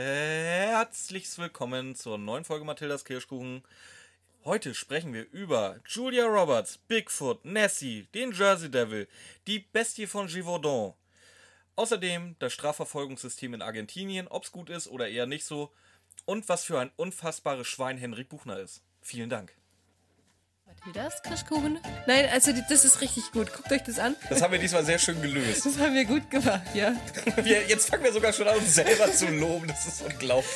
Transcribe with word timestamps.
Herzlich 0.00 1.26
willkommen 1.38 1.96
zur 1.96 2.18
neuen 2.18 2.44
Folge 2.44 2.64
Mathildas 2.64 3.04
Kirschkuchen. 3.04 3.64
Heute 4.44 4.72
sprechen 4.72 5.12
wir 5.12 5.28
über 5.32 5.80
Julia 5.88 6.24
Roberts, 6.26 6.78
Bigfoot, 6.78 7.44
Nessie, 7.44 8.06
den 8.14 8.30
Jersey 8.30 8.70
Devil, 8.70 9.08
die 9.48 9.58
Bestie 9.58 10.06
von 10.06 10.28
Givaudan. 10.28 10.94
Außerdem 11.74 12.36
das 12.38 12.52
Strafverfolgungssystem 12.52 13.54
in 13.54 13.62
Argentinien, 13.62 14.28
ob 14.28 14.44
es 14.44 14.52
gut 14.52 14.70
ist 14.70 14.86
oder 14.86 15.08
eher 15.08 15.26
nicht 15.26 15.44
so. 15.44 15.72
Und 16.26 16.48
was 16.48 16.62
für 16.62 16.78
ein 16.78 16.92
unfassbares 16.94 17.66
Schwein 17.66 17.98
Henrik 17.98 18.28
Buchner 18.28 18.60
ist. 18.60 18.84
Vielen 19.02 19.30
Dank. 19.30 19.57
Mathildas 20.68 21.22
Kirschkuchen? 21.22 21.78
Nein, 22.06 22.28
also 22.30 22.52
das 22.68 22.84
ist 22.84 23.00
richtig 23.00 23.32
gut. 23.32 23.52
Guckt 23.54 23.72
euch 23.72 23.82
das 23.84 23.98
an. 23.98 24.14
Das 24.28 24.42
haben 24.42 24.52
wir 24.52 24.58
diesmal 24.58 24.84
sehr 24.84 24.98
schön 24.98 25.20
gelöst. 25.22 25.64
Das 25.64 25.78
haben 25.78 25.94
wir 25.94 26.04
gut 26.04 26.30
gemacht, 26.30 26.60
ja. 26.74 26.92
Wir, 27.42 27.66
jetzt 27.66 27.88
fangen 27.88 28.04
wir 28.04 28.12
sogar 28.12 28.32
schon 28.34 28.46
an, 28.48 28.56
uns 28.58 28.74
selber 28.74 29.10
zu 29.12 29.28
loben. 29.28 29.68
Das 29.68 29.86
ist 29.86 30.02
unglaublich. 30.02 30.52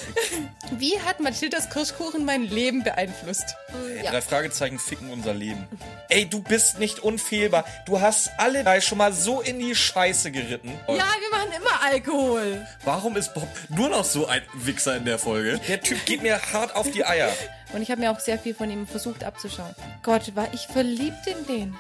Wie 0.73 0.99
hat 1.01 1.21
Mathildas 1.21 1.71
Kirschkuchen 1.71 2.25
mein 2.27 2.43
Leben 2.43 2.83
beeinflusst? 2.83 3.55
Ey, 3.97 4.05
Drei 4.07 4.21
Fragezeichen 4.21 4.79
ficken 4.79 5.11
unser 5.11 5.33
Leben. 5.33 5.67
Ey, 6.09 6.27
du 6.29 6.43
bist 6.43 6.79
nicht 6.79 6.99
unfehlbar. 7.01 7.65
Du 7.87 8.01
hast 8.01 8.31
alle 8.39 8.65
drei 8.65 8.81
schon 8.81 8.99
mal 8.99 9.13
so 9.15 9.41
in 9.41 9.59
die 9.61 9.75
Scheiße 9.75 10.31
geritten. 10.31 10.71
Ja, 10.89 10.95
wir 10.95 11.31
machen 11.31 11.53
immer 11.57 11.83
Alkohol. 11.83 12.67
Warum 12.85 13.17
ist 13.17 13.33
Bob 13.33 13.49
nur 13.71 13.89
noch 13.89 14.05
so 14.05 14.27
ein 14.27 14.43
Wichser 14.55 14.97
in 14.97 15.05
der 15.07 15.19
Folge? 15.19 15.59
Der 15.69 15.81
Typ 15.81 16.05
geht 16.05 16.23
mir 16.23 16.39
hart 16.53 16.75
auf 16.77 16.91
die 16.91 17.05
Eier. 17.07 17.33
Und 17.73 17.81
ich 17.81 17.91
habe 17.91 18.01
mir 18.01 18.11
auch 18.11 18.21
sehr 18.21 18.39
viel 18.39 18.55
von 18.55 18.71
ihm 18.71 18.87
versucht 18.87 19.25
abzuschauen. 19.25 19.75
Gott, 20.03 20.37
war 20.37 20.53
ich 20.53 20.67
verliebt 20.67 21.27
in 21.27 21.47
den. 21.47 21.79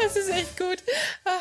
Das 0.00 0.16
ist 0.16 0.28
echt 0.28 0.56
gut. 0.56 0.82
Ah. 1.24 1.40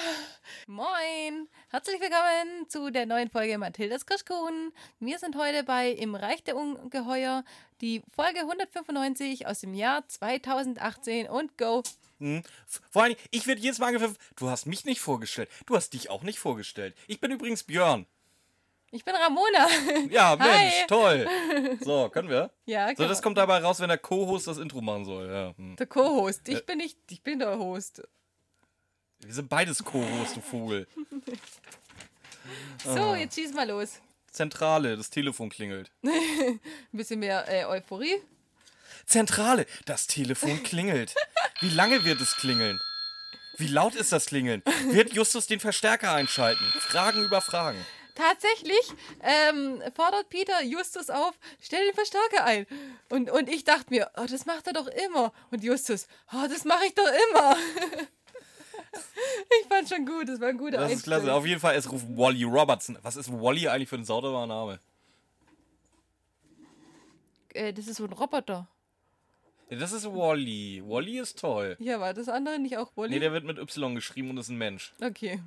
Moin, 0.66 1.50
herzlich 1.70 2.00
willkommen 2.00 2.70
zu 2.70 2.90
der 2.90 3.06
neuen 3.06 3.30
Folge 3.30 3.58
Mathildas 3.58 4.06
Kirschkuchen. 4.06 4.72
Wir 5.00 5.20
sind 5.20 5.36
heute 5.36 5.64
bei 5.64 5.90
Im 5.90 6.16
Reich 6.16 6.44
der 6.44 6.56
Ungeheuer, 6.56 7.44
die 7.82 8.02
Folge 8.16 8.40
195 8.40 9.46
aus 9.46 9.60
dem 9.60 9.74
Jahr 9.74 10.08
2018 10.08 11.28
und 11.28 11.58
go. 11.58 11.84
Hm. 12.20 12.44
Vor 12.92 13.04
allem, 13.04 13.16
ich 13.30 13.46
werde 13.46 13.62
jedes 13.62 13.80
Mal 13.80 13.88
angepfiffen. 13.88 14.18
Du 14.38 14.50
hast 14.50 14.66
mich 14.66 14.86
nicht 14.86 15.02
vorgestellt. 15.02 15.50
Du 15.66 15.76
hast 15.76 15.94
dich 15.94 16.10
auch 16.10 16.24
nicht 16.24 16.40
vorgestellt. 16.40 16.96
Ich 17.08 17.20
bin 17.20 17.32
übrigens 17.32 17.64
Björn. 17.64 18.08
Ich 18.94 19.04
bin 19.04 19.16
Ramona. 19.16 19.68
Ja, 20.12 20.36
Mensch, 20.40 20.52
Hi. 20.82 20.88
toll. 20.88 21.28
So, 21.82 22.10
können 22.10 22.30
wir? 22.30 22.52
Ja, 22.66 22.90
So, 22.90 22.96
genau. 22.96 23.10
das 23.10 23.22
kommt 23.24 23.40
dabei 23.40 23.58
raus, 23.58 23.80
wenn 23.80 23.88
der 23.88 23.98
Co-Host 23.98 24.46
das 24.46 24.60
Intro 24.60 24.82
machen 24.82 25.04
soll. 25.04 25.28
Ja. 25.28 25.54
Hm. 25.58 25.76
Der 25.78 25.88
Co-Host. 25.88 26.48
Ich 26.48 26.64
bin 26.66 26.78
nicht, 26.78 26.98
ich 27.10 27.24
bin 27.24 27.40
der 27.40 27.58
Host. 27.58 28.04
Wir 29.20 29.34
sind 29.34 29.50
beides 29.50 29.84
Co-Host, 29.84 30.36
du 30.36 30.42
Vogel. 30.42 30.88
Ah. 32.86 32.94
So, 32.96 33.16
jetzt 33.16 33.34
schieß 33.36 33.54
mal 33.54 33.68
los. 33.68 34.00
Zentrale, 34.32 34.96
das 34.96 35.10
Telefon 35.10 35.50
klingelt. 35.50 35.90
Ein 36.04 36.60
bisschen 36.92 37.20
mehr 37.20 37.48
äh, 37.52 37.66
Euphorie. 37.66 38.22
Zentrale, 39.08 39.66
das 39.86 40.06
Telefon 40.06 40.62
klingelt. 40.62 41.16
Wie 41.62 41.70
lange 41.70 42.04
wird 42.06 42.22
es 42.22 42.36
klingeln? 42.36 42.80
Wie 43.58 43.68
laut 43.68 43.96
ist 43.96 44.12
das 44.12 44.26
Klingeln? 44.28 44.62
Wird 44.92 45.14
Justus 45.14 45.46
den 45.48 45.60
Verstärker 45.60 46.12
einschalten? 46.14 46.64
Fragen 46.80 47.24
über 47.24 47.40
Fragen. 47.42 47.84
Tatsächlich 48.16 48.94
ähm, 49.22 49.82
fordert 49.96 50.30
Peter 50.30 50.64
Justus 50.64 51.10
auf, 51.10 51.34
stell 51.60 51.84
den 51.86 51.96
Verstärker 51.96 52.46
ein. 52.46 52.68
Und, 53.10 53.32
und 53.32 53.50
ich 53.50 53.64
dachte 53.64 53.88
mir, 53.90 54.12
oh, 54.18 54.26
das 54.30 54.46
macht 54.46 54.68
er 54.68 54.74
doch 54.74 54.88
immer. 54.88 55.34
Und 55.50 55.64
Justus, 55.64 56.08
oh, 56.32 56.48
das 56.48 56.64
mache 56.64 56.86
ich 56.86 56.94
doch 56.94 57.08
immer. 57.32 57.58
ich 59.62 59.68
fand 59.68 59.90
schon 59.90 60.06
gut, 60.06 60.30
das 60.30 60.40
war 60.40 60.50
ein 60.50 60.58
guter 60.58 60.78
Das 60.78 60.92
ist 60.92 61.04
klasse. 61.04 61.34
Auf 61.34 61.46
jeden 61.46 61.60
Fall, 61.60 61.76
es 61.76 61.92
ruft 61.92 62.06
Wally 62.10 62.44
Robertson. 62.44 63.00
Was 63.02 63.16
ist 63.16 63.32
Wally 63.32 63.68
eigentlich 63.68 63.90
für 63.90 63.98
ein 63.98 64.06
sauberer 64.06 64.46
Name? 64.46 64.80
Äh, 67.54 67.74
das 67.74 67.88
ist 67.88 67.98
so 67.98 68.06
ein 68.06 68.14
Roboter. 68.14 68.68
Ja, 69.70 69.78
das 69.78 69.92
ist 69.92 70.06
Wally. 70.06 70.84
Wally 70.86 71.20
ist 71.20 71.40
toll. 71.40 71.76
Ja, 71.80 72.00
war 72.00 72.14
das 72.14 72.30
andere 72.30 72.60
nicht 72.60 72.78
auch 72.78 72.92
Wally? 72.96 73.10
Nee, 73.10 73.20
der 73.20 73.32
wird 73.32 73.44
mit 73.44 73.58
Y 73.58 73.96
geschrieben 73.96 74.30
und 74.30 74.38
ist 74.38 74.50
ein 74.50 74.58
Mensch. 74.58 74.94
okay. 75.02 75.42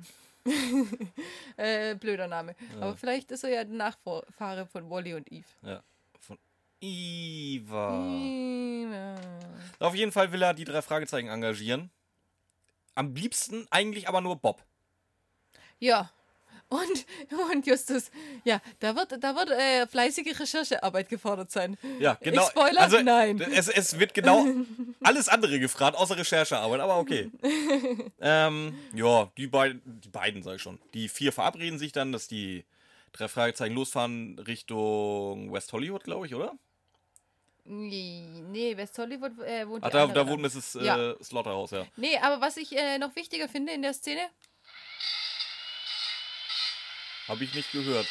äh, 1.57 1.95
blöder 1.95 2.27
Name. 2.27 2.55
Aber 2.79 2.95
vielleicht 2.95 3.31
ist 3.31 3.43
er 3.43 3.49
ja 3.49 3.63
der 3.63 3.73
Nachfahre 3.73 4.65
von 4.65 4.89
Wally 4.89 5.13
und 5.13 5.31
Eve. 5.31 5.45
Ja. 5.61 5.83
Von 6.19 6.37
Eva. 6.81 8.07
Ja. 8.91 9.15
Auf 9.79 9.95
jeden 9.95 10.11
Fall 10.11 10.31
will 10.31 10.41
er 10.41 10.53
die 10.53 10.65
drei 10.65 10.81
Fragezeichen 10.81 11.27
engagieren. 11.27 11.91
Am 12.95 13.13
liebsten 13.13 13.67
eigentlich 13.69 14.07
aber 14.07 14.21
nur 14.21 14.37
Bob. 14.37 14.63
Ja. 15.79 16.09
Und, 16.69 17.05
und 17.51 17.65
Justus, 17.65 18.11
ja, 18.43 18.59
da 18.79 18.93
wird, 18.95 19.23
da 19.23 19.35
wird 19.35 19.51
äh, 19.51 19.87
fleißige 19.87 20.37
Recherchearbeit 20.37 21.07
gefordert 21.07 21.49
sein. 21.49 21.77
Ja, 21.99 22.17
genau. 22.21 22.41
Ich 22.43 22.49
spoiler? 22.49 23.03
Nein. 23.03 23.39
Es, 23.39 23.69
es 23.69 23.97
wird 23.99 24.13
genau 24.13 24.45
alles 25.03 25.29
andere 25.29 25.59
gefragt, 25.59 25.97
außer 25.97 26.17
Recherchearbeit, 26.17 26.81
aber 26.81 26.97
okay. 26.97 27.31
ähm, 28.19 28.77
ja, 28.93 29.31
die 29.37 29.47
beiden, 29.47 29.81
die 29.85 30.09
beiden 30.09 30.43
sag 30.43 30.55
ich 30.55 30.61
schon. 30.61 30.77
Die 30.93 31.07
vier 31.07 31.31
verabreden 31.31 31.79
sich 31.79 31.93
dann, 31.93 32.11
dass 32.11 32.27
die 32.27 32.65
drei 33.13 33.29
Fragezeichen 33.29 33.73
losfahren 33.73 34.37
Richtung 34.39 35.53
West 35.53 35.71
Hollywood, 35.71 36.03
glaube 36.03 36.27
ich, 36.27 36.35
oder? 36.35 36.53
Nee, 37.63 38.23
nee, 38.49 38.77
West 38.77 38.97
Hollywood 38.97 39.39
äh, 39.39 39.67
wohnt 39.67 39.83
Ach, 39.83 39.89
da, 39.89 40.07
da 40.07 40.27
wohnt. 40.27 40.41
Mrs. 40.41 40.75
Äh, 40.75 40.85
Ja. 40.85 41.15
Slaughterhouse, 41.21 41.71
ja. 41.71 41.85
Nee, 41.97 42.17
aber 42.17 42.39
was 42.39 42.55
ich 42.57 42.75
äh, 42.77 42.97
noch 42.97 43.15
wichtiger 43.15 43.49
finde 43.49 43.73
in 43.73 43.81
der 43.81 43.93
Szene, 43.93 44.21
Habe 47.27 47.43
ich 47.43 47.53
nicht 47.53 47.71
gehört. 47.71 48.07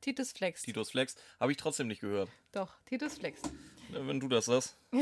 Titus 0.00 0.32
Flex. 0.32 0.62
Titus 0.62 0.90
Flex, 0.90 1.14
habe 1.40 1.52
ich 1.52 1.56
trotzdem 1.56 1.86
nicht 1.88 2.00
gehört. 2.00 2.28
Doch, 2.52 2.74
Titus 2.84 3.14
Flex. 3.14 3.40
Wenn 3.88 4.20
du 4.20 4.28
das 4.28 4.46
sagst. 4.46 4.76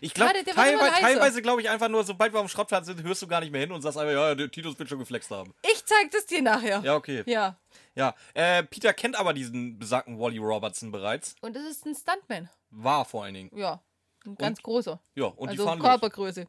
Ich 0.00 0.14
glaube, 0.14 0.32
teilweise, 0.44 1.00
teilweise 1.00 1.42
glaube 1.42 1.60
ich 1.60 1.68
einfach 1.68 1.88
nur, 1.88 2.04
sobald 2.04 2.32
wir 2.32 2.40
am 2.40 2.48
Schrottplatz 2.48 2.86
sind, 2.86 3.02
hörst 3.02 3.20
du 3.20 3.26
gar 3.26 3.40
nicht 3.40 3.50
mehr 3.50 3.60
hin 3.60 3.72
und 3.72 3.82
sagst 3.82 3.98
einfach, 3.98 4.12
ja, 4.12 4.34
der 4.34 4.50
Titus 4.50 4.78
wird 4.78 4.88
schon 4.88 4.98
geflext 4.98 5.30
haben. 5.30 5.52
Ich 5.62 5.84
zeig 5.84 6.10
das 6.10 6.24
dir 6.26 6.40
nachher. 6.40 6.80
Ja, 6.82 6.94
okay. 6.94 7.22
Ja. 7.26 7.58
Ja, 7.94 8.14
äh, 8.34 8.62
Peter 8.62 8.94
kennt 8.94 9.16
aber 9.16 9.34
diesen 9.34 9.78
besagten 9.78 10.18
Wally 10.18 10.38
Robertson 10.38 10.90
bereits. 10.90 11.34
Und 11.42 11.54
das 11.54 11.64
ist 11.64 11.84
ein 11.84 11.94
Stuntman. 11.94 12.48
War 12.70 13.04
vor 13.04 13.24
allen 13.24 13.34
Dingen. 13.34 13.50
Ja. 13.54 13.82
Ein 14.24 14.36
ganz 14.36 14.62
großer. 14.62 15.02
Ja, 15.14 15.26
und 15.26 15.48
also 15.48 15.62
die 15.62 15.66
fahren 15.66 15.78
los. 15.80 16.46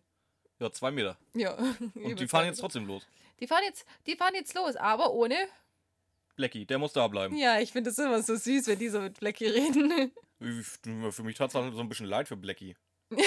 Ja, 0.62 0.72
zwei 0.72 0.92
Meter. 0.92 1.18
Ja. 1.34 1.56
Und 1.96 2.20
die 2.20 2.28
fahren 2.28 2.46
jetzt 2.46 2.60
trotzdem 2.60 2.86
los. 2.86 3.06
Die 3.40 3.48
fahren 3.48 3.64
jetzt, 3.66 3.86
die 4.06 4.16
fahren 4.16 4.36
jetzt 4.36 4.54
los, 4.54 4.76
aber 4.76 5.12
ohne. 5.12 5.36
Blackie, 6.36 6.66
der 6.66 6.78
muss 6.78 6.94
da 6.94 7.08
bleiben. 7.08 7.36
Ja, 7.36 7.60
ich 7.60 7.72
finde 7.72 7.90
das 7.90 7.98
immer 8.00 8.22
so 8.22 8.36
süß, 8.36 8.68
wenn 8.68 8.80
die 8.80 8.90
so 8.90 9.02
mit 9.02 9.20
Blackie 9.20 9.48
reden. 9.48 10.12
Ich- 10.40 10.68
Für 11.14 11.24
mich 11.24 11.36
tat 11.36 11.48
es 11.48 11.54
so 11.54 11.80
ein 11.82 11.90
bisschen 11.90 12.06
leid 12.06 12.28
für 12.28 12.38
Blackie. 12.38 12.76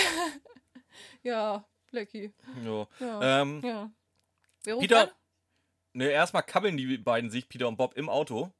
ja, 1.22 1.64
Blackie. 1.90 2.32
Ja. 2.64 2.86
Ja. 3.00 3.42
Ähm, 3.42 3.60
Ja. 3.64 3.90
Peter, 4.78 5.02
an? 5.02 5.10
ne, 5.92 6.08
erstmal 6.10 6.42
kabbeln 6.42 6.76
die 6.76 6.96
beiden 6.98 7.30
sich, 7.30 7.48
Peter 7.48 7.68
und 7.68 7.76
Bob, 7.76 7.94
im 7.96 8.08
Auto. 8.08 8.50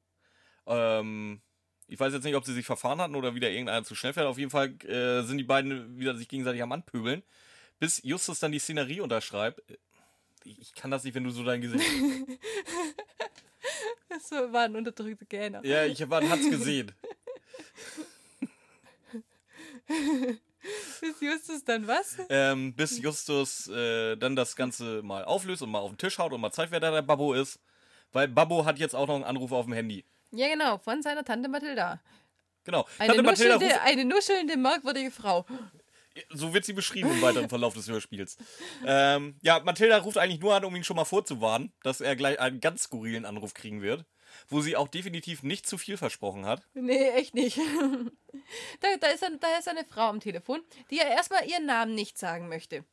Ähm, 0.67 1.41
ich 1.87 1.99
weiß 1.99 2.13
jetzt 2.13 2.25
nicht, 2.25 2.35
ob 2.37 2.45
sie 2.45 2.53
sich 2.55 2.67
verfahren 2.67 3.01
hatten 3.01 3.15
oder 3.15 3.35
wieder 3.35 3.51
irgendeiner 3.51 3.85
zu 3.85 3.95
schnell 3.95 4.13
fährt. 4.13 4.27
Auf 4.27 4.39
jeden 4.39 4.51
Fall 4.51 4.75
äh, 4.85 5.23
sind 5.23 5.39
die 5.39 5.45
beiden 5.45 5.99
wieder 5.99 6.15
sich 6.17 6.29
gegenseitig 6.29 6.63
am 6.63 6.73
Anpöbeln. 6.73 7.23
Bis 7.79 8.01
Justus 8.03 8.41
dann 8.41 8.53
die 8.53 8.59
Szenerie 8.59 9.01
unterschreibt. 9.01 9.63
Ich 10.45 10.61
ich 10.61 10.75
kann 10.75 10.91
das 10.91 11.05
nicht, 11.05 11.15
wenn 11.15 11.25
du 11.25 11.31
so 11.31 11.43
dein 11.45 11.61
Gesicht. 11.61 11.85
Das 14.09 14.31
war 14.53 14.65
ein 14.65 14.77
unterdrückter 14.77 15.25
Gähner. 15.25 15.65
ja, 15.65 15.85
ich 15.85 16.07
man 16.07 16.29
hat's 16.29 16.49
gesehen. 16.49 16.93
Ist 21.01 21.21
Justus 21.21 21.65
dann 21.65 21.87
was? 21.87 22.17
ähm, 22.31 22.73
bis 22.75 22.99
Justus 22.99 23.69
äh, 23.69 24.17
dann 24.17 24.35
das 24.35 24.57
Ganze 24.57 25.03
mal 25.03 25.25
auflöst 25.25 25.63
und 25.63 25.71
mal 25.71 25.81
auf 25.81 25.91
den 25.91 25.99
Tisch 25.99 26.19
haut 26.19 26.33
und 26.33 26.41
mal 26.41 26.53
zeigt, 26.53 26.73
wer 26.73 26.81
da 26.81 26.91
der 26.91 27.03
Babbo 27.03 27.35
ist. 27.35 27.61
Weil 28.13 28.29
Babbo 28.29 28.65
hat 28.65 28.79
jetzt 28.79 28.95
auch 28.95 29.07
noch 29.07 29.17
einen 29.17 29.25
Anruf 29.25 29.53
auf 29.53 29.67
dem 29.67 29.75
Handy. 29.75 30.05
Ja, 30.31 30.49
genau, 30.49 30.79
von 30.79 31.03
seiner 31.03 31.25
Tante 31.25 31.49
Mathilda. 31.49 32.01
Genau. 32.65 32.87
Eine, 32.99 33.09
Tante 33.09 33.23
Mathilda 33.23 33.55
nuschelnde, 33.55 33.75
ruft, 33.75 33.87
eine 33.87 34.05
nuschelnde, 34.05 34.57
merkwürdige 34.57 35.11
Frau. 35.11 35.45
So 36.31 36.55
wird 36.55 36.65
sie 36.65 36.73
beschrieben 36.73 37.11
im 37.11 37.23
weiteren 37.23 37.49
Verlauf 37.49 37.75
des 37.75 37.89
Hörspiels. 37.89 38.37
Ähm, 38.87 39.37
ja, 39.43 39.61
Mathilda 39.61 39.99
ruft 39.99 40.19
eigentlich 40.19 40.41
nur 40.41 40.55
an, 40.55 40.65
um 40.65 40.75
ihn 40.77 40.85
schon 40.85 40.97
mal 40.97 41.05
vorzuwarnen, 41.05 41.73
dass 41.83 42.01
er 42.01 42.17
gleich 42.17 42.39
einen 42.41 42.61
ganz 42.61 42.85
skurrilen 42.85 43.25
Anruf 43.25 43.55
kriegen 43.55 43.83
wird. 43.83 44.05
Wo 44.49 44.61
sie 44.61 44.77
auch 44.77 44.89
definitiv 44.89 45.45
nicht 45.45 45.65
zu 45.65 45.79
viel 45.79 45.97
versprochen 45.97 46.45
hat. 46.45 46.67
Nee, 46.75 47.11
echt 47.11 47.35
nicht. 47.35 47.57
da, 48.81 48.89
da, 49.01 49.07
ist 49.09 49.23
ein, 49.23 49.39
da 49.39 49.59
ist 49.59 49.69
eine 49.69 49.85
Frau 49.85 50.09
am 50.09 50.19
Telefon, 50.19 50.61
die 50.91 50.97
ja 50.97 51.09
erstmal 51.09 51.47
ihren 51.49 51.67
Namen 51.67 51.95
nicht 51.95 52.19
sagen 52.19 52.49
möchte. 52.49 52.85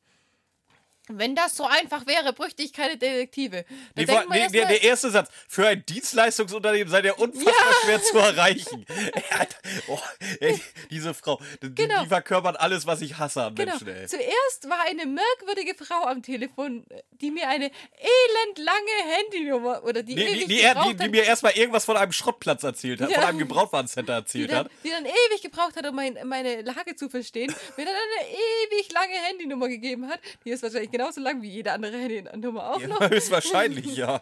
Wenn 1.07 1.35
das 1.35 1.57
so 1.57 1.65
einfach 1.65 2.05
wäre, 2.05 2.31
bräuchte 2.31 2.61
ich 2.63 2.71
keine 2.73 2.95
Detektive. 2.95 3.65
Nee, 3.95 4.05
vor, 4.05 4.23
nee, 4.29 4.47
der, 4.49 4.67
der 4.67 4.83
erste 4.83 5.09
Satz. 5.09 5.29
Für 5.47 5.67
ein 5.67 5.83
Dienstleistungsunternehmen 5.85 6.89
sei 6.89 7.01
der 7.01 7.19
unfassbar 7.19 7.73
schwer 7.83 8.01
zu 8.03 8.17
erreichen. 8.19 8.85
Er 9.29 9.47
oh, 9.87 9.99
ey, 10.39 10.61
diese 10.89 11.13
Frau, 11.13 11.41
die, 11.61 11.73
Genau. 11.73 12.03
die 12.03 12.07
verkörpert 12.09 12.59
alles, 12.59 12.85
was 12.85 13.01
ich 13.01 13.17
hasse 13.17 13.43
an 13.43 13.55
Genau. 13.55 13.71
Menschen. 13.71 13.87
Ey. 13.89 14.07
Zuerst 14.07 14.69
war 14.69 14.81
eine 14.87 15.05
merkwürdige 15.05 15.73
Frau 15.75 16.05
am 16.05 16.21
Telefon, 16.21 16.85
die 17.19 17.31
mir 17.31 17.47
eine 17.49 17.71
elendlange 17.97 19.15
Handynummer 19.17 19.83
oder 19.83 20.03
die 20.03 20.15
Die, 20.15 20.25
die, 20.25 20.45
die, 20.47 20.61
er- 20.61 20.83
die, 20.83 20.95
die 20.95 21.09
mir 21.09 21.23
erstmal 21.23 21.53
irgendwas 21.53 21.85
von 21.85 21.97
einem 21.97 22.11
Schrottplatz 22.11 22.63
erzählt 22.63 23.01
hat, 23.01 23.09
Ja. 23.09 23.19
von 23.19 23.29
einem 23.29 23.37
Gebrauchtwarencenter 23.39 24.13
die 24.13 24.19
erzählt 24.21 24.51
dann, 24.51 24.65
hat. 24.65 24.71
die 24.83 24.89
dann 24.89 25.05
ewig 25.05 25.41
gebraucht 25.41 25.75
hat, 25.75 25.85
um 25.87 25.95
mein, 25.95 26.17
meine 26.25 26.61
Lage 26.61 26.95
zu 26.95 27.09
verstehen, 27.09 27.53
mir 27.77 27.85
dann 27.85 27.95
eine 27.95 28.29
ewig 28.29 28.91
lange 28.91 29.13
Handynummer 29.13 29.67
gegeben 29.67 30.07
hat. 30.09 30.19
Die 30.45 30.51
ist 30.51 30.63
wahrscheinlich 30.63 30.90
genauso 30.91 31.21
lang 31.21 31.41
wie 31.41 31.49
jede 31.49 31.71
andere 31.71 31.97
Handynummer 31.97 32.71
auch 32.71 32.81
noch. 32.85 33.01
Ja, 33.01 33.09
höchstwahrscheinlich, 33.09 33.95
ja. 33.95 34.21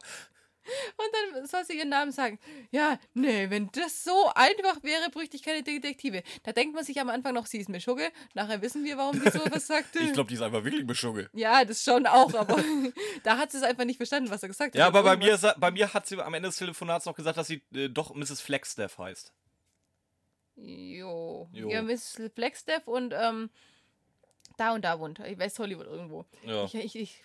Und 0.98 1.36
dann 1.36 1.48
soll 1.48 1.66
sie 1.66 1.78
ihren 1.78 1.90
Namen 1.90 2.12
sagen. 2.12 2.38
Ja, 2.72 3.00
nee, 3.14 3.50
wenn 3.50 3.70
das 3.72 4.04
so 4.04 4.32
einfach 4.36 4.84
wäre, 4.84 5.10
bräuchte 5.10 5.36
ich 5.36 5.44
keine 5.44 5.64
Detektive. 5.64 6.22
Da 6.44 6.52
denkt 6.52 6.76
man 6.76 6.84
sich 6.84 7.00
am 7.00 7.10
Anfang 7.10 7.34
noch, 7.34 7.48
sie 7.48 7.58
ist 7.58 7.70
mir 7.70 7.80
Schugge. 7.80 8.12
Nachher 8.36 8.62
wissen 8.62 8.84
wir, 8.84 8.98
warum 8.98 9.20
sie 9.20 9.32
so 9.32 9.40
was 9.50 9.66
sagte. 9.68 10.00
Ich 10.00 10.14
glaube, 10.14 10.28
die 10.28 10.36
ist 10.36 10.42
einfach 10.42 10.64
wirklich 10.64 10.86
beschuggelt. 10.86 11.30
ja, 11.34 11.66
das 11.66 11.84
schon 11.84 12.06
auch, 12.06 12.34
aber 12.36 12.64
da 13.24 13.38
hat 13.38 13.52
sie 13.52 13.58
es 13.58 13.64
einfach 13.64 13.86
nicht 13.86 13.98
verstanden, 13.98 14.30
was 14.30 14.44
er 14.44 14.50
gesagt 14.50 14.76
hat. 14.76 14.80
Ja, 14.80 14.88
aber 14.88 15.02
bei 15.02 15.18
mir, 15.18 15.38
bei 15.58 15.72
mir 15.72 15.92
hat 15.94 16.06
sie 16.08 16.22
am 16.22 16.34
Ende 16.34 16.50
des 16.50 16.58
Telefonats 16.58 17.06
noch 17.06 17.16
gesagt, 17.16 17.38
dass 17.38 17.48
sie 17.48 17.64
äh, 17.74 17.90
doch 17.90 18.14
Mrs. 18.14 18.42
Flagstaff 18.42 18.98
heißt. 19.00 19.34
Jo. 20.56 21.50
Jo. 21.54 21.70
Ja, 21.70 21.82
Miss 21.82 22.22
Flagstaff 22.36 22.86
und 22.86 23.14
ähm, 23.18 23.50
da 24.60 24.74
und 24.74 24.84
da 24.84 25.00
wohnt. 25.00 25.20
Ich 25.20 25.38
weiß 25.40 25.60
Hollywood 25.60 25.88
irgendwo. 25.88 26.26
Ja. 26.44 26.66
Ich, 26.66 26.76
ich, 26.76 26.96
ich 26.96 27.24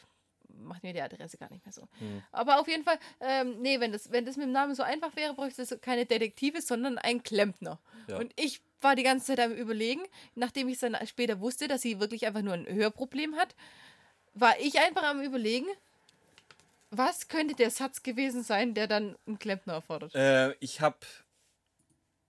mache 0.48 0.80
mir 0.82 0.92
die 0.92 1.00
Adresse 1.00 1.36
gar 1.36 1.50
nicht 1.50 1.64
mehr 1.64 1.72
so. 1.72 1.82
Hm. 1.98 2.22
Aber 2.32 2.60
auf 2.60 2.68
jeden 2.68 2.84
Fall, 2.84 2.98
ähm, 3.20 3.60
nee, 3.60 3.80
wenn 3.80 3.92
das, 3.92 4.12
wenn 4.12 4.24
das 4.24 4.36
mit 4.36 4.46
dem 4.46 4.52
Namen 4.52 4.74
so 4.74 4.82
einfach 4.82 5.14
wäre, 5.16 5.34
bräuchte 5.34 5.62
es 5.62 5.76
keine 5.80 6.06
Detektive, 6.06 6.60
sondern 6.60 6.98
einen 6.98 7.22
Klempner. 7.22 7.78
Ja. 8.08 8.18
Und 8.18 8.32
ich 8.36 8.60
war 8.80 8.96
die 8.96 9.02
ganze 9.02 9.26
Zeit 9.26 9.40
am 9.40 9.52
Überlegen, 9.52 10.02
nachdem 10.34 10.68
ich 10.68 10.78
dann 10.78 10.96
später 11.06 11.40
wusste, 11.40 11.68
dass 11.68 11.82
sie 11.82 12.00
wirklich 12.00 12.26
einfach 12.26 12.42
nur 12.42 12.54
ein 12.54 12.66
Hörproblem 12.66 13.36
hat, 13.36 13.54
war 14.34 14.58
ich 14.60 14.78
einfach 14.78 15.04
am 15.04 15.22
Überlegen, 15.22 15.66
was 16.90 17.28
könnte 17.28 17.54
der 17.54 17.70
Satz 17.70 18.02
gewesen 18.02 18.42
sein, 18.42 18.74
der 18.74 18.86
dann 18.86 19.16
einen 19.26 19.38
Klempner 19.38 19.74
erfordert. 19.74 20.14
Äh, 20.14 20.54
ich 20.60 20.80
habe 20.80 20.98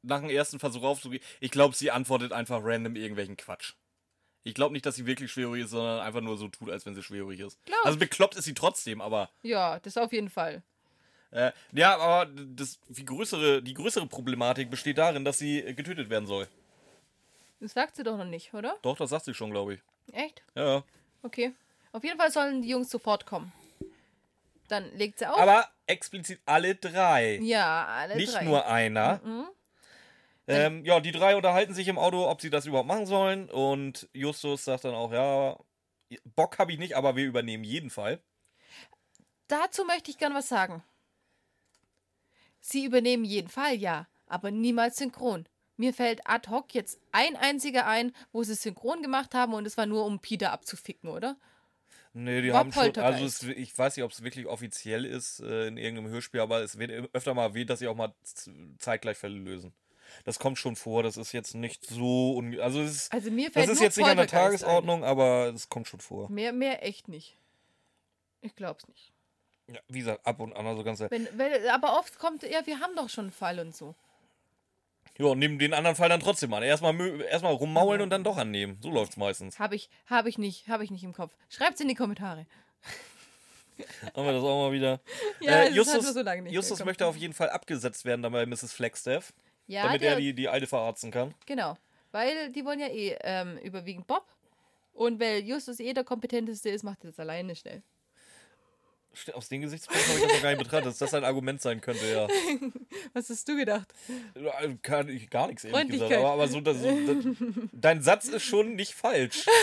nach 0.01 0.21
dem 0.21 0.29
ersten 0.29 0.59
Versuch 0.59 0.83
aufzugehen, 0.83 1.23
ich 1.39 1.51
glaube, 1.51 1.75
sie 1.75 1.91
antwortet 1.91 2.31
einfach 2.31 2.59
random 2.63 2.95
irgendwelchen 2.95 3.37
Quatsch. 3.37 3.73
Ich 4.47 4.53
glaube 4.53 4.73
nicht, 4.73 4.85
dass 4.85 4.95
sie 4.95 5.07
wirklich 5.07 5.31
schwerhörig 5.31 5.63
ist, 5.65 5.71
sondern 5.71 5.99
einfach 6.01 6.21
nur 6.21 6.37
so 6.37 6.47
tut, 6.47 6.69
als 6.69 6.85
wenn 6.85 6.93
sie 6.93 7.01
schwerhörig 7.01 7.39
ist. 7.39 7.57
Glaub. 7.65 7.83
Also 7.83 7.97
bekloppt 7.97 8.35
ist 8.35 8.45
sie 8.45 8.53
trotzdem, 8.53 9.01
aber 9.01 9.29
Ja, 9.41 9.79
das 9.79 9.97
auf 9.97 10.13
jeden 10.13 10.29
Fall. 10.29 10.61
äh, 11.31 11.51
ja, 11.73 11.97
aber 11.97 12.31
das, 12.31 12.79
die, 12.87 13.03
größere, 13.05 13.63
die 13.63 13.73
größere 13.73 14.05
Problematik 14.05 14.69
besteht 14.69 14.99
darin, 14.99 15.25
dass 15.25 15.39
sie 15.39 15.59
äh, 15.61 15.73
getötet 15.73 16.09
werden 16.11 16.27
soll. 16.27 16.47
Das 17.59 17.73
sagt 17.73 17.95
sie 17.95 18.03
doch 18.03 18.17
noch 18.17 18.25
nicht, 18.25 18.53
oder? 18.53 18.77
Doch, 18.83 18.95
das 18.95 19.09
sagt 19.09 19.25
sie 19.25 19.33
schon, 19.33 19.49
glaube 19.49 19.73
ich. 19.73 19.81
Echt? 20.13 20.43
Ja. 20.53 20.83
Okay. 21.23 21.53
Auf 21.91 22.03
jeden 22.03 22.19
Fall 22.19 22.31
sollen 22.31 22.61
die 22.61 22.69
Jungs 22.69 22.91
sofort 22.91 23.25
kommen. 23.25 23.51
Dann 24.67 24.95
legt 24.95 25.17
sie 25.19 25.25
auf. 25.27 25.39
Aber 25.39 25.67
explizit 25.87 26.39
alle 26.45 26.75
drei. 26.75 27.39
ja, 27.41 27.85
alle 27.87 28.15
nicht 28.15 28.33
drei. 28.33 28.41
Mhm. 28.43 28.47
nur 28.49 28.65
einer. 28.67 29.21
Ähm, 30.47 30.85
ja, 30.85 30.99
die 30.99 31.11
drei 31.11 31.35
unterhalten 31.35 31.73
sich 31.73 31.87
im 31.87 31.97
Auto, 31.97 32.29
ob 32.29 32.41
sie 32.41 32.49
das 32.49 32.65
überhaupt 32.65 32.87
machen 32.87 33.05
sollen. 33.05 33.49
Und 33.49 34.07
Justus 34.13 34.65
sagt 34.65 34.85
dann 34.85 34.93
auch, 34.93 35.11
ja, 35.11 35.57
Bock 36.23 36.59
habe 36.59 36.71
ich 36.71 36.79
nicht, 36.79 36.95
aber 36.95 37.15
wir 37.15 37.25
übernehmen 37.25 37.63
jeden 37.63 37.89
Fall. 37.89 38.21
Dazu 39.47 39.85
möchte 39.85 40.11
ich 40.11 40.17
gern 40.17 40.33
was 40.33 40.47
sagen. 40.47 40.83
Sie 42.59 42.85
übernehmen 42.85 43.25
jeden 43.25 43.49
Fall, 43.49 43.75
ja, 43.75 44.07
aber 44.27 44.51
niemals 44.51 44.97
synchron. 44.97 45.47
Mir 45.77 45.93
fällt 45.93 46.21
ad 46.25 46.49
hoc 46.49 46.73
jetzt 46.73 46.99
ein 47.11 47.35
einziger 47.35 47.85
ein, 47.85 48.13
wo 48.31 48.43
sie 48.43 48.55
synchron 48.55 49.03
gemacht 49.03 49.35
haben 49.35 49.53
und 49.53 49.67
es 49.67 49.77
war 49.77 49.85
nur, 49.85 50.05
um 50.05 50.19
Peter 50.19 50.51
abzuficken, 50.51 51.09
oder? 51.09 51.37
Nee, 52.13 52.41
die 52.41 52.53
War 52.53 52.59
haben 52.59 52.71
schon, 52.71 52.95
also 52.97 53.25
es, 53.25 53.43
ich 53.43 53.77
weiß 53.77 53.97
nicht, 53.97 54.03
ob 54.05 54.11
es 54.11 54.23
wirklich 54.23 54.47
offiziell 54.47 55.03
ist 55.03 55.41
äh, 55.41 55.67
in 55.67 55.77
irgendeinem 55.77 56.11
Hörspiel, 56.11 56.39
aber 56.39 56.61
es 56.61 56.79
wird 56.79 56.91
öfter 57.13 57.33
mal 57.33 57.43
erwähnt, 57.43 57.69
dass 57.69 57.79
sie 57.79 57.89
auch 57.89 57.95
mal 57.95 58.15
zeitgleich 58.79 59.17
Fälle 59.17 59.37
lösen. 59.37 59.73
Das 60.23 60.39
kommt 60.39 60.57
schon 60.57 60.75
vor, 60.75 61.03
das 61.03 61.17
ist 61.17 61.31
jetzt 61.31 61.55
nicht 61.55 61.85
so, 61.85 62.35
un 62.37 62.59
also 62.59 62.81
es 62.81 62.91
ist, 62.91 63.13
Also 63.13 63.31
mir 63.31 63.45
das 63.45 63.53
fällt 63.53 63.69
ist 63.69 63.75
nur 63.75 63.83
jetzt 63.83 63.97
nicht 63.97 64.07
an 64.07 64.17
der 64.17 64.27
Tagesordnung, 64.27 65.03
aber 65.03 65.51
es 65.53 65.69
kommt 65.69 65.87
schon 65.87 65.99
vor. 65.99 66.29
Ein. 66.29 66.33
Mehr, 66.33 66.53
mehr 66.53 66.85
echt 66.85 67.07
nicht. 67.07 67.37
Ich 68.41 68.55
glaub's 68.55 68.87
nicht. 68.87 69.11
Ja, 69.67 69.79
wie 69.87 69.99
gesagt, 69.99 70.25
ab 70.25 70.39
und 70.39 70.55
an, 70.55 70.67
also 70.67 70.83
ganz 70.83 70.99
Wenn, 70.99 71.27
wenn, 71.33 71.67
aber 71.69 71.97
oft 71.97 72.19
kommt, 72.19 72.43
ja, 72.43 72.65
wir 72.65 72.79
haben 72.79 72.95
doch 72.95 73.09
schon 73.09 73.25
einen 73.25 73.31
Fall 73.31 73.59
und 73.59 73.75
so. 73.75 73.95
Ja, 75.17 75.27
und 75.27 75.39
nehmen 75.39 75.57
den 75.59 75.73
anderen 75.73 75.95
Fall 75.95 76.09
dann 76.09 76.19
trotzdem 76.19 76.53
an. 76.53 76.61
Erstmal 76.61 77.21
erstmal 77.21 77.53
rummaulen 77.53 78.01
und 78.01 78.09
dann 78.09 78.23
doch 78.23 78.37
annehmen. 78.37 78.77
So 78.81 78.91
läuft's 78.91 79.15
meistens. 79.15 79.59
Habe 79.59 79.75
ich, 79.75 79.89
habe 80.07 80.27
ich 80.27 80.37
nicht, 80.37 80.67
habe 80.67 80.83
ich 80.83 80.91
nicht 80.91 81.03
im 81.03 81.13
Kopf. 81.13 81.35
Schreibt's 81.49 81.79
in 81.79 81.87
die 81.87 81.95
Kommentare. 81.95 82.45
Haben 84.15 84.25
wir 84.25 84.33
das 84.33 84.43
auch 84.43 84.67
mal 84.67 84.71
wieder. 84.71 84.99
Ja, 85.41 85.63
äh, 85.63 85.69
ist 85.69 85.75
Justus 85.75 85.93
halt 85.93 86.03
nur 86.03 86.13
so 86.13 86.21
lange 86.21 86.41
nicht 86.43 86.53
Justus 86.53 86.83
möchte 86.85 87.05
auf 87.05 87.17
jeden 87.17 87.33
Fall 87.33 87.49
abgesetzt 87.49 88.05
werden 88.05 88.21
dann 88.21 88.31
bei 88.31 88.45
Mrs. 88.45 88.71
Flagstaff, 88.71 89.33
Ja, 89.67 89.83
damit 89.83 90.01
der, 90.01 90.11
er 90.11 90.19
die, 90.19 90.33
die 90.33 90.47
Alte 90.47 90.67
verarzten 90.67 91.11
kann. 91.11 91.33
genau. 91.45 91.77
Weil 92.11 92.49
die 92.51 92.63
wollen 92.63 92.79
ja 92.79 92.87
eh 92.87 93.17
ähm, 93.21 93.57
überwiegend 93.57 94.07
Bob. 94.07 94.25
Und 94.93 95.19
weil 95.19 95.43
Justus 95.43 95.81
eh 95.81 95.91
der 95.93 96.05
kompetenteste 96.05 96.69
ist, 96.69 96.83
macht 96.83 97.03
er 97.03 97.09
das 97.09 97.19
alleine 97.19 97.53
schnell. 97.55 97.83
Aus 99.33 99.49
dem 99.49 99.61
Gesichtspunkt 99.61 100.01
habe 100.07 100.19
ich 100.19 100.23
das 100.23 100.33
noch 100.33 100.41
gar 100.41 100.49
nicht 100.49 100.59
betrachtet, 100.59 100.87
dass 100.87 100.97
das 100.97 101.13
ein 101.13 101.23
Argument 101.25 101.61
sein 101.61 101.81
könnte, 101.81 102.05
ja. 102.09 102.27
Was 103.13 103.29
hast 103.29 103.47
du 103.47 103.57
gedacht? 103.57 103.93
Äh, 104.33 104.75
Kann 104.81 105.09
ich 105.09 105.29
gar 105.29 105.47
nichts 105.47 105.65
ehrlich 105.65 105.89
gesagt. 105.89 106.13
Aber, 106.13 106.31
aber 106.31 106.47
so, 106.47 106.61
das, 106.61 106.81
das, 106.81 107.25
dein 107.73 108.01
Satz 108.01 108.27
ist 108.27 108.43
schon 108.43 108.75
nicht 108.75 108.93
falsch. 108.93 109.45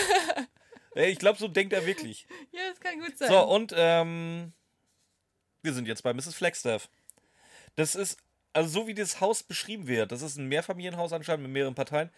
Ich 0.95 1.17
glaube, 1.17 1.39
so 1.39 1.47
denkt 1.47 1.73
er 1.73 1.87
wirklich. 1.87 2.27
Ja, 2.51 2.69
das 2.69 2.79
kann 2.79 2.99
gut 2.99 3.17
sein. 3.17 3.27
So, 3.27 3.41
und 3.47 3.73
ähm, 3.75 4.53
wir 5.63 5.73
sind 5.73 5.87
jetzt 5.87 6.03
bei 6.03 6.13
Mrs. 6.13 6.35
Flagstaff. 6.35 6.87
Das 7.75 7.95
ist, 7.95 8.19
also 8.53 8.69
so 8.69 8.87
wie 8.87 8.93
das 8.93 9.21
Haus 9.21 9.43
beschrieben 9.43 9.87
wird, 9.87 10.11
das 10.11 10.21
ist 10.21 10.37
ein 10.37 10.47
Mehrfamilienhaus 10.47 11.13
anscheinend 11.13 11.43
mit 11.43 11.51
mehreren 11.53 11.75
Parteien. 11.75 12.09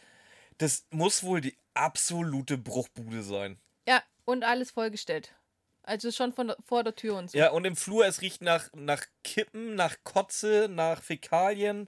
Das 0.58 0.88
muss 0.92 1.24
wohl 1.24 1.42
die 1.42 1.58
absolute 1.74 2.58
Bruchbude 2.58 3.24
sein. 3.24 3.60
ja, 3.88 4.02
und 4.26 4.44
alles 4.44 4.72
vollgestellt. 4.72 5.36
Also 5.84 6.12
schon 6.12 6.34
von 6.34 6.54
vor 6.64 6.84
der 6.84 6.96
Tür 6.96 7.18
und 7.18 7.30
so. 7.32 7.38
Ja, 7.38 7.52
und 7.52 7.66
im 7.66 7.76
Flur, 7.76 8.06
es 8.08 8.22
riecht 8.22 8.42
nach, 8.42 8.70
nach 8.74 9.04
Kippen, 9.24 9.76
nach 9.76 9.98
Kotze, 10.04 10.68
nach 10.70 11.04
Fäkalien, 11.04 11.88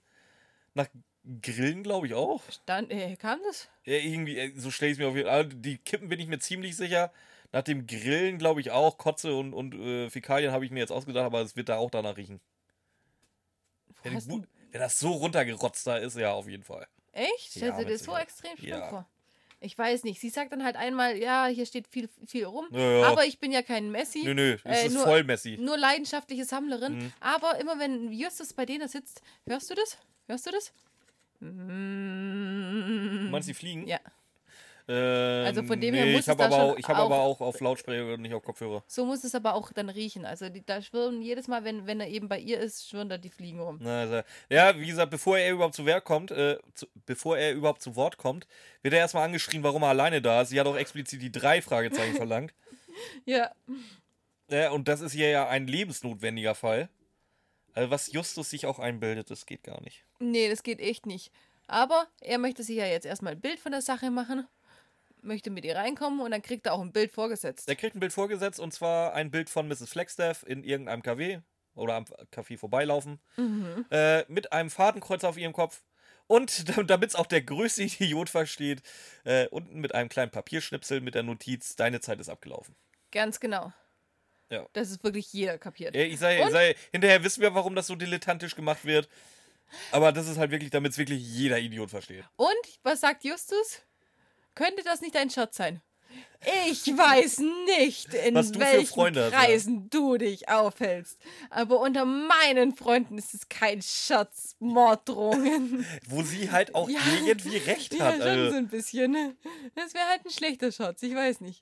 nach 0.75 0.87
Grillen, 1.41 1.83
glaube 1.83 2.07
ich 2.07 2.13
auch. 2.13 2.43
Dann 2.65 2.89
äh, 2.91 3.15
kam 3.17 3.39
das? 3.43 3.69
Ja, 3.85 3.95
irgendwie, 3.97 4.37
äh, 4.37 4.53
so 4.55 4.71
stelle 4.71 4.91
ich 4.91 4.97
es 4.97 4.99
mir 4.99 5.07
auf 5.07 5.15
jeden 5.15 5.27
Fall. 5.27 5.37
Also 5.45 5.57
die 5.57 5.77
Kippen 5.79 6.09
bin 6.09 6.19
ich 6.19 6.27
mir 6.27 6.39
ziemlich 6.39 6.75
sicher. 6.75 7.11
Nach 7.51 7.63
dem 7.63 7.87
Grillen 7.87 8.37
glaube 8.37 8.61
ich 8.61 8.71
auch. 8.71 8.97
Kotze 8.97 9.33
und, 9.35 9.53
und 9.53 9.73
äh, 9.75 10.09
Fäkalien 10.09 10.51
habe 10.51 10.65
ich 10.65 10.71
mir 10.71 10.79
jetzt 10.79 10.91
ausgedacht, 10.91 11.25
aber 11.25 11.41
es 11.41 11.55
wird 11.55 11.69
da 11.69 11.77
auch 11.77 11.89
danach 11.91 12.17
riechen. 12.17 12.39
Wenn, 14.03 14.13
du- 14.19 14.45
wenn 14.71 14.81
das 14.81 14.99
so 14.99 15.11
runtergerotzt 15.11 15.85
da 15.87 15.97
ist, 15.97 16.15
ja, 16.17 16.31
auf 16.33 16.47
jeden 16.47 16.63
Fall. 16.63 16.87
Echt? 17.13 17.55
Ja, 17.55 17.61
Stellst 17.61 17.63
du 17.63 17.77
mit 17.79 17.87
dir 17.89 17.93
das 17.93 18.03
so 18.03 18.15
extrem 18.15 18.57
schlimm 18.57 18.69
Ja. 18.69 18.89
vor? 18.89 19.07
Ich 19.59 19.75
weiß 19.75 20.03
nicht. 20.03 20.19
Sie 20.21 20.29
sagt 20.29 20.51
dann 20.51 20.63
halt 20.63 20.75
einmal, 20.75 21.17
ja, 21.17 21.47
hier 21.47 21.65
steht 21.65 21.87
viel, 21.87 22.07
viel 22.27 22.45
rum. 22.45 22.67
Ja, 22.69 22.79
ja. 22.99 23.07
Aber 23.07 23.25
ich 23.25 23.39
bin 23.39 23.51
ja 23.51 23.63
kein 23.63 23.89
Messi. 23.89 24.21
Nö, 24.23 24.35
nö, 24.35 24.57
es 24.63 24.83
Äh, 24.83 24.85
ist 24.87 24.93
nur- 24.93 25.03
voll 25.03 25.23
messy. 25.23 25.57
Nur 25.59 25.77
leidenschaftliche 25.79 26.45
Sammlerin. 26.45 26.95
Mhm. 26.99 27.13
Aber 27.19 27.59
immer 27.59 27.79
wenn 27.79 28.11
Justus 28.11 28.53
bei 28.53 28.67
denen 28.67 28.87
sitzt, 28.87 29.21
hörst 29.47 29.67
du 29.71 29.73
das? 29.73 29.97
Hörst 30.27 30.45
du 30.45 30.51
das? 30.51 30.71
Du 31.39 31.47
meinst 33.31 33.49
die 33.49 33.53
Fliegen? 33.53 33.87
Ja. 33.87 33.99
Ähm, 34.89 35.45
Also 35.45 35.63
von 35.63 35.79
dem 35.81 35.93
nee, 35.93 35.97
her 35.99 36.05
muss 36.07 36.13
ich 36.13 36.19
es 36.21 36.27
habe 36.29 36.43
da 36.49 36.49
auch, 36.63 36.77
ich 36.77 36.87
hab 36.87 36.97
aber 36.97 37.19
auch- 37.19 37.41
auf 37.41 37.59
Lautsprecher 37.59 38.13
und 38.13 38.21
nicht 38.21 38.33
auf 38.33 38.43
Kopfhörer. 38.43 38.83
So 38.87 39.05
muss 39.05 39.23
es 39.25 39.35
aber 39.35 39.53
auch 39.55 39.71
dann 39.73 39.89
riechen. 39.89 40.25
Also 40.25 40.47
die, 40.49 40.65
da 40.65 40.81
schwirren 40.81 41.21
jedes 41.21 41.47
Mal, 41.49 41.63
wenn, 41.65 41.85
wenn 41.87 41.99
er 41.99 42.07
eben 42.07 42.29
bei 42.29 42.39
ihr 42.39 42.59
ist, 42.59 42.87
schwirren 42.89 43.09
da 43.09 43.17
die 43.17 43.29
Fliegen 43.29 43.59
rum. 43.59 43.85
Also, 43.85 44.21
ja, 44.49 44.79
wie 44.79 44.87
gesagt, 44.87 45.11
bevor 45.11 45.37
er 45.37 45.51
überhaupt 45.51 45.75
zu 45.75 45.85
Wort 45.85 46.05
kommt, 46.05 46.31
äh, 46.31 46.57
zu, 46.73 46.87
bevor 47.05 47.37
er 47.37 47.53
überhaupt 47.53 47.81
zu 47.81 47.95
Wort 47.97 48.17
kommt, 48.17 48.47
wird 48.81 48.93
er 48.93 49.01
erstmal 49.01 49.25
angeschrien, 49.25 49.61
warum 49.63 49.83
er 49.83 49.89
alleine 49.89 50.21
da 50.21 50.41
ist. 50.41 50.49
Sie 50.49 50.59
hat 50.59 50.67
auch 50.67 50.77
explizit 50.77 51.21
die 51.21 51.31
drei 51.31 51.61
Fragezeichen 51.61 52.15
verlangt. 52.15 52.53
Ja. 53.25 53.51
Ja, 54.49 54.71
und 54.71 54.87
das 54.87 55.01
ist 55.01 55.11
hier 55.11 55.29
ja 55.29 55.49
ein 55.49 55.67
lebensnotwendiger 55.67 56.55
Fall. 56.55 56.89
Also 57.73 57.91
was 57.91 58.11
Justus 58.13 58.49
sich 58.49 58.65
auch 58.65 58.79
einbildet, 58.79 59.29
das 59.29 59.45
geht 59.45 59.63
gar 59.63 59.81
nicht. 59.81 60.05
Nee, 60.19 60.49
das 60.49 60.63
geht 60.63 60.79
echt 60.79 61.05
nicht. 61.05 61.31
Aber 61.67 62.07
er 62.21 62.37
möchte 62.37 62.63
sich 62.63 62.77
ja 62.77 62.85
jetzt 62.87 63.05
erstmal 63.05 63.33
ein 63.33 63.41
Bild 63.41 63.59
von 63.59 63.73
der 63.73 63.81
Sache 63.81 64.09
machen, 64.09 64.47
möchte 65.21 65.49
mit 65.49 65.65
ihr 65.65 65.75
reinkommen 65.75 66.21
und 66.21 66.31
dann 66.31 66.41
kriegt 66.41 66.65
er 66.65 66.73
auch 66.73 66.81
ein 66.81 66.91
Bild 66.91 67.11
vorgesetzt. 67.11 67.67
Er 67.67 67.75
kriegt 67.75 67.95
ein 67.95 67.99
Bild 67.99 68.13
vorgesetzt 68.13 68.59
und 68.59 68.73
zwar 68.73 69.13
ein 69.13 69.31
Bild 69.31 69.49
von 69.49 69.67
Mrs. 69.67 69.89
Flagstaff 69.89 70.43
in 70.47 70.63
irgendeinem 70.63 71.01
Café 71.01 71.41
oder 71.75 71.95
am 71.95 72.05
Café 72.33 72.57
vorbeilaufen 72.57 73.19
äh, 73.91 74.23
mit 74.31 74.51
einem 74.51 74.69
Fadenkreuz 74.69 75.23
auf 75.23 75.37
ihrem 75.37 75.53
Kopf 75.53 75.83
und 76.27 76.65
damit 76.89 77.09
es 77.09 77.15
auch 77.15 77.25
der 77.25 77.41
größte 77.41 77.83
Idiot 77.83 78.29
versteht, 78.29 78.81
äh, 79.23 79.47
unten 79.47 79.79
mit 79.79 79.95
einem 79.95 80.09
kleinen 80.09 80.31
Papierschnipsel 80.31 81.01
mit 81.01 81.15
der 81.15 81.23
Notiz, 81.23 81.75
deine 81.75 81.99
Zeit 81.99 82.19
ist 82.19 82.29
abgelaufen. 82.29 82.75
Ganz 83.11 83.39
genau. 83.39 83.73
Ja. 84.49 84.65
Das 84.73 84.91
ist 84.91 85.03
wirklich 85.03 85.31
jeder 85.33 85.57
kapiert. 85.57 85.95
Ja, 85.95 86.03
ich 86.03 86.19
sage, 86.19 86.41
Und? 86.41 86.51
sei, 86.51 86.75
hinterher 86.91 87.23
wissen 87.23 87.41
wir, 87.41 87.53
warum 87.53 87.75
das 87.75 87.87
so 87.87 87.95
dilettantisch 87.95 88.55
gemacht 88.55 88.85
wird. 88.85 89.09
Aber 89.91 90.13
das 90.13 90.27
ist 90.29 90.37
halt 90.37 90.51
wirklich, 90.51 90.69
damit 90.69 90.93
es 90.93 90.97
wirklich 90.97 91.21
jeder 91.21 91.59
Idiot 91.59 91.89
versteht. 91.89 92.23
Und 92.37 92.55
was 92.83 93.01
sagt 93.01 93.25
Justus? 93.25 93.81
Könnte 94.57 94.81
das 94.83 95.01
nicht 95.01 95.15
ein 95.15 95.29
Scherz 95.29 95.55
sein? 95.57 95.81
Ich 96.71 96.87
weiß 96.87 97.39
nicht, 97.77 98.11
in 98.13 98.33
welchen 98.35 98.87
Freunde 98.87 99.25
hast, 99.25 99.33
ja. 99.33 99.39
Kreisen 99.39 99.87
du 99.91 100.17
dich 100.17 100.49
aufhältst. 100.49 101.19
Aber 101.51 101.79
unter 101.79 102.05
meinen 102.05 102.75
Freunden 102.75 103.19
ist 103.19 103.35
es 103.35 103.49
kein 103.49 103.83
Scherz. 103.83 104.55
Morddrohungen. 104.57 105.85
Wo 106.07 106.23
sie 106.23 106.49
halt 106.49 106.73
auch 106.73 106.89
Ja. 106.89 106.99
irgendwie 107.23 107.57
recht 107.57 107.93
ja, 107.93 108.05
hat. 108.05 108.13
schon 108.15 108.21
Also, 108.23 108.49
so 108.49 108.55
ein 108.57 108.67
bisschen. 108.67 109.37
Das 109.75 109.93
wäre 109.93 110.07
halt 110.07 110.25
ein 110.25 110.31
schlechter 110.31 110.71
Schatz, 110.71 111.03
ich 111.03 111.13
weiß 111.13 111.41
nicht. 111.41 111.61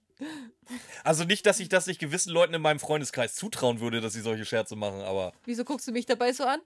also 1.04 1.26
nicht, 1.26 1.46
dass 1.46 1.60
ich 1.60 1.68
das 1.68 1.88
nicht 1.88 2.00
gewissen 2.00 2.32
Leuten 2.32 2.54
in 2.54 2.62
meinem 2.62 2.80
Freundeskreis 2.80 3.36
zutrauen 3.36 3.82
würde, 3.82 4.00
dass 4.00 4.14
sie 4.14 4.22
solche 4.22 4.46
Scherze 4.46 4.78
machen, 4.78 5.02
aber 5.02 5.34
Wieso 5.44 5.66
guckst 5.66 5.86
du 5.88 5.92
mich 5.92 6.06
dabei 6.06 6.32
so 6.32 6.46
an? 6.46 6.62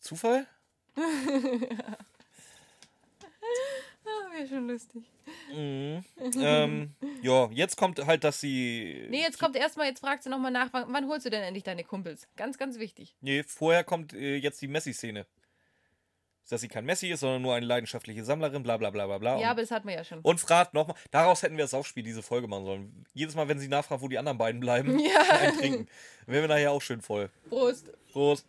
Zufall? 0.00 0.46
Wäre 4.40 4.48
schon 4.48 4.68
lustig. 4.68 5.02
Mhm. 5.54 6.02
ähm, 6.40 6.94
ja, 7.20 7.50
jetzt 7.52 7.76
kommt 7.76 8.04
halt, 8.06 8.24
dass 8.24 8.40
sie. 8.40 9.06
Nee, 9.10 9.20
jetzt 9.20 9.38
kommt 9.38 9.54
erstmal, 9.54 9.86
jetzt 9.88 10.00
fragt 10.00 10.22
sie 10.22 10.30
nochmal 10.30 10.50
nach, 10.50 10.72
wann, 10.72 10.90
wann 10.92 11.08
holst 11.08 11.26
du 11.26 11.30
denn 11.30 11.42
endlich 11.42 11.62
deine 11.64 11.84
Kumpels? 11.84 12.26
Ganz, 12.36 12.56
ganz 12.56 12.78
wichtig. 12.78 13.14
Nee, 13.20 13.42
vorher 13.42 13.84
kommt 13.84 14.14
äh, 14.14 14.36
jetzt 14.36 14.62
die 14.62 14.68
Messi-Szene. 14.68 15.26
Dass 16.48 16.62
sie 16.62 16.68
kein 16.68 16.84
Messi 16.86 17.08
ist, 17.10 17.20
sondern 17.20 17.42
nur 17.42 17.54
eine 17.54 17.66
leidenschaftliche 17.66 18.24
Sammlerin, 18.24 18.62
bla 18.62 18.76
bla 18.78 18.90
bla 18.90 19.06
bla 19.06 19.18
bla. 19.18 19.32
Ja, 19.32 19.36
und, 19.36 19.44
aber 19.44 19.60
das 19.60 19.70
hatten 19.70 19.86
wir 19.86 19.94
ja 19.94 20.04
schon. 20.04 20.20
und 20.20 20.40
fragt 20.40 20.72
nochmal, 20.74 20.96
daraus 21.10 21.42
hätten 21.42 21.56
wir 21.56 21.64
das 21.64 21.70
Saufspiel, 21.72 22.02
diese 22.02 22.22
Folge 22.22 22.48
machen 22.48 22.64
sollen. 22.64 23.04
Jedes 23.12 23.34
Mal, 23.36 23.46
wenn 23.46 23.60
sie 23.60 23.68
nachfragt, 23.68 24.02
wo 24.02 24.08
die 24.08 24.18
anderen 24.18 24.38
beiden 24.38 24.60
bleiben, 24.60 24.98
Ja. 24.98 25.50
trinken. 25.58 25.86
Wären 26.26 26.44
wir 26.44 26.48
nachher 26.48 26.72
auch 26.72 26.82
schön 26.82 27.02
voll. 27.02 27.30
Prost. 27.50 27.90
Prost. 28.10 28.46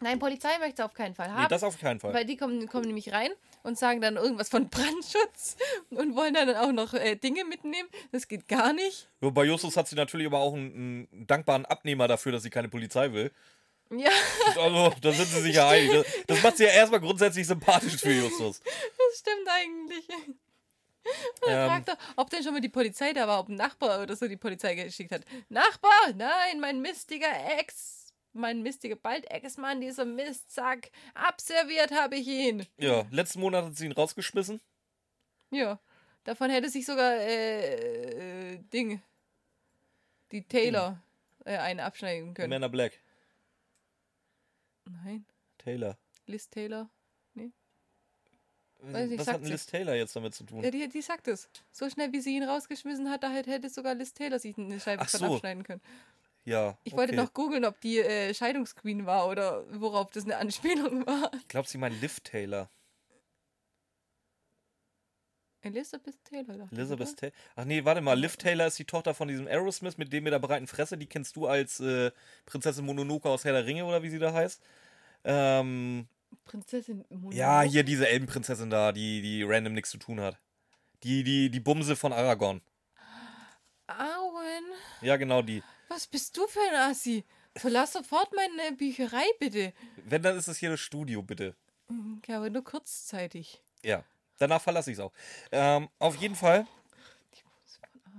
Nein, 0.00 0.18
Polizei 0.18 0.58
möchte 0.58 0.84
auf 0.84 0.94
keinen 0.94 1.14
Fall 1.14 1.28
nee, 1.28 1.34
haben. 1.34 1.48
das 1.48 1.62
auf 1.62 1.78
keinen 1.78 2.00
Fall. 2.00 2.14
weil 2.14 2.24
die 2.24 2.36
kommen, 2.36 2.66
kommen 2.68 2.86
nämlich 2.86 3.12
rein 3.12 3.30
und 3.62 3.78
sagen 3.78 4.00
dann 4.00 4.16
irgendwas 4.16 4.48
von 4.48 4.68
Brandschutz 4.70 5.56
und 5.90 6.16
wollen 6.16 6.34
dann 6.34 6.54
auch 6.56 6.72
noch 6.72 6.94
äh, 6.94 7.16
Dinge 7.16 7.44
mitnehmen. 7.44 7.88
Das 8.12 8.26
geht 8.28 8.48
gar 8.48 8.72
nicht. 8.72 9.08
Ja, 9.20 9.30
bei 9.30 9.44
Justus 9.44 9.76
hat 9.76 9.88
sie 9.88 9.96
natürlich 9.96 10.26
aber 10.26 10.38
auch 10.38 10.54
einen, 10.54 11.06
einen 11.12 11.26
dankbaren 11.26 11.66
Abnehmer 11.66 12.08
dafür, 12.08 12.32
dass 12.32 12.42
sie 12.42 12.50
keine 12.50 12.68
Polizei 12.68 13.12
will. 13.12 13.30
Ja, 13.92 14.10
Also, 14.56 14.94
da 15.02 15.12
sind 15.12 15.26
sie 15.26 15.40
sich 15.42 15.56
ja 15.56 15.68
einig. 15.68 15.90
Das, 15.92 16.06
das 16.28 16.42
macht 16.42 16.56
sie 16.56 16.64
ja 16.64 16.70
erstmal 16.70 17.00
grundsätzlich 17.00 17.46
sympathisch 17.46 17.96
für 17.96 18.12
Justus. 18.12 18.60
das 18.60 19.18
stimmt 19.18 19.48
eigentlich. 19.48 20.08
Und 21.42 21.48
er 21.48 21.64
Ähm, 21.64 21.68
fragt 21.70 21.88
doch, 21.88 21.96
ob 22.16 22.30
denn 22.30 22.42
schon 22.42 22.52
mal 22.52 22.60
die 22.60 22.68
Polizei 22.68 23.12
da 23.12 23.26
war, 23.26 23.40
ob 23.40 23.48
ein 23.48 23.56
Nachbar 23.56 24.02
oder 24.02 24.14
so 24.16 24.28
die 24.28 24.36
Polizei 24.36 24.74
geschickt 24.74 25.12
hat. 25.12 25.22
Nachbar? 25.48 25.90
Nein, 26.14 26.60
mein 26.60 26.80
mistiger 26.80 27.26
Ex, 27.58 27.99
mein 28.32 28.62
mistiger 28.62 28.96
bald 28.96 29.30
Ex-Mann, 29.30 29.80
dieser 29.80 30.04
Mistsack. 30.04 30.90
Abserviert 31.14 31.92
habe 31.92 32.16
ich 32.16 32.26
ihn. 32.26 32.66
ja, 32.78 33.06
letzten 33.10 33.40
Monat 33.40 33.64
hat 33.64 33.76
sie 33.76 33.86
ihn 33.86 33.92
rausgeschmissen. 33.92 34.60
Ja, 35.50 35.80
davon 36.24 36.50
hätte 36.50 36.68
sich 36.68 36.86
sogar, 36.86 37.14
äh, 37.14 38.54
äh 38.54 38.58
Ding, 38.72 39.02
die 40.32 40.42
Taylor 40.42 41.02
äh, 41.44 41.56
eine 41.56 41.84
abschneiden 41.84 42.34
können. 42.34 42.52
Amanda 42.52 42.68
Black. 42.68 43.00
Nein, 44.84 45.24
Taylor. 45.58 45.98
Liz 46.26 46.48
Taylor. 46.48 46.88
Weiß 48.82 49.10
nicht, 49.10 49.20
Was 49.20 49.28
hat 49.28 49.42
denn. 49.42 49.50
Liz 49.50 49.66
Taylor 49.66 49.94
jetzt 49.94 50.16
damit 50.16 50.34
zu 50.34 50.44
tun? 50.44 50.62
Ja, 50.62 50.70
die, 50.70 50.88
die 50.88 51.02
sagt 51.02 51.28
es. 51.28 51.48
So 51.70 51.88
schnell, 51.90 52.12
wie 52.12 52.20
sie 52.20 52.36
ihn 52.36 52.42
rausgeschmissen 52.42 53.10
hat, 53.10 53.22
da 53.22 53.30
hätte 53.30 53.68
sogar 53.68 53.94
Liz 53.94 54.14
Taylor 54.14 54.38
sich 54.38 54.56
eine 54.56 54.80
Scheibe 54.80 55.04
so. 55.06 55.24
abschneiden 55.24 55.64
können. 55.64 55.82
Ja. 56.50 56.76
Ich 56.82 56.94
wollte 56.94 57.12
okay. 57.12 57.22
noch 57.22 57.32
googeln, 57.32 57.64
ob 57.64 57.80
die 57.80 58.00
äh, 58.00 58.34
Scheidungsqueen 58.34 59.06
war 59.06 59.28
oder 59.28 59.64
worauf 59.72 60.10
das 60.10 60.24
eine 60.24 60.36
Anspielung 60.36 61.06
war. 61.06 61.30
Ich 61.38 61.46
glaube, 61.46 61.68
sie 61.68 61.78
meint 61.78 62.00
Liv 62.00 62.18
Taylor. 62.20 62.68
Elizabeth 65.62 66.16
Taylor. 66.24 66.56
dachte 66.56 66.74
Elizabeth? 66.74 67.16
Taylor. 67.16 67.32
Ach 67.54 67.64
nee, 67.64 67.84
warte 67.84 68.00
mal. 68.00 68.18
Liv 68.18 68.36
Taylor 68.36 68.66
ist 68.66 68.80
die 68.80 68.84
Tochter 68.84 69.14
von 69.14 69.28
diesem 69.28 69.46
Aerosmith 69.46 69.96
mit 69.96 70.12
dem 70.12 70.24
mit 70.24 70.32
der 70.32 70.40
breiten 70.40 70.66
Fresse. 70.66 70.98
Die 70.98 71.06
kennst 71.06 71.36
du 71.36 71.46
als 71.46 71.78
äh, 71.78 72.10
Prinzessin 72.46 72.84
Mononoke 72.84 73.28
aus 73.28 73.44
Herr 73.44 73.52
der 73.52 73.66
Ringe 73.66 73.84
oder 73.84 74.02
wie 74.02 74.10
sie 74.10 74.18
da 74.18 74.32
heißt. 74.32 74.60
Ähm, 75.22 76.08
Prinzessin 76.46 77.04
Mononoke. 77.10 77.36
ja, 77.36 77.62
hier 77.62 77.84
diese 77.84 78.08
Elbenprinzessin 78.08 78.70
da, 78.70 78.90
die, 78.90 79.22
die 79.22 79.44
random 79.44 79.74
nichts 79.74 79.90
zu 79.90 79.98
tun 79.98 80.18
hat. 80.18 80.36
Die, 81.04 81.22
die, 81.22 81.48
die 81.48 81.60
Bumse 81.60 81.94
von 81.94 82.12
Aragorn. 82.12 82.60
Auen. 83.86 84.64
Ja, 85.00 85.16
genau 85.16 85.42
die. 85.42 85.62
Was 85.90 86.06
bist 86.06 86.36
du 86.36 86.46
für 86.46 86.60
ein 86.60 86.90
Assi? 86.90 87.24
Verlass 87.56 87.92
sofort 87.92 88.30
meine 88.34 88.76
Bücherei, 88.76 89.24
bitte. 89.38 89.72
Wenn, 89.96 90.22
dann 90.22 90.36
ist 90.36 90.48
es 90.48 90.58
hier 90.58 90.70
das 90.70 90.80
Studio, 90.80 91.20
bitte. 91.22 91.56
Okay, 92.18 92.34
aber 92.34 92.48
nur 92.48 92.62
kurzzeitig. 92.62 93.60
Ja. 93.82 94.04
Danach 94.38 94.62
verlasse 94.62 94.90
ich 94.90 94.96
es 94.96 95.04
auch. 95.04 95.12
Ähm, 95.52 95.88
auf 95.98 96.16
jeden 96.16 96.36
Fall, 96.36 96.66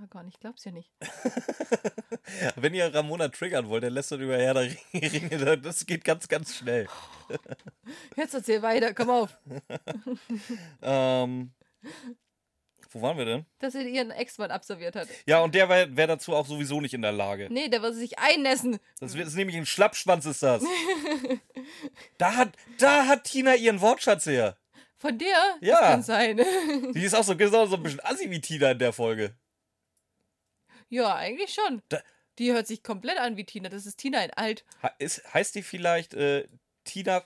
Aragorn, 0.02 0.26
ich 0.26 0.40
glaub's 0.40 0.64
ja 0.64 0.72
nicht. 0.72 0.90
wenn 2.56 2.74
ihr 2.74 2.92
Ramona 2.92 3.28
triggern 3.28 3.68
wollt, 3.68 3.84
dann 3.84 3.92
lässt 3.92 4.10
ihr 4.10 4.18
über 4.18 4.36
Herr 4.36 4.54
der 4.54 4.70
Ringe. 4.92 5.58
Das 5.58 5.86
geht 5.86 6.04
ganz, 6.04 6.26
ganz 6.26 6.56
schnell. 6.56 6.88
Jetzt 8.16 8.34
erzähl 8.34 8.62
weiter, 8.62 8.94
komm 8.94 9.10
auf. 9.10 9.38
Ähm, 10.82 11.52
wo 12.94 13.02
waren 13.02 13.16
wir 13.18 13.24
denn? 13.24 13.46
Dass 13.58 13.74
er 13.74 13.82
ihren 13.82 14.10
Ex-Mann 14.10 14.50
absolviert 14.50 14.96
hat. 14.96 15.08
Ja, 15.26 15.40
und 15.40 15.54
der 15.54 15.68
wäre 15.68 15.96
wär 15.96 16.06
dazu 16.06 16.34
auch 16.34 16.46
sowieso 16.46 16.80
nicht 16.80 16.94
in 16.94 17.02
der 17.02 17.12
Lage. 17.12 17.48
Nee, 17.50 17.68
der 17.68 17.82
wird 17.82 17.94
sich 17.94 18.18
einnässen. 18.18 18.78
Das 19.00 19.14
ist 19.14 19.34
nämlich 19.34 19.56
ein 19.56 19.66
Schlappschwanz, 19.66 20.26
ist 20.26 20.42
das. 20.42 20.62
da, 22.18 22.34
hat, 22.36 22.50
da 22.78 23.06
hat 23.06 23.24
Tina 23.24 23.54
ihren 23.54 23.80
Wortschatz 23.80 24.26
her. 24.26 24.56
Von 24.98 25.18
der? 25.18 25.56
Ja. 25.60 25.80
Das 25.80 25.88
kann 25.90 26.02
sein. 26.02 26.36
Die 26.94 27.02
ist 27.04 27.14
auch 27.14 27.24
so, 27.24 27.36
genau 27.36 27.66
so 27.66 27.76
ein 27.76 27.82
bisschen 27.82 28.00
assi 28.04 28.30
wie 28.30 28.40
Tina 28.40 28.70
in 28.72 28.78
der 28.78 28.92
Folge. 28.92 29.34
ja, 30.88 31.14
eigentlich 31.16 31.52
schon. 31.54 31.82
Da- 31.88 32.02
Die 32.38 32.52
hört 32.52 32.66
sich 32.66 32.82
komplett 32.82 33.18
an 33.18 33.36
wie 33.36 33.44
Tina. 33.44 33.68
Das 33.68 33.84
ist 33.86 33.96
Tina 33.96 34.24
in 34.24 34.30
alt. 34.34 34.64
Ist, 34.98 35.22
heißt 35.34 35.54
die 35.54 35.62
vielleicht 35.62 36.14
äh, 36.14 36.46
Tina, 36.84 37.24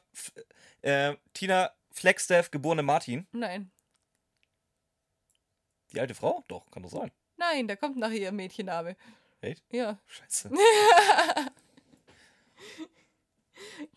äh, 0.82 1.14
Tina 1.34 1.70
Flagstaff, 1.92 2.50
geborene 2.50 2.82
Martin? 2.82 3.26
Nein. 3.32 3.70
Die 5.96 6.00
alte 6.00 6.14
Frau? 6.14 6.44
Doch, 6.48 6.70
kann 6.70 6.82
doch 6.82 6.90
sein. 6.90 7.10
Nein, 7.38 7.66
da 7.68 7.74
kommt 7.74 7.96
nachher 7.96 8.18
ihr 8.18 8.30
Mädchenname. 8.32 8.96
Echt? 9.40 9.64
Ja, 9.72 9.98
Scheiße. 10.06 10.50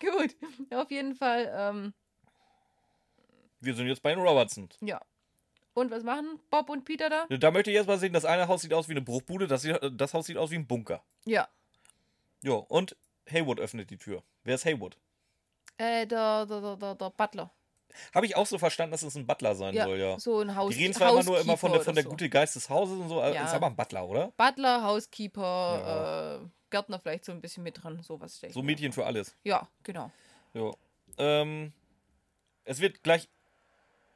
gut. 0.00 0.34
Auf 0.70 0.90
jeden 0.90 1.14
Fall, 1.14 1.52
ähm, 1.54 1.92
Wir 3.60 3.74
sind 3.74 3.86
jetzt 3.86 4.02
bei 4.02 4.14
den 4.14 4.22
Robertsons. 4.24 4.76
ja. 4.80 5.00
Und 5.72 5.90
was 5.92 6.02
machen 6.02 6.40
Bob 6.50 6.68
und 6.68 6.84
Peter 6.84 7.08
da? 7.08 7.26
Da 7.28 7.50
möchte 7.52 7.70
ich 7.70 7.76
erst 7.76 7.86
mal 7.88 7.96
sehen, 7.98 8.12
das 8.12 8.24
eine 8.24 8.48
Haus 8.48 8.62
sieht 8.62 8.74
aus 8.74 8.88
wie 8.88 8.92
eine 8.92 9.02
Bruchbude, 9.02 9.46
das, 9.46 9.62
sieht- 9.62 9.78
das 9.92 10.12
Haus 10.14 10.26
sieht 10.26 10.36
aus 10.36 10.50
wie 10.50 10.56
ein 10.56 10.66
Bunker. 10.66 11.04
Ja. 11.24 11.48
Jo, 12.42 12.56
und 12.68 12.96
Haywood 13.30 13.60
öffnet 13.60 13.88
die 13.90 13.96
Tür. 13.96 14.24
Wer 14.42 14.56
ist 14.56 14.64
Haywood? 14.64 14.96
Äh, 15.76 16.06
der, 16.08 16.44
der, 16.46 16.60
der, 16.60 16.76
der, 16.76 16.94
der 16.96 17.10
Butler. 17.10 17.52
Habe 18.14 18.26
ich 18.26 18.36
auch 18.36 18.46
so 18.46 18.58
verstanden, 18.58 18.92
dass 18.92 19.02
es 19.02 19.14
ein 19.16 19.26
Butler 19.26 19.54
sein 19.54 19.74
Ja, 19.74 19.84
soll, 19.84 19.98
ja. 19.98 20.18
so 20.18 20.40
ein 20.40 20.54
Haus 20.56 20.74
Die 20.74 20.82
reden 20.82 20.94
zwar 20.94 21.10
immer 21.12 21.22
nur 21.24 21.40
immer 21.40 21.56
von 21.56 21.72
der, 21.72 21.80
von 21.82 21.94
der 21.94 22.04
so. 22.04 22.10
gute 22.10 22.28
Geist 22.28 22.56
des 22.56 22.68
Hauses 22.70 22.98
und 22.98 23.08
so, 23.08 23.20
aber 23.22 23.34
Ja. 23.34 23.44
ist 23.44 23.54
aber 23.54 23.66
ein 23.66 23.76
Butler, 23.76 24.06
oder? 24.06 24.32
Butler, 24.36 24.82
Housekeeper, 24.84 26.40
äh, 26.42 26.48
Gärtner 26.70 26.98
vielleicht 27.00 27.24
so 27.24 27.32
ein 27.32 27.40
bisschen 27.40 27.62
mit 27.62 27.82
dran, 27.82 28.02
sowas 28.02 28.42
ich 28.42 28.52
So 28.52 28.62
Mädchen 28.62 28.92
für 28.92 29.04
alles. 29.06 29.34
Ja, 29.44 29.68
genau. 29.82 30.10
Jo. 30.54 30.74
Ähm, 31.18 31.72
es 32.64 32.80
wird 32.80 33.02
gleich 33.02 33.28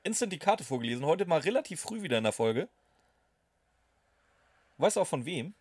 instant 0.04 0.33
die 0.33 0.38
Karte 0.38 0.64
vorgelesen. 0.64 1.04
Heute 1.04 1.26
mal 1.26 1.40
relativ 1.40 1.81
früh 1.81 2.02
wieder 2.02 2.19
in 2.19 2.25
der 2.25 2.33
Folge. 2.33 2.69
Weißt 4.78 4.97
du 4.97 5.00
auch 5.00 5.07
von 5.07 5.25
wem? 5.25 5.54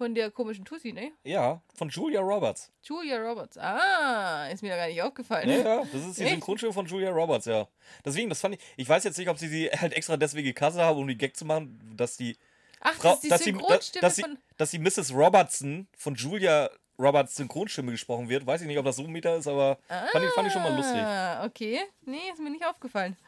Von 0.00 0.14
der 0.14 0.30
komischen 0.30 0.64
Tussi, 0.64 0.94
ne? 0.94 1.12
Ja, 1.24 1.60
von 1.74 1.90
Julia 1.90 2.22
Roberts. 2.22 2.72
Julia 2.82 3.18
Roberts. 3.18 3.58
Ah, 3.58 4.48
ist 4.50 4.62
mir 4.62 4.70
da 4.70 4.76
gar 4.76 4.86
nicht 4.86 5.02
aufgefallen. 5.02 5.46
Ja, 5.46 5.56
ja, 5.56 5.82
das 5.92 6.06
ist 6.06 6.18
die 6.18 6.22
Echt? 6.22 6.32
Synchronstimme 6.32 6.72
von 6.72 6.86
Julia 6.86 7.10
Roberts, 7.10 7.44
ja. 7.44 7.68
Deswegen, 8.02 8.30
das 8.30 8.40
fand 8.40 8.54
ich. 8.54 8.62
Ich 8.78 8.88
weiß 8.88 9.04
jetzt 9.04 9.18
nicht, 9.18 9.28
ob 9.28 9.36
sie 9.36 9.48
sie 9.48 9.68
halt 9.68 9.92
extra 9.92 10.16
deswegen 10.16 10.46
gecastet 10.46 10.80
haben, 10.80 10.98
um 10.98 11.06
die 11.06 11.18
Gag 11.18 11.36
zu 11.36 11.44
machen, 11.44 11.78
dass 11.98 12.16
die 12.16 12.38
Ach, 12.80 12.94
Frau, 12.94 13.10
das 13.10 13.16
ist 13.16 13.24
die 13.24 13.28
dass, 13.28 13.44
Synchronstimme 13.44 14.00
dass, 14.00 14.16
sie, 14.16 14.22
von... 14.22 14.38
dass 14.56 14.70
die 14.70 14.78
Mrs. 14.78 15.12
Robertson 15.12 15.86
von 15.98 16.14
Julia 16.14 16.70
Roberts 16.98 17.36
Synchronstimme 17.36 17.90
gesprochen 17.92 18.30
wird. 18.30 18.46
Weiß 18.46 18.62
ich 18.62 18.68
nicht, 18.68 18.78
ob 18.78 18.86
das 18.86 18.96
so 18.96 19.02
ein 19.02 19.10
Meter 19.10 19.36
ist, 19.36 19.48
aber 19.48 19.80
fand, 19.86 20.24
ich, 20.24 20.30
fand 20.30 20.46
ich 20.46 20.52
schon 20.54 20.62
mal 20.62 20.74
lustig. 20.74 21.02
Ah, 21.02 21.44
okay. 21.44 21.78
Nee, 22.06 22.30
ist 22.32 22.40
mir 22.40 22.48
nicht 22.48 22.64
aufgefallen. 22.64 23.18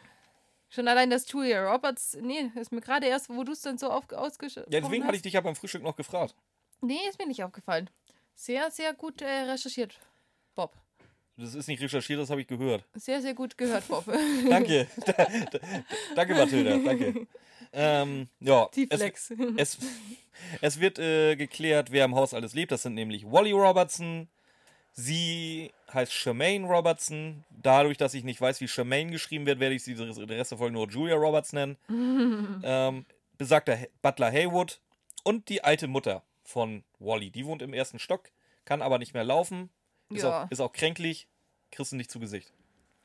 Schon 0.71 0.88
allein, 0.88 1.11
dass 1.11 1.31
Julia 1.31 1.71
Roberts... 1.71 2.17
Nee, 2.19 2.50
ist 2.55 2.73
mir 2.73 2.81
gerade 2.81 3.07
erst, 3.07 3.29
wo 3.29 3.45
du 3.45 3.52
es 3.52 3.61
dann 3.61 3.76
so 3.76 3.91
auf, 3.91 4.11
ausgesprochen 4.11 4.73
Ja, 4.73 4.81
deswegen 4.81 5.02
hast. 5.02 5.09
hatte 5.09 5.17
ich 5.17 5.23
dich 5.23 5.35
ja 5.35 5.43
beim 5.43 5.55
Frühstück 5.55 5.83
noch 5.83 5.97
gefragt. 5.97 6.35
Nee, 6.83 6.99
ist 7.09 7.19
mir 7.19 7.27
nicht 7.27 7.43
aufgefallen. 7.43 7.89
Sehr, 8.35 8.71
sehr 8.71 8.93
gut 8.93 9.23
äh, 9.23 9.27
recherchiert, 9.27 9.99
Bob. 10.55 10.75
Das 11.37 11.55
ist 11.55 11.67
nicht 11.69 11.81
recherchiert, 11.81 12.21
das 12.21 12.29
habe 12.31 12.41
ich 12.41 12.47
gehört. 12.47 12.85
Sehr, 12.95 13.23
sehr 13.23 13.35
gut 13.35 13.57
gehört, 13.57 13.87
Bob. 13.89 14.05
Danke. 14.51 14.87
Da, 15.07 15.12
da, 15.51 15.59
danke, 16.15 16.35
Mathilda. 16.35 16.77
Danke. 16.79 17.27
Ähm, 17.73 18.29
ja, 18.41 18.69
Die 18.75 18.87
es, 18.91 19.01
Flex. 19.01 19.33
es, 19.57 19.79
es 20.61 20.81
wird 20.81 20.99
äh, 20.99 21.37
geklärt, 21.37 21.91
wer 21.91 22.05
im 22.05 22.15
Haus 22.15 22.35
alles 22.35 22.53
lebt. 22.53 22.71
Das 22.73 22.83
sind 22.83 22.95
nämlich 22.95 23.25
Wally 23.25 23.53
Robertson. 23.53 24.29
Sie 24.93 25.73
heißt 25.95 26.12
Charmaine 26.12 26.67
Robertson. 26.67 27.45
Dadurch, 27.51 27.97
dass 27.97 28.12
ich 28.12 28.25
nicht 28.25 28.41
weiß, 28.41 28.61
wie 28.61 28.69
Charmaine 28.69 29.11
geschrieben 29.11 29.47
wird, 29.47 29.59
werde 29.59 29.75
ich 29.75 29.85
sie 29.85 29.95
den 29.95 30.11
Rest 30.11 30.51
der 30.51 30.59
Folge 30.59 30.75
nur 30.75 30.89
Julia 30.91 31.15
Roberts 31.15 31.55
nennen. 31.55 31.79
ähm, 32.62 33.07
besagter 33.39 33.79
Butler 34.03 34.31
Haywood 34.31 34.81
und 35.25 35.49
die 35.49 35.65
alte 35.65 35.87
Mutter 35.87 36.23
von 36.52 36.85
Wally. 36.99 37.30
Die 37.30 37.44
wohnt 37.47 37.62
im 37.62 37.73
ersten 37.73 37.99
Stock, 37.99 38.30
kann 38.64 38.82
aber 38.82 38.99
nicht 38.99 39.14
mehr 39.14 39.25
laufen. 39.25 39.71
Ist, 40.11 40.23
Ja. 40.23 40.44
auch, 40.44 40.50
ist 40.50 40.61
auch 40.61 40.73
kränklich. 40.73 41.26
Kriegst 41.71 41.92
du 41.92 41.97
nicht 41.97 42.11
zu 42.11 42.21
Gesicht. 42.21 42.52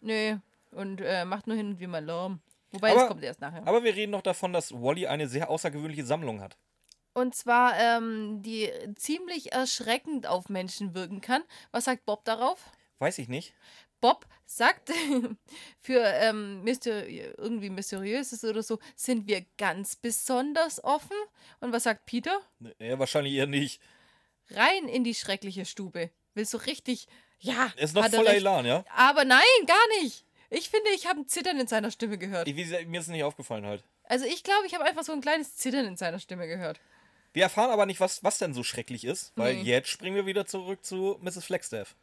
Nö. 0.02 0.38
Und 0.72 1.00
äh, 1.02 1.24
macht 1.26 1.48
nur 1.48 1.56
hin 1.56 1.68
und 1.72 1.80
wie 1.80 1.88
mal 1.88 2.04
Lärm. 2.04 2.42
Wobei, 2.72 2.92
Aber- 2.92 3.00
das 3.00 3.08
kommt 3.10 3.24
erst 3.24 3.40
nachher. 3.42 3.66
Aber 3.66 3.84
wir 3.84 3.96
reden 3.96 4.12
noch 4.12 4.22
davon, 4.22 4.52
dass 4.54 4.74
Wally 4.74 5.08
eine 5.08 5.28
sehr 5.30 5.50
außergewöhnliche 5.50 6.06
Sammlung 6.06 6.42
hat. 6.42 6.58
Und 7.14 7.34
zwar, 7.34 7.74
ähm, 7.80 8.42
die 8.44 8.70
ziemlich 8.96 9.54
erschreckend 9.54 10.28
auf 10.28 10.50
Menschen 10.50 10.94
wirken 10.94 11.22
kann. 11.22 11.42
Was 11.72 11.86
sagt 11.86 12.06
Bob 12.06 12.26
darauf? 12.26 12.64
Weiß 13.00 13.18
ich 13.20 13.28
nicht. 13.30 13.54
Bob 14.02 14.26
sagt, 14.46 14.92
für 15.82 16.02
ähm, 16.04 16.64
mysteri 16.64 17.34
irgendwie 17.38 17.70
Mysteriöses 17.70 18.44
oder 18.44 18.64
so, 18.64 18.80
sind 18.96 19.28
wir 19.28 19.46
ganz 19.58 19.96
besonders 19.96 20.84
offen. 20.84 21.18
Und 21.60 21.72
was 21.74 21.84
sagt 21.84 22.06
Peter? 22.06 22.40
Ja, 22.80 22.98
wahrscheinlich 23.00 23.34
eher 23.34 23.48
nicht. 23.48 23.82
Rein 24.52 24.88
in 24.88 25.04
die 25.04 25.16
schreckliche 25.16 25.66
Stube. 25.66 26.12
Willst 26.34 26.54
du 26.54 26.58
richtig. 26.58 27.08
Ja, 27.40 27.72
Er 27.76 27.84
ist 27.84 27.94
noch 27.94 28.04
er 28.04 28.12
voller. 28.12 28.34
Elan, 28.34 28.66
ja? 28.66 28.86
Aber 28.96 29.26
nein, 29.26 29.44
gar 29.66 29.88
nicht. 30.02 30.24
Ich 30.50 30.70
finde, 30.70 30.90
ich 30.92 31.06
habe 31.08 31.20
ein 31.20 31.28
Zittern 31.28 31.60
in 31.60 31.68
seiner 31.68 31.92
Stimme 31.92 32.18
gehört. 32.18 32.48
Ich, 32.48 32.56
mir 32.56 33.00
ist 33.00 33.06
es 33.06 33.08
nicht 33.10 33.24
aufgefallen 33.24 33.66
halt. 33.66 33.84
Also 34.06 34.26
ich 34.26 34.44
glaube, 34.44 34.66
ich 34.66 34.74
habe 34.74 34.86
einfach 34.86 35.04
so 35.04 35.12
ein 35.12 35.20
kleines 35.22 35.58
Zittern 35.58 35.86
in 35.86 35.98
seiner 35.98 36.20
Stimme 36.20 36.48
gehört. 36.48 36.80
Wir 37.34 37.44
erfahren 37.44 37.72
aber 37.72 37.86
nicht, 37.86 38.00
was, 38.00 38.24
was 38.24 38.38
denn 38.38 38.54
so 38.54 38.64
schrecklich 38.64 39.04
ist, 39.04 39.34
weil 39.36 39.56
Nee. 39.56 39.64
jetzt 39.64 39.90
springen 39.90 40.16
wir 40.16 40.26
wieder 40.26 40.46
zurück 40.46 40.86
zu 40.86 41.20
Mrs. 41.22 41.44
Flagstaff. 41.44 41.96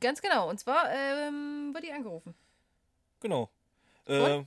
Ganz 0.00 0.20
genau. 0.20 0.48
Und 0.48 0.58
zwar 0.58 0.90
ähm, 0.90 1.70
wird 1.72 1.84
die 1.84 1.92
angerufen. 1.92 2.34
Genau. 3.20 3.48
Äh, 4.06 4.44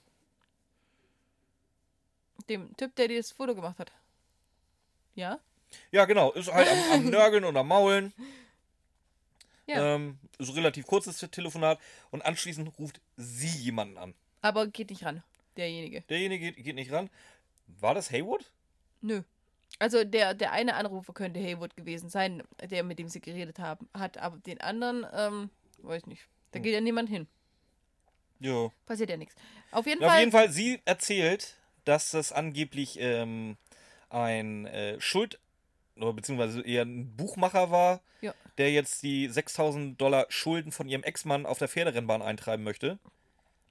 Dem 2.50 2.76
Typ, 2.78 2.96
der 2.96 3.08
dir 3.08 3.18
das 3.18 3.32
Foto 3.32 3.56
gemacht 3.56 3.80
hat. 3.80 3.92
Ja? 5.16 5.40
ja, 5.92 6.06
genau. 6.06 6.32
Ist 6.32 6.52
halt 6.52 6.68
am, 6.70 6.92
am 6.92 7.06
Nörgeln 7.10 7.46
und 7.46 7.56
am 7.56 7.68
Maulen. 7.68 8.14
Ja. 9.68 9.96
Ähm, 9.96 10.18
ein 10.40 10.50
relativ 10.50 10.88
kurzes 10.88 11.18
Telefonat. 11.32 11.80
Und 12.12 12.24
anschließend 12.24 12.78
ruft 12.80 13.00
sie 13.18 13.48
jemanden 13.48 13.98
an. 13.98 14.14
Aber 14.42 14.68
geht 14.68 14.90
nicht 14.90 15.06
ran. 15.06 15.24
Derjenige. 15.58 16.02
Derjenige 16.02 16.52
geht, 16.54 16.64
geht 16.64 16.76
nicht 16.76 16.92
ran. 16.92 17.10
War 17.68 17.94
das 17.94 18.12
Haywood? 18.12 18.52
Nö. 19.02 19.24
Also 19.80 20.04
der, 20.04 20.34
der 20.34 20.52
eine 20.52 20.76
Anrufer 20.76 21.14
könnte 21.14 21.40
Haywood 21.40 21.76
gewesen 21.78 22.10
sein, 22.10 22.44
der 22.70 22.84
mit 22.84 23.00
dem 23.00 23.08
sie 23.08 23.22
geredet 23.22 23.60
haben, 23.60 23.88
hat, 23.94 24.18
aber 24.18 24.38
den 24.40 24.60
anderen, 24.62 25.06
ähm, 25.14 25.50
weiß 25.82 26.06
nicht. 26.08 26.28
Da 26.52 26.58
Hm. 26.58 26.64
geht 26.64 26.74
ja 26.74 26.82
niemand 26.82 27.10
hin. 27.10 27.28
Ja. 28.40 28.70
Passiert 28.86 29.10
ja 29.10 29.18
nichts. 29.18 29.36
Auf 29.72 29.86
jeden 29.86 30.02
Ja, 30.02 30.08
Auf 30.08 30.14
Fall. 30.14 30.20
jeden 30.20 30.32
Fall, 30.32 30.50
sie 30.50 30.82
erzählt, 30.86 31.56
dass 31.86 32.12
das 32.12 32.32
angeblich 32.32 32.98
ähm, 33.00 33.58
ein 34.10 34.66
äh, 34.66 35.00
Schuld, 35.00 35.40
oder 35.96 36.14
beziehungsweise 36.14 36.62
eher 36.62 36.84
ein 36.84 37.16
Buchmacher 37.16 37.72
war, 37.72 38.02
Ja. 38.22 38.34
der 38.58 38.72
jetzt 38.72 39.04
die 39.04 39.28
6000 39.28 40.00
Dollar 40.00 40.26
Schulden 40.30 40.72
von 40.72 40.88
ihrem 40.88 41.04
Ex-Mann 41.04 41.46
auf 41.46 41.58
der 41.60 41.68
Pferderennbahn 41.68 42.22
eintreiben 42.22 42.64
möchte. 42.64 43.00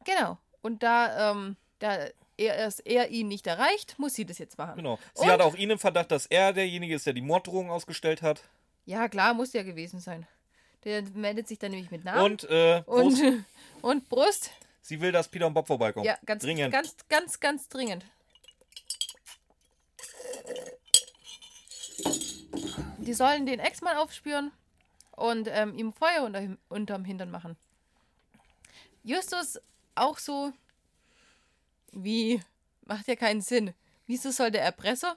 Genau. 0.05 0.39
Und 0.63 0.83
da, 0.83 1.33
ähm, 1.33 1.57
da 1.79 2.07
er, 2.39 2.55
erst 2.57 2.87
er 2.87 3.09
ihn 3.11 3.29
nicht 3.29 3.47
erreicht, 3.47 3.99
muss 3.99 4.15
sie 4.15 4.25
das 4.25 4.39
jetzt 4.39 4.57
machen. 4.57 4.77
Genau. 4.77 4.99
Sie 5.15 5.23
Und- 5.25 5.31
hat 5.31 5.41
auch 5.43 5.55
ihn 5.55 5.71
im 5.71 5.79
Verdacht, 5.79 6.11
dass 6.11 6.27
er 6.27 6.53
derjenige 6.53 6.95
ist, 6.95 7.05
der 7.07 7.13
die 7.13 7.21
Morddrohung 7.21 7.71
ausgestellt 7.71 8.23
hat. 8.23 8.43
Ja, 8.87 9.09
klar, 9.09 9.35
muss 9.35 9.53
ja 9.53 9.63
gewesen 9.65 10.01
sein. 10.01 10.27
Der 10.85 11.03
meldet 11.15 11.49
sich 11.49 11.59
dann 11.59 11.73
nämlich 11.73 11.91
mit 11.91 12.05
Namen. 12.05 12.23
Und, 12.25 12.45
äh, 12.45 12.83
Brust, 12.87 13.21
und, 13.23 13.45
und 13.83 14.09
Brust. 14.09 14.51
sie 14.81 15.01
will, 15.01 15.13
dass 15.13 15.29
Peter 15.29 15.47
und 15.47 15.55
Bob 15.55 15.67
vorbeikommen. 15.67 16.07
Ja, 16.07 16.17
ganz 16.25 16.43
Dringend. 16.45 16.73
ganz, 16.73 16.95
ganz, 17.09 17.41
ganz 17.41 17.69
dringend. 17.69 18.05
Die 22.99 23.15
sollen 23.15 23.47
den 23.47 23.59
Ex-Mann 23.59 23.97
aufspüren 23.97 24.53
und 25.13 25.49
ähm, 25.51 25.77
ihm 25.77 25.93
Feuer 25.93 26.23
unter, 26.25 26.57
unterm 26.69 27.05
Hintern 27.05 27.31
machen. 27.31 27.57
Justus 29.03 29.59
auch 29.95 30.19
so, 30.19 30.53
wie, 32.05 32.41
macht 32.87 33.09
ja 33.09 33.17
keinen 33.17 33.41
Sinn. 33.41 33.75
Wieso 34.07 34.31
soll 34.31 34.51
der 34.51 34.63
Erpresser 34.63 35.17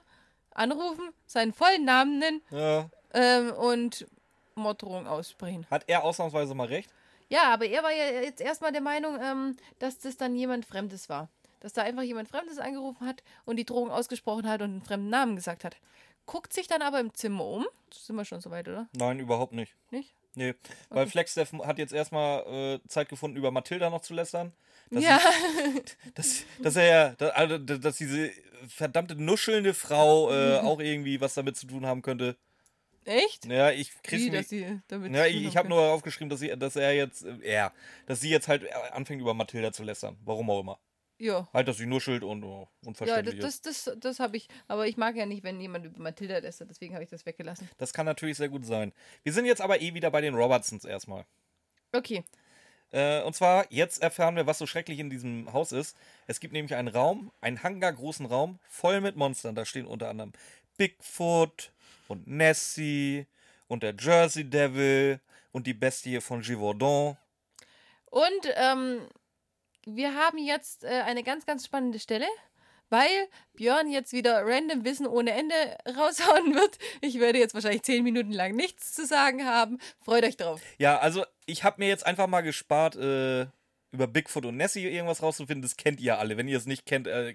anrufen, 0.50 1.10
seinen 1.26 1.52
vollen 1.52 1.84
Namen 1.84 2.18
nennen 2.18 2.42
Ja. 2.50 2.90
ähm, 3.14 3.52
und 3.52 4.06
Morddrohung 4.54 5.06
aussprechen? 5.06 5.66
Hat 5.70 5.84
er 5.86 6.04
ausnahmsweise 6.04 6.54
mal 6.54 6.66
recht? 6.66 6.90
Ja, 7.28 7.52
aber 7.54 7.64
er 7.64 7.82
war 7.82 7.92
ja 7.92 8.20
jetzt 8.20 8.40
erstmal 8.42 8.72
der 8.72 8.82
Meinung, 8.82 9.18
ähm, 9.22 9.56
dass 9.78 9.98
das 9.98 10.16
dann 10.18 10.36
jemand 10.36 10.66
Fremdes 10.66 11.08
war. 11.08 11.28
Dass 11.60 11.72
da 11.72 11.82
einfach 11.82 12.02
jemand 12.02 12.28
Fremdes 12.28 12.58
angerufen 12.58 13.06
hat 13.06 13.22
und 13.44 13.56
die 13.56 13.64
Drohung 13.64 13.90
ausgesprochen 13.90 14.48
hat 14.48 14.60
und 14.62 14.70
einen 14.70 14.82
fremden 14.82 15.08
Namen 15.08 15.36
gesagt 15.36 15.64
hat. 15.64 15.76
Guckt 16.26 16.52
sich 16.52 16.66
dann 16.66 16.82
aber 16.82 17.00
im 17.00 17.14
Zimmer 17.14 17.44
um. 17.46 17.66
Sind 17.92 18.16
wir 18.16 18.24
schon 18.24 18.40
soweit, 18.40 18.68
oder? 18.68 18.88
Nein, 18.96 19.18
überhaupt 19.20 19.52
nicht. 19.52 19.74
Nicht? 19.90 20.12
Nee, 20.34 20.54
weil 20.88 21.06
Flagstaff 21.06 21.52
hat 21.52 21.78
jetzt 21.78 21.92
erstmal 21.92 22.40
äh, 22.46 22.88
Zeit 22.88 23.08
gefunden, 23.08 23.36
über 23.36 23.50
Mathilda 23.50 23.90
noch 23.90 24.00
zu 24.00 24.14
lästern. 24.14 24.52
Dass 24.90 25.04
ja, 25.04 25.20
dass, 26.14 26.44
dass 26.60 26.76
er 26.76 26.84
ja, 26.84 27.08
dass, 27.16 27.30
also, 27.32 27.58
dass 27.58 27.96
diese 27.96 28.30
verdammte 28.68 29.14
nuschelnde 29.16 29.74
Frau 29.74 30.30
äh, 30.32 30.58
auch 30.62 30.80
irgendwie 30.80 31.20
was 31.20 31.34
damit 31.34 31.56
zu 31.56 31.66
tun 31.66 31.86
haben 31.86 32.02
könnte. 32.02 32.36
echt? 33.04 33.46
Ja, 33.46 33.70
ich 33.70 33.92
Wie, 33.94 33.98
krieg's 34.02 34.24
dass 34.26 34.32
nicht. 34.32 34.48
sie 34.48 34.80
damit 34.88 35.14
Ja, 35.14 35.26
ich, 35.26 35.44
ich 35.44 35.56
habe 35.56 35.68
nur 35.68 35.80
aufgeschrieben, 35.90 36.28
dass, 36.30 36.40
sie, 36.40 36.56
dass 36.56 36.76
er 36.76 36.92
jetzt, 36.94 37.24
äh, 37.24 37.38
er, 37.42 37.72
dass 38.06 38.20
sie 38.20 38.30
jetzt 38.30 38.48
halt 38.48 38.64
äh, 38.64 38.70
anfängt 38.92 39.20
über 39.20 39.34
Mathilda 39.34 39.72
zu 39.72 39.82
lästern. 39.82 40.16
Warum 40.24 40.50
auch 40.50 40.60
immer. 40.60 40.78
Ja. 41.18 41.48
Halt, 41.52 41.68
dass 41.68 41.76
sie 41.76 41.86
nuschelt 41.86 42.24
und 42.24 42.42
oh, 42.42 42.62
Ja, 42.62 42.66
das, 42.80 42.88
unverständlich 42.88 43.38
ist. 43.38 43.64
das, 43.66 43.82
das, 43.84 43.98
das 44.00 44.20
habe 44.20 44.36
ich. 44.36 44.48
Aber 44.66 44.86
ich 44.88 44.96
mag 44.96 45.14
ja 45.14 45.24
nicht, 45.24 45.44
wenn 45.44 45.60
jemand 45.60 45.86
über 45.86 46.00
Mathilda 46.00 46.38
lästert, 46.38 46.68
deswegen 46.70 46.94
habe 46.94 47.04
ich 47.04 47.10
das 47.10 47.24
weggelassen. 47.24 47.68
Das 47.78 47.92
kann 47.92 48.06
natürlich 48.06 48.36
sehr 48.38 48.48
gut 48.48 48.66
sein. 48.66 48.92
Wir 49.22 49.32
sind 49.32 49.46
jetzt 49.46 49.60
aber 49.60 49.80
eh 49.80 49.94
wieder 49.94 50.10
bei 50.10 50.20
den 50.20 50.34
Robertsons 50.34 50.84
erstmal. 50.84 51.24
Okay. 51.92 52.24
Äh, 52.92 53.22
und 53.22 53.34
zwar, 53.34 53.66
jetzt 53.70 54.02
erfahren 54.02 54.36
wir, 54.36 54.46
was 54.46 54.58
so 54.58 54.66
schrecklich 54.66 54.98
in 54.98 55.10
diesem 55.10 55.52
Haus 55.52 55.72
ist. 55.72 55.96
Es 56.26 56.40
gibt 56.40 56.52
nämlich 56.52 56.74
einen 56.74 56.88
Raum, 56.88 57.32
einen 57.40 57.62
hangargroßen 57.62 58.26
Raum, 58.26 58.58
voll 58.68 59.00
mit 59.00 59.16
Monstern. 59.16 59.54
Da 59.54 59.64
stehen 59.64 59.86
unter 59.86 60.08
anderem 60.08 60.32
Bigfoot 60.76 61.72
und 62.08 62.26
Nessie 62.26 63.26
und 63.66 63.82
der 63.82 63.94
Jersey 63.98 64.44
Devil 64.44 65.20
und 65.52 65.66
die 65.66 65.74
Bestie 65.74 66.20
von 66.20 66.42
Givaudan. 66.42 67.16
Und 68.10 68.46
ähm, 68.56 69.08
wir 69.86 70.14
haben 70.14 70.38
jetzt 70.38 70.84
äh, 70.84 70.88
eine 70.88 71.22
ganz, 71.22 71.46
ganz 71.46 71.64
spannende 71.64 71.98
Stelle, 71.98 72.26
weil 72.92 73.28
Björn 73.54 73.90
jetzt 73.90 74.12
wieder 74.12 74.42
random 74.44 74.84
Wissen 74.84 75.06
ohne 75.06 75.32
Ende 75.32 75.54
raushauen 75.96 76.54
wird. 76.54 76.78
Ich 77.00 77.18
werde 77.18 77.38
jetzt 77.38 77.54
wahrscheinlich 77.54 77.82
zehn 77.82 78.04
Minuten 78.04 78.32
lang 78.32 78.54
nichts 78.54 78.92
zu 78.92 79.06
sagen 79.06 79.46
haben. 79.46 79.78
Freut 80.04 80.24
euch 80.24 80.36
drauf. 80.36 80.60
Ja, 80.78 80.98
also 80.98 81.24
ich 81.46 81.64
habe 81.64 81.76
mir 81.78 81.88
jetzt 81.88 82.04
einfach 82.06 82.26
mal 82.26 82.42
gespart, 82.42 82.94
äh, 82.96 83.46
über 83.92 84.06
Bigfoot 84.06 84.44
und 84.44 84.58
Nessie 84.58 84.86
irgendwas 84.86 85.22
rauszufinden. 85.22 85.62
Das 85.62 85.76
kennt 85.76 86.00
ihr 86.00 86.18
alle. 86.18 86.36
Wenn 86.36 86.48
ihr 86.48 86.58
es 86.58 86.66
nicht 86.66 86.84
kennt, 86.84 87.06
äh, 87.06 87.34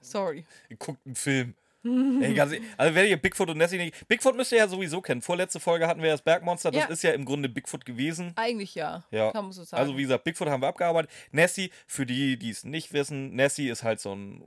Sorry. 0.00 0.46
guckt 0.78 1.04
einen 1.04 1.14
Film. 1.14 1.54
Ey, 1.84 2.34
ganz, 2.34 2.52
also 2.76 2.94
wenn 2.94 3.06
ihr 3.06 3.16
Bigfoot 3.16 3.48
und 3.50 3.58
Nessie 3.58 3.78
nicht. 3.78 4.08
Bigfoot 4.08 4.36
müsst 4.36 4.50
ihr 4.52 4.58
ja 4.58 4.68
sowieso 4.68 5.00
kennen. 5.00 5.22
Vorletzte 5.22 5.60
Folge 5.60 5.86
hatten 5.86 6.02
wir 6.02 6.10
das 6.10 6.22
Bergmonster. 6.22 6.70
Das 6.70 6.82
Ja. 6.84 6.88
ist 6.88 7.02
ja 7.02 7.12
im 7.12 7.24
Grunde 7.24 7.48
Bigfoot 7.48 7.84
gewesen. 7.84 8.32
Eigentlich 8.36 8.74
ja. 8.74 9.04
Ja. 9.10 9.30
Kann 9.32 9.44
man 9.44 9.52
so 9.52 9.62
sagen. 9.64 9.80
Also 9.80 9.96
wie 9.96 10.02
gesagt, 10.02 10.24
Bigfoot 10.24 10.48
haben 10.48 10.60
wir 10.62 10.66
abgearbeitet. 10.68 11.10
Nessie, 11.30 11.70
für 11.86 12.04
die, 12.04 12.36
die 12.38 12.50
es 12.50 12.64
nicht 12.64 12.92
wissen, 12.92 13.34
Nessie 13.34 13.68
ist 13.68 13.84
halt 13.84 14.00
so 14.00 14.12
ein 14.12 14.42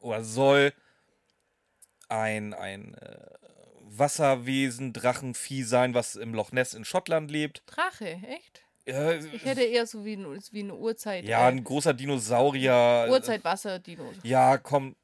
oder 0.00 0.22
soll 0.22 0.72
ein, 2.08 2.54
ein 2.54 2.94
äh, 2.94 3.16
Wasserwesen, 3.90 4.92
Drachenvieh 4.92 5.62
sein, 5.62 5.94
was 5.94 6.16
im 6.16 6.34
Loch 6.34 6.52
Ness 6.52 6.74
in 6.74 6.84
Schottland 6.84 7.30
lebt. 7.30 7.62
Drache, 7.66 8.06
echt? 8.28 8.62
Ich 8.84 9.44
hätte 9.44 9.62
eher 9.62 9.86
so 9.86 10.04
wie, 10.06 10.14
ein, 10.14 10.38
wie 10.52 10.60
eine 10.60 10.74
Uhrzeit. 10.74 11.24
ja, 11.24 11.44
äh, 11.46 11.50
ein 11.52 11.62
großer 11.62 11.92
Dinosaurier. 11.92 13.08
Urzeitwasser-Dino. 13.10 14.04
Ja, 14.22 14.56
komm. 14.56 14.96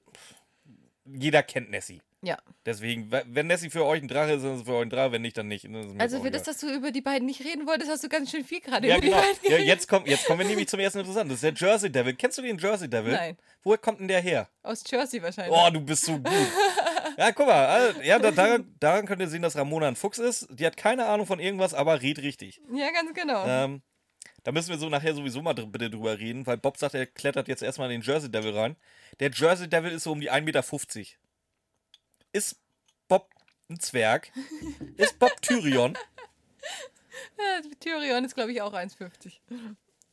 Jeder 1.06 1.42
kennt 1.42 1.70
Nessie. 1.70 2.00
Ja. 2.22 2.38
Deswegen, 2.64 3.12
we- 3.12 3.22
wenn 3.26 3.46
Nessie 3.48 3.68
für 3.68 3.84
euch 3.84 4.00
ein 4.00 4.08
Drache 4.08 4.32
ist, 4.32 4.42
dann 4.44 4.54
ist 4.54 4.60
es 4.62 4.66
für 4.66 4.74
euch 4.76 4.82
ein 4.86 4.88
Drache, 4.90 5.12
wenn 5.12 5.20
nicht, 5.20 5.36
dann 5.36 5.46
nicht. 5.48 5.68
Also 5.98 6.22
für 6.22 6.30
das, 6.30 6.44
dass 6.44 6.58
du 6.58 6.74
über 6.74 6.90
die 6.90 7.02
beiden 7.02 7.26
nicht 7.26 7.44
reden 7.44 7.66
wolltest, 7.66 7.90
hast 7.90 8.02
du 8.02 8.08
ganz 8.08 8.30
schön 8.30 8.44
viel 8.44 8.60
gerade 8.62 8.88
Ja, 8.88 8.96
über 8.96 9.04
genau. 9.04 9.16
die 9.20 9.48
beiden 9.48 9.58
Ja, 9.60 9.64
jetzt, 9.64 9.86
kommt, 9.88 10.08
jetzt 10.08 10.24
kommen 10.24 10.38
wir 10.40 10.46
nämlich 10.46 10.66
zum 10.68 10.80
ersten 10.80 11.00
Interessanten. 11.00 11.28
Das 11.34 11.42
ist 11.42 11.60
der 11.60 11.68
Jersey 11.68 11.92
Devil. 11.92 12.14
Kennst 12.14 12.38
du 12.38 12.42
den 12.42 12.56
Jersey 12.56 12.88
Devil? 12.88 13.12
Nein. 13.12 13.36
Woher 13.62 13.76
kommt 13.78 14.00
denn 14.00 14.08
der 14.08 14.20
her? 14.22 14.48
Aus 14.62 14.82
Jersey 14.90 15.22
wahrscheinlich. 15.22 15.54
Oh, 15.54 15.68
du 15.70 15.80
bist 15.80 16.04
so 16.06 16.14
gut. 16.18 16.28
Ja, 17.16 17.30
guck 17.30 17.46
mal. 17.46 17.66
also, 17.66 18.00
Ja, 18.00 18.18
da, 18.18 18.30
daran, 18.32 18.74
daran 18.80 19.06
könnt 19.06 19.20
ihr 19.20 19.28
sehen, 19.28 19.42
dass 19.42 19.54
Ramona 19.56 19.86
ein 19.86 19.94
Fuchs 19.94 20.18
ist. 20.18 20.48
Die 20.50 20.66
hat 20.66 20.76
keine 20.76 21.04
Ahnung 21.06 21.26
von 21.26 21.38
irgendwas, 21.38 21.72
aber 21.72 22.02
redet 22.02 22.24
richtig. 22.24 22.60
Ja, 22.74 22.90
ganz 22.90 23.14
genau. 23.14 23.44
Ähm, 23.46 23.82
Da 24.44 24.52
müssen 24.52 24.68
wir 24.68 24.78
so 24.78 24.88
nachher 24.88 25.14
sowieso 25.14 25.42
mal 25.42 25.54
dr 25.54 25.72
bitte 25.72 25.90
drüber 25.90 26.18
reden, 26.18 26.46
weil 26.46 26.58
Bob 26.58 26.76
sagt, 26.76 26.94
er 26.94 27.06
klettert 27.06 27.48
jetzt 27.48 27.62
erstmal 27.62 27.90
in 27.90 28.00
den 28.00 28.06
Jersey 28.06 28.30
Devil 28.30 28.56
rein. 28.56 28.76
Der 29.18 29.30
Jersey 29.30 29.68
Devil 29.68 29.92
ist 29.92 30.04
so 30.04 30.12
um 30.12 30.20
die 30.20 30.30
1,50 30.30 30.42
Meter. 30.42 30.62
Ist 32.32 32.60
Bob 33.08 33.30
ein 33.70 33.80
Zwerg? 33.80 34.30
ist 34.96 35.18
Bob 35.18 35.40
Tyrion? 35.40 35.96
Ja, 37.38 37.60
Tyrion 37.80 38.24
ist, 38.24 38.34
glaube 38.34 38.52
ich, 38.52 38.60
auch 38.60 38.74
1,50. 38.74 39.32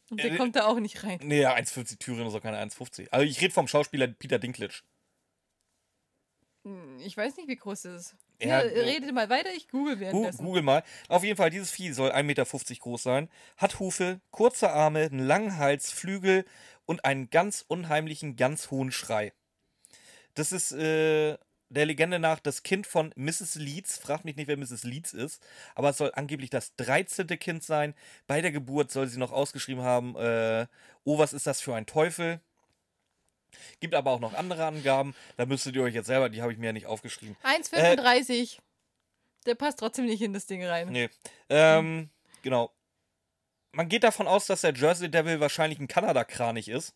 Und 0.10 0.20
der 0.20 0.32
Äh, 0.32 0.38
kommt 0.38 0.56
da 0.56 0.66
auch 0.66 0.80
nicht 0.80 1.04
rein. 1.04 1.20
Nee, 1.24 1.42
ja, 1.42 1.56
1,50 1.56 2.00
Tyrion 2.00 2.28
ist 2.28 2.34
auch 2.34 2.42
keine 2.42 2.62
1,50. 2.62 3.10
Also 3.12 3.26
ich 3.26 3.42
rede 3.42 3.54
vom 3.54 3.68
Schauspieler 3.68 4.08
Peter 4.08 4.40
Dinklage. 4.40 4.82
Hm, 6.64 7.00
Ich 7.00 7.16
weiß 7.18 7.38
nicht, 7.38 7.48
wie 7.48 7.56
groß 7.56 7.84
das 7.84 8.08
ist. 8.08 8.16
Ja, 8.42 8.60
redet 8.60 9.14
mal 9.14 9.30
weiter, 9.30 9.50
ich 9.56 9.68
google 9.68 10.00
währenddessen. 10.00 10.44
Google 10.44 10.64
mal. 10.64 10.84
Auf 11.10 11.24
jeden 11.24 11.38
Fall, 11.38 11.50
dieses 11.52 11.70
Vieh 11.72 11.92
soll 11.92 12.12
1,50 12.12 12.24
Meter 12.24 12.46
groß 12.80 13.04
sein, 13.04 13.30
hat 13.58 13.80
Hufe, 13.80 14.20
kurze 14.32 14.72
Arme, 14.72 15.02
einen 15.02 15.20
langen 15.20 15.58
Hals, 15.58 15.92
Flügel 15.92 16.46
und 16.86 17.06
einen 17.06 17.30
ganz 17.30 17.64
unheimlichen, 17.68 18.36
ganz 18.36 18.72
hohen 18.72 18.92
Schrei. 18.92 19.34
Das 20.34 20.52
ist 20.52 20.72
äh, 20.72 21.38
der 21.70 21.86
Legende 21.86 22.20
nach 22.20 22.40
das 22.40 22.64
Kind 22.64 22.88
von 22.88 23.14
Mrs. 23.16 23.56
Leeds. 23.56 23.98
Fragt 23.98 24.26
mich 24.26 24.36
nicht, 24.36 24.48
wer 24.48 24.58
Mrs. 24.58 24.84
Leeds 24.84 25.14
ist, 25.14 25.42
aber 25.76 25.90
es 25.90 25.98
soll 25.98 26.12
angeblich 26.16 26.50
das 26.50 26.76
13. 26.78 27.28
Kind 27.40 27.64
sein. 27.64 27.94
Bei 28.28 28.42
der 28.42 28.52
Geburt 28.52 28.92
soll 28.92 29.08
sie 29.08 29.20
noch 29.20 29.32
ausgeschrieben 29.32 29.84
haben, 29.84 30.16
äh, 30.16 30.68
oh, 31.04 31.18
was 31.18 31.34
ist 31.34 31.48
das 31.48 31.62
für 31.62 31.76
ein 31.76 31.86
Teufel? 31.86 32.42
Gibt 33.80 33.96
aber 33.96 34.12
auch 34.12 34.20
noch 34.20 34.34
andere 34.34 34.66
Angaben. 34.66 35.16
Da 35.38 35.46
müsstet 35.46 35.76
ihr 35.76 35.84
euch 35.84 35.94
jetzt 35.94 36.08
selber, 36.08 36.30
die 36.30 36.42
habe 36.42 36.52
ich 36.52 36.58
mir 36.58 36.68
ja 36.68 36.74
nicht 36.74 36.86
aufgeschrieben. 36.86 37.36
1,35. 37.44 38.60
Der 39.46 39.56
passt 39.56 39.80
trotzdem 39.80 40.06
nicht 40.06 40.22
in 40.22 40.34
das 40.34 40.46
Ding 40.46 40.64
rein. 40.64 40.90
Nee. 40.90 41.10
Ähm, 41.50 42.10
genau. 42.44 42.72
Man 43.72 43.90
geht 43.90 44.04
davon 44.04 44.28
aus, 44.28 44.46
dass 44.46 44.62
der 44.62 44.74
Jersey 44.74 45.10
Devil 45.10 45.40
wahrscheinlich 45.40 45.80
ein 45.80 45.88
Kanada-Kranich 45.88 46.68
ist. 46.68 46.94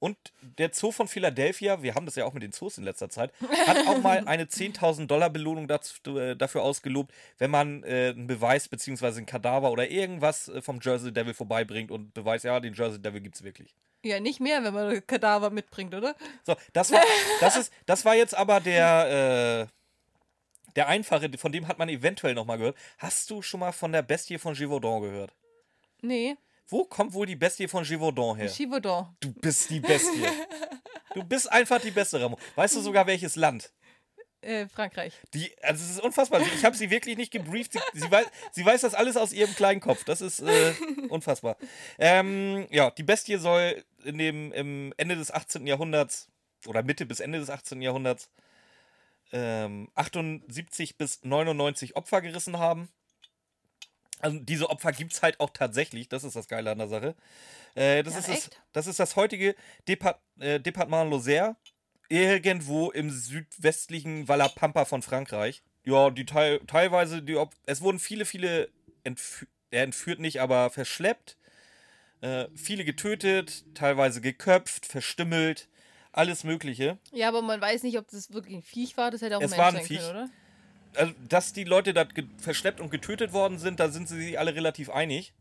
Und 0.00 0.16
der 0.40 0.70
Zoo 0.72 0.92
von 0.92 1.08
Philadelphia, 1.08 1.82
wir 1.82 1.94
haben 1.94 2.06
das 2.06 2.14
ja 2.14 2.24
auch 2.24 2.32
mit 2.32 2.42
den 2.42 2.52
Zoos 2.52 2.78
in 2.78 2.84
letzter 2.84 3.08
Zeit, 3.08 3.32
hat 3.66 3.86
auch 3.88 4.00
mal 4.00 4.26
eine 4.28 4.44
10.000 4.46 5.06
Dollar 5.06 5.28
Belohnung 5.28 5.66
dazu, 5.66 6.16
äh, 6.16 6.36
dafür 6.36 6.62
ausgelobt, 6.62 7.12
wenn 7.38 7.50
man 7.50 7.82
äh, 7.82 8.12
einen 8.14 8.28
Beweis 8.28 8.68
bzw. 8.68 9.18
ein 9.18 9.26
Kadaver 9.26 9.72
oder 9.72 9.90
irgendwas 9.90 10.48
äh, 10.48 10.62
vom 10.62 10.78
Jersey 10.80 11.12
Devil 11.12 11.34
vorbeibringt 11.34 11.90
und 11.90 12.14
beweist, 12.14 12.44
ja, 12.44 12.60
den 12.60 12.74
Jersey 12.74 13.02
Devil 13.02 13.20
gibt 13.20 13.36
es 13.36 13.42
wirklich. 13.42 13.74
Ja, 14.04 14.20
nicht 14.20 14.40
mehr, 14.40 14.62
wenn 14.62 14.74
man 14.74 15.06
Kadaver 15.06 15.50
mitbringt, 15.50 15.94
oder? 15.94 16.14
So, 16.44 16.54
das 16.72 16.92
war, 16.92 17.02
das 17.40 17.56
ist, 17.56 17.72
das 17.86 18.04
war 18.04 18.14
jetzt 18.14 18.34
aber 18.34 18.60
der, 18.60 19.66
äh, 19.68 20.72
der 20.76 20.86
einfache, 20.88 21.28
von 21.36 21.50
dem 21.50 21.66
hat 21.66 21.78
man 21.78 21.88
eventuell 21.88 22.34
nochmal 22.34 22.58
gehört. 22.58 22.76
Hast 22.98 23.28
du 23.30 23.42
schon 23.42 23.60
mal 23.60 23.72
von 23.72 23.90
der 23.92 24.02
Bestie 24.02 24.38
von 24.38 24.54
Gévaudan 24.54 25.00
gehört? 25.02 25.32
Nee, 26.00 26.36
Wo 26.68 26.84
kommt 26.84 27.12
wohl 27.14 27.26
die 27.26 27.34
Bestie 27.34 27.66
von 27.66 27.82
Gévaudan 27.84 28.36
her? 28.36 28.48
Chivodon. 28.48 29.08
Du 29.20 29.32
bist 29.32 29.68
die 29.70 29.80
Bestie. 29.80 30.26
Du 31.14 31.24
bist 31.24 31.50
einfach 31.50 31.80
die 31.80 31.90
Beste, 31.90 32.20
Ramon. 32.20 32.38
Weißt 32.54 32.76
du 32.76 32.80
sogar 32.80 33.06
welches 33.06 33.34
Land? 33.34 33.72
Äh, 34.40 34.68
Frankreich. 34.68 35.14
Die, 35.34 35.50
also 35.62 35.82
es 35.82 35.90
ist 35.92 36.00
unfassbar. 36.00 36.40
Ich 36.54 36.64
habe 36.64 36.76
sie 36.76 36.90
wirklich 36.90 37.16
nicht 37.16 37.32
gebrieft. 37.32 37.72
Sie, 37.72 37.80
sie, 37.94 38.08
weiß, 38.10 38.26
sie 38.52 38.64
weiß 38.64 38.82
das 38.82 38.94
alles 38.94 39.16
aus 39.16 39.32
ihrem 39.32 39.52
kleinen 39.56 39.80
Kopf. 39.80 40.04
Das 40.04 40.20
ist 40.20 40.40
äh, 40.40 40.74
unfassbar. 41.08 41.56
Ähm, 41.98 42.68
ja, 42.70 42.90
die 42.92 43.02
Bestie 43.02 43.38
soll 43.38 43.82
in 44.04 44.18
dem 44.18 44.52
im 44.52 44.94
Ende 44.96 45.16
des 45.16 45.30
18. 45.30 45.66
Jahrhunderts 45.66 46.28
oder 46.66 46.82
Mitte 46.82 47.06
bis 47.06 47.20
Ende 47.20 47.38
des 47.38 47.50
18. 47.50 47.82
Jahrhunderts 47.82 48.30
ähm, 49.32 49.88
78 49.94 50.96
bis 50.96 51.22
99 51.24 51.96
Opfer 51.96 52.20
gerissen 52.20 52.58
haben. 52.58 52.88
Also 54.20 54.38
diese 54.40 54.68
Opfer 54.70 54.92
gibt 54.92 55.12
es 55.12 55.22
halt 55.22 55.38
auch 55.40 55.50
tatsächlich. 55.50 56.08
Das 56.08 56.24
ist 56.24 56.34
das 56.34 56.48
Geile 56.48 56.70
an 56.70 56.78
der 56.78 56.88
Sache. 56.88 57.14
Äh, 57.74 58.02
das, 58.02 58.14
Ja, 58.14 58.20
ist 58.20 58.28
das, 58.28 58.50
das 58.72 58.86
ist 58.86 58.98
das 58.98 59.16
heutige 59.16 59.54
Depart 59.86 60.20
äh, 60.38 60.58
Departement 60.58 61.12
Lozère. 61.12 61.56
Irgendwo 62.10 62.90
im 62.90 63.10
südwestlichen 63.10 64.26
Valapampa 64.28 64.86
von 64.86 65.02
Frankreich. 65.02 65.62
Ja, 65.84 66.10
die 66.10 66.24
teil 66.24 66.60
teilweise, 66.66 67.22
die 67.22 67.36
Op 67.36 67.54
es 67.66 67.82
wurden 67.82 67.98
viele, 67.98 68.24
viele 68.24 68.70
entfü 69.04 69.46
äh, 69.70 69.82
entführt 69.82 70.18
nicht, 70.18 70.40
aber 70.40 70.70
verschleppt. 70.70 71.36
Äh, 72.20 72.46
viele 72.54 72.84
getötet, 72.84 73.64
teilweise 73.74 74.20
geköpft, 74.20 74.86
verstümmelt, 74.86 75.68
alles 76.12 76.42
Mögliche. 76.44 76.98
Ja, 77.12 77.28
aber 77.28 77.42
man 77.42 77.60
weiß 77.60 77.84
nicht, 77.84 77.98
ob 77.98 78.08
das 78.10 78.32
wirklich 78.32 78.56
ein 78.56 78.62
Viech 78.62 78.96
war. 78.96 79.10
Das 79.10 79.22
hätte 79.22 79.36
auch 79.36 79.40
ein 79.40 79.44
Es 79.46 79.50
Mensch 79.52 79.60
war 79.60 79.68
ein 79.68 79.74
sein 79.76 79.84
Viech. 79.84 79.98
können, 80.00 80.10
oder? 80.10 80.30
also, 80.96 81.14
dass 81.28 81.52
die 81.52 81.64
Leute 81.64 81.94
da 81.94 82.06
verschleppt 82.38 82.80
und 82.80 82.90
getötet 82.90 83.32
worden 83.32 83.58
sind, 83.58 83.78
da 83.78 83.88
sind 83.88 84.08
sie 84.08 84.20
sich 84.20 84.38
alle 84.38 84.54
relativ 84.54 84.90
einig. 84.90 85.32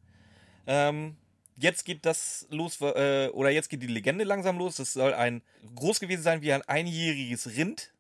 Ähm, 0.67 1.15
jetzt 1.57 1.85
geht 1.85 2.05
das 2.05 2.45
los, 2.51 2.79
äh, 2.81 3.29
oder 3.29 3.49
jetzt 3.49 3.69
geht 3.69 3.81
die 3.81 3.87
Legende 3.87 4.23
langsam 4.23 4.57
los. 4.57 4.75
Das 4.75 4.93
soll 4.93 5.13
ein 5.13 5.41
groß 5.75 5.99
gewesen 5.99 6.21
sein 6.21 6.41
wie 6.41 6.53
ein 6.53 6.61
einjähriges 6.63 7.55
Rind. 7.55 7.91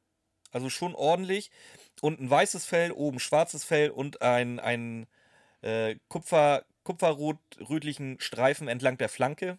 Also 0.51 0.69
schon 0.69 0.93
ordentlich. 0.93 1.49
Und 2.01 2.19
ein 2.19 2.29
weißes 2.29 2.65
Fell, 2.65 2.91
oben 2.91 3.19
schwarzes 3.19 3.63
Fell 3.63 3.89
und 3.89 4.21
ein, 4.21 4.59
ein 4.59 5.07
äh, 5.61 5.95
Kupfer, 6.09 6.63
kupferrot-rötlichen 6.87 8.19
Streifen 8.19 8.67
entlang 8.67 8.97
der 8.97 9.09
Flanke. 9.09 9.57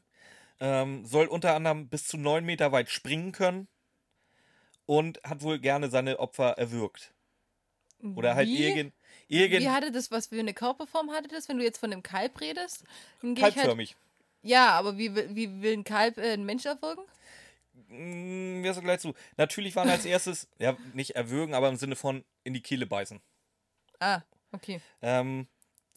Ähm, 0.61 1.05
soll 1.05 1.27
unter 1.27 1.55
anderem 1.55 1.89
bis 1.89 2.07
zu 2.07 2.17
9 2.17 2.45
Meter 2.45 2.73
weit 2.73 2.89
springen 2.91 3.33
können. 3.33 3.69
Und 4.87 5.21
hat 5.23 5.43
wohl 5.43 5.59
gerne 5.59 5.91
seine 5.91 6.19
Opfer 6.19 6.53
erwürgt. 6.57 7.13
Oder 8.17 8.35
halt 8.35 8.49
Wie? 8.49 8.69
irgend, 8.69 8.95
irgend 9.29 9.61
Wie 9.63 9.69
hatte 9.69 9.93
das, 9.93 10.11
was 10.11 10.29
für 10.29 10.39
eine 10.39 10.55
Körperform 10.55 11.11
hatte 11.11 11.29
das, 11.29 11.49
wenn 11.49 11.59
du 11.59 11.65
jetzt 11.65 11.79
von 11.79 11.93
einem 11.93 12.03
Kalb 12.03 12.41
redest? 12.41 12.85
Dann 13.21 13.37
halt, 13.37 13.55
kalbförmig. 13.55 13.97
ja, 14.43 14.71
aber 14.71 14.97
wie, 14.97 15.15
will- 15.15 15.31
wie 15.35 15.61
will 15.63 15.75
ein 15.75 15.85
Kalb 15.85 16.17
äh, 16.17 16.33
einen 16.33 16.47
Mensch 16.47 16.65
erfolgen? 16.65 17.03
Mm, 17.89 18.63
Wir 18.63 18.73
sind 18.75 18.85
gleich 18.85 19.01
zu. 19.01 19.15
Natürlich 19.37 19.77
waren 19.77 19.89
als 19.91 20.05
erstes, 20.07 20.49
ja, 20.59 20.77
nicht 20.95 21.17
erwürgen, 21.17 21.55
aber 21.55 21.69
im 21.69 21.77
Sinne 21.77 21.97
von 21.97 22.25
in 22.45 22.55
die 22.55 22.63
Kehle 22.63 22.87
beißen. 22.87 23.21
Ah, 24.01 24.23
okay. 24.53 24.81
Ähm, 25.03 25.49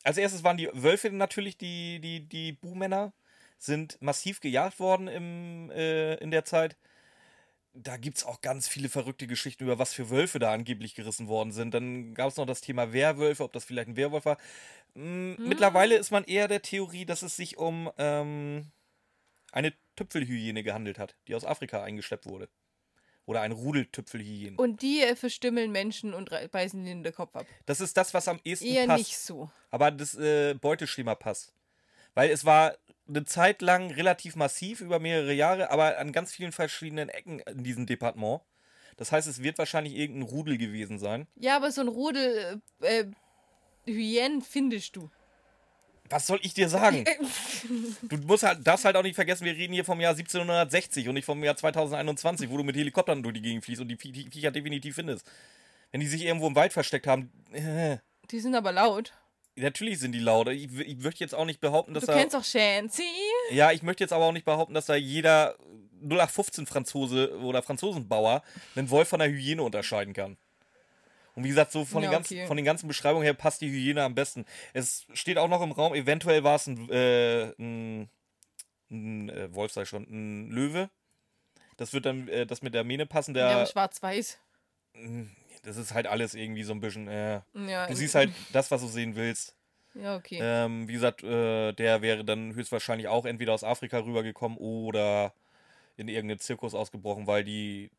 als 0.03 0.17
erstes 0.17 0.43
waren 0.43 0.57
die 0.57 0.69
Wölfe 0.73 1.09
natürlich 1.11 1.57
die, 1.57 1.99
die, 1.99 2.27
die 2.27 2.53
Buhmänner, 2.53 3.13
sind 3.57 4.01
massiv 4.01 4.39
gejagt 4.39 4.79
worden 4.79 5.07
im, 5.07 5.69
äh, 5.71 6.15
in 6.15 6.31
der 6.31 6.45
Zeit. 6.45 6.77
Da 7.73 7.95
gibt 7.97 8.17
es 8.17 8.25
auch 8.25 8.41
ganz 8.41 8.67
viele 8.67 8.89
verrückte 8.89 9.27
Geschichten 9.27 9.63
über, 9.63 9.79
was 9.79 9.93
für 9.93 10.09
Wölfe 10.09 10.39
da 10.39 10.51
angeblich 10.51 10.93
gerissen 10.95 11.27
worden 11.27 11.51
sind. 11.51 11.73
Dann 11.73 12.13
gab 12.13 12.27
es 12.29 12.37
noch 12.37 12.45
das 12.45 12.61
Thema 12.61 12.91
Werwölfe, 12.91 13.43
ob 13.43 13.53
das 13.53 13.63
vielleicht 13.63 13.87
ein 13.87 13.95
Werwolf 13.95 14.25
war. 14.25 14.37
Mm, 14.95 15.35
Mittlerweile 15.37 15.95
ist 15.95 16.11
man 16.11 16.25
eher 16.25 16.47
der 16.49 16.61
Theorie, 16.61 17.05
dass 17.05 17.21
es 17.21 17.35
sich 17.37 17.57
um 17.57 17.89
ähm, 17.97 18.71
eine 19.51 19.73
Tüpfelhyäne 19.95 20.63
gehandelt 20.63 20.99
hat, 20.99 21.15
die 21.27 21.35
aus 21.35 21.45
Afrika 21.45 21.83
eingeschleppt 21.83 22.25
wurde. 22.25 22.49
Oder 23.25 23.41
ein 23.41 23.51
Rudeltüpfelhyäne. 23.51 24.57
Und 24.57 24.81
die 24.81 25.03
verstümmeln 25.15 25.71
Menschen 25.71 26.13
und 26.13 26.31
beißen 26.51 26.85
ihnen 26.85 27.03
den 27.03 27.13
Kopf 27.13 27.35
ab. 27.35 27.45
Das 27.65 27.79
ist 27.79 27.95
das, 27.95 28.13
was 28.13 28.27
am 28.27 28.39
ehesten 28.43 28.65
Eher 28.65 28.87
passt. 28.87 28.97
nicht 28.99 29.17
so. 29.17 29.49
Aber 29.69 29.91
das 29.91 30.15
äh, 30.15 30.55
Beuteschema 30.55 31.15
passt. 31.15 31.53
Weil 32.13 32.31
es 32.31 32.45
war 32.45 32.75
eine 33.07 33.25
Zeit 33.25 33.61
lang 33.61 33.91
relativ 33.91 34.35
massiv 34.35 34.81
über 34.81 34.99
mehrere 34.99 35.33
Jahre, 35.33 35.69
aber 35.69 35.97
an 35.97 36.11
ganz 36.11 36.33
vielen 36.33 36.51
verschiedenen 36.51 37.09
Ecken 37.09 37.39
in 37.39 37.63
diesem 37.63 37.85
Departement. 37.85 38.41
Das 38.97 39.11
heißt, 39.11 39.27
es 39.27 39.41
wird 39.41 39.57
wahrscheinlich 39.57 39.95
irgendein 39.95 40.29
Rudel 40.29 40.57
gewesen 40.57 40.99
sein. 40.99 41.27
Ja, 41.35 41.55
aber 41.55 41.71
so 41.71 41.81
ein 41.81 41.87
Rudel 41.87 42.61
äh, 42.81 42.99
äh, 42.99 43.11
Hyänen 43.85 44.41
findest 44.41 44.95
du. 44.95 45.09
Was 46.11 46.27
soll 46.27 46.39
ich 46.43 46.53
dir 46.53 46.69
sagen? 46.69 47.05
Du 48.03 48.17
musst 48.17 48.43
halt, 48.43 48.65
darfst 48.65 48.85
halt 48.85 48.95
auch 48.95 49.03
nicht 49.03 49.15
vergessen, 49.15 49.45
wir 49.45 49.53
reden 49.55 49.73
hier 49.73 49.85
vom 49.85 49.99
Jahr 50.01 50.11
1760 50.11 51.07
und 51.07 51.13
nicht 51.13 51.25
vom 51.25 51.43
Jahr 51.43 51.55
2021, 51.55 52.49
wo 52.49 52.57
du 52.57 52.63
mit 52.63 52.75
Helikoptern 52.75 53.23
durch 53.23 53.33
die 53.35 53.41
Gegend 53.41 53.63
fliegst 53.63 53.81
und 53.81 53.87
die 53.87 53.95
Vie- 53.97 54.11
die 54.11 54.29
Viecher 54.29 54.51
definitiv 54.51 54.95
findest. 54.95 55.25
Wenn 55.91 56.01
die 56.01 56.07
sich 56.07 56.23
irgendwo 56.23 56.47
im 56.47 56.55
Wald 56.55 56.73
versteckt 56.73 57.07
haben, 57.07 57.31
äh, 57.53 57.97
Die 58.31 58.39
sind 58.39 58.55
aber 58.55 58.71
laut. 58.71 59.13
natürlich 59.55 59.99
sind 59.99 60.11
die 60.13 60.19
laut. 60.19 60.47
Ich, 60.49 60.69
ich 60.79 60.97
möchte 60.97 61.23
jetzt 61.23 61.35
auch 61.35 61.45
nicht 61.45 61.61
behaupten, 61.61 61.93
dass 61.93 62.05
Du 62.05 62.11
da. 62.11 62.17
kennst 62.17 62.35
doch 62.35 62.43
Shanty. 62.43 63.03
Ja, 63.51 63.71
ich 63.71 63.83
möchte 63.83 64.03
jetzt 64.03 64.13
aber 64.13 64.25
auch 64.25 64.31
nicht 64.33 64.45
behaupten, 64.45 64.73
dass 64.73 64.87
da 64.87 64.95
jeder 64.95 65.55
0815 66.01 66.65
Franzose 66.65 67.37
oder 67.39 67.61
Franzosenbauer 67.61 68.41
einen 68.75 68.89
Wolf 68.89 69.07
von 69.09 69.21
einer 69.21 69.31
Hyäne 69.31 69.61
unterscheiden 69.63 70.13
kann. 70.13 70.37
Und 71.35 71.43
wie 71.43 71.49
gesagt, 71.49 71.71
so 71.71 71.85
von, 71.85 72.03
Ja, 72.03 72.09
den, 72.09 72.13
ganzen, 72.13 72.37
okay. 72.37 72.47
von 72.47 72.57
den 72.57 72.65
ganzen 72.65 72.87
Beschreibungen 72.87 73.23
her 73.23 73.33
passt 73.33 73.61
die 73.61 73.69
Hyäne 73.69 74.03
am 74.03 74.15
besten. 74.15 74.45
Es 74.73 75.05
steht 75.13 75.37
auch 75.37 75.47
noch 75.47 75.61
im 75.61 75.71
Raum, 75.71 75.93
eventuell 75.93 76.43
war 76.43 76.55
es 76.55 76.67
ein, 76.67 76.89
äh, 76.89 77.53
ein, 77.57 78.09
ein 78.89 79.29
äh, 79.29 79.53
Wolf, 79.55 79.71
sei 79.71 79.85
schon, 79.85 80.03
ein 80.03 80.49
Löwe. 80.51 80.89
Das 81.77 81.93
wird 81.93 82.05
dann 82.05 82.27
äh, 82.27 82.45
das 82.45 82.61
mit 82.61 82.73
der 82.73 82.83
Mähne 82.83 83.05
passen. 83.05 83.33
Ja, 83.33 83.59
Der, 83.59 83.65
schwarz-weiß. 83.65 84.39
das 85.63 85.77
ist 85.77 85.93
halt 85.93 86.07
alles 86.07 86.33
irgendwie 86.33 86.63
so 86.63 86.73
ein 86.73 86.81
bisschen. 86.81 87.07
Äh, 87.07 87.41
Ja, 87.53 87.87
du 87.87 87.95
siehst 87.95 88.15
halt 88.15 88.31
das, 88.51 88.69
was 88.71 88.81
du 88.81 88.87
sehen 88.87 89.15
willst. 89.15 89.55
Ja, 89.93 90.15
okay. 90.15 90.39
Ähm, 90.41 90.87
wie 90.87 90.93
gesagt, 90.93 91.23
äh, 91.23 91.73
der 91.73 92.01
wäre 92.01 92.23
dann 92.23 92.53
höchstwahrscheinlich 92.53 93.07
auch 93.07 93.25
entweder 93.25 93.53
aus 93.53 93.63
Afrika 93.63 93.99
rübergekommen 93.99 94.57
oder 94.57 95.33
in 95.97 96.07
irgendeinen 96.07 96.39
Zirkus 96.39 96.73
ausgebrochen, 96.73 97.27
weil 97.27 97.43
die 97.43 97.91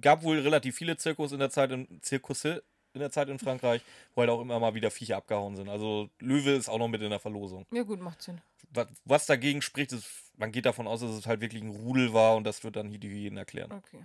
gab 0.00 0.22
wohl 0.22 0.38
relativ 0.40 0.76
viele 0.76 0.96
Zirkus 0.96 1.32
in 1.32 1.38
der 1.38 1.50
Zeit, 1.50 1.70
in, 1.70 1.86
Zirkusse 2.02 2.62
in 2.98 3.00
der 3.00 3.10
Zeit 3.10 3.28
in 3.28 3.38
Frankreich, 3.38 3.82
wo 4.14 4.20
halt 4.20 4.30
auch 4.30 4.40
immer 4.40 4.58
mal 4.60 4.74
wieder 4.74 4.90
Viecher 4.90 5.16
abgehauen 5.16 5.56
sind. 5.56 5.68
Also 5.68 6.10
Löwe 6.18 6.50
ist 6.50 6.68
auch 6.68 6.78
noch 6.78 6.88
mit 6.88 7.02
in 7.02 7.10
der 7.10 7.20
Verlosung. 7.20 7.66
Ja, 7.70 7.82
gut, 7.82 8.00
macht 8.00 8.22
Sinn. 8.22 8.40
Was, 8.70 8.88
was 9.04 9.26
dagegen 9.26 9.62
spricht, 9.62 9.92
ist, 9.92 10.06
man 10.36 10.52
geht 10.52 10.66
davon 10.66 10.86
aus, 10.86 11.00
dass 11.00 11.10
es 11.10 11.26
halt 11.26 11.40
wirklich 11.40 11.62
ein 11.62 11.70
Rudel 11.70 12.12
war 12.12 12.36
und 12.36 12.44
das 12.44 12.62
wird 12.64 12.76
dann 12.76 12.88
hier 12.88 12.98
die 12.98 13.08
Hyänen 13.08 13.38
erklären. 13.38 13.72
Okay. 13.72 14.04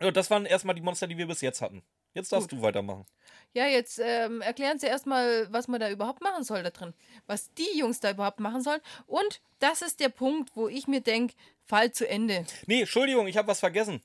Ja, 0.00 0.10
das 0.10 0.30
waren 0.30 0.46
erstmal 0.46 0.74
die 0.74 0.82
Monster, 0.82 1.06
die 1.06 1.16
wir 1.16 1.26
bis 1.26 1.40
jetzt 1.40 1.60
hatten. 1.60 1.82
Jetzt 2.14 2.32
darfst 2.32 2.50
Gut. 2.50 2.58
du 2.58 2.62
weitermachen. 2.62 3.06
Ja, 3.54 3.66
jetzt 3.66 3.98
ähm, 4.02 4.42
erklären 4.42 4.78
Sie 4.78 4.86
erstmal, 4.86 5.50
was 5.50 5.68
man 5.68 5.80
da 5.80 5.90
überhaupt 5.90 6.20
machen 6.20 6.44
soll 6.44 6.62
da 6.62 6.70
drin. 6.70 6.92
Was 7.26 7.52
die 7.54 7.78
Jungs 7.78 8.00
da 8.00 8.10
überhaupt 8.10 8.40
machen 8.40 8.62
sollen. 8.62 8.80
Und 9.06 9.40
das 9.60 9.80
ist 9.80 10.00
der 10.00 10.08
Punkt, 10.10 10.50
wo 10.54 10.68
ich 10.68 10.88
mir 10.88 11.00
denke, 11.00 11.34
Fall 11.64 11.92
zu 11.92 12.06
Ende. 12.08 12.44
Nee, 12.66 12.80
Entschuldigung, 12.80 13.26
ich 13.28 13.36
habe 13.36 13.48
was 13.48 13.60
vergessen. 13.60 14.02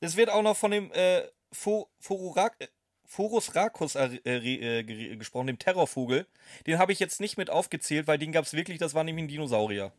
Es 0.00 0.16
wird 0.16 0.30
auch 0.30 0.42
noch 0.42 0.56
von 0.56 0.70
dem 0.70 0.90
äh, 0.92 1.22
Äh, 1.50 2.66
Phorus 3.08 3.54
Racus 3.54 3.94
äh, 3.94 4.16
äh, 4.24 4.82
ge- 4.82 5.16
gesprochen, 5.16 5.46
dem 5.46 5.58
Terrorvogel. 5.58 6.26
Den 6.66 6.78
habe 6.78 6.92
ich 6.92 6.98
jetzt 6.98 7.20
nicht 7.20 7.36
mit 7.38 7.50
aufgezählt, 7.50 8.06
weil 8.08 8.18
den 8.18 8.32
gab 8.32 8.44
es 8.44 8.52
wirklich, 8.52 8.78
das 8.78 8.94
war 8.94 9.04
nämlich 9.04 9.24
ein 9.24 9.28
Dinosaurier. 9.28 9.92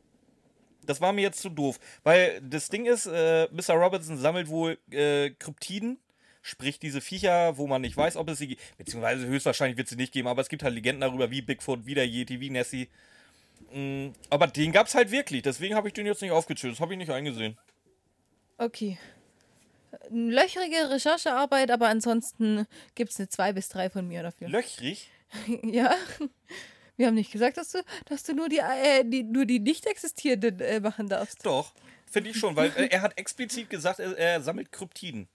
Das 0.86 0.99
war 1.01 1.13
mir 1.13 1.21
jetzt 1.21 1.41
zu 1.41 1.49
doof. 1.49 1.79
Weil 2.03 2.41
das 2.41 2.69
Ding 2.69 2.86
ist, 2.86 3.05
äh, 3.05 3.47
Mr. 3.51 3.75
Robertson 3.75 4.17
sammelt 4.17 4.49
wohl 4.49 4.77
äh, 4.91 5.29
Kryptiden, 5.31 5.99
sprich 6.41 6.79
diese 6.79 7.01
Viecher, 7.01 7.57
wo 7.57 7.67
man 7.67 7.81
nicht 7.81 7.95
weiß, 7.95 8.17
ob 8.17 8.29
es 8.29 8.39
sie 8.39 8.47
gibt. 8.49 8.77
Beziehungsweise 8.77 9.25
höchstwahrscheinlich 9.25 9.77
wird 9.77 9.88
es 9.88 9.91
sie 9.91 9.97
nicht 9.97 10.13
geben, 10.13 10.27
aber 10.27 10.41
es 10.41 10.49
gibt 10.49 10.63
halt 10.63 10.73
Legenden 10.73 11.01
darüber, 11.01 11.31
wie 11.31 11.41
Bigfoot, 11.41 11.86
wie 11.86 11.93
der 11.95 12.07
Yeti, 12.07 12.39
wie 12.39 12.49
Nessie. 12.49 12.89
Mm, 13.73 14.10
aber 14.29 14.47
den 14.47 14.71
gab 14.71 14.88
es 14.88 14.95
halt 14.95 15.12
wirklich, 15.12 15.41
deswegen 15.43 15.75
habe 15.75 15.88
ich 15.88 15.93
den 15.93 16.05
jetzt 16.05 16.21
nicht 16.21 16.31
aufgezählt. 16.31 16.73
Das 16.73 16.79
habe 16.79 16.93
ich 16.93 16.97
nicht 16.97 17.12
eingesehen. 17.12 17.57
Okay. 18.57 18.97
Löchrige 20.10 20.89
Recherchearbeit, 20.89 21.71
aber 21.71 21.88
ansonsten 21.88 22.67
gibt 22.95 23.12
es 23.12 23.19
eine 23.19 23.30
2 23.30 23.54
bis 23.54 23.69
3 23.69 23.89
von 23.89 24.08
mir 24.08 24.23
dafür. 24.23 24.50
Löchrig? 24.50 25.10
ja. 25.63 25.93
Wir 26.95 27.08
haben 27.08 27.15
nicht 27.15 27.32
gesagt, 27.32 27.58
dass 27.58 27.71
du, 27.71 27.84
dass 28.06 28.23
du 28.23 28.34
nur 28.34 28.50
die, 28.50 28.58
äh, 28.58 29.04
die, 29.04 29.23
nur 29.23 29.45
die 29.45 29.60
nicht 29.60 29.86
existierenden 29.86 30.60
äh, 30.60 30.80
machen 30.80 31.08
darfst. 31.08 31.45
Doch, 31.45 31.73
finde 32.10 32.32
ich 32.32 32.38
schon, 32.38 32.56
weil 32.56 32.71
äh, 32.76 32.88
er 32.88 33.02
hat 33.02 33.17
explizit 33.17 33.69
gesagt, 33.69 34.00
er, 34.00 34.17
er 34.17 34.41
sammelt 34.41 34.71
Kryptiden. 34.71 35.28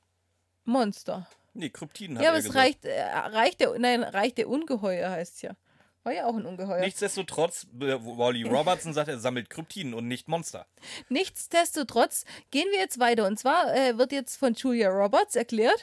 Monster. 0.65 1.29
Nee, 1.55 1.71
Kryptiden 1.71 2.17
hat 2.17 2.25
Ja, 2.25 2.31
aber 2.31 2.39
er 2.39 2.41
es 2.41 2.47
gesagt. 2.47 2.65
reicht, 2.65 2.85
äh, 2.85 3.03
reicht 3.03 3.61
der, 3.61 3.79
nein, 3.79 4.03
reicht 4.03 4.39
der 4.39 4.49
Ungeheuer 4.49 5.11
heißt 5.11 5.37
es 5.37 5.43
ja. 5.43 5.51
War 6.05 6.13
ja 6.13 6.27
auch 6.27 6.35
ein 6.35 6.45
Ungeheuer. 6.47 6.81
Nichtsdestotrotz, 6.81 7.67
äh, 7.81 7.95
Wally 8.01 8.43
Robertson 8.43 8.93
sagt, 8.93 9.09
er 9.09 9.19
sammelt 9.21 9.51
Kryptiden 9.51 9.95
und 9.95 10.09
nicht 10.09 10.27
Monster. 10.29 10.67
Nichtsdestotrotz 11.09 12.25
gehen 12.51 12.67
wir 12.73 12.79
jetzt 12.81 12.99
weiter. 12.99 13.27
Und 13.27 13.39
zwar 13.39 13.73
äh, 13.75 13.97
wird 13.99 14.11
jetzt 14.13 14.37
von 14.37 14.55
Julia 14.55 14.89
Roberts 14.91 15.37
erklärt. 15.37 15.83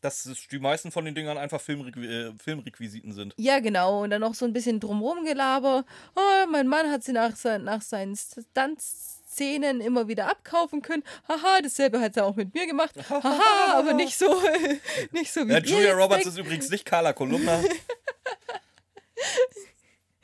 Dass 0.00 0.30
die 0.50 0.58
meisten 0.60 0.92
von 0.92 1.04
den 1.04 1.14
Dingern 1.14 1.36
einfach 1.36 1.60
Filmrequ 1.60 2.00
äh, 2.00 2.32
Filmrequisiten 2.42 3.12
sind. 3.12 3.34
Ja, 3.36 3.58
genau. 3.58 4.02
Und 4.04 4.10
dann 4.10 4.20
noch 4.20 4.34
so 4.34 4.44
ein 4.44 4.52
bisschen 4.52 4.78
drumrum 4.80 5.24
Gelaber. 5.24 5.84
Oh, 6.14 6.46
mein 6.50 6.68
Mann 6.68 6.90
hat 6.90 7.02
sie 7.02 7.12
nach, 7.12 7.34
sein, 7.36 7.64
nach 7.64 7.82
seinen 7.82 8.14
Stunt-Szenen 8.16 9.80
immer 9.80 10.06
wieder 10.08 10.30
abkaufen 10.30 10.82
können. 10.82 11.02
Haha, 11.26 11.60
dasselbe 11.62 12.00
hat 12.00 12.16
er 12.16 12.26
auch 12.26 12.36
mit 12.36 12.54
mir 12.54 12.66
gemacht. 12.66 12.94
Haha, 13.10 13.74
aber 13.78 13.92
nicht 13.92 14.16
so, 14.16 14.26
nicht 15.10 15.32
so 15.32 15.46
wie 15.48 15.52
Ja, 15.52 15.58
Julia 15.58 15.92
Roberts 15.94 16.22
denkt. 16.22 16.26
ist 16.28 16.38
übrigens 16.38 16.70
nicht 16.70 16.84
Carla 16.84 17.12
Kolumna. 17.12 17.60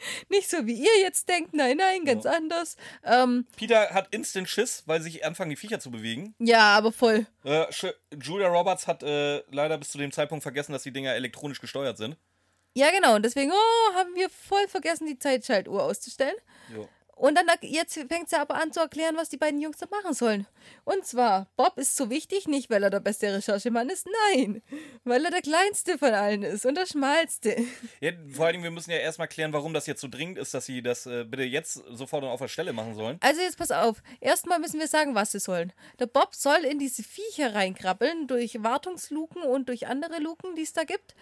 Nicht 0.28 0.50
so 0.50 0.66
wie 0.66 0.74
ihr 0.74 1.00
jetzt 1.00 1.28
denkt. 1.28 1.54
Nein, 1.54 1.76
nein, 1.76 2.04
ganz 2.04 2.26
anders. 2.26 2.76
Ähm, 3.02 3.46
Peter 3.56 3.90
hat 3.90 4.08
instant 4.12 4.48
Schiss, 4.48 4.82
weil 4.86 5.00
sich 5.00 5.24
anfangen, 5.24 5.50
die 5.50 5.56
Viecher 5.56 5.80
zu 5.80 5.90
bewegen. 5.90 6.34
ja, 6.38 6.76
aber 6.76 6.92
voll. 6.92 7.26
Äh, 7.44 7.66
Julia 8.20 8.48
Roberts 8.48 8.86
hat 8.86 9.02
äh, 9.02 9.42
leider 9.50 9.78
bis 9.78 9.90
zu 9.90 9.98
dem 9.98 10.12
Zeitpunkt 10.12 10.42
vergessen, 10.42 10.72
dass 10.72 10.82
die 10.82 10.92
Dinger 10.92 11.14
elektronisch 11.14 11.60
gesteuert 11.60 11.96
sind. 11.96 12.16
Ja, 12.74 12.90
genau. 12.90 13.14
Und 13.14 13.24
deswegen 13.24 13.52
oh, 13.52 13.94
haben 13.94 14.14
wir 14.14 14.28
voll 14.28 14.66
vergessen, 14.68 15.06
die 15.06 15.18
Zeitschaltuhr 15.18 15.82
auszustellen. 15.82 16.34
Jo. 16.74 16.88
Und 17.16 17.36
dann 17.36 17.46
jetzt 17.62 17.94
fängt 17.94 18.28
sie 18.28 18.36
aber 18.36 18.56
an 18.56 18.72
zu 18.72 18.80
erklären, 18.80 19.16
was 19.16 19.28
die 19.28 19.36
beiden 19.36 19.60
Jungs 19.60 19.78
da 19.78 19.86
machen 19.90 20.14
sollen. 20.14 20.46
Und 20.84 21.06
zwar, 21.06 21.46
Bob 21.56 21.78
ist 21.78 21.96
so 21.96 22.10
wichtig, 22.10 22.48
nicht 22.48 22.70
weil 22.70 22.82
er 22.82 22.90
der 22.90 23.00
beste 23.00 23.32
Recherchemann 23.32 23.88
ist, 23.88 24.08
nein, 24.32 24.62
weil 25.04 25.24
er 25.24 25.30
der 25.30 25.42
kleinste 25.42 25.96
von 25.96 26.12
allen 26.12 26.42
ist 26.42 26.66
und 26.66 26.76
der 26.76 26.86
schmalste. 26.86 27.56
Ja, 28.00 28.12
vor 28.30 28.46
allen 28.46 28.54
Dingen, 28.54 28.64
wir 28.64 28.70
müssen 28.70 28.90
ja 28.90 28.96
erstmal 28.96 29.28
klären, 29.28 29.52
warum 29.52 29.72
das 29.72 29.86
jetzt 29.86 30.00
so 30.00 30.08
dringend 30.08 30.38
ist, 30.38 30.54
dass 30.54 30.66
sie 30.66 30.82
das 30.82 31.06
äh, 31.06 31.24
bitte 31.24 31.44
jetzt 31.44 31.82
sofort 31.90 32.24
und 32.24 32.30
auf 32.30 32.40
der 32.40 32.48
Stelle 32.48 32.72
machen 32.72 32.94
sollen. 32.94 33.18
Also 33.20 33.40
jetzt 33.40 33.58
pass 33.58 33.70
auf, 33.70 34.02
erstmal 34.20 34.58
müssen 34.58 34.80
wir 34.80 34.88
sagen, 34.88 35.14
was 35.14 35.32
sie 35.32 35.40
sollen. 35.40 35.72
Der 36.00 36.06
Bob 36.06 36.34
soll 36.34 36.64
in 36.64 36.78
diese 36.78 37.02
Viecher 37.02 37.54
reinkrabbeln, 37.54 38.26
durch 38.26 38.62
Wartungsluken 38.62 39.42
und 39.42 39.68
durch 39.68 39.86
andere 39.86 40.18
Luken, 40.18 40.56
die 40.56 40.62
es 40.62 40.72
da 40.72 40.84
gibt, 40.84 41.14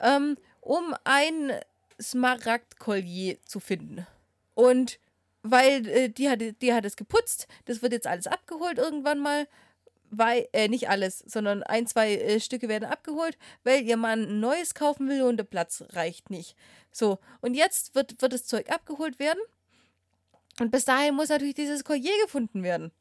ähm, 0.00 0.36
um 0.60 0.94
ein 1.04 1.52
Smaragdkollier 2.00 3.38
zu 3.44 3.60
finden. 3.60 4.06
Und 4.54 4.98
weil 5.50 5.86
äh, 5.88 6.08
die, 6.08 6.28
hat, 6.28 6.40
die 6.40 6.72
hat 6.72 6.84
es 6.84 6.96
geputzt, 6.96 7.46
das 7.64 7.82
wird 7.82 7.92
jetzt 7.92 8.06
alles 8.06 8.26
abgeholt 8.26 8.78
irgendwann 8.78 9.20
mal. 9.20 9.46
Weil, 10.10 10.48
äh, 10.52 10.68
nicht 10.68 10.88
alles, 10.88 11.18
sondern 11.26 11.64
ein, 11.64 11.88
zwei 11.88 12.14
äh, 12.14 12.38
Stücke 12.38 12.68
werden 12.68 12.88
abgeholt, 12.88 13.36
weil 13.64 13.82
ihr 13.82 13.96
Mann 13.96 14.22
ein 14.22 14.40
neues 14.40 14.74
kaufen 14.74 15.08
will 15.08 15.22
und 15.22 15.36
der 15.36 15.44
Platz 15.44 15.82
reicht 15.90 16.30
nicht. 16.30 16.56
So, 16.92 17.18
und 17.40 17.54
jetzt 17.54 17.96
wird, 17.96 18.22
wird 18.22 18.32
das 18.32 18.46
Zeug 18.46 18.70
abgeholt 18.70 19.18
werden. 19.18 19.40
Und 20.60 20.70
bis 20.70 20.84
dahin 20.84 21.14
muss 21.16 21.28
natürlich 21.28 21.54
dieses 21.54 21.82
Collier 21.82 22.12
gefunden 22.22 22.62
werden. 22.62 22.92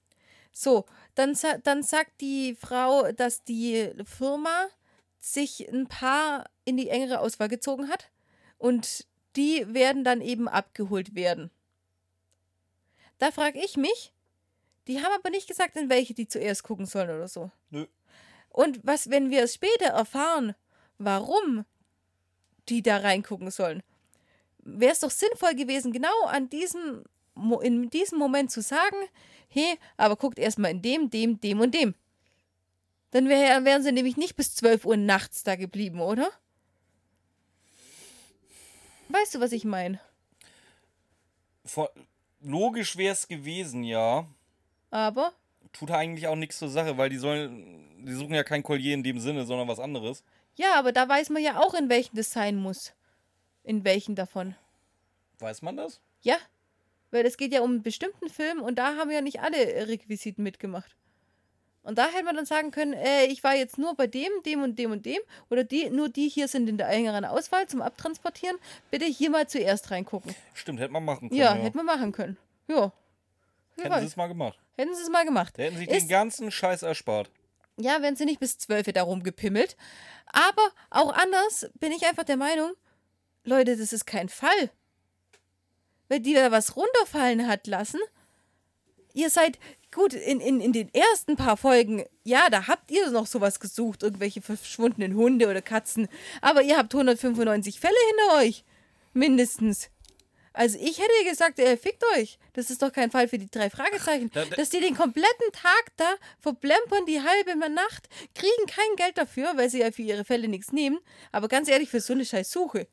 So, 0.51 0.85
dann, 1.13 1.37
dann 1.63 1.83
sagt 1.83 2.21
die 2.21 2.55
Frau, 2.55 3.11
dass 3.11 3.43
die 3.43 3.91
Firma 4.05 4.67
sich 5.19 5.67
ein 5.71 5.87
paar 5.87 6.45
in 6.65 6.77
die 6.77 6.89
engere 6.89 7.19
Auswahl 7.19 7.49
gezogen 7.49 7.89
hat 7.89 8.09
und 8.57 9.05
die 9.35 9.65
werden 9.73 10.03
dann 10.03 10.21
eben 10.21 10.47
abgeholt 10.47 11.15
werden. 11.15 11.51
Da 13.17 13.31
frage 13.31 13.59
ich 13.63 13.77
mich, 13.77 14.11
die 14.87 15.01
haben 15.01 15.13
aber 15.13 15.29
nicht 15.29 15.47
gesagt, 15.47 15.75
in 15.75 15.89
welche 15.89 16.13
die 16.13 16.27
zuerst 16.27 16.63
gucken 16.63 16.85
sollen 16.85 17.09
oder 17.09 17.27
so. 17.27 17.51
Nö. 17.69 17.85
Und 18.49 18.79
was, 18.85 19.09
wenn 19.09 19.29
wir 19.31 19.43
es 19.43 19.55
später 19.55 19.87
erfahren, 19.87 20.55
warum 20.97 21.65
die 22.69 22.81
da 22.81 22.97
reingucken 22.97 23.51
sollen, 23.51 23.83
wäre 24.59 24.93
es 24.93 24.99
doch 24.99 25.11
sinnvoll 25.11 25.55
gewesen, 25.55 25.91
genau 25.91 26.25
an 26.25 26.49
diesem, 26.49 27.03
in 27.61 27.89
diesem 27.89 28.17
Moment 28.17 28.51
zu 28.51 28.61
sagen, 28.61 28.97
hey, 29.49 29.77
aber 29.97 30.15
guckt 30.15 30.39
erstmal 30.39 30.71
in 30.71 30.81
dem, 30.81 31.09
dem, 31.09 31.39
dem 31.39 31.59
und 31.59 31.73
dem. 31.73 31.95
Dann 33.11 33.29
wär, 33.29 33.63
wären 33.63 33.83
sie 33.83 33.91
nämlich 33.91 34.17
nicht 34.17 34.35
bis 34.35 34.55
12 34.55 34.85
Uhr 34.85 34.97
nachts 34.97 35.43
da 35.43 35.55
geblieben, 35.55 36.01
oder? 36.01 36.29
Weißt 39.09 39.35
du, 39.35 39.39
was 39.39 39.51
ich 39.51 39.65
meine? 39.65 39.99
Vor 41.63 41.91
Logisch 42.45 42.95
wäre 42.95 43.13
es 43.13 43.27
gewesen, 43.27 43.83
ja. 43.83 44.27
Aber, 44.91 45.33
Tut 45.73 45.91
eigentlich 45.91 46.27
auch 46.27 46.35
nichts 46.35 46.59
zur 46.59 46.69
Sache, 46.69 46.97
weil 46.97 47.09
die 47.09 47.17
sollen. 47.17 48.05
Die 48.05 48.13
suchen 48.13 48.35
ja 48.35 48.43
kein 48.43 48.61
Collier 48.63 48.93
in 48.93 49.03
dem 49.03 49.19
Sinne, 49.19 49.45
sondern 49.45 49.67
was 49.67 49.79
anderes. 49.79 50.23
ja, 50.55 50.75
aber 50.75 50.91
da 50.91 51.09
weiß 51.09 51.31
man 51.31 51.41
ja 51.41 51.59
auch, 51.59 51.73
in 51.73 51.89
welchen 51.89 52.15
das 52.15 52.31
sein 52.31 52.55
muss. 52.55 52.93
In 53.63 53.83
welchen 53.83 54.15
davon. 54.15 54.55
Weiß 55.39 55.63
man 55.63 55.75
das? 55.75 55.99
Ja, 56.21 56.37
weil 57.11 57.25
es 57.25 57.35
geht 57.37 57.51
ja 57.51 57.61
um 57.61 57.71
einen 57.71 57.83
bestimmten 57.83 58.29
Film 58.29 58.61
und 58.61 58.77
da 58.77 58.95
haben 58.95 59.09
ja 59.09 59.21
nicht 59.21 59.41
alle 59.41 59.87
Requisiten 59.87 60.43
mitgemacht. 60.43 60.95
Und 61.85 61.97
da 61.99 62.07
hätte 62.07 62.23
man 62.23 62.35
dann 62.35 62.45
sagen 62.47 62.71
können, 62.71 62.93
äh, 62.93 63.25
ich 63.25 63.43
war 63.43 63.55
jetzt 63.55 63.77
nur 63.77 63.95
bei 63.95 64.07
dem, 64.07 64.29
dem 64.45 64.63
und 64.63 64.77
dem 64.77 64.91
und 64.91 65.05
dem 65.05 65.19
oder 65.49 65.63
die, 65.63 65.89
nur 65.89 66.09
die 66.09 66.27
hier 66.29 66.47
sind 66.47 66.67
in 66.67 66.77
der 66.77 66.89
engeren 66.89 67.25
Auswahl 67.25 67.67
zum 67.67 67.81
Abtransportieren. 67.81 68.57
Bitte 68.89 69.05
hier 69.05 69.29
mal 69.29 69.47
zuerst 69.47 69.91
reingucken. 69.91 70.35
Stimmt, 70.55 70.79
hätte 70.79 70.91
man 70.91 71.05
machen 71.05 71.29
können. 71.29 71.39
Ja, 71.39 71.53
hätte 71.53 71.77
man 71.77 71.85
machen 71.85 72.11
können. 72.11 72.37
Ja. 72.67 72.91
Hätten 73.77 73.83
sie 73.83 73.89
weiß. 73.89 74.03
es 74.03 74.15
mal 74.15 74.27
gemacht. 74.27 74.59
Hätten 74.77 74.95
sie 74.95 75.01
es 75.03 75.09
mal 75.09 75.25
gemacht. 75.25 75.57
Hätten 75.57 75.79
Ist- 75.79 75.91
den 75.91 76.07
ganzen 76.07 76.49
Scheiß 76.51 76.81
erspart. 76.81 77.29
Ja, 77.77 78.01
wären 78.01 78.15
sie 78.15 78.25
nicht 78.25 78.39
bis 78.39 78.57
12 78.57 78.91
da 78.93 79.03
rumgepimmelt. 79.03 79.75
Aber 80.27 80.71
auch 80.89 81.13
anders 81.13 81.69
bin 81.79 81.91
ich 81.91 82.05
einfach 82.07 82.23
der 82.23 82.37
Meinung, 82.37 82.71
Leute, 83.43 83.77
das 83.77 83.93
ist 83.93 84.05
kein 84.05 84.29
Fall. 84.29 84.71
Wenn 86.07 86.23
die 86.23 86.33
da 86.33 86.51
was 86.51 86.75
runterfallen 86.75 87.47
hat 87.47 87.67
lassen, 87.67 87.99
ihr 89.13 89.29
seid, 89.29 89.59
gut, 89.95 90.13
in, 90.13 90.39
in, 90.39 90.61
in 90.61 90.73
den 90.73 90.93
ersten 90.93 91.35
paar 91.35 91.57
Folgen, 91.57 92.03
ja, 92.23 92.49
da 92.51 92.67
habt 92.67 92.91
ihr 92.91 93.09
noch 93.09 93.25
sowas 93.25 93.59
gesucht, 93.59 94.03
irgendwelche 94.03 94.41
verschwundenen 94.41 95.15
Hunde 95.15 95.47
oder 95.49 95.61
Katzen. 95.63 96.07
Aber 96.41 96.61
ihr 96.61 96.77
habt 96.77 96.93
195 96.93 97.79
Fälle 97.79 97.95
hinter 98.09 98.37
euch. 98.43 98.63
Mindestens. 99.13 99.89
Also 100.53 100.77
ich 100.79 100.99
hätte 100.99 101.29
gesagt, 101.29 101.59
äh, 101.59 101.75
fickt 101.75 102.03
euch. 102.15 102.37
Das 102.53 102.69
ist 102.69 102.81
doch 102.81 102.91
kein 102.91 103.11
Fall 103.11 103.27
für 103.27 103.37
die 103.37 103.49
drei 103.49 103.69
Fragezeichen. 103.69 104.29
Da- 104.33 104.45
da- 104.45 104.55
Dass 104.55 104.69
die 104.69 104.79
den 104.79 104.95
kompletten 104.95 105.51
Tag 105.51 105.91
da 105.97 106.15
verplempern, 106.39 107.05
die 107.05 107.19
halbe 107.21 107.57
Nacht, 107.69 108.07
kriegen 108.35 108.65
kein 108.67 108.95
Geld 108.95 109.17
dafür, 109.17 109.51
weil 109.57 109.69
sie 109.69 109.79
ja 109.79 109.91
für 109.91 110.01
ihre 110.03 110.23
Fälle 110.23 110.47
nichts 110.47 110.71
nehmen. 110.71 110.99
Aber 111.33 111.47
ganz 111.49 111.67
ehrlich, 111.67 111.89
für 111.89 111.99
so 111.99 112.13
eine 112.13 112.23
scheiß 112.25 112.51
Suche 112.51 112.87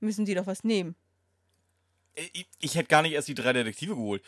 müssen 0.00 0.24
die 0.26 0.34
doch 0.34 0.46
was 0.46 0.62
nehmen. 0.64 0.94
Ich, 2.32 2.46
ich 2.60 2.74
hätte 2.74 2.88
gar 2.88 3.02
nicht 3.02 3.12
erst 3.12 3.28
die 3.28 3.34
drei 3.34 3.52
Detektive 3.52 3.94
geholt. 3.94 4.22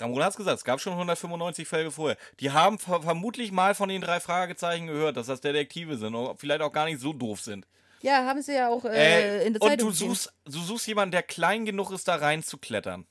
Ramona 0.00 0.24
hat 0.26 0.30
es 0.32 0.36
gesagt, 0.36 0.58
es 0.58 0.64
gab 0.64 0.80
schon 0.80 0.92
195 0.94 1.66
Fälle 1.68 1.90
vorher. 1.90 2.16
Die 2.40 2.50
haben 2.50 2.78
ver 2.78 3.02
vermutlich 3.02 3.52
mal 3.52 3.74
von 3.74 3.88
den 3.88 4.00
drei 4.02 4.20
Fragezeichen 4.20 4.86
gehört, 4.86 5.16
dass 5.16 5.26
das 5.26 5.40
Detektive 5.40 5.96
sind 5.98 6.14
und 6.14 6.38
vielleicht 6.40 6.60
auch 6.62 6.72
gar 6.72 6.84
nicht 6.86 7.00
so 7.00 7.12
doof 7.12 7.40
sind. 7.40 7.66
Ja, 8.00 8.24
haben 8.26 8.40
sie 8.42 8.54
ja 8.54 8.68
auch 8.68 8.84
äh, 8.84 9.42
Äh, 9.42 9.46
in 9.46 9.54
der 9.54 9.62
und 9.62 9.68
Zeitung 9.68 9.86
du 9.88 9.92
gesehen. 9.92 10.08
suchst, 10.10 10.32
du 10.44 10.60
suchst 10.60 10.86
jemanden, 10.86 11.12
der 11.12 11.22
klein 11.24 11.64
genug 11.64 11.90
ist, 11.90 12.06
da 12.06 12.14
reinzuklettern. 12.16 13.06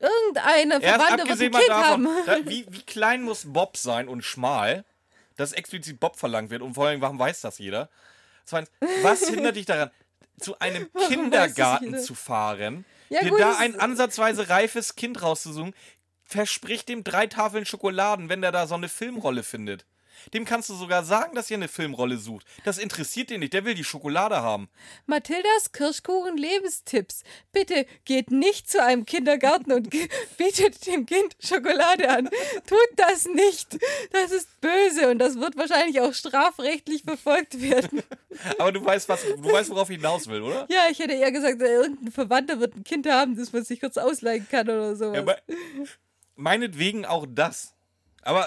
Irgendeine 0.00 0.80
Verwandte 0.80 1.28
wird 1.28 1.40
ein 1.40 1.50
Kind 1.52 1.68
davon, 1.68 2.06
haben. 2.08 2.26
da, 2.26 2.36
wie, 2.50 2.66
wie 2.68 2.82
klein 2.82 3.22
muss 3.22 3.44
Bob 3.52 3.76
sein 3.76 4.08
und 4.08 4.22
schmal, 4.22 4.84
dass 5.36 5.52
explizit 5.52 6.00
Bob 6.00 6.16
verlangt 6.16 6.50
wird 6.50 6.62
und 6.62 6.74
vor 6.74 6.88
allem, 6.88 7.00
warum 7.00 7.18
weiß 7.18 7.40
das 7.42 7.58
jeder? 7.58 7.88
Zweitens, 8.44 8.70
was 9.02 9.20
hindert 9.28 9.56
dich 9.56 9.66
daran, 9.66 9.90
zu 10.38 10.58
einem 10.58 10.90
Kindergarten 11.08 11.96
zu 11.98 12.14
fahren, 12.14 12.84
Ja, 13.08 13.20
dir 13.20 13.30
gut, 13.30 13.40
da 13.40 13.56
ein 13.58 13.78
ansatzweise 13.78 14.48
reifes 14.48 14.96
Kind 14.96 15.22
rauszusuchen, 15.22 15.74
verspricht 16.34 16.88
dem 16.88 17.04
drei 17.04 17.28
Tafeln 17.28 17.64
Schokoladen, 17.64 18.28
wenn 18.28 18.42
der 18.42 18.50
da 18.50 18.66
so 18.66 18.74
eine 18.74 18.88
Filmrolle 18.88 19.44
findet. 19.44 19.86
Dem 20.32 20.44
kannst 20.44 20.70
du 20.70 20.74
sogar 20.74 21.04
sagen, 21.04 21.34
dass 21.34 21.50
ihr 21.50 21.56
eine 21.56 21.68
Filmrolle 21.68 22.16
sucht. 22.16 22.46
Das 22.64 22.78
interessiert 22.78 23.30
ihn 23.30 23.40
nicht, 23.40 23.52
der 23.52 23.64
will 23.64 23.74
die 23.74 23.84
Schokolade 23.84 24.36
haben. 24.36 24.68
Mathildas 25.06 25.72
Kirschkuchen 25.72 26.36
Lebenstipps. 26.36 27.22
Bitte 27.52 27.86
geht 28.04 28.30
nicht 28.30 28.70
zu 28.70 28.82
einem 28.82 29.04
Kindergarten 29.04 29.72
und 29.72 29.90
bietet 30.38 30.86
dem 30.86 31.06
Kind 31.06 31.36
Schokolade 31.40 32.08
an. 32.08 32.30
Tut 32.66 32.88
das 32.96 33.26
nicht. 33.26 33.78
Das 34.12 34.32
ist 34.32 34.60
böse 34.60 35.10
und 35.10 35.18
das 35.18 35.38
wird 35.38 35.56
wahrscheinlich 35.56 36.00
auch 36.00 36.14
strafrechtlich 36.14 37.02
verfolgt 37.02 37.60
werden. 37.60 38.02
Aber 38.58 38.72
du 38.72 38.84
weißt, 38.84 39.08
was, 39.08 39.22
du 39.22 39.52
weißt, 39.52 39.70
worauf 39.70 39.90
ich 39.90 39.96
hinaus 39.96 40.26
will, 40.26 40.42
oder? 40.42 40.66
Ja, 40.70 40.86
ich 40.90 40.98
hätte 40.98 41.12
eher 41.12 41.32
gesagt, 41.32 41.60
äh, 41.60 41.74
irgendein 41.74 42.12
Verwandter 42.12 42.60
wird 42.60 42.74
ein 42.76 42.84
Kind 42.84 43.06
haben, 43.06 43.36
das 43.36 43.52
man 43.52 43.64
sich 43.64 43.80
kurz 43.80 43.98
ausleihen 43.98 44.46
kann 44.50 44.68
oder 44.68 44.96
sowas. 44.96 45.16
Ja, 45.16 45.22
aber 45.22 45.38
meinetwegen 46.36 47.04
auch 47.06 47.26
das. 47.28 47.74
Aber 48.22 48.46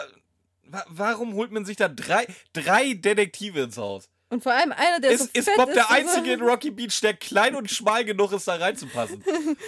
wa 0.64 0.84
warum 0.90 1.34
holt 1.36 1.52
man 1.52 1.66
sich 1.66 1.78
da 1.78 1.88
drei, 1.88 2.28
drei 2.54 2.94
Detektive 2.94 3.62
ins 3.62 3.78
Haus? 3.78 4.10
und 4.30 4.44
vor 4.44 4.52
allem 4.52 4.74
einer, 4.74 5.00
der 5.00 5.12
Ist, 5.12 5.24
so 5.24 5.30
ist 5.40 5.50
Bob 5.56 5.70
ist, 5.70 5.76
der 5.76 5.90
also- 5.90 6.10
Einzige 6.18 6.34
in 6.34 6.42
Rocky 6.42 6.70
Beach, 6.72 7.00
der 7.02 7.14
klein 7.14 7.56
und 7.56 7.72
schmal 7.72 8.04
genug 8.04 8.34
ist, 8.34 8.46
da 8.48 8.56
reinzupassen? 8.56 9.24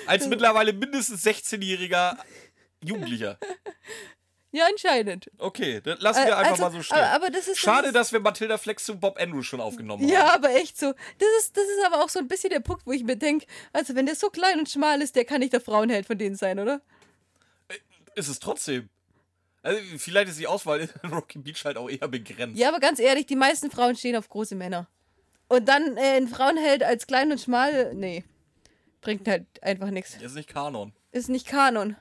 Als 0.05 0.27
mittlerweile 0.27 0.73
mindestens 0.73 1.25
16-jähriger 1.25 2.17
Jugendlicher. 2.83 3.37
Ja, 4.51 4.65
anscheinend. 4.69 5.29
Okay, 5.37 5.79
dann 5.79 5.99
lassen 5.99 6.25
wir 6.25 6.31
Äh, 6.31 6.35
einfach 6.35 6.51
also, 6.51 6.63
mal 6.63 6.71
so 6.71 6.81
stehen. 6.81 6.97
aber- 6.97 7.29
das 7.29 7.47
ist- 7.47 7.59
Schade, 7.59 7.91
dass 7.93 8.11
wir 8.11 8.19
Matilda 8.19 8.57
Flex 8.57 8.83
zu 8.83 8.99
Bob 8.99 9.17
Andrews 9.21 9.45
schon 9.45 9.61
aufgenommen 9.61 10.03
haben. 10.03 10.11
Ja, 10.11 10.33
aber 10.33 10.49
echt 10.55 10.77
so. 10.77 10.87
Das 11.19 11.29
ist, 11.39 11.55
das 11.55 11.63
ist 11.63 11.85
aber 11.85 12.03
auch 12.03 12.09
so 12.09 12.19
ein 12.19 12.27
bisschen 12.27 12.49
der 12.49 12.59
Punkt, 12.59 12.85
wo 12.85 12.91
ich 12.91 13.03
mir 13.05 13.15
denke, 13.15 13.45
also 13.73 13.95
wenn 13.95 14.07
der 14.07 14.15
so 14.15 14.29
klein 14.29 14.59
und 14.59 14.67
schmal 14.67 15.01
ist, 15.01 15.15
der 15.15 15.23
kann 15.23 15.39
nicht 15.39 15.53
der 15.53 15.61
Frauenheld 15.61 16.05
von 16.07 16.17
denen 16.17 16.35
sein, 16.35 16.59
oder? 16.59 16.81
Ist 18.19 18.27
es 18.27 18.39
trotzdem. 18.39 18.89
Also, 19.61 19.79
vielleicht 19.97 20.29
ist 20.29 20.39
die 20.39 20.47
Auswahl 20.47 20.81
in 20.81 20.89
Rocky 21.09 21.39
Beach 21.39 21.63
halt 21.63 21.77
auch 21.77 21.89
eher 21.89 22.07
begrenzt. 22.07 22.59
Ja, 22.59 22.67
aber 22.67 22.81
ganz 22.81 22.99
ehrlich, 22.99 23.25
die 23.25 23.37
meisten 23.37 23.71
Frauen 23.71 23.95
stehen 23.95 24.17
auf 24.17 24.27
große 24.27 24.55
Männer. 24.55 24.89
Und 25.47 25.69
dann 25.69 25.95
äh, 25.95 26.17
ein 26.17 26.27
Frauenheld 26.27 26.83
als 26.83 27.07
klein 27.07 27.31
und 27.31 27.39
schmal, 27.39 27.93
nee. 27.95 28.25
Bringt 28.99 29.25
halt 29.27 29.45
einfach 29.63 29.89
nichts. 29.89 30.17
Ist 30.21 30.35
nicht 30.35 30.49
Kanon. 30.49 30.93
Ist 31.13 31.29
nicht 31.29 31.47
Kanon. 31.47 31.95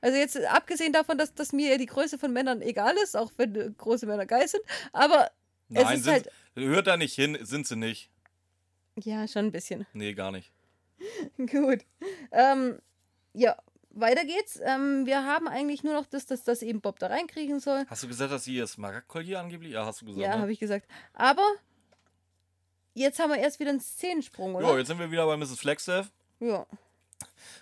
Also 0.00 0.16
jetzt 0.16 0.36
abgesehen 0.46 0.92
davon, 0.92 1.18
dass, 1.18 1.34
dass 1.34 1.52
mir 1.52 1.78
die 1.78 1.86
Größe 1.86 2.16
von 2.16 2.32
Männern 2.32 2.62
egal 2.62 2.94
ist, 3.02 3.16
auch 3.16 3.32
wenn 3.38 3.56
äh, 3.56 3.70
große 3.76 4.06
Männer 4.06 4.24
geil 4.24 4.46
sind, 4.46 4.62
aber 4.92 5.32
es 5.68 5.82
Nein, 5.82 5.96
ist 5.96 6.04
sind, 6.04 6.12
halt. 6.12 6.30
hört 6.54 6.86
da 6.86 6.96
nicht 6.96 7.14
hin, 7.14 7.36
sind 7.40 7.66
sie 7.66 7.74
nicht. 7.74 8.08
Ja, 9.00 9.26
schon 9.26 9.46
ein 9.46 9.52
bisschen. 9.52 9.84
Nee, 9.92 10.14
gar 10.14 10.30
nicht. 10.30 10.52
Gut. 11.36 11.80
Ähm, 12.30 12.78
ja, 13.32 13.56
weiter 14.00 14.24
geht's. 14.24 14.60
Ähm, 14.62 15.06
wir 15.06 15.24
haben 15.24 15.48
eigentlich 15.48 15.82
nur 15.82 15.94
noch 15.94 16.06
das, 16.06 16.26
dass 16.26 16.44
das 16.44 16.62
eben 16.62 16.80
Bob 16.80 16.98
da 16.98 17.08
reinkriegen 17.08 17.60
soll. 17.60 17.84
Hast 17.88 18.02
du 18.02 18.08
gesagt, 18.08 18.32
dass 18.32 18.44
sie 18.44 18.54
ihr 18.56 18.66
Smaragdkollier 18.66 19.40
angeblich? 19.40 19.72
Ja, 19.72 19.86
hast 19.86 20.02
du 20.02 20.06
gesagt. 20.06 20.22
Ja, 20.22 20.36
ne? 20.36 20.42
habe 20.42 20.52
ich 20.52 20.60
gesagt. 20.60 20.86
Aber 21.14 21.46
jetzt 22.94 23.18
haben 23.18 23.30
wir 23.30 23.38
erst 23.38 23.60
wieder 23.60 23.70
einen 23.70 23.80
Szenensprung, 23.80 24.52
Jo, 24.52 24.58
oder? 24.58 24.78
jetzt 24.78 24.88
sind 24.88 24.98
wir 24.98 25.10
wieder 25.10 25.26
bei 25.26 25.36
Mrs. 25.36 25.58
Flagstaff. 25.58 26.10
Ja. 26.40 26.66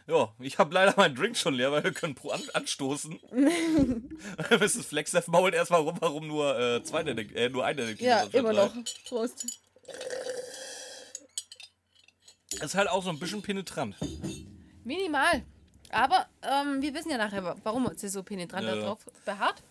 Ja, 0.06 0.34
ich 0.38 0.58
habe 0.58 0.74
leider 0.74 0.94
meinen 0.96 1.14
Drink 1.14 1.36
schon 1.36 1.54
leer, 1.54 1.72
weil 1.72 1.84
wir 1.84 1.92
können 1.92 2.14
pro 2.14 2.30
an 2.30 2.42
anstoßen. 2.52 3.18
Mrs. 4.50 4.86
Flagstaff 4.86 5.28
mault 5.28 5.54
erstmal 5.54 5.80
rum, 5.80 5.96
warum 6.00 6.26
nur, 6.26 6.58
äh, 6.58 6.82
zwei 6.82 7.02
Detek 7.02 7.34
äh, 7.34 7.48
nur 7.48 7.64
ein 7.64 7.76
Detektiv 7.76 8.06
Ja, 8.06 8.24
immer 8.32 8.52
noch. 8.52 8.74
Prost. 9.06 9.46
Ist 12.60 12.74
halt 12.74 12.88
auch 12.88 13.02
so 13.02 13.10
ein 13.10 13.18
bisschen 13.18 13.42
penetrant. 13.42 13.96
Minimal. 14.84 15.44
Aber 15.94 16.26
ähm, 16.42 16.82
wir 16.82 16.92
wissen 16.94 17.10
ja 17.10 17.18
nachher, 17.18 17.42
wa- 17.44 17.56
warum 17.62 17.88
sie 17.96 18.08
so 18.08 18.22
penetrant 18.22 18.66
Ja, 18.66 18.74
darauf 18.76 18.98
beharrt. 19.24 19.62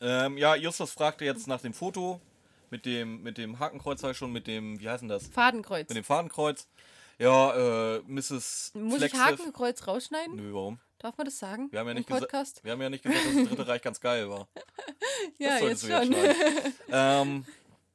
Ähm, 0.00 0.36
ja, 0.38 0.56
Justus 0.56 0.92
fragte 0.92 1.24
jetzt 1.24 1.46
nach 1.46 1.60
dem 1.60 1.72
Foto 1.74 2.20
mit 2.70 2.86
dem, 2.86 3.22
mit 3.22 3.38
dem 3.38 3.58
Hakenkreuz, 3.58 4.00
sag 4.00 4.12
ich 4.12 4.16
schon, 4.16 4.32
mit 4.32 4.46
dem, 4.46 4.80
wie 4.80 4.88
heißt 4.88 5.02
denn 5.02 5.08
das? 5.08 5.28
Fadenkreuz. 5.28 5.88
Mit 5.88 5.96
dem 5.98 6.04
Fadenkreuz. 6.04 6.66
Ja, 7.18 7.96
äh, 7.96 8.02
Mrs. 8.06 8.72
Muss 8.74 8.94
ich 9.02 9.10
Flagstaff. 9.10 9.38
Hakenkreuz 9.40 9.86
rausschneiden? 9.86 10.36
Nö, 10.36 10.52
warum? 10.54 10.78
Darf 10.98 11.16
man 11.18 11.24
das 11.26 11.38
sagen? 11.38 11.68
Wir 11.70 11.80
haben 11.80 11.88
ja 11.88 11.94
nicht 11.94 12.08
Podcast? 12.08 12.64
wir 12.64 12.72
haben 12.72 12.80
ja 12.82 12.88
nicht 12.88 13.02
gesagt, 13.02 13.24
dass 13.26 13.34
das 13.34 13.48
Dritte 13.48 13.66
Reich 13.68 13.82
ganz 13.82 14.00
geil 14.00 14.28
war. 14.30 14.48
Ja, 15.38 15.58
solltest 15.58 15.84
jetzt 15.88 15.92
schon. 16.04 16.12
schneiden. 16.14 16.74
ähm, 16.90 17.44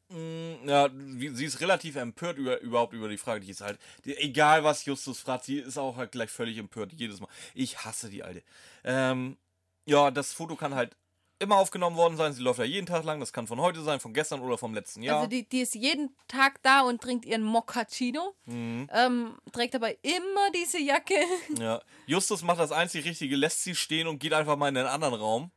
ja, 0.09 0.89
wie- 0.93 1.29
sie 1.29 1.45
ist 1.45 1.59
relativ 1.59 1.95
empört 1.95 2.37
über, 2.37 2.59
überhaupt 2.61 2.93
über 2.93 3.09
die 3.09 3.17
Frage. 3.17 3.41
Die 3.41 3.51
ist 3.51 3.61
halt, 3.61 3.79
die, 4.05 4.15
egal 4.17 4.63
was 4.63 4.85
Justus 4.85 5.19
fragt, 5.19 5.45
sie 5.45 5.59
ist 5.59 5.77
auch 5.77 5.97
halt 5.97 6.11
gleich 6.11 6.29
völlig 6.29 6.57
empört 6.57 6.93
jedes 6.93 7.19
Mal. 7.19 7.29
Ich 7.53 7.83
hasse 7.83 8.09
die 8.09 8.23
Alte. 8.23 8.43
Ähm, 8.83 9.37
ja, 9.85 10.11
das 10.11 10.33
Foto 10.33 10.55
kann 10.55 10.75
halt 10.75 10.95
immer 11.39 11.57
aufgenommen 11.57 11.97
worden 11.97 12.17
sein. 12.17 12.33
Sie 12.33 12.41
läuft 12.41 12.59
ja 12.59 12.65
jeden 12.65 12.87
Tag 12.87 13.03
lang. 13.03 13.19
Das 13.19 13.31
kann 13.31 13.45
von 13.47 13.61
heute 13.61 13.81
sein, 13.83 13.99
von 13.99 14.13
gestern 14.13 14.39
oder 14.39 14.57
vom 14.57 14.73
letzten 14.73 15.03
Jahr. 15.03 15.17
Also 15.17 15.29
die, 15.29 15.47
die 15.47 15.61
ist 15.61 15.75
jeden 15.75 16.15
Tag 16.27 16.61
da 16.63 16.81
und 16.81 17.01
trinkt 17.01 17.25
ihren 17.25 17.43
Moccacino. 17.43 18.33
Mhm. 18.45 18.89
Ähm, 18.91 19.37
trägt 19.51 19.75
dabei 19.75 19.97
immer 20.01 20.51
diese 20.55 20.79
Jacke. 20.79 21.13
Ja. 21.59 21.81
Justus 22.07 22.41
macht 22.41 22.59
das 22.59 22.71
einzig 22.71 23.05
Richtige, 23.05 23.35
lässt 23.35 23.63
sie 23.63 23.75
stehen 23.75 24.07
und 24.07 24.19
geht 24.19 24.33
einfach 24.33 24.55
mal 24.55 24.69
in 24.69 24.77
einen 24.77 24.87
anderen 24.87 25.13
Raum. 25.13 25.51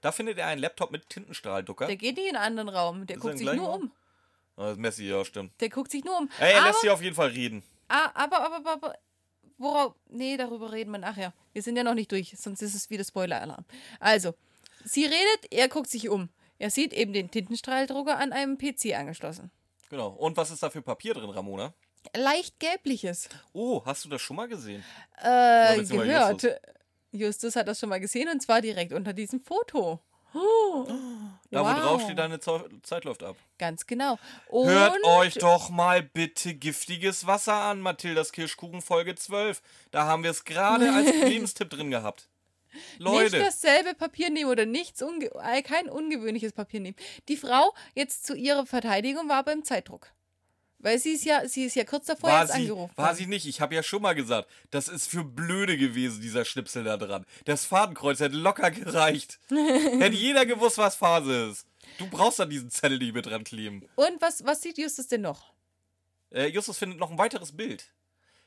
Da 0.00 0.12
findet 0.12 0.38
er 0.38 0.46
einen 0.46 0.60
Laptop 0.60 0.90
mit 0.90 1.08
Tintenstrahldrucker. 1.08 1.86
Der 1.86 1.96
geht 1.96 2.16
nicht 2.16 2.28
in 2.28 2.36
einen 2.36 2.58
anderen 2.58 2.68
Raum. 2.70 3.06
Der 3.06 3.16
Ist 3.16 3.22
guckt 3.22 3.38
sich 3.38 3.52
nur 3.52 3.66
Raum? 3.66 3.82
um. 3.82 3.92
Ah, 4.56 4.62
das 4.64 4.72
ist 4.72 4.78
Messi, 4.78 5.04
ja, 5.08 5.24
stimmt. 5.24 5.52
Der 5.60 5.68
guckt 5.68 5.90
sich 5.90 6.04
nur 6.04 6.18
um. 6.18 6.28
Ey, 6.38 6.52
er 6.52 6.58
aber, 6.58 6.68
lässt 6.68 6.80
sie 6.82 6.90
auf 6.90 7.02
jeden 7.02 7.14
Fall 7.16 7.28
reden. 7.28 7.62
ah, 7.88 8.10
aber, 8.14 8.44
aber, 8.44 8.56
aber, 8.56 8.72
aber, 8.72 8.98
worauf, 9.58 9.94
nee, 10.08 10.36
darüber 10.36 10.72
reden 10.72 10.90
wir 10.90 10.98
nachher. 10.98 11.32
Wir 11.52 11.62
sind 11.62 11.76
ja 11.76 11.84
noch 11.84 11.94
nicht 11.94 12.10
durch, 12.12 12.34
sonst 12.36 12.62
ist 12.62 12.74
es 12.74 12.90
wieder 12.90 13.04
Spoiler-Alarm. 13.04 13.64
Also, 14.00 14.34
sie 14.84 15.04
redet, 15.04 15.50
er 15.50 15.68
guckt 15.68 15.88
sich 15.90 16.08
um. 16.08 16.28
Er 16.58 16.70
sieht 16.70 16.92
eben 16.92 17.12
den 17.12 17.30
Tintenstrahldrucker 17.30 18.18
an 18.18 18.32
einem 18.32 18.58
PC 18.58 18.94
angeschlossen. 18.94 19.50
Genau. 19.88 20.08
Und 20.08 20.36
was 20.36 20.50
ist 20.50 20.62
da 20.62 20.68
für 20.70 20.82
Papier 20.82 21.14
drin, 21.14 21.30
Ramona? 21.30 21.72
Leicht 22.14 22.58
gelbliches. 22.60 23.28
Oh, 23.52 23.82
hast 23.84 24.04
du 24.04 24.08
das 24.08 24.20
schon 24.22 24.36
mal 24.36 24.48
gesehen? 24.48 24.84
Äh, 25.22 25.82
gehört. 25.84 26.44
Justus. 27.12 27.56
Hat 27.56 27.68
das 27.68 27.78
schon 27.80 27.88
mal 27.88 28.00
gesehen 28.00 28.28
und 28.28 28.40
zwar 28.40 28.60
direkt 28.60 28.92
unter 28.92 29.12
diesem 29.12 29.40
Foto. 29.40 30.00
Da, 30.32 30.38
wo 30.38 31.64
Wow. 31.64 31.80
drauf 31.80 32.02
steht, 32.02 32.18
deine 32.18 32.38
Zeit 32.38 33.04
läuft 33.04 33.24
ab. 33.24 33.36
Ganz 33.58 33.86
genau. 33.86 34.16
Und 34.46 34.68
Hört 34.68 35.02
euch 35.04 35.34
doch 35.34 35.70
mal 35.70 36.02
bitte 36.02 36.54
giftiges 36.54 37.26
Wasser 37.26 37.54
an, 37.54 37.80
Mathildas 37.80 38.30
Kirschkuchen 38.30 38.80
Folge 38.80 39.16
12. 39.16 39.60
Da 39.90 40.04
haben 40.06 40.22
wir 40.22 40.30
es 40.30 40.44
gerade 40.44 40.92
als 40.92 41.06
Lebenstipp 41.24 41.70
drin 41.70 41.90
gehabt. 41.90 42.28
nicht 42.72 43.00
Leute, 43.00 43.40
dasselbe 43.40 43.94
Papier 43.94 44.30
nehmen 44.30 44.50
oder 44.50 44.66
nichts 44.66 45.02
unge 45.02 45.32
äh, 45.42 45.62
kein 45.62 45.88
ungewöhnliches 45.88 46.52
Papier 46.52 46.78
nehmen. 46.78 46.96
Die 47.28 47.36
Frau 47.36 47.74
jetzt 47.96 48.24
zu 48.24 48.36
ihrer 48.36 48.66
Verteidigung 48.66 49.28
war 49.28 49.42
beim 49.42 49.64
Zeitdruck. 49.64 50.12
Weil 50.82 50.98
sie 50.98 51.12
ist 51.12 51.24
ja, 51.24 51.46
sie 51.46 51.64
ist 51.64 51.76
ja 51.76 51.84
kurz 51.84 52.06
davor 52.06 52.30
war 52.30 52.42
jetzt 52.42 52.54
sie, 52.54 52.62
angerufen. 52.62 52.92
war 52.96 53.14
sie 53.14 53.26
nicht. 53.26 53.46
Ich 53.46 53.60
habe 53.60 53.74
ja 53.74 53.82
schon 53.82 54.00
mal 54.00 54.14
gesagt, 54.14 54.48
das 54.70 54.88
ist 54.88 55.10
für 55.10 55.24
blöde 55.24 55.76
gewesen, 55.76 56.22
dieser 56.22 56.44
Schnipsel 56.46 56.84
da 56.84 56.96
dran. 56.96 57.26
Das 57.44 57.66
Fadenkreuz 57.66 58.20
hätte 58.20 58.36
locker 58.36 58.70
gereicht. 58.70 59.38
hätte 59.48 60.16
jeder 60.16 60.46
gewusst, 60.46 60.78
was 60.78 60.96
Phase 60.96 61.50
ist. 61.50 61.66
Du 61.98 62.08
brauchst 62.08 62.38
dann 62.38 62.48
diesen 62.48 62.70
Zettel 62.70 62.98
nicht 62.98 63.14
mit 63.14 63.26
dran 63.26 63.44
kleben. 63.44 63.86
Und 63.96 64.20
was, 64.20 64.44
was 64.44 64.62
sieht 64.62 64.78
Justus 64.78 65.08
denn 65.08 65.20
noch? 65.20 65.52
Äh, 66.30 66.46
Justus 66.46 66.78
findet 66.78 66.98
noch 66.98 67.10
ein 67.10 67.18
weiteres 67.18 67.52
Bild. 67.54 67.84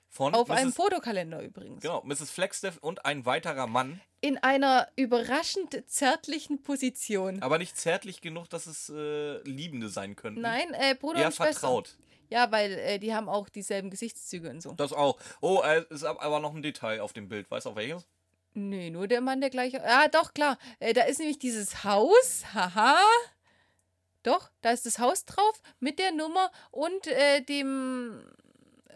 Von 0.09 0.35
Auf 0.35 0.47
Mrs. 0.47 0.57
einem 0.57 0.73
Fotokalender 0.73 1.41
übrigens. 1.41 1.81
Genau, 1.81 2.03
Mrs. 2.05 2.29
Flagstaff 2.29 2.77
und 2.77 3.03
ein 3.03 3.25
weiterer 3.25 3.65
Mann. 3.65 3.99
In 4.21 4.37
einer 4.37 4.87
überraschend 4.95 5.83
zärtlichen 5.87 6.61
Position. 6.61 7.41
Aber 7.41 7.57
nicht 7.57 7.77
zärtlich 7.77 8.21
genug, 8.21 8.47
dass 8.49 8.67
es 8.67 8.89
äh, 8.89 9.39
Liebende 9.41 9.89
sein 9.89 10.15
könnten. 10.15 10.41
Nein, 10.41 10.71
äh, 10.73 10.93
Bruder 10.93 11.19
Eher 11.19 11.25
und 11.27 11.35
Schwester. 11.35 11.53
vertraut. 11.61 11.95
Ja, 12.33 12.51
weil 12.51 12.71
äh, 12.79 12.97
die 12.97 13.13
haben 13.13 13.29
auch 13.29 13.47
dieselben 13.47 13.91
Gesichtszüge 13.91 14.49
und 14.49 14.59
so. 14.59 14.71
Das 14.71 14.91
auch. 14.91 15.19
Oh, 15.39 15.61
äh, 15.63 15.85
ist 15.91 16.03
ab- 16.03 16.17
aber 16.19 16.39
noch 16.39 16.55
ein 16.55 16.63
Detail 16.63 16.99
auf 16.99 17.13
dem 17.13 17.29
Bild. 17.29 17.51
Weißt 17.51 17.67
du, 17.67 17.69
auf 17.69 17.75
welches? 17.75 18.07
Nee, 18.55 18.89
nur 18.89 19.07
der 19.07 19.21
Mann 19.21 19.39
der 19.39 19.51
gleiche. 19.51 19.77
Ja, 19.77 20.07
doch, 20.07 20.33
klar. 20.33 20.57
Äh, 20.79 20.93
da 20.93 21.03
ist 21.03 21.19
nämlich 21.19 21.37
dieses 21.37 21.83
Haus. 21.83 22.43
Haha. 22.55 22.97
Doch, 24.23 24.49
da 24.61 24.71
ist 24.71 24.87
das 24.87 24.97
Haus 24.97 25.25
drauf 25.25 25.61
mit 25.79 25.99
der 25.99 26.11
Nummer 26.11 26.51
und 26.71 27.05
äh, 27.05 27.41
dem 27.41 28.23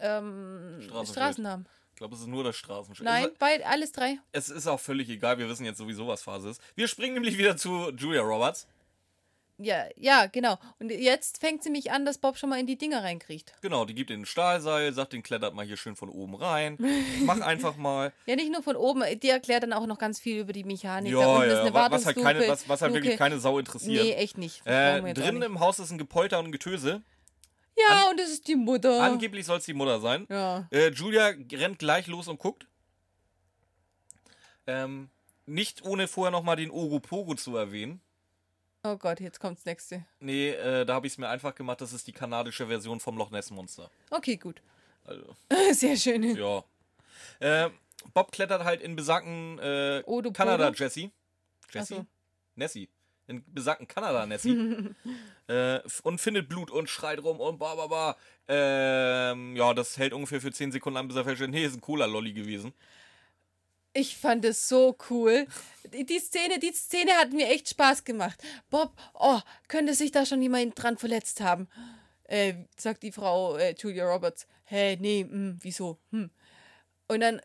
ähm. 0.00 0.90
Straßennamen. 1.04 1.68
glaube, 1.94 2.16
es 2.16 2.22
ist 2.22 2.26
nur 2.26 2.42
das 2.42 2.56
Straßenschild. 2.56 3.04
Nein, 3.04 3.28
bei, 3.38 3.64
alles 3.64 3.92
drei. 3.92 4.18
Es 4.32 4.48
ist 4.48 4.66
auch 4.66 4.80
völlig 4.80 5.08
egal, 5.10 5.38
wir 5.38 5.48
wissen 5.48 5.64
jetzt 5.64 5.78
sowieso, 5.78 6.08
was 6.08 6.22
Phase 6.22 6.48
ist. 6.50 6.60
Wir 6.74 6.88
springen 6.88 7.14
nämlich 7.14 7.38
wieder 7.38 7.56
zu 7.56 7.92
Julia 7.96 8.22
Roberts. 8.22 8.66
Ja, 9.60 9.86
ja, 9.96 10.26
genau. 10.26 10.56
Und 10.78 10.90
jetzt 10.92 11.38
fängt 11.38 11.64
sie 11.64 11.70
mich 11.70 11.90
an, 11.90 12.04
dass 12.06 12.18
Bob 12.18 12.36
schon 12.38 12.48
mal 12.48 12.60
in 12.60 12.66
die 12.66 12.78
Dinger 12.78 13.02
reinkriegt. 13.02 13.52
Genau, 13.60 13.84
die 13.84 13.94
gibt 13.94 14.10
den 14.10 14.24
Stahlseil, 14.24 14.92
sagt, 14.92 15.12
den 15.12 15.24
klettert 15.24 15.52
mal 15.52 15.66
hier 15.66 15.76
schön 15.76 15.96
von 15.96 16.08
oben 16.08 16.36
rein. 16.36 16.78
Mach 17.24 17.40
einfach 17.40 17.76
mal. 17.76 18.12
Ja, 18.26 18.36
nicht 18.36 18.52
nur 18.52 18.62
von 18.62 18.76
oben, 18.76 19.02
die 19.20 19.30
erklärt 19.30 19.62
dann 19.64 19.72
auch 19.72 19.86
noch 19.86 19.98
ganz 19.98 20.20
viel 20.20 20.38
über 20.40 20.52
die 20.52 20.62
Mechanik. 20.62 21.12
Da 21.12 21.18
Ja, 21.20 21.42
ist 21.42 21.74
ja, 21.74 21.90
was 21.90 22.06
halt, 22.06 22.16
keine, 22.16 22.46
was, 22.46 22.68
was 22.68 22.82
halt 22.82 22.94
wirklich 22.94 23.16
keine 23.16 23.38
Sau 23.40 23.58
interessiert. 23.58 24.04
Nee, 24.04 24.12
echt 24.12 24.38
nicht. 24.38 24.64
Äh, 24.66 25.12
drinnen 25.14 25.42
im 25.42 25.58
Haus 25.60 25.78
ist 25.78 25.90
ein 25.90 25.98
Gepolter 25.98 26.38
und 26.38 26.46
ein 26.46 26.52
Getöse. 26.52 27.02
Ja, 27.76 28.10
und 28.10 28.20
das 28.20 28.30
ist 28.30 28.46
die 28.48 28.56
Mutter. 28.56 29.00
Angeblich 29.02 29.46
soll 29.46 29.58
es 29.58 29.64
die 29.64 29.74
Mutter 29.74 30.00
sein. 30.00 30.26
ja. 30.28 30.68
Äh, 30.70 30.90
Julia 30.90 31.32
rennt 31.52 31.78
gleich 31.78 32.06
los 32.06 32.28
und 32.28 32.38
guckt. 32.38 32.66
Ähm, 34.66 35.08
nicht 35.46 35.84
ohne 35.84 36.06
vorher 36.08 36.30
nochmal 36.30 36.56
den 36.56 36.70
Ogopogo 36.70 37.34
zu 37.34 37.56
erwähnen. 37.56 38.00
Oh 38.84 38.96
Gott, 38.96 39.20
jetzt 39.20 39.40
kommt's 39.40 39.64
nächste. 39.64 40.04
Nee, 40.20 40.50
äh, 40.50 40.84
da 40.86 40.94
habe 40.94 41.06
ich 41.06 41.14
es 41.14 41.18
mir 41.18 41.28
einfach 41.28 41.54
gemacht. 41.54 41.80
Das 41.80 41.92
ist 41.92 42.06
die 42.06 42.12
kanadische 42.12 42.68
Version 42.68 43.00
vom 43.00 43.16
Loch 43.16 43.30
Ness 43.30 43.50
Monster. 43.50 43.90
Okay, 44.10 44.36
gut. 44.36 44.62
Also, 45.04 45.36
Sehr 45.72 45.96
schön. 45.96 46.36
ja. 46.36 46.64
Äh, 47.40 47.70
Bob 48.14 48.30
klettert 48.32 48.64
halt 48.64 48.80
in 48.80 48.94
besagten 48.94 49.58
äh, 49.58 50.02
Odo 50.06 50.30
Kanada. 50.30 50.70
Jessie? 50.70 51.10
Ach 51.76 51.84
so. 51.84 52.06
Nessie. 52.54 52.88
In 53.26 53.44
besagten 53.52 53.86
Kanada 53.88 54.24
Nessie. 54.26 54.94
äh, 55.48 55.80
und 56.02 56.20
findet 56.20 56.48
Blut 56.48 56.70
und 56.70 56.88
schreit 56.88 57.22
rum 57.22 57.40
und 57.40 57.58
ba 57.58 57.74
ba 57.74 57.86
ba. 57.88 58.16
Ähm, 58.46 59.56
ja, 59.56 59.74
das 59.74 59.98
hält 59.98 60.12
ungefähr 60.12 60.40
für 60.40 60.52
10 60.52 60.72
Sekunden 60.72 60.96
an, 60.96 61.08
bis 61.08 61.16
er 61.16 61.24
feststellt, 61.24 61.50
nee, 61.50 61.64
ist 61.64 61.74
ein 61.74 61.80
Cola-Lolli 61.80 62.32
gewesen. 62.32 62.72
Ich 63.98 64.16
fand 64.16 64.44
es 64.44 64.68
so 64.68 64.96
cool. 65.10 65.48
Die, 65.92 66.20
Szene, 66.20 66.60
die 66.60 66.72
Szene 66.72 67.14
hat 67.14 67.32
mir 67.32 67.48
echt 67.48 67.68
Spaß 67.68 68.04
gemacht. 68.04 68.40
Bob, 68.70 68.92
oh, 69.12 69.40
könnte 69.66 69.92
sich 69.92 70.12
da 70.12 70.24
schon 70.24 70.40
jemand 70.40 70.80
dran 70.80 70.96
verletzt 70.96 71.40
haben? 71.40 71.66
Äh, 72.22 72.54
sagt 72.76 73.02
die 73.02 73.10
Frau 73.10 73.56
äh, 73.56 73.74
Julia 73.76 74.08
Roberts. 74.08 74.46
Hä, 74.66 74.96
nee, 75.00 75.26
hm, 75.28 75.58
wieso? 75.62 75.98
Hm. 76.12 76.30
Und 77.08 77.20
dann 77.20 77.40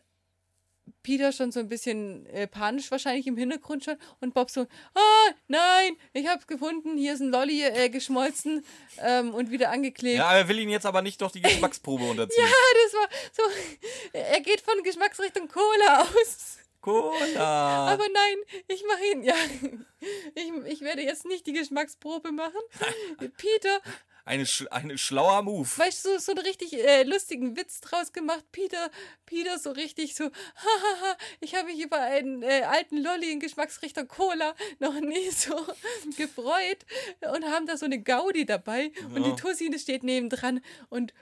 Peter 1.02 1.32
schon 1.32 1.52
so 1.52 1.60
ein 1.60 1.68
bisschen 1.68 2.26
äh, 2.26 2.46
panisch 2.46 2.90
wahrscheinlich 2.90 3.26
im 3.26 3.36
Hintergrund 3.36 3.84
schon 3.84 3.96
und 4.20 4.34
Bob 4.34 4.50
so, 4.50 4.62
ah, 4.94 5.30
nein, 5.48 5.96
ich 6.12 6.26
hab's 6.26 6.46
gefunden, 6.46 6.96
hier 6.96 7.14
ist 7.14 7.20
ein 7.20 7.30
Lolli 7.30 7.62
äh, 7.62 7.88
geschmolzen 7.88 8.64
ähm, 8.98 9.34
und 9.34 9.50
wieder 9.50 9.70
angeklebt. 9.70 10.18
Ja, 10.18 10.34
er 10.34 10.48
will 10.48 10.58
ihn 10.58 10.70
jetzt 10.70 10.86
aber 10.86 11.02
nicht 11.02 11.20
durch 11.20 11.32
die 11.32 11.42
Geschmacksprobe 11.42 12.04
unterziehen. 12.04 12.44
Ah, 12.44 12.74
das 12.84 12.94
war 12.94 13.08
so, 13.32 13.42
er 14.12 14.40
geht 14.40 14.60
von 14.60 14.82
Geschmacksrichtung 14.82 15.48
Cola 15.48 16.02
aus. 16.02 16.58
Cola! 16.80 17.92
Aber 17.92 18.04
nein, 18.12 18.62
ich 18.68 18.84
mache 18.86 19.06
ihn, 19.12 19.22
ja. 19.22 19.34
Ich, 20.34 20.72
ich 20.72 20.80
werde 20.82 21.00
jetzt 21.00 21.24
nicht 21.24 21.46
die 21.46 21.54
Geschmacksprobe 21.54 22.30
machen. 22.30 22.60
Peter, 23.38 23.80
Eine, 24.26 24.46
sch 24.46 24.64
eine 24.70 24.96
schlauer 24.96 25.42
Move. 25.42 25.68
weißt 25.76 26.06
du, 26.06 26.18
so 26.18 26.32
einen 26.32 26.40
richtig 26.46 26.72
äh, 26.72 27.02
lustigen 27.02 27.56
Witz 27.58 27.80
draus 27.82 28.12
gemacht. 28.12 28.42
Peter, 28.52 28.90
Peter 29.26 29.58
so 29.58 29.70
richtig 29.70 30.14
so, 30.14 30.24
hahaha, 30.56 31.16
ich 31.40 31.54
habe 31.54 31.66
mich 31.66 31.78
über 31.80 32.00
einen 32.00 32.42
äh, 32.42 32.62
alten 32.62 33.02
Lolli 33.02 33.30
in 33.30 33.40
Geschmacksrichtung 33.40 34.08
Cola 34.08 34.54
noch 34.78 34.98
nie 35.00 35.30
so 35.30 35.54
gefreut 36.16 36.78
und 37.34 37.44
haben 37.44 37.66
da 37.66 37.76
so 37.76 37.84
eine 37.84 38.00
Gaudi 38.02 38.46
dabei 38.46 38.92
und 39.14 39.22
Ja. 39.22 39.30
die 39.30 39.36
Tusine 39.40 39.78
steht 39.78 40.02
nebendran 40.04 40.60
und 40.88 41.12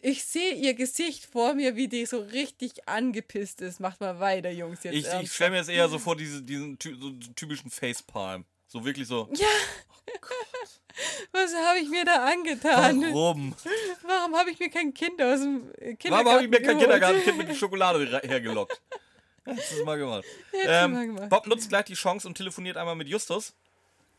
ich 0.00 0.24
sehe 0.24 0.52
ihr 0.54 0.74
Gesicht 0.74 1.24
vor 1.24 1.54
mir, 1.54 1.76
wie 1.76 1.88
die 1.88 2.04
so 2.04 2.18
richtig 2.18 2.86
angepisst 2.86 3.62
ist. 3.62 3.80
Macht 3.80 4.00
mal 4.00 4.20
weiter, 4.20 4.50
Jungs. 4.50 4.84
Jetzt 4.84 4.94
Ich, 4.94 5.06
ich 5.22 5.32
stelle 5.32 5.52
mir 5.52 5.56
jetzt 5.56 5.70
eher 5.70 5.88
so 5.88 5.98
vor, 5.98 6.14
diese, 6.14 6.42
diesen 6.42 6.76
so 6.78 7.10
typischen 7.34 7.70
Facepalm. 7.70 8.44
So 8.74 8.84
wirklich 8.84 9.06
so. 9.06 9.28
Ja. 9.32 9.46
Was 11.30 11.54
habe 11.54 11.78
ich 11.78 11.88
mir 11.88 12.04
da 12.04 12.24
angetan? 12.24 13.02
Warum? 13.02 13.54
Warum 14.02 14.34
habe 14.34 14.50
ich 14.50 14.58
mir 14.58 14.68
kein 14.68 14.92
Kind 14.92 15.22
aus 15.22 15.42
dem 15.42 15.72
Kindergarten 15.96 16.10
Warum 16.10 16.26
habe 16.26 16.42
ich 16.42 16.50
mir 16.50 16.60
kein? 16.60 16.78
Kindergartenkind 16.78 17.38
mit 17.38 17.56
Schokolade 17.56 18.20
hergelockt? 18.24 18.82
Hättest 19.44 19.70
du 19.72 19.76
es 19.76 19.84
mal 19.84 19.96
gemacht. 19.96 20.24
Ähm, 20.66 20.92
mal 20.92 21.06
gemacht. 21.06 21.28
Bob 21.28 21.46
nutzt 21.46 21.68
gleich 21.68 21.84
die 21.84 21.94
Chance 21.94 22.26
und 22.26 22.36
telefoniert 22.36 22.76
einmal 22.76 22.96
mit 22.96 23.06
Justus. 23.06 23.54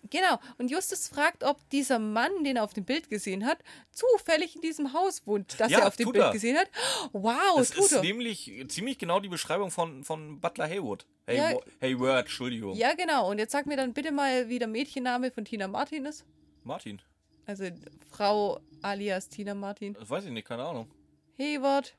Genau. 0.09 0.39
Und 0.57 0.69
Justus 0.71 1.07
fragt, 1.07 1.43
ob 1.43 1.57
dieser 1.69 1.99
Mann, 1.99 2.43
den 2.43 2.57
er 2.57 2.63
auf 2.63 2.73
dem 2.73 2.85
Bild 2.85 3.09
gesehen 3.09 3.45
hat, 3.45 3.57
zufällig 3.91 4.55
in 4.55 4.61
diesem 4.61 4.93
Haus 4.93 5.25
wohnt, 5.25 5.59
das 5.59 5.71
Ja, 5.71 5.79
er 5.79 5.87
auf 5.87 5.95
dem 5.95 6.11
Bild 6.11 6.23
er. 6.23 6.31
gesehen 6.31 6.57
hat. 6.57 6.69
Wow, 7.11 7.33
Das 7.57 7.71
tut 7.71 7.85
ist 7.85 7.91
er. 7.93 8.01
nämlich 8.01 8.65
ziemlich 8.67 8.97
genau 8.97 9.19
die 9.19 9.29
Beschreibung 9.29 9.71
von, 9.71 10.03
von 10.03 10.39
Butler 10.39 10.67
Haywood. 10.67 11.05
Hey, 11.27 11.37
Ja. 11.37 11.99
Word, 11.99 12.19
Entschuldigung. 12.21 12.75
Ja, 12.75 12.93
genau. 12.93 13.29
Und 13.29 13.39
jetzt 13.39 13.51
sag 13.51 13.65
mir 13.65 13.77
dann 13.77 13.93
bitte 13.93 14.11
mal, 14.11 14.47
wie 14.49 14.59
der 14.59 14.67
Mädchenname 14.67 15.31
von 15.31 15.45
Tina 15.45 15.67
Martin 15.67 16.05
ist. 16.05 16.25
Martin. 16.63 17.01
Also 17.47 17.65
Frau 18.09 18.59
alias 18.81 19.29
Tina 19.29 19.53
Martin. 19.53 19.93
Das 19.93 20.09
weiß 20.09 20.25
ich 20.25 20.31
nicht, 20.31 20.47
keine 20.47 20.63
Ahnung. 20.65 20.89
Hayward. 21.37 21.95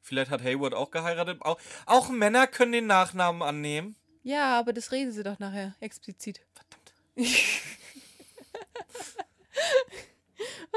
Vielleicht 0.00 0.30
hat 0.30 0.42
Hayward 0.44 0.74
auch 0.74 0.90
geheiratet. 0.92 1.38
Auch, 1.42 1.58
auch 1.86 2.08
Männer 2.08 2.46
können 2.46 2.72
den 2.72 2.86
Nachnamen 2.86 3.42
annehmen. 3.42 3.96
Ja, 4.22 4.58
aber 4.58 4.72
das 4.72 4.92
reden 4.92 5.10
sie 5.12 5.22
doch 5.24 5.38
nachher 5.38 5.74
explizit. 5.80 6.40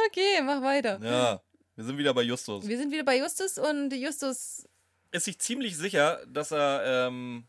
Okay, 0.08 0.42
mach 0.44 0.62
weiter. 0.62 1.00
Ja, 1.04 1.42
wir 1.76 1.84
sind 1.84 1.98
wieder 1.98 2.14
bei 2.14 2.22
Justus. 2.24 2.68
Wir 2.68 2.78
sind 2.78 2.92
wieder 2.92 3.04
bei 3.04 3.18
Justus 3.18 3.58
und 3.58 3.92
Justus 3.94 4.68
Ist 5.12 5.26
sich 5.26 5.38
ziemlich 5.40 5.78
sicher, 5.78 6.26
dass 6.28 6.52
er 6.52 7.08
ähm, 7.08 7.44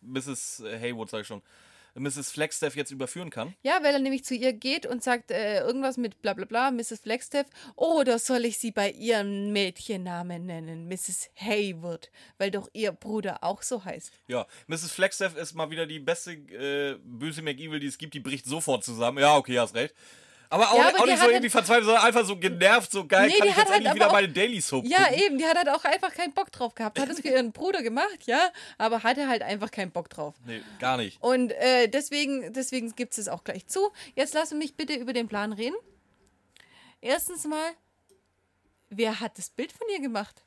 Mrs. 0.00 0.62
Haywood, 0.64 1.10
sag 1.10 1.20
ich 1.20 1.26
schon, 1.26 1.42
Mrs. 1.94 2.30
Flagstaff 2.30 2.76
jetzt 2.76 2.90
überführen 2.90 3.30
kann. 3.30 3.54
Ja, 3.62 3.80
weil 3.82 3.94
er 3.94 4.00
nämlich 4.00 4.24
zu 4.24 4.34
ihr 4.34 4.52
geht 4.52 4.86
und 4.86 5.02
sagt 5.02 5.30
äh, 5.30 5.60
irgendwas 5.60 5.96
mit 5.96 6.22
bla 6.22 6.32
bla 6.34 6.46
bla, 6.46 6.70
Mrs. 6.70 7.00
Flagstaff. 7.02 7.46
Oder 7.76 8.18
soll 8.18 8.44
ich 8.44 8.58
sie 8.58 8.70
bei 8.70 8.90
ihrem 8.90 9.52
Mädchennamen 9.52 10.46
nennen, 10.46 10.88
Mrs. 10.88 11.30
Haywood, 11.34 12.10
weil 12.38 12.50
doch 12.50 12.68
ihr 12.72 12.92
Bruder 12.92 13.42
auch 13.42 13.62
so 13.62 13.84
heißt. 13.84 14.12
Ja, 14.28 14.46
Mrs. 14.66 14.92
Flagstaff 14.92 15.36
ist 15.36 15.54
mal 15.54 15.70
wieder 15.70 15.86
die 15.86 15.98
beste 15.98 16.32
äh, 16.32 16.98
böse 17.04 17.42
McEvil, 17.42 17.80
die 17.80 17.86
es 17.86 17.98
gibt. 17.98 18.14
Die 18.14 18.20
bricht 18.20 18.46
sofort 18.46 18.84
zusammen. 18.84 19.18
Ja, 19.18 19.36
okay, 19.36 19.58
hast 19.58 19.74
recht. 19.74 19.94
Aber 20.52 20.70
auch, 20.70 20.76
Ja, 20.76 20.88
aber 20.88 21.00
auch 21.00 21.06
nicht 21.06 21.16
so 21.16 21.22
halt- 21.22 21.30
irgendwie 21.32 21.48
verzweifelt, 21.48 21.86
sondern 21.86 22.04
einfach 22.04 22.26
so 22.26 22.36
genervt, 22.38 22.90
so 22.92 23.06
geil, 23.06 23.28
Nee, 23.28 23.38
kann 23.38 23.48
ich 23.48 23.56
jetzt 23.56 23.66
halt 23.68 23.76
endlich 23.78 23.94
wieder 23.94 24.08
auch- 24.08 24.12
meine 24.12 24.28
Daily 24.28 24.60
Soap 24.60 24.84
Ja, 24.86 25.04
gucken. 25.04 25.22
eben, 25.22 25.38
die 25.38 25.46
hat 25.46 25.56
halt 25.56 25.70
auch 25.70 25.82
einfach 25.84 26.12
keinen 26.12 26.34
Bock 26.34 26.52
drauf 26.52 26.74
gehabt. 26.74 26.98
Hat 27.00 27.08
es 27.08 27.20
für 27.20 27.28
ihren 27.28 27.52
Bruder 27.52 27.82
gemacht, 27.82 28.24
ja, 28.26 28.50
aber 28.76 29.02
hatte 29.02 29.28
halt 29.28 29.40
einfach 29.42 29.70
keinen 29.70 29.92
Bock 29.92 30.10
drauf. 30.10 30.34
Nee, 30.44 30.60
gar 30.78 30.98
nicht. 30.98 31.22
Und 31.22 31.52
äh, 31.52 31.88
deswegen, 31.88 32.52
deswegen 32.52 32.94
gibt 32.94 33.12
es 33.12 33.18
es 33.18 33.28
auch 33.28 33.44
gleich 33.44 33.66
zu. 33.66 33.92
Jetzt 34.14 34.34
lass 34.34 34.52
mich 34.52 34.76
bitte 34.76 34.92
über 34.92 35.14
den 35.14 35.26
Plan 35.26 35.54
reden. 35.54 35.76
Erstens 37.00 37.44
mal, 37.46 37.70
wer 38.90 39.20
hat 39.20 39.38
das 39.38 39.48
Bild 39.48 39.72
von 39.72 39.86
ihr 39.90 40.00
gemacht? 40.02 40.44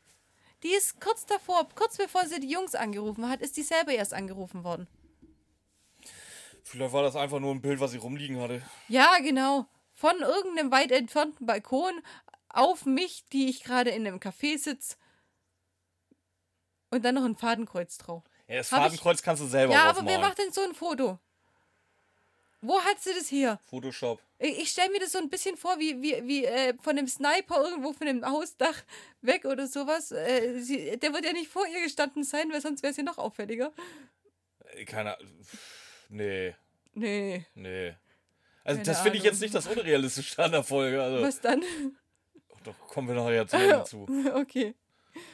Die 0.61 0.69
ist 0.69 1.01
kurz 1.01 1.25
davor, 1.25 1.67
kurz 1.73 1.97
bevor 1.97 2.27
sie 2.27 2.39
die 2.39 2.49
Jungs 2.49 2.75
angerufen 2.75 3.27
hat, 3.27 3.41
ist 3.41 3.57
die 3.57 3.63
selber 3.63 3.91
erst 3.91 4.13
angerufen 4.13 4.63
worden. 4.63 4.87
Vielleicht 6.63 6.93
war 6.93 7.03
das 7.03 7.15
einfach 7.15 7.39
nur 7.39 7.51
ein 7.53 7.61
Bild, 7.61 7.79
was 7.79 7.91
sie 7.91 7.97
rumliegen 7.97 8.39
hatte. 8.39 8.61
Ja, 8.87 9.17
genau. 9.19 9.65
Von 10.05 10.19
irgendeinem 10.21 10.71
weit 10.71 10.91
entfernten 10.91 11.47
Balkon 11.47 11.99
auf 12.49 12.85
mich, 12.85 13.25
die 13.33 13.49
ich 13.49 13.63
gerade 13.63 13.89
in 13.89 14.05
einem 14.05 14.19
Café 14.19 14.55
sitze. 14.59 14.97
Und 16.91 17.03
dann 17.03 17.15
noch 17.15 17.25
ein 17.25 17.35
Fadenkreuz 17.35 17.97
drauf. 17.97 18.21
Ja, 18.47 18.57
das 18.57 18.71
Hab 18.71 18.81
ich- 18.81 18.83
Fadenkreuz 18.83 19.23
kannst 19.23 19.41
du 19.41 19.47
selber 19.47 19.73
Ja, 19.73 19.85
aber 19.85 20.05
wer 20.05 20.19
macht 20.19 20.37
denn 20.37 20.51
so 20.51 20.61
ein 20.61 20.75
Foto? 20.75 21.17
Wo 22.61 22.79
hat 22.81 23.01
sie 23.01 23.15
das 23.15 23.27
hier? 23.29 23.59
Photoshop. 23.65 24.21
Ich, 24.37 24.59
ich 24.59 24.69
stelle 24.69 24.91
mir 24.91 24.99
das 24.99 25.11
so 25.11 25.17
ein 25.17 25.29
bisschen 25.31 25.57
vor, 25.57 25.79
wie, 25.79 25.99
wie, 26.03 26.23
wie 26.27 26.45
äh, 26.45 26.75
von 26.83 26.97
einem 26.99 27.07
Sniper 27.07 27.63
irgendwo 27.63 27.91
von 27.93 28.05
dem 28.05 28.23
Hausdach 28.23 28.83
weg 29.21 29.45
oder 29.45 29.65
sowas. 29.65 30.11
Äh, 30.11 30.59
sie, 30.59 30.97
der 30.99 31.13
wird 31.13 31.25
ja 31.25 31.33
nicht 31.33 31.49
vor 31.49 31.65
ihr 31.65 31.81
gestanden 31.81 32.23
sein, 32.23 32.51
weil 32.51 32.61
sonst 32.61 32.83
wäre 32.83 32.91
es 32.91 32.97
ja 32.97 33.03
noch 33.03 33.17
auffälliger. 33.17 33.73
Äh, 34.65 34.85
Keine 34.85 35.17
Ahnung. 35.17 35.31
Nee, 36.09 36.53
Nee, 36.93 37.43
nee. 37.55 37.95
Also 38.65 38.79
Keine 38.79 38.83
das 38.83 39.01
finde 39.01 39.17
ich 39.17 39.23
jetzt 39.23 39.39
nicht 39.39 39.55
das 39.55 39.67
Unrealistische 39.67 40.43
an 40.43 40.51
der 40.51 40.63
Folge. 40.63 41.01
Also, 41.01 41.23
was 41.23 41.39
dann? 41.39 41.63
doch, 42.63 42.77
kommen 42.87 43.07
wir 43.07 43.15
nachher 43.15 43.47
zu. 43.47 43.57
dazu. 43.57 44.07
okay. 44.35 44.75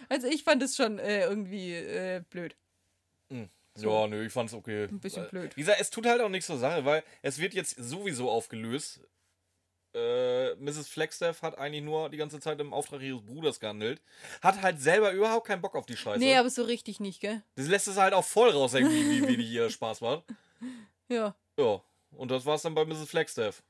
Also 0.09 0.27
ich 0.27 0.43
fand 0.43 0.61
es 0.61 0.75
schon 0.75 0.99
äh, 0.99 1.23
irgendwie 1.23 1.73
äh, 1.73 2.21
blöd. 2.29 2.55
Ja, 3.79 4.07
nö, 4.07 4.25
ich 4.25 4.33
fand's 4.33 4.53
okay. 4.53 4.85
Ein 4.85 4.99
bisschen 4.99 5.27
blöd. 5.29 5.55
Wie 5.55 5.61
gesagt, 5.61 5.79
es 5.79 5.89
tut 5.89 6.05
halt 6.05 6.21
auch 6.21 6.29
nichts 6.29 6.47
zur 6.47 6.57
Sache, 6.57 6.83
weil 6.83 7.03
es 7.21 7.39
wird 7.39 7.53
jetzt 7.53 7.75
sowieso 7.77 8.29
aufgelöst. 8.29 8.99
Äh, 9.93 10.55
Mrs. 10.55 10.87
Flagstaff 10.87 11.41
hat 11.41 11.57
eigentlich 11.57 11.83
nur 11.83 12.09
die 12.09 12.17
ganze 12.17 12.39
Zeit 12.39 12.59
im 12.59 12.73
Auftrag 12.73 13.01
ihres 13.01 13.21
Bruders 13.21 13.59
gehandelt. 13.59 14.01
Hat 14.41 14.61
halt 14.61 14.81
selber 14.81 15.11
überhaupt 15.11 15.47
keinen 15.47 15.61
Bock 15.61 15.75
auf 15.75 15.85
die 15.85 15.97
Scheiße. 15.97 16.19
Nee, 16.19 16.35
aber 16.35 16.49
so 16.49 16.63
richtig 16.63 16.99
nicht, 16.99 17.21
gell? 17.21 17.43
das 17.55 17.67
lässt 17.67 17.87
es 17.87 17.97
halt 17.97 18.13
auch 18.13 18.23
voll 18.23 18.49
raushängen, 18.51 18.89
wie, 18.89 19.21
wie 19.21 19.27
wenig 19.27 19.49
ihr 19.49 19.69
Spaß 19.69 20.01
macht. 20.01 20.23
Ja. 21.09 21.35
Ja, 21.59 21.83
und 22.21 22.29
das 22.29 22.45
war's 22.45 22.61
dann 22.61 22.75
bei 22.75 22.85
Mrs. 22.85 23.09
Flagstaff. 23.09 23.63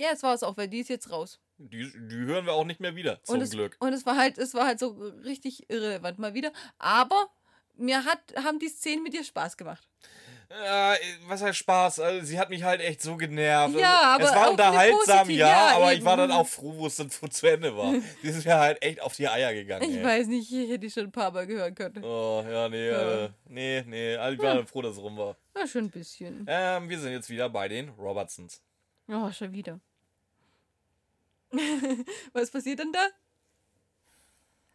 Ja, 0.00 0.08
es 0.14 0.22
war 0.22 0.32
es 0.32 0.42
auch, 0.42 0.56
weil 0.56 0.68
die 0.68 0.78
ist 0.78 0.88
jetzt 0.88 1.10
raus. 1.12 1.38
Die, 1.58 1.92
die 2.08 2.16
hören 2.16 2.46
wir 2.46 2.54
auch 2.54 2.64
nicht 2.64 2.80
mehr 2.80 2.96
wieder, 2.96 3.22
zum 3.24 3.34
und 3.34 3.42
es, 3.42 3.50
Glück. 3.50 3.76
Und 3.78 3.92
es 3.92 4.06
war 4.06 4.16
halt, 4.16 4.38
es 4.38 4.54
war 4.54 4.66
halt 4.66 4.78
so 4.78 4.88
richtig 5.22 5.68
irrelevant 5.68 6.18
mal 6.18 6.32
wieder. 6.32 6.50
Aber 6.78 7.28
mir 7.76 8.06
hat, 8.06 8.20
haben 8.42 8.58
die 8.58 8.68
Szenen 8.68 9.02
mit 9.02 9.12
dir 9.12 9.22
Spaß 9.22 9.58
gemacht. 9.58 9.86
Ja, 10.48 10.94
was 11.26 11.42
heißt 11.42 11.58
Spaß? 11.58 12.00
Also, 12.00 12.24
sie 12.24 12.38
hat 12.38 12.48
mich 12.48 12.62
halt 12.62 12.80
echt 12.80 13.02
so 13.02 13.18
genervt. 13.18 13.78
Ja, 13.78 14.14
aber 14.14 14.24
es 14.24 14.34
war 14.34 14.50
unterhaltsam, 14.50 15.18
positive- 15.18 15.38
ja, 15.38 15.48
ja, 15.48 15.76
aber 15.76 15.92
ich 15.92 15.98
eben. 15.98 16.06
war 16.06 16.16
dann 16.16 16.32
auch 16.32 16.48
froh, 16.48 16.72
wo 16.74 16.86
es 16.86 16.96
dann 16.96 17.10
zu 17.10 17.46
Ende 17.46 17.76
war. 17.76 17.92
Die 18.22 18.28
ist 18.28 18.46
mir 18.46 18.56
halt 18.56 18.82
echt 18.82 19.02
auf 19.02 19.14
die 19.14 19.28
Eier 19.28 19.52
gegangen. 19.52 19.88
Ich 19.88 19.98
ey. 19.98 20.02
weiß 20.02 20.26
nicht, 20.26 20.50
ich 20.50 20.70
hätte 20.70 20.78
die 20.78 20.90
schon 20.90 21.04
ein 21.04 21.12
paar 21.12 21.30
Mal 21.30 21.46
hören 21.46 21.74
können. 21.74 22.02
Oh, 22.02 22.42
ja, 22.50 22.70
nee, 22.70 22.88
Ja. 22.88 23.24
Äh, 23.26 23.30
nee, 23.48 23.84
nee. 23.86 24.16
Also 24.16 24.36
ich 24.36 24.42
war 24.42 24.54
dann 24.54 24.66
froh, 24.66 24.80
dass 24.80 24.92
es 24.92 25.02
rum 25.02 25.18
war. 25.18 25.36
Na, 25.54 25.66
schon 25.66 25.84
ein 25.84 25.90
bisschen. 25.90 26.44
Ähm, 26.48 26.88
wir 26.88 26.98
sind 26.98 27.12
jetzt 27.12 27.28
wieder 27.30 27.48
bei 27.48 27.68
den 27.68 27.88
Robertsons. 27.90 28.60
Oh, 29.08 29.30
schon 29.32 29.52
wieder. 29.52 29.80
Was 32.32 32.50
passiert 32.50 32.78
denn 32.78 32.92
da? 32.92 33.06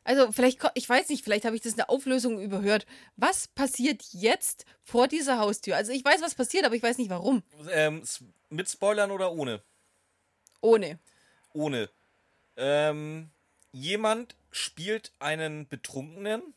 Also, 0.04 0.32
vielleicht, 0.32 0.60
ich 0.76 0.88
weiß 0.88 1.10
nicht, 1.10 1.24
vielleicht 1.24 1.46
habe 1.46 1.56
ich 1.56 1.62
das 1.64 1.72
in 1.74 1.78
der 1.78 1.90
Auflösung 1.90 2.40
überhört. 2.40 2.86
Was 3.16 3.48
passiert 3.48 4.04
jetzt 4.12 4.66
vor 4.84 5.08
dieser 5.08 5.40
Haustür? 5.40 5.76
Also, 5.78 5.94
ich 5.94 6.06
weiß, 6.06 6.22
was 6.22 6.36
passiert, 6.36 6.66
aber 6.66 6.76
ich 6.76 6.84
weiß 6.84 6.98
nicht 7.00 7.10
warum. 7.10 7.42
Ähm, 7.72 8.04
mit 8.50 8.70
Spoilern 8.70 9.10
oder 9.12 9.32
ohne? 9.32 9.64
Ohne. 10.62 11.00
Ohne. 11.54 11.90
Ähm, 12.58 13.32
jemand 13.72 14.36
spielt 14.52 15.12
einen 15.20 15.68
Betrunkenen, 15.68 16.54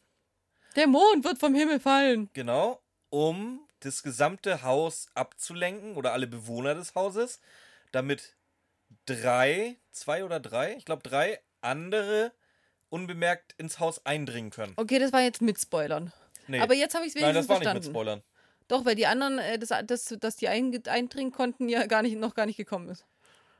Der 0.76 0.86
Mond 0.86 1.24
wird 1.24 1.38
vom 1.38 1.54
Himmel 1.54 1.80
fallen. 1.80 2.28
genau, 2.34 2.80
um 3.10 3.60
das 3.80 4.02
gesamte 4.02 4.62
Haus 4.62 5.08
abzulenken 5.14 5.96
oder 5.96 6.12
alle 6.12 6.26
Bewohner 6.26 6.74
des 6.74 6.94
Hauses, 6.94 7.40
damit 7.92 8.36
drei, 9.06 9.76
zwei 9.90 10.24
oder 10.24 10.40
drei, 10.40 10.74
ich 10.76 10.84
glaube 10.84 11.02
drei 11.02 11.40
andere 11.60 12.32
unbemerkt 12.90 13.54
ins 13.58 13.80
Haus 13.80 14.04
eindringen 14.06 14.50
können. 14.50 14.72
Okay, 14.76 14.98
das 14.98 15.12
war 15.12 15.20
jetzt 15.20 15.42
mit 15.42 15.60
Spoilern. 15.60 16.12
Nee. 16.46 16.60
Aber 16.60 16.74
jetzt 16.74 16.94
habe 16.94 17.04
ich 17.04 17.14
es 17.14 17.20
Nein, 17.20 17.34
wenigstens 17.34 17.46
das 17.46 17.48
war 17.48 17.58
nicht 17.58 17.64
verstanden. 17.64 17.86
mit 17.86 17.94
Spoilern. 17.94 18.22
Doch, 18.68 18.84
weil 18.84 18.94
die 18.94 19.06
anderen, 19.06 19.38
äh, 19.38 19.58
das, 19.58 19.72
das, 19.86 20.16
dass 20.20 20.36
die 20.36 20.48
ein, 20.48 20.86
eindringen 20.86 21.32
konnten, 21.32 21.68
ja 21.68 21.86
gar 21.86 22.02
nicht, 22.02 22.16
noch 22.18 22.34
gar 22.34 22.46
nicht 22.46 22.56
gekommen 22.56 22.88
ist. 22.88 23.06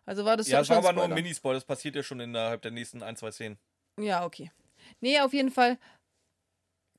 Also 0.06 0.24
war 0.24 0.36
das 0.36 0.48
Ja, 0.48 0.64
schon 0.64 0.76
war 0.76 0.78
aber 0.78 0.92
nur 0.92 1.04
ein 1.04 1.10
Spoiler. 1.10 1.22
Minispoiler, 1.22 1.54
das 1.56 1.64
passiert 1.64 1.96
ja 1.96 2.02
schon 2.02 2.20
innerhalb 2.20 2.62
der 2.62 2.70
nächsten 2.70 3.02
ein, 3.02 3.16
zwei 3.16 3.30
Szenen. 3.30 3.58
Ja, 3.98 4.24
okay. 4.24 4.50
Nee, 5.00 5.20
auf 5.20 5.32
jeden 5.34 5.50
Fall. 5.50 5.78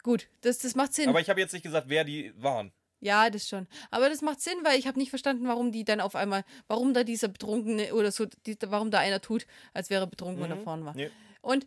Gut, 0.03 0.27
das, 0.41 0.59
das 0.59 0.75
macht 0.75 0.93
Sinn. 0.93 1.09
Aber 1.09 1.19
ich 1.19 1.29
habe 1.29 1.39
jetzt 1.39 1.53
nicht 1.53 1.63
gesagt, 1.63 1.89
wer 1.89 2.03
die 2.03 2.33
waren. 2.41 2.71
Ja, 2.99 3.29
das 3.29 3.47
schon. 3.47 3.67
Aber 3.91 4.09
das 4.09 4.21
macht 4.21 4.41
Sinn, 4.41 4.57
weil 4.63 4.77
ich 4.77 4.87
habe 4.87 4.99
nicht 4.99 5.09
verstanden, 5.09 5.47
warum 5.47 5.71
die 5.71 5.85
dann 5.85 6.01
auf 6.01 6.15
einmal, 6.15 6.43
warum 6.67 6.93
da 6.93 7.03
dieser 7.03 7.27
Betrunkene 7.29 7.93
oder 7.93 8.11
so, 8.11 8.25
die, 8.45 8.57
warum 8.65 8.91
da 8.91 8.99
einer 8.99 9.21
tut, 9.21 9.45
als 9.73 9.89
wäre 9.89 10.07
betrunken 10.07 10.43
und 10.43 10.49
da 10.49 10.57
vorne 10.57 10.85
war. 10.85 10.95
Nee. 10.95 11.09
Und 11.41 11.65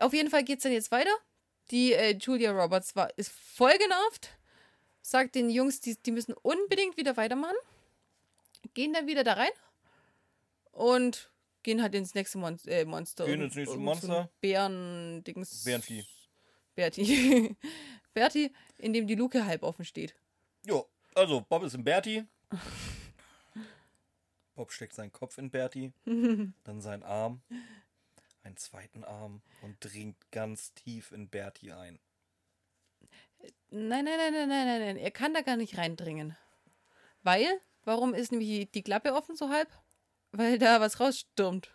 auf 0.00 0.12
jeden 0.12 0.30
Fall 0.30 0.44
geht 0.44 0.58
es 0.58 0.64
dann 0.64 0.72
jetzt 0.72 0.90
weiter. 0.90 1.10
Die 1.70 1.92
äh, 1.92 2.16
Julia 2.16 2.52
Roberts 2.52 2.94
war, 2.94 3.10
ist 3.16 3.32
voll 3.32 3.76
genervt, 3.78 4.30
sagt 5.00 5.34
den 5.34 5.50
Jungs, 5.50 5.80
die, 5.80 5.96
die 5.96 6.12
müssen 6.12 6.34
unbedingt 6.34 6.96
wieder 6.96 7.16
weitermachen, 7.16 7.56
gehen 8.74 8.92
dann 8.92 9.06
wieder 9.06 9.24
da 9.24 9.32
rein 9.32 9.50
und 10.72 11.30
gehen 11.62 11.82
halt 11.82 11.94
ins 11.94 12.14
nächste 12.14 12.38
Mon 12.38 12.58
äh, 12.66 12.84
Monster. 12.84 13.24
Gehen 13.24 13.40
ins 13.40 13.56
nächste 13.56 13.78
Monster. 13.78 14.30
Bären-Dings. 14.40 15.64
Bärenvieh. 15.64 16.04
Berti. 16.76 17.56
Berti, 18.14 18.52
in 18.78 18.92
dem 18.92 19.06
die 19.06 19.14
Luke 19.14 19.44
halb 19.44 19.62
offen 19.62 19.84
steht. 19.84 20.14
Jo, 20.66 20.88
also 21.14 21.40
Bob 21.42 21.62
ist 21.62 21.74
in 21.74 21.84
Berti. 21.84 22.24
Bob 24.56 24.72
steckt 24.72 24.94
seinen 24.94 25.12
Kopf 25.12 25.38
in 25.38 25.50
Berti, 25.50 25.92
dann 26.64 26.80
seinen 26.80 27.02
Arm, 27.04 27.40
einen 28.42 28.56
zweiten 28.56 29.04
Arm 29.04 29.42
und 29.62 29.76
dringt 29.80 30.16
ganz 30.32 30.74
tief 30.74 31.12
in 31.12 31.28
Berti 31.28 31.70
ein. 31.72 32.00
Nein, 33.70 34.04
nein, 34.04 34.16
nein, 34.18 34.32
nein, 34.32 34.48
nein, 34.48 34.66
nein, 34.66 34.80
nein. 34.80 34.96
Er 34.96 35.10
kann 35.10 35.34
da 35.34 35.42
gar 35.42 35.56
nicht 35.56 35.76
reindringen. 35.78 36.36
Weil, 37.22 37.60
warum 37.84 38.14
ist 38.14 38.32
nämlich 38.32 38.70
die- 38.72 38.82
Klappe 38.82 39.12
offen 39.14 39.36
so 39.36 39.50
halb? 39.50 39.68
Weil 40.32 40.58
da 40.58 40.80
was 40.80 40.98
rausstürmt. 41.00 41.70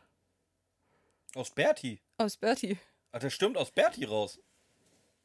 Aus 1.36 1.52
Berti? 1.52 2.02
Aus 2.18 2.36
Berti. 2.36 2.78
Ach, 3.14 3.20
der 3.20 3.30
stürmt 3.30 3.58
aus 3.58 3.72
Berti 3.72 4.04
raus. 4.06 4.40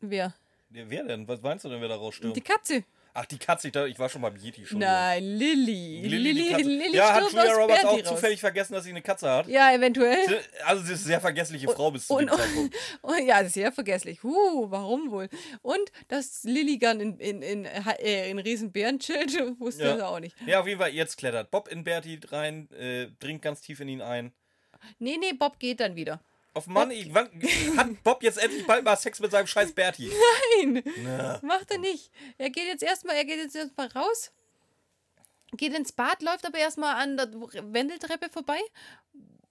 Wer? 0.01 0.35
Wer 0.69 1.05
denn? 1.05 1.27
Was 1.27 1.41
meinst 1.41 1.65
du 1.65 1.69
denn, 1.69 1.81
wer 1.81 1.89
da 1.89 1.97
rausstürmt? 1.97 2.37
Die 2.37 2.41
Katze. 2.43 2.85
Ach, 3.19 3.25
die 3.25 3.39
Katze, 3.39 3.69
ich, 3.69 3.73
dachte, 3.73 3.89
ich 3.89 3.99
war 3.99 4.11
schon 4.11 4.21
beim 4.21 4.37
Yeti 4.37 4.67
schon. 4.67 4.79
Nein, 4.79 5.25
Lilly. 5.25 6.03
Lilly, 6.03 6.33
Lilly. 6.33 6.63
Lilly 6.63 6.97
ja, 6.97 7.15
hat 7.15 7.33
Julia 7.33 7.53
Roberts 7.55 7.85
auch 7.87 7.93
raus. 7.99 8.05
zufällig 8.05 8.41
vergessen, 8.41 8.75
dass 8.75 8.85
sie 8.85 8.91
eine 8.91 9.01
Katze 9.01 9.31
hat? 9.31 9.47
Ja, 9.49 9.73
eventuell. 9.73 10.19
Also, 10.67 10.83
sie 10.85 10.93
ist 10.93 10.99
eine 11.01 11.07
sehr 11.07 11.21
vergessliche 11.23 11.67
Frau 11.69 11.91
bis 11.91 12.07
zu 12.07 12.15
und- 12.15 12.29
dem 12.31 12.37
Zeitpunkt. 12.37 12.77
Oh, 13.03 13.15
ja, 13.27 13.43
sehr 13.49 13.73
vergesslich. 13.73 14.23
Huh, 14.23 14.67
warum 14.71 15.11
wohl? 15.11 15.31
Und 15.63 15.91
dass 16.09 16.45
Lilligan 16.45 17.01
in, 17.01 17.19
in, 17.19 17.41
in, 17.41 17.65
äh, 17.65 18.29
in 18.31 18.39
Riesenbären 18.39 18.99
chillt, 18.99 19.33
wusste 19.61 19.85
Ja. 19.85 19.97
er 19.97 20.09
auch 20.11 20.21
nicht. 20.21 20.37
Ja, 20.47 20.61
auf 20.61 20.67
jeden 20.67 20.79
Fall, 20.81 20.91
jetzt 20.93 21.17
klettert 21.17 21.51
Bob 21.51 21.69
in 21.69 21.85
Berti 21.85 22.21
rein, 22.29 22.69
äh, 22.73 23.07
dringt 23.19 23.41
ganz 23.41 23.63
tief 23.63 23.81
in 23.81 23.89
ihn 23.89 24.03
ein. 24.03 24.33
Nee, 24.99 25.17
nee, 25.19 25.33
Bob 25.33 25.59
geht 25.59 25.81
dann 25.81 25.97
wieder. 25.97 26.21
Auf 26.57 26.69
Mann, 26.69 26.91
ich, 26.91 27.13
wann, 27.13 27.29
hat 27.77 28.03
Bob 28.03 28.23
jetzt 28.23 28.39
endlich 28.39 28.67
bald 28.67 28.83
mal 28.83 28.97
Sex 28.97 29.21
mit 29.21 29.31
seinem 29.31 29.47
scheiß 29.47 29.75
Berti? 29.75 30.11
Nein, 30.63 30.83
Na. 31.03 31.39
macht 31.43 31.71
er 31.71 31.77
nicht. 31.77 32.11
Er 32.39 32.49
geht 32.49 32.65
jetzt 32.65 32.83
erstmal, 32.83 33.15
er 33.15 33.27
geht 33.27 33.37
jetzt 33.37 33.55
erstmal 33.55 33.89
raus, 33.89 34.33
geht 35.53 35.77
ins 35.77 35.93
Bad, 35.93 36.23
läuft 36.23 36.47
aber 36.47 36.57
erstmal 36.57 36.95
an 36.95 37.19
der 37.19 37.31
Wendeltreppe 37.75 38.31
vorbei. 38.31 38.59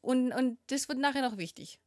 Und, 0.01 0.32
und 0.32 0.58
das 0.66 0.89
wird 0.89 0.97
nachher 0.97 1.22
noch 1.22 1.38
wichtig. 1.38 1.78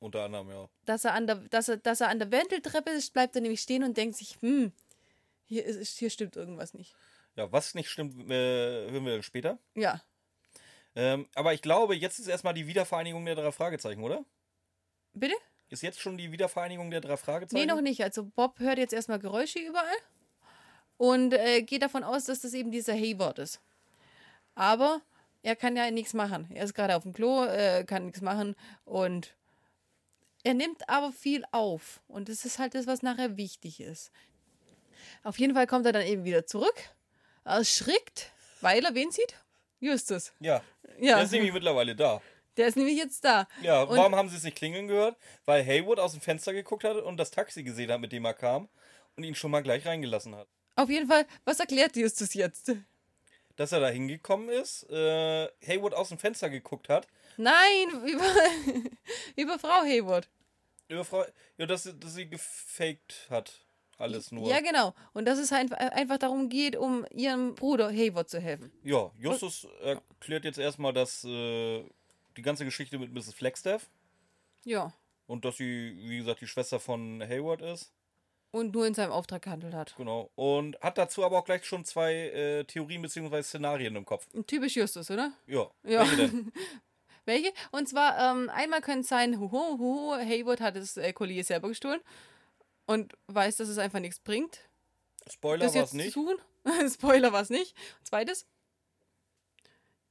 Unter 0.00 0.24
anderem, 0.24 0.48
ja. 0.48 0.66
Dass 0.86 1.04
er, 1.04 1.12
an 1.12 1.26
der, 1.26 1.34
dass, 1.50 1.68
er, 1.68 1.76
dass 1.76 2.00
er 2.00 2.08
an 2.08 2.18
der 2.18 2.32
Wendeltreppe 2.32 2.88
ist, 2.88 3.12
bleibt 3.12 3.36
er 3.36 3.42
nämlich 3.42 3.60
stehen 3.60 3.84
und 3.84 3.98
denkt 3.98 4.16
sich, 4.16 4.38
hm, 4.40 4.72
hier, 5.44 5.62
ist, 5.62 5.98
hier 5.98 6.08
stimmt 6.08 6.36
irgendwas 6.36 6.72
nicht. 6.72 6.94
Ja, 7.36 7.52
was 7.52 7.74
nicht 7.74 7.90
stimmt, 7.90 8.14
äh, 8.30 8.90
hören 8.90 9.04
wir 9.04 9.12
dann 9.12 9.22
später. 9.22 9.58
Ja. 9.74 10.02
Ähm, 10.96 11.28
aber 11.34 11.54
ich 11.54 11.62
glaube, 11.62 11.94
jetzt 11.94 12.18
ist 12.18 12.28
erstmal 12.28 12.54
die 12.54 12.66
Wiedervereinigung 12.66 13.24
der 13.24 13.34
drei 13.34 13.50
Fragezeichen, 13.52 14.02
oder? 14.02 14.24
Bitte? 15.12 15.34
Ist 15.70 15.82
jetzt 15.82 16.00
schon 16.00 16.16
die 16.16 16.30
Wiedervereinigung 16.30 16.90
der 16.90 17.00
drei 17.00 17.16
Fragezeichen? 17.16 17.60
Nee, 17.60 17.72
noch 17.72 17.80
nicht. 17.80 18.02
Also 18.02 18.24
Bob 18.24 18.60
hört 18.60 18.78
jetzt 18.78 18.92
erstmal 18.92 19.18
Geräusche 19.18 19.58
überall 19.58 19.96
und 20.96 21.32
äh, 21.32 21.62
geht 21.62 21.82
davon 21.82 22.04
aus, 22.04 22.24
dass 22.24 22.40
das 22.40 22.54
eben 22.54 22.70
dieser 22.70 22.94
Hayward 22.94 23.38
ist. 23.38 23.60
Aber 24.54 25.00
er 25.42 25.56
kann 25.56 25.76
ja 25.76 25.90
nichts 25.90 26.14
machen. 26.14 26.48
Er 26.54 26.64
ist 26.64 26.74
gerade 26.74 26.96
auf 26.96 27.02
dem 27.02 27.12
Klo, 27.12 27.44
äh, 27.44 27.84
kann 27.84 28.06
nichts 28.06 28.20
machen 28.20 28.54
und 28.84 29.34
er 30.44 30.54
nimmt 30.54 30.88
aber 30.88 31.10
viel 31.10 31.44
auf. 31.52 32.00
Und 32.06 32.28
das 32.28 32.44
ist 32.44 32.58
halt 32.58 32.74
das, 32.74 32.86
was 32.86 33.02
nachher 33.02 33.36
wichtig 33.36 33.80
ist. 33.80 34.12
Auf 35.22 35.38
jeden 35.38 35.54
Fall 35.54 35.66
kommt 35.66 35.86
er 35.86 35.92
dann 35.92 36.06
eben 36.06 36.24
wieder 36.24 36.46
zurück, 36.46 36.74
erschrickt, 37.44 38.30
weil 38.60 38.84
er 38.84 38.94
wen 38.94 39.10
sieht? 39.10 39.34
Justus. 39.84 40.32
Ja. 40.40 40.62
Ja, 40.98 41.16
Der 41.16 41.24
ist 41.24 41.32
nämlich 41.32 41.52
mittlerweile 41.52 41.94
da. 41.96 42.20
der 42.56 42.68
ist 42.68 42.76
nämlich 42.76 42.96
jetzt 42.96 43.24
da. 43.24 43.46
Ja, 43.62 43.82
Und- 43.82 43.96
warum 43.96 44.14
haben 44.14 44.28
sie 44.28 44.36
es 44.36 44.42
nicht 44.44 44.56
klingeln 44.56 44.86
gehört? 44.88 45.16
Weil 45.44 45.64
Haywood 45.64 45.98
aus 45.98 46.12
dem 46.12 46.20
Fenster 46.20 46.52
geguckt 46.52 46.84
hat 46.84 46.96
und 46.96 47.16
das 47.16 47.30
Taxi 47.30 47.62
gesehen 47.62 47.90
hat, 47.90 48.00
mit 48.00 48.12
dem 48.12 48.24
er 48.24 48.34
kam 48.34 48.68
und 49.16 49.24
ihn 49.24 49.34
schon 49.34 49.50
mal 49.50 49.62
gleich 49.62 49.84
reingelassen 49.86 50.34
hat. 50.36 50.46
Auf 50.76 50.88
jeden 50.88 51.08
Fall, 51.08 51.26
was 51.44 51.60
erklärt 51.60 51.96
Justus 51.96 52.34
jetzt? 52.34 52.72
Dass 53.56 53.70
er 53.72 53.80
da 53.80 53.88
hingekommen 53.88 54.48
ist, 54.48 54.88
äh, 54.90 55.48
Haywood 55.66 55.94
aus 55.94 56.08
dem 56.08 56.18
Fenster 56.18 56.50
geguckt 56.50 56.88
hat. 56.88 57.06
Nein, 57.36 57.88
über, 58.06 58.24
über 59.36 59.58
Frau 59.58 59.82
Hayward. 59.82 60.28
Über 60.88 61.04
Frau, 61.04 61.24
ja, 61.58 61.66
dass, 61.66 61.84
sie- 61.84 61.98
dass 61.98 62.14
sie 62.14 62.28
gefaked 62.28 63.26
hat. 63.30 63.60
Alles 63.98 64.32
nur. 64.32 64.48
Ja, 64.48 64.60
genau. 64.60 64.94
Und 65.12 65.26
dass 65.26 65.38
es 65.38 65.52
halt 65.52 65.72
einfach 65.72 66.18
darum 66.18 66.48
geht, 66.48 66.76
um 66.76 67.06
ihrem 67.10 67.54
Bruder 67.54 67.88
Hayward 67.90 68.28
zu 68.28 68.40
helfen. 68.40 68.72
Ja, 68.82 69.10
Justus 69.18 69.66
erklärt 69.82 70.44
jetzt 70.44 70.58
erstmal, 70.58 70.92
dass 70.92 71.24
äh, 71.24 71.84
die 72.36 72.42
ganze 72.42 72.64
Geschichte 72.64 72.98
mit 72.98 73.12
Mrs. 73.12 73.34
Flagstaff 73.34 73.88
Ja. 74.64 74.92
und 75.26 75.44
dass 75.44 75.56
sie, 75.58 75.96
wie 76.00 76.18
gesagt, 76.18 76.40
die 76.40 76.46
Schwester 76.46 76.80
von 76.80 77.22
Hayward 77.22 77.62
ist. 77.62 77.92
Und 78.50 78.72
nur 78.72 78.86
in 78.86 78.94
seinem 78.94 79.10
Auftrag 79.10 79.42
gehandelt 79.42 79.74
hat. 79.74 79.94
Genau. 79.96 80.30
Und 80.36 80.78
hat 80.80 80.96
dazu 80.96 81.24
aber 81.24 81.38
auch 81.38 81.44
gleich 81.44 81.64
schon 81.64 81.84
zwei 81.84 82.14
äh, 82.14 82.64
Theorien 82.64 83.02
bzw. 83.02 83.42
Szenarien 83.42 83.96
im 83.96 84.04
Kopf. 84.04 84.28
Typisch 84.46 84.76
Justus, 84.76 85.10
oder? 85.10 85.32
Ja. 85.46 85.68
Ja. 85.82 86.00
Welche 86.02 86.16
denn? 86.16 86.52
Welche? 87.26 87.52
Und 87.72 87.88
zwar, 87.88 88.18
ähm, 88.18 88.50
einmal 88.50 88.80
könnte 88.80 89.00
es 89.00 89.08
sein, 89.08 89.40
huhu, 89.40 89.78
huhu, 89.78 90.12
Hayward 90.14 90.60
hat 90.60 90.76
das 90.76 90.96
äh, 90.96 91.12
Collier 91.12 91.42
selber 91.42 91.68
gestohlen 91.68 92.00
und 92.86 93.12
weiß, 93.28 93.56
dass 93.56 93.68
es 93.68 93.78
einfach 93.78 94.00
nichts 94.00 94.18
bringt. 94.20 94.60
Spoiler 95.30 95.72
war 95.74 95.84
es 95.84 95.92
nicht. 95.92 96.14
Spoiler 96.92 97.32
war 97.32 97.42
es 97.42 97.50
nicht. 97.50 97.74
Zweites. 98.02 98.46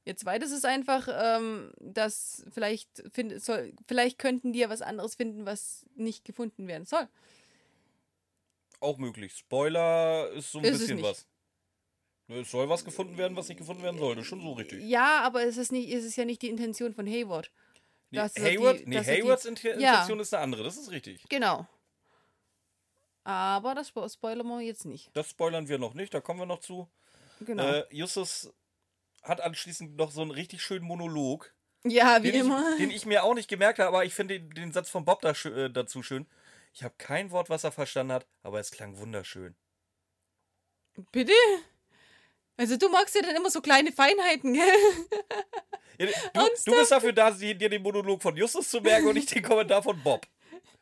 Ihr 0.06 0.16
zweites 0.16 0.50
ist 0.50 0.66
einfach, 0.66 1.08
ähm, 1.10 1.72
dass 1.80 2.44
vielleicht, 2.52 3.02
find, 3.12 3.40
soll, 3.42 3.72
vielleicht 3.86 4.18
könnten 4.18 4.52
die 4.52 4.58
ja 4.58 4.68
was 4.68 4.82
anderes 4.82 5.14
finden, 5.14 5.46
was 5.46 5.86
nicht 5.94 6.24
gefunden 6.26 6.66
werden 6.68 6.84
soll. 6.84 7.08
Auch 8.80 8.98
möglich. 8.98 9.32
Spoiler 9.34 10.28
ist 10.32 10.52
so 10.52 10.58
ein 10.58 10.64
Ist 10.64 10.80
bisschen 10.80 11.02
was. 11.02 11.26
Es 12.28 12.50
soll 12.50 12.68
was 12.68 12.84
gefunden 12.84 13.16
werden, 13.16 13.36
was 13.36 13.48
nicht 13.48 13.58
gefunden 13.58 13.82
werden 13.82 13.98
sollte. 13.98 14.24
Schon 14.24 14.40
so 14.42 14.52
richtig. 14.52 14.82
Ja, 14.82 15.20
aber 15.22 15.42
es 15.44 15.56
ist, 15.56 15.72
nicht, 15.72 15.90
es 15.92 16.04
ist 16.04 16.16
ja 16.16 16.24
nicht 16.26 16.42
die 16.42 16.48
Intention 16.50 16.92
von 16.94 17.06
Hayward. 17.06 17.50
Nee, 18.10 18.18
Hayward, 18.20 18.80
die- 18.80 18.86
nee, 18.86 18.98
ist 18.98 19.06
die- 19.06 19.10
Haywards 19.10 19.46
Inten- 19.46 19.80
Ja. 19.80 19.92
Intention 19.92 20.20
ist 20.20 20.34
eine 20.34 20.42
andere, 20.42 20.62
das 20.64 20.76
ist 20.76 20.90
richtig. 20.90 21.24
Genau. 21.28 21.66
Aber 23.24 23.74
das 23.74 23.90
spo- 23.92 24.10
spoilern 24.12 24.46
wir 24.46 24.60
jetzt 24.60 24.84
nicht. 24.84 25.10
Das 25.16 25.30
spoilern 25.30 25.68
wir 25.68 25.78
noch 25.78 25.94
nicht, 25.94 26.12
da 26.12 26.20
kommen 26.20 26.40
wir 26.40 26.46
noch 26.46 26.60
zu. 26.60 26.88
Genau. 27.40 27.62
Äh, 27.66 27.84
Justus 27.90 28.52
hat 29.22 29.40
anschließend 29.40 29.96
noch 29.96 30.10
so 30.10 30.20
einen 30.22 30.30
richtig 30.30 30.62
schönen 30.62 30.84
Monolog, 30.84 31.54
ja, 31.86 32.22
wie 32.22 32.30
den 32.32 32.42
immer. 32.46 32.72
ich, 32.72 32.78
den 32.78 32.90
ich 32.90 33.06
mir 33.06 33.24
auch 33.24 33.34
nicht 33.34 33.48
gemerkt 33.48 33.78
habe, 33.78 33.88
aber 33.88 34.04
ich 34.04 34.14
finde 34.14 34.38
den, 34.40 34.50
den 34.50 34.72
Satz 34.72 34.90
von 34.90 35.04
Bob 35.06 35.22
da, 35.22 35.30
äh, 35.30 35.70
dazu 35.70 36.02
schön. 36.02 36.26
Ich 36.74 36.82
habe 36.84 36.94
kein 36.98 37.30
Wort, 37.30 37.48
was 37.50 37.64
er 37.64 37.72
verstanden 37.72 38.12
hat, 38.12 38.26
aber 38.42 38.60
es 38.60 38.70
klang 38.70 38.98
wunderschön. 38.98 39.54
Bitte? 41.12 41.32
Also 42.56 42.76
du 42.76 42.88
magst 42.88 43.14
ja 43.14 43.22
dann 43.22 43.34
immer 43.34 43.50
so 43.50 43.60
kleine 43.60 43.90
Feinheiten, 43.92 44.52
gell? 44.54 44.62
Ja, 45.98 46.06
Du, 46.32 46.40
du 46.66 46.72
bist 46.76 46.90
dafür 46.92 47.12
da, 47.12 47.30
dir 47.30 47.54
den 47.68 47.82
Monolog 47.82 48.22
von 48.22 48.36
Justus 48.36 48.68
zu 48.70 48.80
merken 48.80 49.08
und 49.08 49.14
nicht 49.14 49.34
den 49.34 49.42
Kommentar 49.42 49.82
von 49.82 50.00
Bob. 50.02 50.26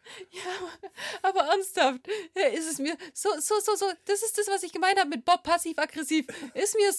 Aber 1.22 1.40
ernsthaft, 1.40 2.00
ja, 2.36 2.48
ist 2.48 2.70
es 2.70 2.78
mir 2.78 2.96
so, 3.12 3.30
so, 3.38 3.54
so, 3.60 3.74
so, 3.76 3.86
das 4.04 4.22
ist 4.22 4.36
das, 4.36 4.48
was 4.48 4.62
ich 4.62 4.72
gemeint 4.72 4.98
habe 4.98 5.10
mit 5.10 5.24
Bob 5.24 5.42
passiv-aggressiv. 5.42 6.26
Ist 6.54 6.76
mir, 6.76 6.92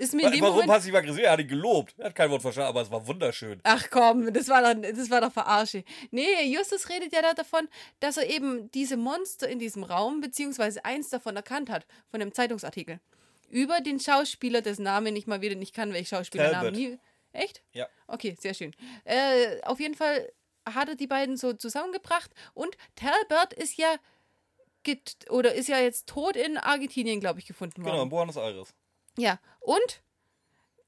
ist 0.00 0.14
mir 0.14 0.24
Warum 0.24 0.40
Moment... 0.40 0.68
passiv-aggressiv? 0.68 1.22
Er 1.22 1.32
hat 1.32 1.40
ihn 1.40 1.48
gelobt. 1.48 1.94
Er 1.98 2.06
hat 2.06 2.14
kein 2.14 2.30
Wort 2.30 2.42
verstanden, 2.42 2.68
aber 2.68 2.82
es 2.82 2.90
war 2.90 3.06
wunderschön. 3.06 3.60
Ach 3.64 3.88
komm, 3.90 4.32
das 4.32 4.48
war 4.48 4.62
doch, 4.62 4.80
das 4.80 5.10
war 5.10 5.20
doch 5.20 5.32
Verarsche. 5.32 5.84
Nee, 6.10 6.44
Justus 6.44 6.88
redet 6.88 7.12
ja 7.12 7.22
da 7.22 7.34
davon, 7.34 7.68
dass 8.00 8.16
er 8.16 8.28
eben 8.30 8.70
diese 8.72 8.96
Monster 8.96 9.48
in 9.48 9.58
diesem 9.58 9.84
Raum, 9.84 10.20
beziehungsweise 10.20 10.84
eins 10.84 11.10
davon 11.10 11.36
erkannt 11.36 11.68
hat, 11.68 11.86
von 12.10 12.22
einem 12.22 12.32
Zeitungsartikel. 12.32 13.00
Über 13.50 13.80
den 13.80 14.00
Schauspieler, 14.00 14.62
dessen 14.62 14.84
Namen 14.84 15.14
ich 15.16 15.26
mal 15.26 15.42
wieder 15.42 15.56
nicht 15.56 15.74
kann, 15.74 15.92
weil 15.92 16.02
ich 16.02 16.08
Schauspielernamen 16.08 16.72
Talbot. 16.72 16.92
nie. 16.92 16.98
Echt? 17.32 17.62
Ja. 17.72 17.86
Okay, 18.06 18.36
sehr 18.40 18.54
schön. 18.54 18.74
Äh, 19.04 19.60
auf 19.62 19.80
jeden 19.80 19.94
Fall 19.94 20.32
hat 20.74 20.88
er 20.88 20.94
die 20.96 21.06
beiden 21.06 21.36
so 21.36 21.52
zusammengebracht 21.52 22.30
und 22.54 22.76
Talbot 22.96 23.52
ist 23.54 23.76
ja 23.76 23.94
get 24.82 25.16
oder 25.30 25.54
ist 25.54 25.68
ja 25.68 25.78
jetzt 25.78 26.06
tot 26.08 26.36
in 26.36 26.56
Argentinien, 26.56 27.20
glaube 27.20 27.38
ich, 27.38 27.46
gefunden 27.46 27.82
Genau, 27.82 27.90
in 27.90 27.98
worden. 27.98 28.10
Buenos 28.10 28.36
Aires. 28.36 28.74
Ja. 29.18 29.38
Und 29.60 30.02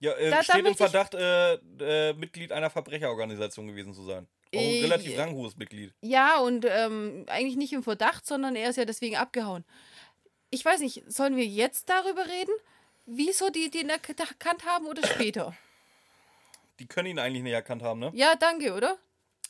Ja, 0.00 0.12
äh, 0.14 0.30
Da- 0.30 0.42
steht 0.42 0.64
im 0.66 0.74
Verdacht, 0.74 1.14
äh, 1.14 1.54
äh, 1.80 2.12
Mitglied 2.14 2.50
einer 2.52 2.70
Verbrecherorganisation 2.70 3.68
gewesen 3.68 3.94
zu 3.94 4.02
sein. 4.04 4.26
Auch 4.54 4.58
ein 4.58 4.64
Äh, 4.64 4.80
relativ 4.82 5.16
ranghohes 5.18 5.56
Mitglied. 5.56 5.94
Ja, 6.00 6.38
und 6.40 6.64
ähm, 6.68 7.24
eigentlich 7.28 7.56
nicht 7.56 7.72
im 7.72 7.82
Verdacht, 7.84 8.26
sondern 8.26 8.56
er 8.56 8.68
ist 8.70 8.76
ja 8.76 8.84
deswegen 8.84 9.16
abgehauen. 9.16 9.64
Ich 10.50 10.64
weiß 10.64 10.80
nicht, 10.80 11.04
sollen 11.10 11.36
wir 11.36 11.46
jetzt 11.46 11.88
darüber 11.88 12.26
reden? 12.26 12.52
Wieso 13.06 13.50
die 13.50 13.70
den 13.70 13.90
erk- 13.90 14.18
erkannt 14.18 14.66
haben 14.66 14.86
oder 14.86 15.06
später? 15.06 15.54
Die 16.80 16.86
können 16.86 17.08
ihn 17.08 17.18
eigentlich 17.18 17.42
nicht 17.44 17.52
erkannt 17.52 17.82
haben, 17.82 18.00
ne? 18.00 18.10
Ja, 18.14 18.34
danke, 18.34 18.74
oder? 18.74 18.98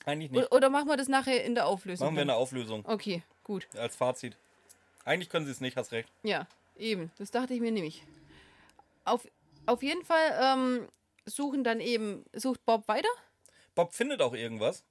Eigentlich 0.04 0.30
nicht. 0.30 0.52
Oder 0.52 0.68
machen 0.70 0.88
wir 0.88 0.96
das 0.96 1.08
nachher 1.08 1.44
in 1.44 1.54
der 1.54 1.66
Auflösung? 1.66 2.06
Machen 2.06 2.16
wir 2.16 2.22
dann? 2.22 2.30
eine 2.30 2.38
Auflösung 2.38 2.84
Okay, 2.86 3.22
gut. 3.44 3.66
als 3.76 3.94
Fazit. 3.96 4.36
Eigentlich 5.04 5.28
können 5.28 5.46
sie 5.46 5.52
es 5.52 5.60
nicht, 5.60 5.76
hast 5.76 5.92
recht. 5.92 6.08
Ja, 6.22 6.46
eben. 6.76 7.10
Das 7.18 7.30
dachte 7.30 7.54
ich 7.54 7.60
mir 7.60 7.70
nämlich. 7.72 8.02
Auf, 9.04 9.26
auf 9.66 9.82
jeden 9.82 10.04
Fall 10.04 10.38
ähm, 10.40 10.88
suchen 11.26 11.64
dann 11.64 11.80
eben, 11.80 12.24
sucht 12.32 12.64
Bob 12.64 12.86
weiter? 12.88 13.08
Bob 13.74 13.94
findet 13.94 14.20
auch 14.22 14.34
irgendwas. 14.34 14.84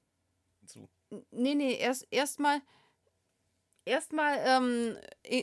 Zu. 0.66 0.88
Nee, 1.32 1.56
nee, 1.56 1.76
erst 1.76 2.08
erstmal 2.12 2.62
erstmal 3.86 4.38
ähm, 4.46 4.98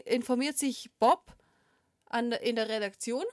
informiert 0.05 0.57
sich 0.59 0.91
Bob 0.99 1.33
an, 2.07 2.31
der- 2.31 2.43
in 2.43 2.57
der 2.57 2.69
Redaktion 2.69 3.25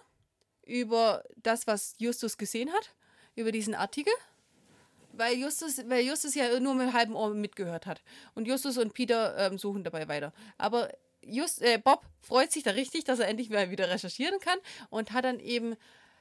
über 0.63 1.23
das, 1.37 1.67
was 1.67 1.95
Justus 1.97 2.37
gesehen 2.37 2.71
hat, 2.73 2.93
über 3.35 3.51
diesen 3.51 3.75
Artikel. 3.75 4.13
Weil 5.17 5.37
Justus, 5.37 5.81
weil 5.87 6.05
Justus 6.05 6.35
ja 6.35 6.59
nur 6.59 6.75
mit 6.75 6.93
halbem 6.93 7.15
Ohr 7.15 7.33
mitgehört 7.33 7.85
hat. 7.85 8.01
Und 8.33 8.47
Justus 8.47 8.77
und 8.77 8.93
Peter 8.93 9.37
ähm, 9.37 9.57
suchen 9.57 9.83
dabei 9.83 10.07
weiter. 10.07 10.33
Aber 10.57 10.89
Just, 11.27 11.61
äh, 11.61 11.79
Bob 11.83 12.05
freut 12.21 12.51
sich 12.51 12.63
da 12.63 12.71
richtig, 12.71 13.03
dass 13.03 13.19
er 13.19 13.27
endlich 13.27 13.49
mal 13.49 13.71
wieder 13.71 13.89
recherchieren 13.89 14.39
kann 14.39 14.59
und 14.89 15.11
hat 15.11 15.25
dann 15.25 15.39
eben, 15.39 15.75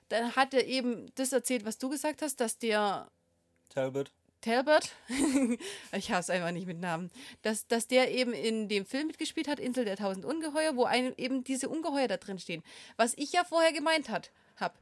dann 0.08 0.34
hat 0.34 0.54
er 0.54 0.66
eben 0.66 1.10
das 1.16 1.32
erzählt, 1.32 1.64
was 1.64 1.78
du 1.78 1.88
gesagt 1.90 2.22
hast, 2.22 2.40
dass 2.40 2.58
der 2.58 3.10
Talbot. 3.68 4.12
Talbot, 4.40 4.90
ich 5.92 6.10
hasse 6.10 6.32
einfach 6.32 6.50
nicht 6.50 6.66
mit 6.66 6.78
Namen, 6.78 7.10
dass, 7.42 7.66
dass 7.66 7.86
der 7.86 8.12
eben 8.12 8.34
in 8.34 8.68
dem 8.68 8.84
Film 8.84 9.06
mitgespielt 9.06 9.48
hat, 9.48 9.58
Insel 9.58 9.86
der 9.86 9.96
tausend 9.96 10.26
Ungeheuer, 10.26 10.76
wo 10.76 10.84
ein, 10.84 11.14
eben 11.16 11.44
diese 11.44 11.70
Ungeheuer 11.70 12.08
da 12.08 12.18
drin 12.18 12.38
stehen. 12.38 12.62
Was 12.96 13.14
ich 13.16 13.32
ja 13.32 13.44
vorher 13.44 13.72
gemeint 13.72 14.10
hat, 14.10 14.30
hab. 14.56 14.78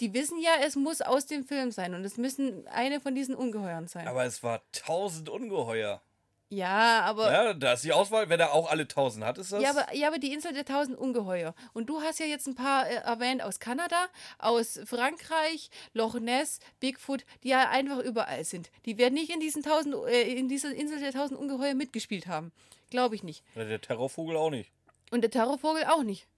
Die 0.00 0.12
wissen 0.14 0.38
ja, 0.40 0.50
es 0.64 0.76
muss 0.76 1.00
aus 1.00 1.26
dem 1.26 1.44
Film 1.44 1.70
sein 1.70 1.94
und 1.94 2.04
es 2.04 2.16
müssen 2.16 2.66
eine 2.68 3.00
von 3.00 3.14
diesen 3.14 3.34
Ungeheuern 3.34 3.88
sein. 3.88 4.06
Aber 4.06 4.24
es 4.24 4.42
war 4.42 4.62
tausend 4.72 5.28
Ungeheuer. 5.28 6.02
ja, 6.48 7.00
aber. 7.00 7.32
Ja, 7.32 7.54
da 7.54 7.72
ist 7.72 7.84
die 7.84 7.92
Auswahl, 7.92 8.28
wenn 8.28 8.38
er 8.38 8.52
auch 8.52 8.70
alle 8.70 8.86
tausend 8.86 9.24
hat, 9.24 9.38
ist 9.38 9.52
das. 9.52 9.62
Ja 9.62 9.70
aber, 9.70 9.94
ja, 9.94 10.08
aber 10.08 10.18
die 10.18 10.32
Insel 10.32 10.52
der 10.52 10.64
tausend 10.64 10.98
Ungeheuer. 10.98 11.54
Und 11.72 11.88
du 11.88 12.02
hast 12.02 12.20
ja 12.20 12.26
jetzt 12.26 12.46
ein 12.46 12.54
paar 12.54 12.86
äh, 12.88 12.96
erwähnt 12.96 13.42
aus 13.42 13.58
Kanada, 13.58 14.06
aus 14.38 14.78
Frankreich, 14.84 15.70
Loch 15.94 16.20
Ness, 16.20 16.60
Bigfoot, 16.78 17.24
die 17.42 17.48
ja 17.48 17.68
einfach 17.70 17.98
überall 17.98 18.44
sind. 18.44 18.70
Die 18.84 18.98
werden 18.98 19.14
nicht 19.14 19.30
in, 19.32 19.40
diesen 19.40 19.62
tausend, 19.62 19.94
äh, 20.08 20.22
in 20.22 20.48
dieser 20.48 20.72
Insel 20.74 21.00
der 21.00 21.12
tausend 21.12 21.40
Ungeheuer 21.40 21.74
mitgespielt 21.74 22.26
haben. 22.26 22.52
Glaube 22.90 23.14
ich 23.14 23.22
nicht. 23.22 23.42
Der 23.56 23.80
Terrorvogel 23.80 24.36
auch 24.36 24.50
nicht. 24.50 24.70
Und 25.10 25.22
der 25.22 25.30
Terrorvogel 25.30 25.84
auch 25.84 26.02
nicht. 26.02 26.28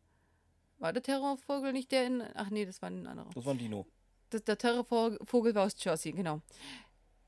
War 0.78 0.92
der 0.92 1.02
Terrorvogel 1.02 1.72
nicht 1.72 1.90
der 1.92 2.06
in. 2.06 2.22
Ach 2.34 2.50
nee, 2.50 2.64
das 2.64 2.80
war 2.80 2.90
ein 2.90 3.06
anderer. 3.06 3.30
Das 3.34 3.44
war 3.44 3.54
ein 3.54 3.58
Dino. 3.58 3.86
Das, 4.30 4.44
der 4.44 4.58
Terrorvogel 4.58 5.54
war 5.54 5.66
aus 5.66 5.76
Jersey, 5.82 6.12
genau. 6.12 6.40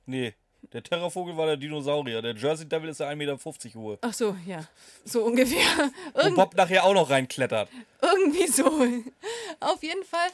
Nee, 0.06 0.34
der 0.72 0.82
Terrorvogel 0.82 1.36
war 1.36 1.46
der 1.46 1.56
Dinosaurier. 1.56 2.22
Der 2.22 2.36
Jersey 2.36 2.68
Devil 2.68 2.90
ist 2.90 3.00
der 3.00 3.08
1,50 3.08 3.16
Meter 3.16 3.78
hohe. 3.80 3.98
Ach 4.02 4.12
so, 4.12 4.36
ja. 4.46 4.66
So 5.04 5.24
ungefähr. 5.24 5.90
Irgend, 6.14 6.36
Bob 6.36 6.54
nachher 6.54 6.84
auch 6.84 6.94
noch 6.94 7.10
reinklettert. 7.10 7.68
Irgendwie 8.02 8.46
so. 8.46 8.66
Auf 9.60 9.82
jeden 9.82 10.04
Fall. 10.04 10.30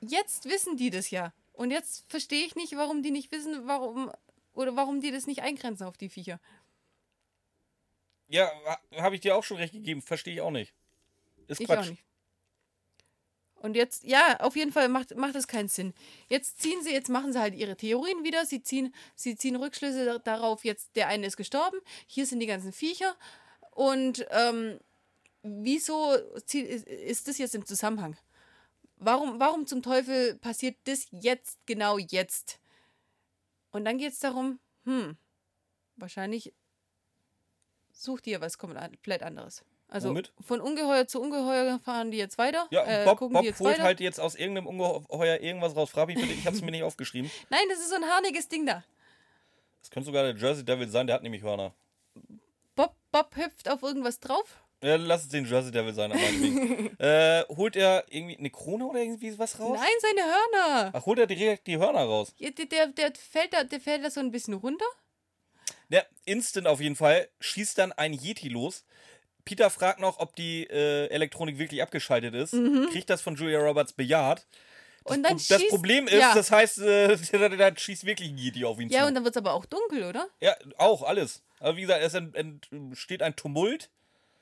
Jetzt 0.00 0.46
wissen 0.46 0.76
die 0.76 0.90
das 0.90 1.10
ja. 1.10 1.32
Und 1.52 1.70
jetzt 1.70 2.04
verstehe 2.08 2.44
ich 2.44 2.56
nicht, 2.56 2.76
warum 2.76 3.02
die 3.02 3.10
nicht 3.10 3.30
wissen, 3.30 3.66
warum. 3.66 4.10
Oder 4.54 4.74
warum 4.74 5.00
die 5.00 5.10
das 5.10 5.26
nicht 5.26 5.42
eingrenzen 5.42 5.86
auf 5.86 5.96
die 5.96 6.08
Viecher. 6.08 6.40
Ja, 8.28 8.50
habe 8.96 9.14
ich 9.14 9.20
dir 9.20 9.36
auch 9.36 9.44
schon 9.44 9.58
recht 9.58 9.74
gegeben. 9.74 10.02
Verstehe 10.02 10.34
ich 10.34 10.40
auch 10.40 10.50
nicht. 10.50 10.74
Ist 11.52 11.60
Ich 11.60 11.66
Quatsch. 11.66 11.78
auch 11.86 11.90
nicht. 11.90 12.02
Und 13.54 13.76
jetzt, 13.76 14.02
ja, 14.02 14.40
auf 14.40 14.56
jeden 14.56 14.72
Fall 14.72 14.88
macht, 14.88 15.14
macht 15.14 15.36
es 15.36 15.46
keinen 15.46 15.68
Sinn. 15.68 15.94
Jetzt 16.28 16.60
ziehen 16.60 16.82
sie, 16.82 16.90
jetzt 16.90 17.08
machen 17.08 17.32
sie 17.32 17.38
halt 17.38 17.54
ihre 17.54 17.76
Theorien 17.76 18.24
wieder. 18.24 18.44
Sie 18.44 18.60
ziehen, 18.62 18.92
sie 19.14 19.36
ziehen 19.36 19.54
Rückschlüsse 19.54 20.04
da- 20.04 20.18
darauf, 20.18 20.64
jetzt 20.64 20.96
der 20.96 21.06
eine 21.06 21.26
ist 21.28 21.36
gestorben, 21.36 21.78
hier 22.08 22.26
sind 22.26 22.40
die 22.40 22.46
ganzen 22.46 22.72
Viecher. 22.72 23.14
Und 23.70 24.26
ähm, 24.30 24.80
wieso 25.42 26.12
ist 26.12 27.28
das 27.28 27.38
jetzt 27.38 27.54
im 27.54 27.64
Zusammenhang? 27.64 28.16
Warum, 28.96 29.38
warum 29.38 29.66
zum 29.68 29.80
Teufel 29.82 30.34
passiert 30.38 30.76
das 30.84 31.06
jetzt, 31.12 31.58
genau 31.66 31.98
jetzt? 31.98 32.58
Und 33.70 33.84
dann 33.84 33.96
geht 33.98 34.12
es 34.12 34.18
darum, 34.18 34.58
hm, 34.84 35.16
wahrscheinlich 35.96 36.52
sucht 37.92 38.26
ihr 38.26 38.40
was 38.40 38.58
komplett 38.58 39.22
anderes. 39.22 39.64
Also 39.92 40.08
Womit? 40.08 40.32
von 40.40 40.60
Ungeheuer 40.62 41.06
zu 41.06 41.20
Ungeheuer 41.20 41.78
fahren 41.84 42.10
die 42.10 42.16
jetzt 42.16 42.38
weiter. 42.38 42.66
Ja, 42.70 42.84
äh, 42.84 43.04
Bob, 43.04 43.18
gucken 43.18 43.34
Bob 43.34 43.44
holt 43.44 43.60
weiter. 43.60 43.82
halt 43.82 44.00
jetzt 44.00 44.18
aus 44.18 44.34
irgendeinem 44.34 44.66
Ungeheuer 44.66 45.38
irgendwas 45.40 45.76
raus. 45.76 45.90
Frag 45.90 46.06
mich 46.06 46.16
bitte, 46.16 46.32
ich 46.32 46.46
habe 46.46 46.56
es 46.56 46.62
mir 46.62 46.70
nicht 46.70 46.82
aufgeschrieben. 46.82 47.30
Nein, 47.50 47.60
das 47.68 47.78
ist 47.78 47.90
so 47.90 47.96
ein 47.96 48.04
harniges 48.06 48.48
Ding 48.48 48.64
da. 48.64 48.82
Das 49.82 49.90
könnte 49.90 50.06
sogar 50.06 50.22
der 50.22 50.36
Jersey 50.36 50.64
Devil 50.64 50.88
sein, 50.88 51.06
der 51.06 51.16
hat 51.16 51.22
nämlich 51.22 51.42
Hörner. 51.42 51.74
Bob, 52.74 52.94
Bob 53.10 53.36
hüpft 53.36 53.68
auf 53.68 53.82
irgendwas 53.82 54.18
drauf. 54.18 54.62
Ja, 54.82 54.96
lass 54.96 55.22
es 55.22 55.28
den 55.28 55.44
Jersey 55.44 55.70
Devil 55.70 55.92
sein, 55.92 56.10
äh, 56.98 57.44
holt 57.54 57.76
er 57.76 58.04
irgendwie 58.08 58.36
eine 58.36 58.50
Krone 58.50 58.86
oder 58.86 59.00
irgendwie 59.00 59.38
was 59.38 59.60
raus? 59.60 59.78
Nein, 59.78 59.88
seine 60.00 60.22
Hörner. 60.22 60.90
Ach, 60.94 61.06
holt 61.06 61.18
er 61.18 61.26
direkt 61.26 61.66
die 61.66 61.78
Hörner 61.78 62.00
raus. 62.00 62.32
Ja, 62.38 62.50
Der, 62.50 62.66
der, 62.66 62.86
der, 62.88 63.12
fällt 63.14 63.52
da, 63.52 63.62
der 63.62 63.80
fällt 63.80 64.04
da 64.04 64.10
so 64.10 64.20
ein 64.20 64.30
bisschen 64.32 64.54
runter. 64.54 64.86
Der 65.90 66.06
instant 66.24 66.66
auf 66.66 66.80
jeden 66.80 66.96
Fall 66.96 67.28
schießt 67.40 67.76
dann 67.78 67.92
ein 67.92 68.12
Yeti 68.14 68.48
los. 68.48 68.84
Peter 69.44 69.70
fragt 69.70 70.00
noch, 70.00 70.18
ob 70.18 70.34
die 70.36 70.64
äh, 70.64 71.06
Elektronik 71.08 71.58
wirklich 71.58 71.82
abgeschaltet 71.82 72.34
ist. 72.34 72.52
Kriegt 72.90 73.10
das 73.10 73.22
von 73.22 73.34
Julia 73.36 73.58
Roberts 73.60 73.92
bejaht. 73.92 74.38
Das, 74.38 74.46
Mhm. 74.46 75.16
Und 75.16 75.22
dann 75.24 75.32
Pro- 75.36 75.44
das 75.48 75.60
schießt- 75.62 75.68
Problem 75.70 76.06
ist, 76.06 76.12
ja. 76.14 76.32
das 76.34 76.50
heißt, 76.52 76.78
äh, 76.78 77.16
da 77.58 77.76
schießt 77.76 78.04
wirklich 78.04 78.30
ein 78.30 78.38
Yeti 78.38 78.64
auf 78.64 78.78
ihn 78.78 78.88
Ja, 78.88 79.00
zu. 79.00 79.06
und 79.08 79.14
dann 79.16 79.24
wird 79.24 79.34
es 79.34 79.40
aber 79.40 79.52
auch 79.54 79.64
dunkel, 79.66 80.04
oder? 80.04 80.28
ja, 80.40 80.54
auch 80.78 81.02
alles. 81.02 81.42
Aber 81.58 81.76
wie 81.76 81.80
gesagt, 81.82 82.02
es 82.04 82.14
ent- 82.14 82.70
entsteht 82.70 83.20
ein 83.22 83.34
Tumult. 83.34 83.90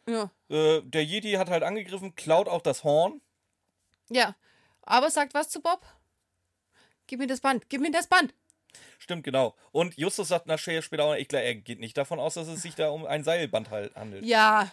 Ja. 0.07 0.31
Äh, 0.51 0.83
der 0.83 1.03
Yeti 1.05 1.33
hat 1.33 1.49
halt 1.49 1.63
angegriffen, 1.63 2.15
klaut 2.15 2.47
auch 2.49 2.61
das 2.61 2.85
Horn. 2.85 3.23
Ja. 4.11 4.35
Aber 4.83 5.09
sagt 5.11 5.33
was 5.33 5.49
zu 5.49 5.63
Bob? 5.63 5.81
Gib 7.07 7.21
mir 7.21 7.27
das 7.27 7.41
Band, 7.41 7.69
gib 7.71 7.81
mir 7.81 7.91
das 7.91 8.07
Band. 8.07 8.35
Stimmt, 8.99 9.25
genau. 9.25 9.55
Und 9.73 9.97
Justus 9.97 10.29
sagt 10.29 10.47
nachher 10.47 10.83
später 10.83 11.05
auch, 11.05 11.15
ich 11.15 11.27
glaube, 11.29 11.45
er 11.45 11.55
geht 11.55 11.81
nicht 11.81 11.97
davon 11.97 12.21
aus, 12.21 12.35
dass 12.35 12.49
es 12.49 12.61
sich 12.63 12.75
da 12.75 12.91
um 12.91 13.07
ein 13.07 13.25
Seilband 13.25 13.71
halt 13.71 13.95
handelt. 13.97 14.25
Ja. 14.27 14.71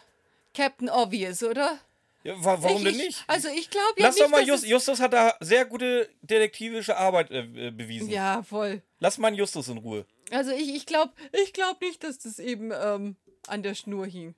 Captain 0.58 0.90
Obvious, 0.90 1.44
oder? 1.44 1.78
Ja, 2.24 2.34
wa 2.44 2.58
warum 2.62 2.78
ich, 2.78 2.84
denn 2.84 2.96
ich- 2.96 3.06
nicht? 3.06 3.24
Also 3.28 3.48
ich 3.50 3.70
glaube 3.70 3.94
ja 3.98 4.08
Lass 4.08 4.16
nicht, 4.16 4.26
doch 4.26 4.32
mal 4.32 4.44
Just, 4.44 4.66
Justus 4.66 5.00
hat 5.00 5.14
da 5.14 5.36
sehr 5.40 5.66
gute 5.66 6.10
detektivische 6.22 6.98
Arbeit 6.98 7.30
äh, 7.30 7.72
bewiesen. 7.72 8.10
Ja, 8.10 8.42
voll. 8.42 8.82
Lass 9.00 9.20
mal 9.20 9.34
Justus 9.36 9.68
in 9.68 9.78
Ruhe. 9.78 10.06
Also 10.32 10.52
ich, 10.52 10.74
ich 10.76 10.88
glaube 10.88 11.14
ich 11.32 11.54
glaub 11.54 11.80
nicht, 11.80 12.04
dass 12.04 12.18
das 12.18 12.40
eben 12.40 12.72
ähm, 12.74 13.16
an 13.46 13.62
der 13.62 13.76
Schnur 13.76 14.08
hing. 14.08 14.34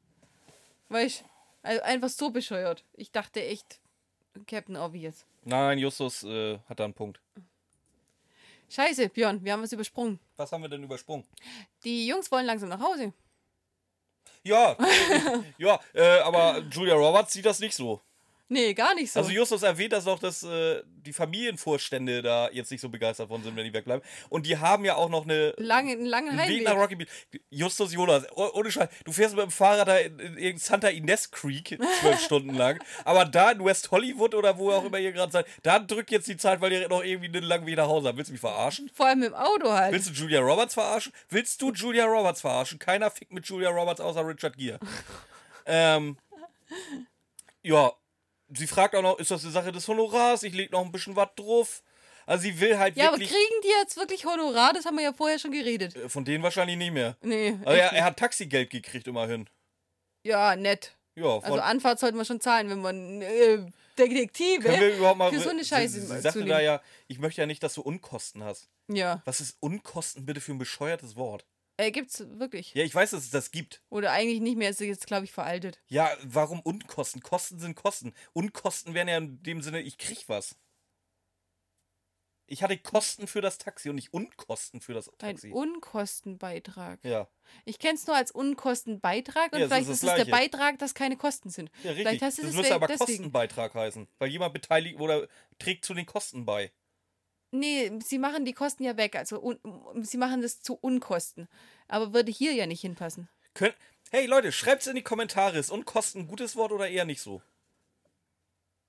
Weißt 0.89 1.24
also 1.63 1.82
einfach 1.84 2.09
so 2.09 2.32
bescheuert. 2.32 2.84
Ich 2.93 3.11
dachte 3.11 3.41
echt, 3.41 3.80
Captain 4.45 4.76
Obvious. 4.76 5.26
Nein, 5.45 5.80
Justus 5.80 6.24
äh, 6.24 6.59
hat 6.67 6.82
da 6.82 6.84
einen 6.84 6.93
Punkt. 6.93 7.22
Scheiße, 8.70 9.09
Björn, 9.09 9.43
wir 9.43 9.53
haben 9.53 9.63
was 9.63 9.72
übersprungen. 9.72 10.20
Was 10.36 10.51
haben 10.51 10.61
wir 10.61 10.70
denn 10.70 10.84
übersprungen? 10.84 11.26
Die 11.86 12.05
Jungs 12.07 12.30
wollen 12.30 12.45
langsam 12.45 12.70
nach 12.70 12.82
Hause. 12.82 13.13
Ja, 14.44 14.76
ja, 15.58 15.80
äh, 15.94 16.20
aber 16.20 16.60
Julia 16.72 16.96
Roberts 16.96 17.34
sieht 17.34 17.46
das 17.46 17.60
nicht 17.60 17.76
so. 17.76 18.02
Nee, 18.52 18.74
gar 18.74 18.95
nicht 18.95 19.12
so. 19.12 19.20
Also 19.20 19.32
Justus 19.32 19.62
erwähnt 19.62 19.93
das 19.93 20.08
auch, 20.08 20.18
dass 20.18 20.41
äh, 20.41 20.82
die 20.86 21.14
Familienvorstände 21.14 22.24
da 22.24 22.50
jetzt 22.50 22.72
nicht 22.72 22.82
so 22.82 22.89
begeistert 22.89 23.28
von 23.28 23.43
sind, 23.43 23.56
wenn 23.56 23.64
die 23.64 23.74
wegbleiben. 23.74 24.04
Und 24.30 24.47
die 24.47 24.58
haben 24.58 24.86
ja 24.86 24.95
auch 24.95 25.08
noch 25.10 25.24
eine 25.24 25.54
Lange, 25.58 25.91
einen 25.91 26.08
langen 26.08 26.39
einen 26.39 26.50
Weg 26.50 26.64
nach. 26.64 26.76
Rocky 26.76 26.95
Beach. 26.95 27.10
Justus 27.52 27.93
Jonas, 27.93 28.26
oh- 28.36 28.50
ohne 28.56 28.72
Scheiß, 28.72 28.89
du 29.06 29.12
fährst 29.12 29.36
mit 29.36 29.43
dem 29.43 29.52
Fahrrad 29.52 29.88
da 29.88 29.97
in, 29.97 30.18
in, 30.20 30.38
in 30.38 30.58
Santa 30.58 30.88
Ines 30.88 31.30
Creek 31.30 31.78
zwölf 32.02 32.20
Stunden 32.26 32.56
lang. 32.56 32.80
Aber 33.06 33.26
da 33.26 33.52
in 33.52 33.64
West 33.64 33.91
Hollywood 33.91 34.34
oder 34.34 34.58
wo 34.58 34.72
auch 34.72 34.84
immer 34.84 34.97
ihr 34.97 35.12
gerade 35.12 35.32
seid, 35.32 35.45
da 35.62 35.78
drückt 35.78 36.10
jetzt 36.10 36.28
die 36.28 36.38
Zeit, 36.38 36.60
weil 36.60 36.72
ihr 36.72 36.89
noch 36.89 37.04
irgendwie 37.04 37.28
einen 37.28 37.43
langen 37.43 37.68
Weg 37.68 37.78
nach 37.78 37.88
Hause 37.88 38.08
habt. 38.08 38.18
Willst 38.18 38.30
du 38.30 38.34
mich 38.34 38.41
verarschen? 38.41 38.89
Vor 38.95 39.06
allem 39.06 39.22
im 39.22 39.36
Auto 39.36 39.70
halt. 39.72 39.93
Willst 39.93 40.10
du 40.10 40.14
Julia 40.14 40.39
Roberts 40.41 40.74
verarschen? 40.74 41.14
Willst 41.30 41.62
du 41.62 41.72
Julia 41.72 42.06
Roberts 42.06 42.41
verarschen? 42.41 42.80
Keiner 42.80 43.12
fickt 43.12 43.32
mit 43.32 43.45
Julia 43.45 43.70
Roberts 43.70 44.02
außer 44.02 44.26
Richard 44.28 44.58
Gere. 44.58 44.80
ähm, 45.68 46.18
ja, 47.62 47.91
sie 48.52 48.68
fragt 48.68 48.95
auch 48.95 49.02
noch, 49.02 49.20
ist 49.20 49.32
das 49.32 49.43
eine 49.43 49.52
Sache 49.52 49.72
des 49.72 49.88
Honorars? 49.88 50.43
Ich 50.43 50.54
leg 50.54 50.72
noch 50.72 50.84
ein 50.84 50.91
bisschen 50.91 51.16
was 51.16 51.30
drauf. 51.36 51.84
Also 52.26 52.43
sie 52.43 52.60
will 52.60 52.78
halt 52.78 52.95
ja, 52.95 53.08
aber 53.08 53.14
wirklich... 53.14 53.30
kriegen 53.30 53.62
die 53.64 53.72
jetzt 53.82 53.97
wirklich 53.97 54.26
Honorar? 54.26 54.74
Das 54.74 54.86
haben 54.86 54.97
wir 54.97 55.04
ja 55.04 55.14
vorher 55.14 55.39
schon 55.39 55.52
geredet. 55.52 55.95
Äh, 55.95 56.10
Von 56.10 56.26
denen 56.26 56.43
wahrscheinlich 56.43 56.78
nicht 56.78 56.91
mehr. 56.91 57.18
Nee. 57.22 57.58
Aber 57.64 57.74
echt 57.74 57.91
er, 57.91 57.97
er 57.97 58.04
hat 58.06 58.18
Taxigeld 58.18 58.70
gekriegt 58.70 59.08
immerhin. 59.08 59.50
ja, 60.24 60.56
nett. 60.56 60.95
Ja, 61.16 61.39
Also 61.39 61.60
Anfahrt 61.60 62.00
sollten 62.00 62.18
wir 62.18 62.26
schon 62.26 62.39
zahlen, 62.39 62.70
wenn 62.70 62.82
man 62.82 63.22
äh, 63.22 63.66
Detektive 63.97 64.62
können 64.62 64.80
wir 64.80 64.95
überhaupt 64.95 65.18
mal... 65.18 65.32
für 65.32 65.39
so 65.39 65.50
eine 65.50 65.66
Scheiße 65.66 66.00
Sie, 66.00 66.08
sie 66.08 66.20
sagte 66.22 66.45
da 66.45 66.62
ja, 66.62 66.82
ich 67.08 67.20
möchte 67.20 67.41
ja 67.41 67.47
nicht, 67.47 67.62
dass 67.64 67.74
du 67.74 67.82
Unkosten 67.82 68.43
hast. 68.43 68.70
Ja. 68.88 69.22
Was 69.26 69.41
ist 69.41 69.58
Unkosten 69.60 70.26
bitte 70.26 70.39
für 70.39 70.54
ein 70.54 70.58
bescheuertes 70.58 71.16
Wort? 71.16 71.45
Äh, 71.80 71.91
gibt's 71.91 72.25
wirklich. 72.32 72.73
Ja, 72.73 72.84
ich 72.84 72.93
weiß, 72.93 73.11
dass 73.11 73.23
es 73.23 73.30
das 73.30 73.51
gibt. 73.51 73.82
Oder 73.89 74.11
eigentlich 74.11 74.41
nicht 74.41 74.57
mehr, 74.57 74.69
ist 74.69 74.82
jetzt, 74.82 75.07
glaube 75.07 75.23
ich, 75.23 75.32
veraltet. 75.32 75.80
Ja, 75.88 76.11
warum 76.23 76.59
Unkosten? 76.59 77.21
Kosten 77.21 77.57
sind 77.57 77.75
Kosten. 77.75 78.13
Unkosten 78.34 78.93
wären 78.93 79.07
ja 79.07 79.17
in 79.17 79.41
dem 79.43 79.61
Sinne, 79.61 79.80
ich 79.82 79.97
krieg 79.97 80.25
was. 80.27 80.57
Ich 82.47 82.63
hatte 82.63 82.77
Kosten 82.77 83.27
für 83.27 83.39
das 83.39 83.59
Taxi 83.59 83.89
und 83.89 83.95
nicht 83.95 84.11
Unkosten 84.11 84.82
für 84.82 84.93
das 84.93 85.07
Ein 85.07 85.17
Taxi. 85.19 85.51
Unkostenbeitrag. 85.51 86.99
ja. 87.03 87.30
Ich 87.63 87.80
kenne 87.80 87.93
es 87.95 88.05
nur 88.07 88.15
als 88.15 88.32
Unkostenbeitrag 88.32 89.53
und 89.53 89.59
Ja, 89.59 89.67
vielleicht 89.67 89.89
ist 89.89 90.03
es 90.03 90.15
der. 90.15 90.25
Beitrag, 90.25 90.80
dass 90.80 90.93
keine 90.93 91.15
Kosten 91.15 91.49
sind. 91.49 91.71
ja, 91.84 91.91
richtig. 91.91 92.07
Vielleicht 92.07 92.21
hast 92.23 92.38
du 92.39 92.41
das 92.41 92.51
das 92.51 92.57
müsste 92.57 92.75
aber 92.75 92.88
deswegen. 92.88 93.05
Kostenbeitrag 93.05 93.73
heißen. 93.73 94.07
Weil 94.17 94.30
jemand 94.30 94.53
beteiligt 94.53 94.99
oder 94.99 95.27
trägt 95.59 95.86
zu 95.86 95.93
den 95.93 96.05
Kosten 96.05 96.45
bei. 96.45 96.71
Nee, 97.52 97.91
sie 98.04 98.20
machen 98.20 98.45
die 98.45 98.54
Kosten 98.54 98.84
ja 98.84 98.95
weg. 98.97 99.16
Also 99.16 99.39
un, 99.41 99.60
sie 100.04 100.18
machen 100.18 100.41
das 100.41 100.62
zu 100.62 100.76
Unkosten. 100.76 101.47
Aber 101.88 102.14
würde 102.14 102.32
hier 102.32 102.54
ja 102.54 102.68
nicht 102.68 102.82
hinpassen. 102.82 103.28
Könnt, 103.54 103.76
hey 104.12 104.26
Leute, 104.28 104.52
schreibt's 104.52 104.88
in 104.88 104.95
die 104.95 105.04
Kommentare. 105.04 105.58
Ist 105.58 105.72
Unkosten 105.72 106.22
ein 106.22 106.28
gutes 106.28 106.56
Wort 106.56 106.72
oder 106.72 106.88
eher 106.88 107.06
nicht 107.06 107.22
so? 107.22 107.41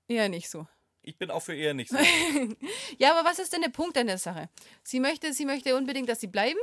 Eher 0.07 0.29
nicht 0.29 0.49
so. 0.49 0.67
Ich 1.03 1.17
bin 1.17 1.31
auch 1.31 1.41
für 1.41 1.55
eher 1.55 1.73
nicht 1.73 1.89
so. 1.89 1.97
Ja, 2.99 3.17
aber 3.17 3.27
was 3.27 3.39
ist 3.39 3.53
denn 3.53 3.61
der 3.61 3.69
Punkt 3.69 3.97
an 3.97 4.07
der 4.07 4.19
Sache? 4.19 4.49
Sie 4.83 4.99
möchte, 4.99 5.33
sie 5.33 5.45
möchte 5.45 5.75
unbedingt, 5.75 6.07
dass 6.09 6.19
sie 6.19 6.27
bleiben. 6.27 6.59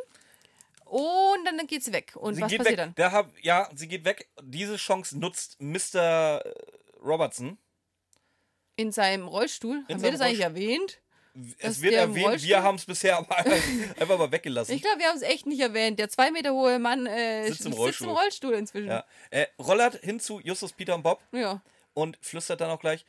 Und 0.84 1.44
dann 1.44 1.66
geht 1.66 1.82
sie 1.82 1.92
weg. 1.92 2.12
Und 2.14 2.36
sie 2.36 2.42
was 2.42 2.51
geht 2.51 2.59
passiert 2.59 2.78
weg. 2.78 2.84
dann? 2.86 2.94
Da 2.94 3.11
hab, 3.11 3.32
ja, 3.44 3.68
sie 3.74 3.88
geht 3.88 4.05
weg. 4.05 4.28
Diese 4.42 4.76
Chance 4.76 5.18
nutzt 5.18 5.61
Mr. 5.61 6.42
Robertson. 7.03 7.59
In 8.76 8.92
seinem 8.92 9.26
Rollstuhl. 9.26 9.84
Haben 9.88 10.03
wir 10.03 10.12
das 10.12 10.20
eigentlich 10.20 10.40
erwähnt? 10.40 11.01
Es 11.59 11.80
wird 11.80 11.95
erwähnt, 11.95 12.26
Rollstuhl- 12.26 12.49
wir 12.49 12.62
haben 12.62 12.74
es 12.76 12.84
bisher 12.84 13.16
aber 13.18 13.36
einfach 14.01 14.18
mal 14.18 14.30
weggelassen. 14.32 14.74
Ich 14.74 14.82
glaube, 14.82 14.99
wir 14.99 15.07
haben 15.09 15.16
es 15.16 15.22
echt 15.22 15.47
nicht 15.47 15.61
erwähnt. 15.61 15.99
Der 15.99 16.09
zwei 16.09 16.30
Meter 16.30 16.53
hohe 16.53 16.78
Mann 16.78 17.07
äh, 17.07 17.47
Sitzt 17.49 17.61
im 17.66 17.72
sitzt 17.72 17.78
Rollstuhl. 17.78 18.09
im 18.09 18.14
Rollstuhl 18.16 18.55
inzwischen. 18.55 18.89
ja. 18.89 19.05
äh, 19.30 19.47
rollert 19.59 19.97
hin 19.97 20.20
zu 20.20 20.41
Justus, 20.41 20.72
Peter 20.72 20.95
und 20.95 21.03
Bob 21.03 21.20
ja. 21.32 21.62
und 21.95 22.18
flüstert 22.22 22.61
dann 22.61 22.70
auch 22.70 22.80
gleich, 22.80 23.05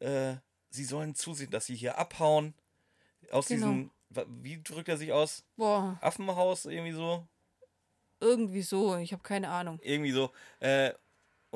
äh, 0.00 0.34
sie 0.70 0.84
sollen 0.84 1.14
zusehen, 1.14 1.50
dass 1.50 1.66
sie 1.66 1.76
hier 1.76 1.98
abhauen. 1.98 2.54
Aus 3.30 3.48
Genau. 3.48 3.66
diesem, 3.66 3.90
wie 4.42 4.62
drückt 4.62 4.88
er 4.88 4.96
sich 4.96 5.12
aus? 5.12 5.42
Boah, 5.56 5.98
Affenhaus, 6.00 6.64
irgendwie 6.66 6.92
so. 6.92 7.26
irgendwie 8.20 8.62
so. 8.62 8.96
Ich 8.96 9.12
habe 9.12 9.22
keine 9.22 9.48
Ahnung. 9.48 9.78
Irgendwie 9.82 10.12
so. 10.12 10.30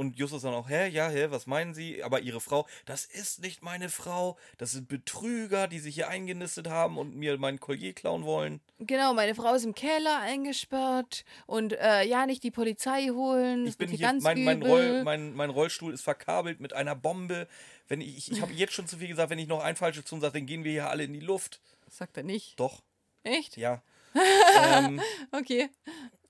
Und 0.01 0.19
Justus 0.19 0.41
dann 0.41 0.55
auch, 0.55 0.71
hä, 0.71 0.89
ja, 0.89 1.11
hä, 1.11 1.27
was 1.29 1.47
meinen 1.47 1.75
Sie? 1.75 2.03
Aber 2.03 2.21
Ihre 2.21 2.41
Frau, 2.41 2.67
das 2.87 3.05
ist 3.05 3.43
nicht 3.43 3.63
meine 3.63 3.91
Frau. 3.91 4.39
Das 4.57 4.71
sind 4.71 4.89
Betrüger, 4.89 5.69
die 5.69 5.79
sich 5.79 5.95
hier 5.95 6.09
eingenistet 6.09 6.71
haben 6.71 6.97
und 6.97 7.17
mir 7.17 7.37
mein 7.37 7.61
Collier 7.61 7.93
klauen 7.93 8.25
wollen. 8.25 8.63
Genau, 8.79 9.13
meine 9.13 9.35
Frau 9.35 9.53
ist 9.53 9.67
im 9.67 9.75
Keller 9.75 10.19
eingesperrt 10.21 11.27
und 11.45 11.75
äh, 11.75 12.05
ja, 12.05 12.25
nicht 12.25 12.43
die 12.45 12.51
Polizei 12.51 13.09
holen. 13.09 13.67
Ich 13.67 13.77
bin 13.77 13.91
hier, 13.91 13.99
ganz 13.99 14.25
mein, 14.25 14.43
mein. 14.43 14.63
Roll, 14.63 15.05
mein, 15.05 15.35
mein 15.35 15.51
Rollstuhl 15.51 15.93
ist 15.93 16.01
verkabelt 16.01 16.61
mit 16.61 16.73
einer 16.73 16.97
Bombe. 16.97 17.47
Wenn 17.87 18.01
ich 18.01 18.17
ich, 18.17 18.33
ich 18.33 18.41
habe 18.41 18.55
jetzt 18.55 18.73
schon 18.73 18.87
zu 18.87 18.97
viel 18.97 19.09
gesagt, 19.09 19.29
wenn 19.29 19.39
ich 19.39 19.49
noch 19.49 19.63
ein 19.63 19.77
falsches 19.77 20.07
tun 20.07 20.23
sage, 20.23 20.33
dann 20.33 20.47
gehen 20.47 20.65
wir 20.65 20.73
hier 20.73 20.89
alle 20.89 21.05
in 21.05 21.13
die 21.13 21.21
Luft. 21.21 21.61
Sagt 21.91 22.17
er 22.17 22.23
nicht. 22.23 22.59
Doch, 22.59 22.81
Echt? 23.23 23.59
ja. 23.59 23.83
ähm, 24.63 24.99
Okay. 25.31 25.69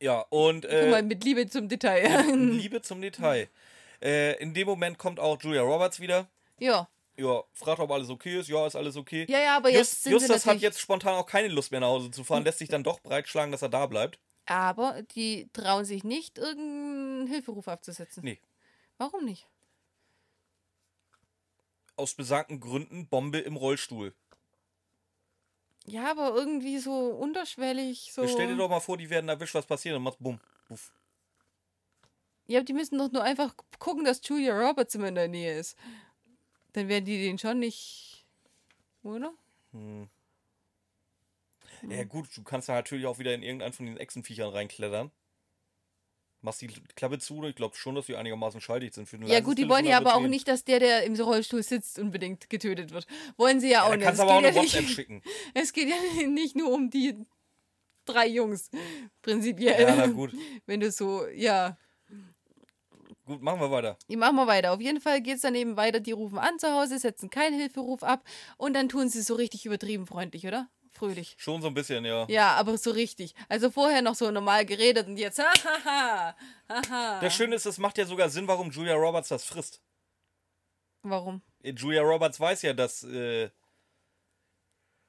Ja, 0.00 0.20
und 0.30 0.62
Guck 0.62 0.90
mal, 0.90 1.00
äh, 1.00 1.02
mit 1.02 1.24
Liebe 1.24 1.48
zum 1.48 1.68
Detail. 1.68 2.22
Liebe 2.34 2.82
zum 2.82 3.00
Detail. 3.00 3.48
Äh, 4.02 4.40
in 4.42 4.54
dem 4.54 4.66
Moment 4.66 4.98
kommt 4.98 5.20
auch 5.20 5.40
Julia 5.40 5.62
Roberts 5.62 6.00
wieder. 6.00 6.26
ja. 6.58 6.88
Ja, 7.16 7.42
fragt, 7.52 7.80
ob 7.80 7.90
alles 7.90 8.08
okay 8.08 8.38
ist. 8.38 8.48
Ja, 8.48 8.66
ist 8.66 8.76
alles 8.76 8.96
okay. 8.96 9.26
Ja, 9.28 9.38
ja, 9.40 9.56
aber 9.58 9.68
jetzt 9.68 9.78
Just, 9.78 10.02
sind 10.04 10.12
Justus 10.12 10.46
hat 10.46 10.58
jetzt 10.60 10.80
spontan 10.80 11.16
auch 11.16 11.26
keine 11.26 11.48
Lust 11.48 11.70
mehr 11.70 11.80
nach 11.80 11.88
Hause 11.88 12.10
zu 12.10 12.24
fahren, 12.24 12.44
lässt 12.44 12.60
sich 12.60 12.70
dann 12.70 12.82
doch 12.82 13.00
breitschlagen, 13.00 13.52
dass 13.52 13.60
er 13.60 13.68
da 13.68 13.84
bleibt. 13.84 14.18
Aber 14.46 15.02
die 15.14 15.50
trauen 15.52 15.84
sich 15.84 16.02
nicht, 16.02 16.38
irgendeinen 16.38 17.26
Hilferuf 17.26 17.68
abzusetzen. 17.68 18.24
Nee. 18.24 18.38
Warum 18.96 19.26
nicht? 19.26 19.46
Aus 21.96 22.14
besagten 22.14 22.58
Gründen 22.58 23.06
Bombe 23.06 23.38
im 23.38 23.56
Rollstuhl. 23.56 24.14
Ja, 25.90 26.12
aber 26.12 26.34
irgendwie 26.34 26.78
so 26.78 27.08
unterschwellig, 27.08 28.12
so... 28.12 28.26
Stell 28.28 28.46
dir 28.46 28.56
doch 28.56 28.68
mal 28.68 28.80
vor, 28.80 28.96
die 28.96 29.10
werden 29.10 29.28
erwischt, 29.28 29.54
was 29.54 29.66
passiert, 29.66 29.96
dann 29.96 30.02
macht 30.02 30.18
bumm. 30.20 30.38
Puff. 30.68 30.92
Ja, 32.46 32.62
die 32.62 32.72
müssen 32.72 32.96
doch 32.96 33.10
nur 33.10 33.24
einfach 33.24 33.54
gucken, 33.78 34.04
dass 34.04 34.20
Julia 34.24 34.56
Roberts 34.56 34.94
immer 34.94 35.08
in 35.08 35.16
der 35.16 35.26
Nähe 35.28 35.58
ist. 35.58 35.76
Dann 36.74 36.88
werden 36.88 37.04
die 37.04 37.20
den 37.22 37.38
schon 37.38 37.58
nicht... 37.58 38.24
Oder? 39.02 39.32
Ja 41.88 42.04
gut, 42.04 42.28
du 42.36 42.42
kannst 42.44 42.68
ja 42.68 42.74
natürlich 42.74 43.06
auch 43.06 43.18
wieder 43.18 43.34
in 43.34 43.42
irgendeinen 43.42 43.72
von 43.72 43.86
den 43.86 43.96
Echsenviechern 43.96 44.50
reinklettern. 44.50 45.10
Machst 46.42 46.62
die 46.62 46.68
Klappe 46.96 47.18
zu, 47.18 47.44
ich 47.44 47.54
glaube 47.54 47.76
schon, 47.76 47.94
dass 47.94 48.06
die 48.06 48.16
einigermaßen 48.16 48.62
schalldicht 48.62 48.94
sind. 48.94 49.06
Für 49.06 49.22
Ja 49.26 49.40
gut, 49.40 49.58
die 49.58 49.68
wollen 49.68 49.84
ja 49.84 49.98
aber 49.98 50.14
auch 50.14 50.26
nicht, 50.26 50.48
dass 50.48 50.64
der, 50.64 50.80
der 50.80 51.04
im 51.04 51.14
Rollstuhl 51.14 51.62
sitzt, 51.62 51.98
unbedingt 51.98 52.48
getötet 52.48 52.92
wird. 52.92 53.06
Wollen 53.36 53.60
sie 53.60 53.70
ja 53.70 53.82
auch 53.82 53.90
gehen. 53.90 53.98
nicht. 53.98 54.06
Ja, 54.08 54.14
dann 54.14 54.16
kannst 54.16 54.20
Es 54.20 54.26
du 54.26 54.30
aber 54.30 54.32
auch 54.32 54.38
eine 54.38 54.48
ja 54.48 54.62
WhatsApp 54.62 54.80
nicht, 54.82 54.94
schicken. 54.94 55.22
Es 55.52 55.72
geht 55.72 55.88
ja 55.88 56.26
nicht 56.28 56.56
nur 56.56 56.72
um 56.72 56.88
die 56.88 57.14
drei 58.06 58.26
Jungs, 58.26 58.70
prinzipiell. 59.20 59.82
Ja, 59.82 59.94
na 59.96 60.06
gut. 60.06 60.32
Wenn 60.66 60.80
du 60.80 60.90
so, 60.90 61.26
ja. 61.28 61.76
Gut, 63.26 63.42
machen 63.42 63.60
wir 63.60 63.70
weiter. 63.70 63.98
Die 64.08 64.16
machen 64.16 64.36
wir 64.36 64.46
weiter. 64.46 64.72
Auf 64.72 64.80
jeden 64.80 65.00
Fall 65.00 65.20
geht 65.20 65.36
es 65.36 65.42
dann 65.42 65.54
eben 65.54 65.76
weiter. 65.76 66.00
Die 66.00 66.12
rufen 66.12 66.38
an 66.38 66.58
zu 66.58 66.72
Hause, 66.72 66.98
setzen 66.98 67.28
keinen 67.30 67.58
Hilferuf 67.58 68.02
ab 68.02 68.24
und 68.56 68.74
dann 68.74 68.88
tun 68.88 69.08
sie 69.08 69.20
so 69.22 69.34
richtig 69.34 69.66
übertrieben 69.66 70.06
freundlich, 70.06 70.46
oder? 70.46 70.68
Fröhlich. 71.00 71.34
Schon 71.38 71.62
so 71.62 71.68
ein 71.68 71.74
bisschen, 71.74 72.04
ja. 72.04 72.26
Ja, 72.28 72.56
aber 72.56 72.76
so 72.76 72.90
richtig. 72.90 73.34
Also 73.48 73.70
vorher 73.70 74.02
noch 74.02 74.14
so 74.14 74.30
normal 74.30 74.66
geredet 74.66 75.06
und 75.06 75.16
jetzt, 75.16 75.38
hahaha, 75.42 76.36
haha. 76.68 77.20
Das 77.20 77.34
Schöne 77.34 77.56
ist, 77.56 77.64
es 77.64 77.78
macht 77.78 77.96
ja 77.96 78.04
sogar 78.04 78.28
Sinn, 78.28 78.46
warum 78.46 78.70
Julia 78.70 78.96
Roberts 78.96 79.28
das 79.28 79.44
frisst. 79.44 79.80
Warum? 81.02 81.40
Äh, 81.62 81.72
Julia 81.72 82.02
Roberts 82.02 82.38
weiß 82.38 82.60
ja, 82.62 82.74
dass 82.74 83.02
äh, 83.04 83.48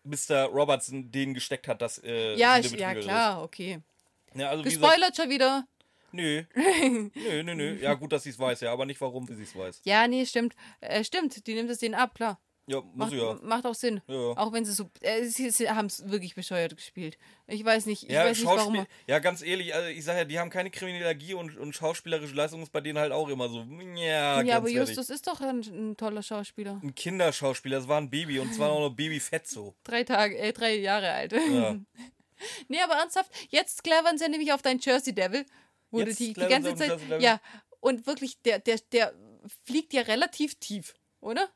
Mr. 0.04 0.46
Robertson 0.46 1.12
den 1.12 1.34
gesteckt 1.34 1.68
hat, 1.68 1.82
dass 1.82 2.02
äh, 2.02 2.36
Ja, 2.36 2.58
ich, 2.58 2.72
ja 2.72 2.96
klar, 2.96 3.44
okay. 3.44 3.82
Ist. 4.28 4.40
Ja, 4.40 4.50
also 4.50 4.64
wie 4.64 4.70
Gespoilert 4.70 5.18
schon 5.18 5.30
wieder. 5.30 5.68
nö. 6.14 6.44
nö, 6.56 7.44
nö, 7.44 7.54
nö. 7.54 7.78
Ja, 7.82 7.96
gut, 7.96 8.14
dass 8.14 8.24
sie 8.24 8.30
es 8.30 8.40
weiß, 8.40 8.62
ja, 8.62 8.72
aber 8.72 8.86
nicht 8.86 9.02
warum 9.02 9.28
sie 9.28 9.44
es 9.44 9.54
weiß. 9.54 9.82
Ja, 9.84 10.08
nee, 10.08 10.26
stimmt. 10.26 10.56
Äh, 10.80 11.04
stimmt, 11.04 11.46
die 11.46 11.54
nimmt 11.54 11.70
es 11.70 11.80
denen 11.80 11.96
ab, 11.96 12.16
klar. 12.16 12.40
Ja, 12.72 12.82
muss 12.82 12.96
Macht, 12.96 13.14
ja. 13.14 13.40
macht 13.44 13.66
auch 13.66 13.76
Sinn. 13.76 14.02
Ja, 14.08 14.14
ja. 14.14 14.38
Auch 14.38 14.54
wenn 14.54 14.64
sie 14.64 14.72
so. 14.72 14.90
Äh, 15.02 15.26
sie 15.26 15.50
sie 15.50 15.70
haben 15.70 15.88
es 15.88 16.10
wirklich 16.10 16.36
bescheuert 16.36 16.76
gespielt. 16.76 17.18
Ich 17.48 17.66
weiß 17.66 17.86
nicht, 17.86 18.04
ich 18.04 18.10
Ja, 18.10 18.26
weiß 18.26 18.38
nicht 18.38 18.48
warum. 18.48 18.86
Ja, 19.08 19.20
ganz 19.20 19.42
ehrlich, 19.42 19.76
also 19.76 19.90
ich 19.90 20.04
sage 20.06 20.20
ja, 20.20 20.26
die 20.26 20.40
haben 20.40 20.50
keine 20.50 20.72
Kriminologie 20.72 21.34
und, 21.34 21.58
und 21.58 21.76
schauspielerische 21.76 22.34
Leistung 22.34 22.62
ist 22.64 22.72
bei 22.72 22.80
denen 22.80 22.98
halt 22.98 23.12
auch 23.12 23.28
immer 23.28 23.50
so. 23.50 23.66
Ja, 23.96 24.42
Ja, 24.42 24.58
aber 24.58 24.70
ehrlich. 24.70 24.90
Justus 24.90 25.10
ist 25.10 25.28
doch 25.28 25.42
ein, 25.42 25.60
ein 25.60 25.98
toller 25.98 26.24
Schauspieler. 26.24 26.80
Ein 26.82 26.96
Kinderschauspieler, 26.96 27.80
das 27.80 27.88
war 27.88 28.00
ein 28.00 28.10
Baby 28.10 28.40
und 28.40 28.54
zwar 28.54 28.72
auch 28.72 28.80
noch 28.80 28.96
Babyfett 28.96 29.48
so. 29.48 29.76
Drei 29.84 30.04
Tage, 30.06 30.38
äh, 30.38 30.54
drei 30.54 30.76
Jahre 30.76 31.12
alt. 31.12 31.34
Ja. 31.34 31.76
nee, 32.70 32.82
aber 32.82 32.96
ernsthaft, 32.96 33.32
jetzt 33.50 33.84
clevern 33.84 34.18
sie 34.18 34.30
nämlich 34.30 34.54
auf 34.54 34.62
deinen 34.62 34.80
Jersey 34.80 35.14
Devil, 35.14 35.46
du 35.92 36.06
die, 36.06 36.34
die 36.34 36.48
ganze 36.48 36.76
Zeit. 36.76 37.00
Ja, 37.20 37.42
und 37.82 38.08
wirklich, 38.08 38.42
der, 38.44 38.60
der, 38.60 38.80
der 38.92 39.14
fliegt 39.66 39.94
ja 39.94 40.04
relativ 40.04 40.56
tief, 40.56 40.94
oder? 41.20 41.50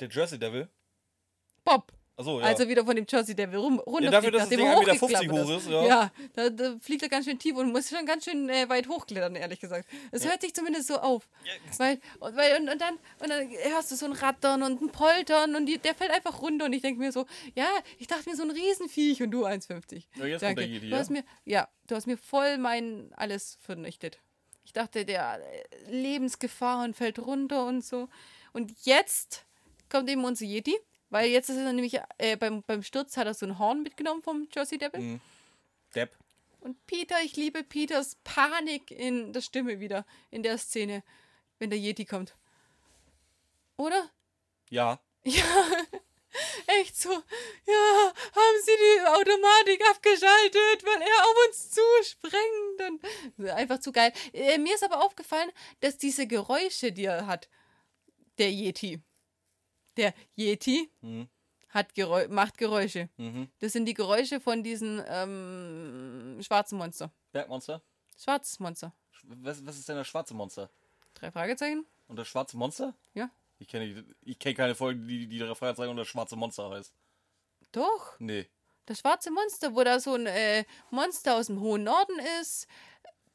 Der 0.00 0.08
Jersey 0.08 0.38
Devil? 0.38 0.68
Bob. 1.64 1.92
Achso, 2.20 2.38
ja. 2.38 2.46
Also 2.46 2.68
wieder 2.68 2.84
von 2.84 2.94
dem 2.94 3.06
Jersey 3.08 3.34
Devil 3.34 3.58
rum, 3.58 3.78
runterfliegt, 3.78 4.12
dafür, 4.12 4.30
dass 4.30 4.40
das 4.42 4.48
Ding 4.50 4.60
er 4.60 4.76
1,50 4.76 4.80
Meter 4.80 5.00
hochgeklappert 5.00 5.46
hoch 5.46 5.56
ist. 5.56 5.68
ja. 5.68 5.86
Ja, 5.86 6.12
da, 6.34 6.50
da 6.50 6.76
fliegt 6.78 7.02
er 7.02 7.08
ganz 7.08 7.24
schön 7.24 7.38
tief 7.38 7.56
und 7.56 7.72
muss 7.72 7.88
schon 7.88 8.04
ganz 8.04 8.26
schön 8.26 8.48
äh, 8.50 8.68
weit 8.68 8.88
hochklettern, 8.88 9.36
ehrlich 9.36 9.58
gesagt. 9.58 9.88
Es 10.10 10.26
hört 10.26 10.42
sich 10.42 10.54
zumindest 10.54 10.88
so 10.88 10.98
auf. 10.98 11.30
Weil, 11.78 11.98
und, 12.18 12.36
weil, 12.36 12.60
und, 12.60 12.68
und, 12.68 12.78
dann, 12.78 12.98
und 13.20 13.30
dann 13.30 13.48
hörst 13.72 13.90
du 13.90 13.96
so 13.96 14.04
ein 14.04 14.12
Rattern 14.12 14.62
und 14.62 14.82
ein 14.82 14.92
Poltern 14.92 15.56
und 15.56 15.64
die, 15.64 15.78
der 15.78 15.94
fällt 15.94 16.10
einfach 16.10 16.42
runter 16.42 16.66
und 16.66 16.74
ich 16.74 16.82
denke 16.82 17.00
mir 17.00 17.10
so, 17.10 17.24
ja, 17.54 17.68
ich 17.98 18.06
dachte 18.06 18.28
mir 18.28 18.36
so 18.36 18.42
ein 18.42 18.50
Riesenviech 18.50 19.22
und 19.22 19.30
du 19.30 19.46
1,50. 19.46 20.04
Ja, 20.16 20.26
jetzt 20.26 20.40
kommt 20.40 20.42
Danke. 20.42 20.54
der 20.56 20.68
Yeti, 20.68 20.86
du 20.88 20.92
ja? 20.92 20.98
hast 20.98 21.10
mir, 21.10 21.24
ja, 21.46 21.68
du 21.86 21.94
hast 21.94 22.06
mir 22.06 22.18
voll 22.18 22.58
mein 22.58 23.12
alles 23.16 23.56
vernichtet. 23.62 24.18
Ich 24.62 24.74
dachte, 24.74 25.06
der 25.06 25.40
äh, 25.40 25.90
Lebensgefahr 25.90 26.84
und 26.84 26.96
fällt 26.96 27.18
runter 27.18 27.64
und 27.64 27.82
so. 27.82 28.08
Und 28.52 28.72
jetzt 28.84 29.46
kommt 29.90 30.08
eben 30.08 30.24
unser 30.24 30.44
Yeti, 30.44 30.76
weil 31.10 31.30
jetzt 31.30 31.50
ist 31.50 31.56
er 31.56 31.72
nämlich, 31.72 32.00
äh, 32.18 32.36
beim, 32.36 32.62
beim 32.62 32.82
Sturz 32.82 33.16
hat 33.16 33.26
er 33.26 33.34
so 33.34 33.46
ein 33.46 33.58
Horn 33.58 33.82
mitgenommen 33.82 34.22
vom 34.22 34.48
Jersey 34.54 34.78
Devil. 34.78 35.00
Mhm. 35.00 35.20
Depp. 35.94 36.16
Und 36.60 36.86
Peter, 36.86 37.16
ich 37.22 37.36
liebe 37.36 37.64
Peters 37.64 38.16
Panik 38.22 38.90
in 38.90 39.32
der 39.32 39.40
Stimme 39.40 39.80
wieder, 39.80 40.06
in 40.30 40.42
der 40.42 40.58
Szene, 40.58 41.02
wenn 41.58 41.70
der 41.70 41.78
Yeti 41.78 42.04
kommt. 42.04 42.36
Oder? 43.76 44.10
Ja. 44.68 45.00
Ja, 45.24 46.72
echt 46.80 46.96
so. 46.96 47.10
Ja, 47.10 48.12
haben 48.34 48.62
Sie 48.64 48.72
die 48.72 49.06
Automatik 49.06 49.82
abgeschaltet, 49.90 50.84
weil 50.84 51.02
er 51.02 51.24
auf 51.24 51.34
uns 51.46 51.70
zuspringt. 51.70 53.02
Und 53.36 53.50
einfach 53.50 53.80
zu 53.80 53.92
geil. 53.92 54.12
Äh, 54.32 54.56
mir 54.58 54.74
ist 54.74 54.84
aber 54.84 55.04
aufgefallen, 55.04 55.50
dass 55.80 55.98
diese 55.98 56.26
Geräusche, 56.26 56.92
die 56.92 57.04
er 57.04 57.26
hat, 57.26 57.48
der 58.38 58.50
Yeti, 58.50 59.02
der 59.96 60.14
Yeti 60.36 60.90
Mhm. 61.00 61.28
hat 61.68 61.94
Geräu 61.94 62.26
macht 62.28 62.58
Geräusche. 62.58 63.08
Mhm. 63.16 63.48
Das 63.58 63.72
sind 63.72 63.86
die 63.86 63.94
Geräusche 63.94 64.40
von 64.40 64.62
diesen 64.62 65.02
ähm, 65.06 66.38
schwarzen 66.42 66.78
Monster. 66.78 67.10
Bergmonster? 67.32 67.82
Schwarzes 68.18 68.58
Monster. 68.60 68.92
Was, 69.24 69.64
was 69.64 69.78
ist 69.78 69.88
denn 69.88 69.96
das 69.96 70.06
schwarze 70.08 70.34
Monster? 70.34 70.70
Drei 71.14 71.30
Fragezeichen? 71.30 71.86
Und 72.08 72.16
das 72.18 72.28
schwarze 72.28 72.56
Monster? 72.56 72.94
Ja. 73.14 73.30
Ich 73.58 73.68
kenne 73.68 74.04
ich 74.22 74.38
kenn 74.38 74.54
keine 74.54 74.74
Folge, 74.74 75.00
die 75.06 75.26
die 75.26 75.38
drei 75.38 75.54
Fragezeichen 75.54 75.90
und 75.90 75.96
das 75.96 76.08
schwarze 76.08 76.36
Monster 76.36 76.70
heißt. 76.70 76.92
Doch. 77.72 78.18
Nee. 78.18 78.48
Das 78.86 78.98
schwarze 79.00 79.30
Monster, 79.30 79.74
wo 79.74 79.84
da 79.84 80.00
so 80.00 80.14
ein 80.14 80.26
äh, 80.26 80.64
Monster 80.90 81.36
aus 81.36 81.46
dem 81.46 81.60
hohen 81.60 81.84
Norden 81.84 82.18
ist, 82.40 82.66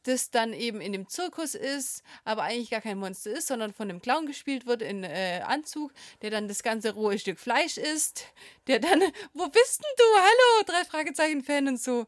das 0.08 0.32
dann 0.32 0.54
eben 0.54 0.82
in 0.82 0.94
dem 0.94 1.08
Zirkus 1.08 1.56
ist, 1.56 2.04
aber 2.24 2.44
eigentlich 2.44 2.70
gar 2.70 2.82
kein 2.82 2.98
Monster 2.98 3.32
ist, 3.32 3.48
sondern 3.48 3.74
von 3.74 3.90
einem 3.90 4.02
Clown 4.02 4.26
gespielt 4.26 4.66
wird 4.66 4.82
in 4.82 5.04
äh, 5.04 5.42
Anzug, 5.46 5.92
der 6.22 6.32
dann 6.32 6.48
das 6.48 6.64
ganze 6.64 6.94
rohe 6.94 7.20
Stück 7.20 7.40
Fleisch 7.40 7.78
isst, 7.78 8.26
der 8.68 8.80
dann, 8.80 9.02
wo 9.34 9.48
bist 9.48 9.84
denn 9.84 9.92
du? 9.98 10.04
Hallo, 10.18 10.64
drei 10.66 10.86
Fragezeichen-Fan 10.86 11.68
und 11.68 11.82
so. 11.82 12.06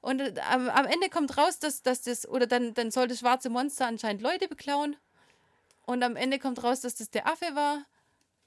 Und 0.00 0.20
äh, 0.20 0.34
am, 0.48 0.68
am 0.68 0.86
Ende 0.86 1.08
kommt 1.08 1.36
raus, 1.36 1.58
dass, 1.58 1.82
dass 1.82 2.02
das, 2.02 2.28
oder 2.28 2.46
dann, 2.46 2.74
dann 2.74 2.90
soll 2.90 3.08
das 3.08 3.20
schwarze 3.20 3.50
Monster 3.50 3.86
anscheinend 3.86 4.22
Leute 4.22 4.48
beklauen. 4.48 4.96
Und 5.86 6.02
am 6.02 6.16
Ende 6.16 6.38
kommt 6.38 6.62
raus, 6.62 6.80
dass 6.80 6.96
das 6.96 7.10
der 7.10 7.26
Affe 7.26 7.54
war, 7.54 7.84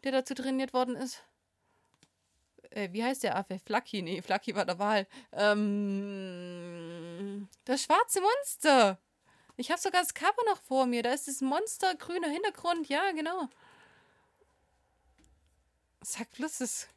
der 0.04 0.12
dazu 0.12 0.34
trainiert 0.34 0.74
worden 0.74 0.96
ist 0.96 1.24
äh, 2.72 2.90
wie 2.92 3.04
heißt 3.04 3.24
der 3.24 3.36
Affe? 3.36 3.60
Flucky, 3.66 4.02
nee, 4.02 4.22
Flucky 4.22 4.56
war 4.56 4.66
der 4.66 4.80
Wahl. 4.80 5.08
Ähm, 5.34 7.48
das 7.66 7.84
schwarze 7.84 8.22
Monster. 8.22 9.00
Ich 9.58 9.70
habe 9.70 9.80
sogar 9.82 10.02
das 10.02 10.14
Cover 10.14 10.44
noch 10.48 10.62
vor 10.64 10.86
mir. 10.88 11.04
Da 11.04 11.12
ist 11.14 11.28
das 11.28 11.42
Monster, 11.42 11.94
grüner 11.96 12.30
Hintergrund. 12.30 12.88
Ja, 12.90 13.12
genau. 13.12 13.48
Sag 16.04 16.32
bloß, 16.32 16.62
ist 16.62 16.90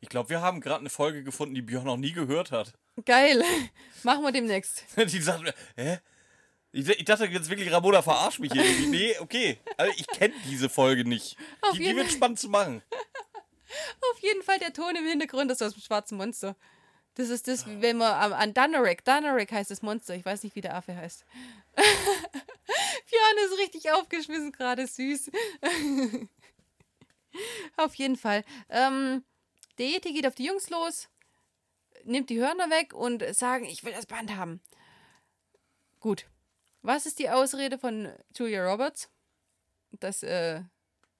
Ich 0.00 0.08
glaube, 0.08 0.28
wir 0.28 0.42
haben 0.42 0.60
gerade 0.60 0.80
eine 0.80 0.90
Folge 0.90 1.24
gefunden, 1.24 1.54
die 1.54 1.62
Björn 1.62 1.84
noch 1.84 1.96
nie 1.96 2.12
gehört 2.12 2.52
hat. 2.52 2.74
geil. 3.06 3.42
Machen 4.02 4.22
wir 4.22 4.32
demnächst. 4.32 4.84
Die 4.96 5.20
sagt 5.20 5.42
mir, 5.42 5.54
hä? 5.76 5.98
Ich, 6.72 6.88
ich 6.88 7.04
dachte 7.04 7.24
jetzt 7.26 7.48
wirklich, 7.50 7.70
Ramona 7.72 8.00
verarscht 8.02 8.38
mich 8.38 8.52
hier. 8.52 8.64
irgendwie. 8.64 8.86
nee, 8.90 9.18
okay. 9.18 9.58
Also 9.76 9.92
ich 9.96 10.06
kenne 10.06 10.34
diese 10.46 10.68
Folge 10.68 11.04
nicht. 11.08 11.36
Auf 11.62 11.76
Die, 11.76 11.84
die 11.84 11.96
wird 11.96 12.10
spannend 12.10 12.38
zu 12.38 12.48
machen. 12.48 12.82
Auf 14.12 14.18
jeden 14.20 14.42
Fall 14.42 14.58
der 14.58 14.72
Ton 14.72 14.96
im 14.96 15.06
Hintergrund 15.06 15.50
ist 15.50 15.62
aus 15.62 15.74
dem 15.74 15.82
schwarzen 15.82 16.16
Monster. 16.16 16.56
Das 17.14 17.28
ist 17.28 17.48
das, 17.48 17.66
wenn 17.66 17.98
man 17.98 18.32
an 18.32 18.54
Dunarek, 18.54 19.04
Dunarek 19.04 19.52
heißt 19.52 19.70
das 19.70 19.82
Monster. 19.82 20.14
Ich 20.14 20.24
weiß 20.24 20.42
nicht, 20.42 20.54
wie 20.54 20.60
der 20.60 20.74
Affe 20.76 20.96
heißt. 20.96 21.24
Björn 21.74 23.46
ist 23.46 23.58
richtig 23.58 23.90
aufgeschmissen 23.92 24.52
gerade, 24.52 24.86
süß. 24.86 25.30
auf 27.76 27.94
jeden 27.96 28.16
Fall. 28.16 28.44
Ähm, 28.68 29.24
der 29.78 29.86
Yeti 29.86 30.12
geht 30.12 30.26
auf 30.26 30.34
die 30.34 30.46
Jungs 30.46 30.70
los, 30.70 31.08
nimmt 32.04 32.30
die 32.30 32.40
Hörner 32.40 32.70
weg 32.70 32.94
und 32.94 33.22
sagen, 33.34 33.64
ich 33.64 33.84
will 33.84 33.92
das 33.92 34.06
Band 34.06 34.36
haben. 34.36 34.60
Gut. 35.98 36.26
Was 36.82 37.06
ist 37.06 37.18
die 37.18 37.28
Ausrede 37.28 37.78
von 37.78 38.10
Julia 38.34 38.64
Roberts? 38.64 39.10
Dass, 39.98 40.22
äh, 40.22 40.62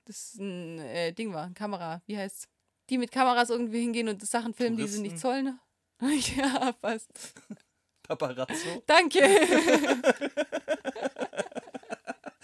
das 0.05 0.35
ein 0.35 0.79
äh, 0.79 1.13
Ding 1.13 1.33
war, 1.33 1.45
eine 1.45 1.55
Kamera, 1.55 2.03
wie 2.07 2.17
heißt's? 2.17 2.49
Die 2.89 2.99
mit 2.99 3.13
Kameras 3.13 3.51
irgendwie 3.51 3.81
hingehen 3.81 4.09
und 4.09 4.27
Sachen 4.27 4.53
filmen, 4.55 4.77
die 4.77 4.89
sie 4.89 5.01
nicht 5.01 5.19
sollen. 5.19 5.59
ja, 6.37 6.75
fast. 6.81 7.35
Paparazzo. 8.03 8.83
Danke. 8.87 9.21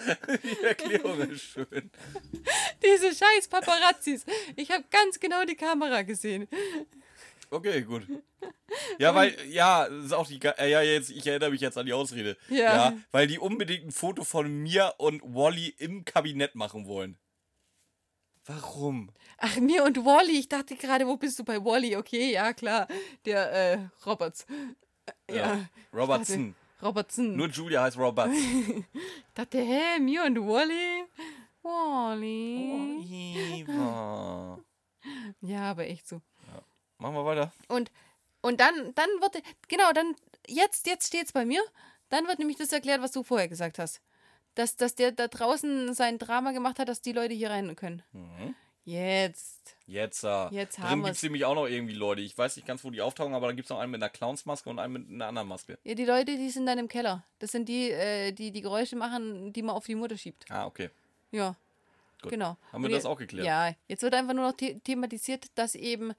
Die 0.07 0.63
Erklärung 0.63 1.19
ist 1.31 1.43
schön. 1.43 1.91
Diese 2.83 3.13
scheiß 3.13 3.49
Paparazzis. 3.49 4.25
Ich 4.55 4.71
habe 4.71 4.85
ganz 4.89 5.19
genau 5.19 5.45
die 5.45 5.57
Kamera 5.57 6.03
gesehen. 6.03 6.47
Okay, 7.51 7.83
gut. 7.83 8.07
Ja, 8.99 9.15
weil, 9.15 9.37
ja, 9.49 9.89
das 9.89 10.07
ist 10.07 10.13
auch 10.13 10.27
die, 10.27 10.41
äh, 10.43 10.71
ja, 10.71 10.83
jetzt, 10.83 11.11
ich 11.11 11.27
erinnere 11.27 11.51
mich 11.51 11.61
jetzt 11.61 11.79
an 11.79 11.87
die 11.87 11.93
Ausrede. 11.93 12.37
Ja. 12.49 12.97
weil 13.11 13.27
die 13.27 13.39
unbedingt 13.39 13.87
ein 13.87 13.93
Foto 13.93 14.23
von 14.25 14.49
mir 14.63 14.95
und 14.99 15.23
Wally 15.23 15.75
im 15.79 16.05
Kabinett 16.05 16.55
machen 16.55 16.87
wollen. 16.87 17.19
Warum? 18.47 19.11
Ach, 19.39 19.57
mir 19.57 19.85
und 19.85 20.05
Wally. 20.05 20.39
Ich 20.39 20.49
dachte 20.49 20.77
gerade, 20.77 21.07
wo 21.07 21.17
bist 21.17 21.39
du 21.39 21.45
bei 21.45 21.63
Wally? 21.65 21.97
Okay, 21.97 22.33
ja, 22.33 22.53
klar. 22.53 22.87
Der, 23.25 23.53
äh, 23.53 23.79
Roberts. 24.05 24.47
Ja. 25.31 25.67
Robertson. 25.93 26.55
Robertson. 26.83 27.37
Nur 27.37 27.49
Julia 27.49 27.83
heißt 27.83 27.99
Robert. 27.99 28.31
Ich 28.33 29.35
dachte, 29.35 29.59
hä, 29.59 29.99
mir 30.01 30.25
und 30.25 30.39
Wally? 30.39 31.05
Wally. 31.63 33.63
Eva. 33.63 34.59
Ja, 35.41 35.71
aber 35.71 35.87
echt 35.87 36.09
so. 36.09 36.21
Machen 36.99 37.15
wir 37.15 37.25
weiter. 37.25 37.53
Und, 37.69 37.93
und 38.41 38.61
dann, 38.61 38.93
dann 38.95 39.09
wird, 39.21 39.43
genau, 39.69 39.93
dann, 39.93 40.17
jetzt, 40.49 40.87
jetzt 40.87 41.09
steht's 41.09 41.33
bei 41.33 41.45
mir. 41.45 41.61
Dann 42.09 42.27
wird 42.27 42.39
nämlich 42.39 42.57
das 42.57 42.73
erklärt, 42.73 43.03
was 43.03 43.13
du 43.13 43.23
vorher 43.23 43.47
gesagt 43.47 43.79
hast. 43.79 44.01
Dass, 44.57 44.75
dass 44.77 44.95
der 44.97 45.13
da 45.13 45.29
draußen 45.29 45.95
sein 45.95 46.19
Drama 46.19 46.51
gemacht 46.51 46.81
hat, 46.81 46.89
dass 46.89 47.01
die 47.01 47.13
Leute 47.13 47.35
hier 47.35 47.51
rein 47.51 47.77
können. 47.77 48.03
Jetzt. 48.85 49.77
Jetzt, 49.87 50.25
äh, 50.25 50.49
Jetzt 50.49 50.79
drin 50.79 50.85
haben 50.85 51.05
gibt 51.05 51.17
es 51.17 51.23
nämlich 51.23 51.45
auch 51.45 51.55
noch 51.55 51.67
irgendwie 51.67 51.95
Leute. 51.95 52.21
Ich 52.23 52.37
weiß 52.37 52.57
nicht 52.57 52.67
ganz, 52.67 52.83
wo 52.83 52.91
die 52.91 53.01
auftauchen, 53.01 53.35
aber 53.35 53.49
da 53.49 53.53
gibt 53.53 53.67
es 53.67 53.71
noch 53.71 53.79
einen 53.79 53.93
mit 53.93 54.03
einer 54.03 54.11
Clownsmaske 54.11 54.69
und 54.69 54.79
einen 54.79 54.93
mit 54.93 55.09
einer 55.09 55.27
anderen 55.27 55.47
Maske. 55.47 55.79
Ja, 55.85 55.95
die 55.95 56.05
Leute, 56.05 56.37
die 56.37 56.51
sind 56.51 56.67
dann 56.67 56.79
im 56.79 56.89
Keller. 56.89 57.25
Das 57.39 57.53
sind 57.53 57.69
die, 57.69 57.91
äh, 57.91 58.33
die 58.33 58.51
die 58.51 58.63
Geräusche 58.63 58.97
machen, 58.97 59.53
die 59.53 59.63
man 59.63 59.77
auf 59.77 59.87
die 59.87 59.95
Mutter 59.95 60.17
schiebt. 60.17 60.51
Ah, 60.51 60.67
okay. 60.67 60.91
Ja. 61.31 61.55
Gut. 62.23 62.31
Genau. 62.31 62.57
Haben 62.73 62.83
wir 62.83 62.89
Und 62.89 62.93
das 62.93 63.05
auch 63.05 63.19
geklärt? 63.19 63.47
Ja, 63.47 63.73
jetzt 63.89 64.03
wird 64.03 64.15
einfach 64.15 64.35
nur 64.35 64.49
noch 64.49 64.55
the 64.59 64.81
thematisiert, 64.81 65.47
dass 65.55 65.75
eben 65.75 66.15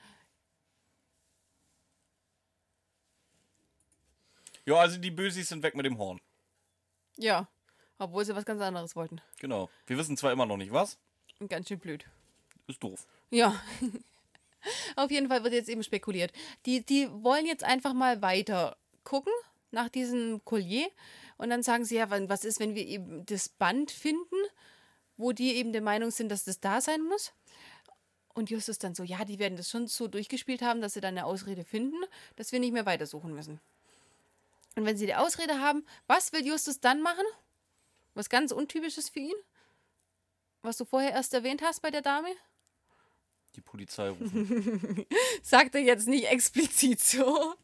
Ja, 4.65 4.75
also 4.75 4.97
die 4.97 5.11
Bösis 5.11 5.47
sind 5.47 5.63
weg 5.63 5.75
mit 5.75 5.85
dem 5.85 5.97
Horn. 5.97 6.19
Ja. 7.15 7.47
Obwohl 7.99 8.25
sie 8.25 8.35
was 8.35 8.45
ganz 8.45 8.61
anderes 8.61 8.95
wollten. 8.95 9.21
Genau. 9.39 9.69
Wir 9.85 9.97
wissen 9.97 10.17
zwar 10.17 10.31
immer 10.31 10.45
noch 10.45 10.57
nicht 10.57 10.71
was. 10.71 10.97
Ganz 11.49 11.67
schön 11.67 11.79
blöd. 11.79 12.05
Ist 12.67 12.83
doof. 12.83 13.07
Ja. 13.31 13.59
Auf 14.95 15.11
jeden 15.11 15.29
Fall 15.29 15.43
wird 15.43 15.53
jetzt 15.53 15.69
eben 15.69 15.83
spekuliert. 15.83 16.31
Die, 16.65 16.85
die 16.85 17.09
wollen 17.11 17.45
jetzt 17.45 17.63
einfach 17.63 17.93
mal 17.93 18.21
weiter 18.21 18.77
gucken 19.03 19.33
nach 19.71 19.89
diesem 19.89 20.43
Collier 20.45 20.87
und 21.37 21.49
dann 21.49 21.63
sagen 21.63 21.85
sie, 21.85 21.95
ja, 21.95 22.09
was 22.09 22.43
ist, 22.43 22.59
wenn 22.59 22.75
wir 22.75 22.85
eben 22.85 23.25
das 23.25 23.49
Band 23.49 23.91
finden 23.91 24.35
wo 25.17 25.31
die 25.31 25.55
eben 25.55 25.73
der 25.73 25.81
Meinung 25.81 26.11
sind, 26.11 26.29
dass 26.29 26.43
das 26.43 26.59
da 26.59 26.79
sein 26.79 27.01
muss. 27.01 27.33
Und 28.33 28.51
Justus 28.51 28.77
dann 28.77 28.93
so, 28.93 29.03
ja, 29.03 29.25
die 29.25 29.39
werden 29.39 29.57
das 29.57 29.69
schon 29.69 29.87
so 29.87 30.07
durchgespielt 30.07 30.61
haben, 30.61 30.79
dass 30.79 30.93
sie 30.93 31.01
dann 31.01 31.17
eine 31.17 31.25
Ausrede 31.25 31.63
finden, 31.63 31.97
dass 32.35 32.51
wir 32.51 32.59
nicht 32.59 32.71
mehr 32.71 32.85
weitersuchen 32.85 33.33
müssen. 33.33 33.59
Und 34.75 34.85
wenn 34.85 34.95
sie 34.95 35.07
die 35.07 35.15
Ausrede 35.15 35.59
haben, 35.59 35.83
was 36.05 36.31
will 36.33 36.45
Justus 36.45 36.79
dann 36.79 37.01
machen? 37.01 37.25
Was 38.17 38.29
ganz 38.29 38.51
untypisches 38.51 39.09
für 39.09 39.19
ihn? 39.19 39.35
Was 40.63 40.77
du 40.77 40.85
vorher 40.85 41.11
erst 41.11 41.33
erwähnt 41.35 41.61
hast 41.61 41.81
bei 41.81 41.91
der 41.91 42.01
Dame? 42.01 42.29
Die 43.55 43.61
Polizei 43.61 44.09
rufen. 44.09 45.05
Sagt 45.43 45.75
er 45.75 45.81
jetzt 45.81 46.07
nicht 46.07 46.25
explizit 46.25 46.99
so. 46.99 47.53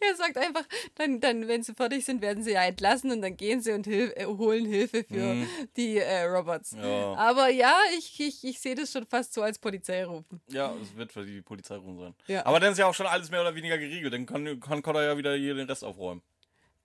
Er 0.00 0.14
sagt 0.14 0.38
einfach, 0.38 0.62
dann, 0.94 1.18
dann, 1.18 1.48
wenn 1.48 1.64
sie 1.64 1.74
fertig 1.74 2.04
sind, 2.04 2.22
werden 2.22 2.44
sie 2.44 2.52
ja 2.52 2.62
entlassen 2.62 3.10
und 3.10 3.20
dann 3.20 3.36
gehen 3.36 3.60
sie 3.60 3.72
und 3.72 3.84
Hilf 3.84 4.12
äh, 4.14 4.24
holen 4.24 4.64
Hilfe 4.64 5.02
für 5.02 5.14
Mhm. 5.34 5.48
die 5.76 5.98
äh, 5.98 6.22
Robots. 6.22 6.70
Ja. 6.80 7.14
Aber 7.14 7.48
ja, 7.48 7.76
ich, 7.98 8.20
ich, 8.20 8.44
ich 8.44 8.60
sehe 8.60 8.76
das 8.76 8.92
schon 8.92 9.06
fast 9.06 9.34
so 9.34 9.42
als 9.42 9.58
Polizei 9.58 10.04
rufen. 10.04 10.40
ja, 10.46 10.72
es 10.80 10.94
wird 10.96 11.10
für 11.10 11.24
die 11.26 11.42
Polizei 11.42 11.74
rufen 11.78 11.98
sein. 11.98 12.14
Ja. 12.28 12.46
Aber 12.46 12.60
dann 12.60 12.70
ist 12.74 12.78
ja 12.78 12.86
auch 12.86 12.94
schon 12.94 13.06
alles 13.06 13.28
mehr 13.32 13.40
oder 13.40 13.56
weniger 13.56 13.76
geregelt. 13.76 14.12
Dann 14.14 14.24
kann, 14.24 14.60
kann 14.60 14.82
Connor 14.82 15.02
ja 15.02 15.18
wieder 15.18 15.34
hier 15.34 15.54
den 15.54 15.66
Rest 15.66 15.82
aufräumen. 15.82 16.22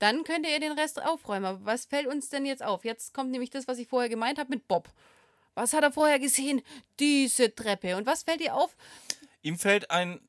Dann 0.02 0.24
könnte 0.24 0.50
er 0.50 0.60
den 0.60 0.72
Rest 0.72 1.00
aufräumen. 1.00 1.46
Aber 1.46 1.64
was 1.64 1.86
fällt 1.86 2.08
uns 2.08 2.30
denn 2.30 2.44
jetzt 2.48 2.64
auf? 2.64 2.84
Jetzt 2.86 3.14
kommt 3.14 3.30
nämlich 3.30 3.52
das, 3.52 3.68
was 3.68 3.78
ich 3.78 3.88
vorher 3.88 4.10
gemeint 4.10 4.40
habe 4.40 4.50
mit 4.50 4.68
Bob. 4.68 4.90
Was 5.54 5.74
hat 5.74 5.84
er 5.84 5.92
vorher 5.92 6.18
gesehen? 6.18 6.64
Diese 7.00 7.54
Treppe. 7.54 7.96
Und 7.96 8.08
was 8.08 8.24
fällt 8.24 8.40
dir 8.40 8.56
auf? 8.56 8.76
Ihm 9.44 9.60
fällt 9.60 9.92
ein, 9.92 10.20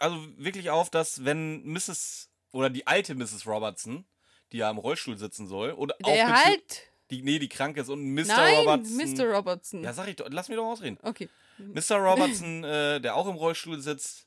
also 0.00 0.16
wirklich 0.36 0.70
auf, 0.70 0.90
dass 0.90 1.24
wenn 1.24 1.62
Mrs. 1.64 2.28
oder 2.50 2.70
die 2.70 2.88
alte 2.88 3.14
Mrs. 3.14 3.46
Robertson, 3.46 4.04
die 4.50 4.56
ja 4.56 4.70
im 4.70 4.78
Rollstuhl 4.78 5.16
sitzen 5.16 5.46
soll, 5.46 5.74
oder 5.74 5.94
auch 6.02 6.12
Der 6.12 6.44
halt. 6.44 6.90
die, 7.12 7.22
nee, 7.22 7.38
die 7.38 7.48
krank 7.48 7.76
ist 7.76 7.88
und 7.88 8.02
Mr. 8.14 8.24
Nein, 8.26 8.54
Robertson. 8.66 8.96
Mr. 8.96 9.24
Robertson. 9.32 9.84
Ja, 9.84 9.92
sag 9.92 10.08
ich 10.08 10.16
doch, 10.16 10.26
lass 10.28 10.48
mich 10.48 10.56
doch 10.56 10.66
ausreden. 10.66 10.98
Okay. 11.02 11.28
Mr. 11.58 11.98
Robertson, 11.98 12.64
äh, 12.64 13.00
der 13.00 13.14
auch 13.14 13.28
im 13.28 13.36
Rollstuhl 13.36 13.80
sitzt, 13.80 14.26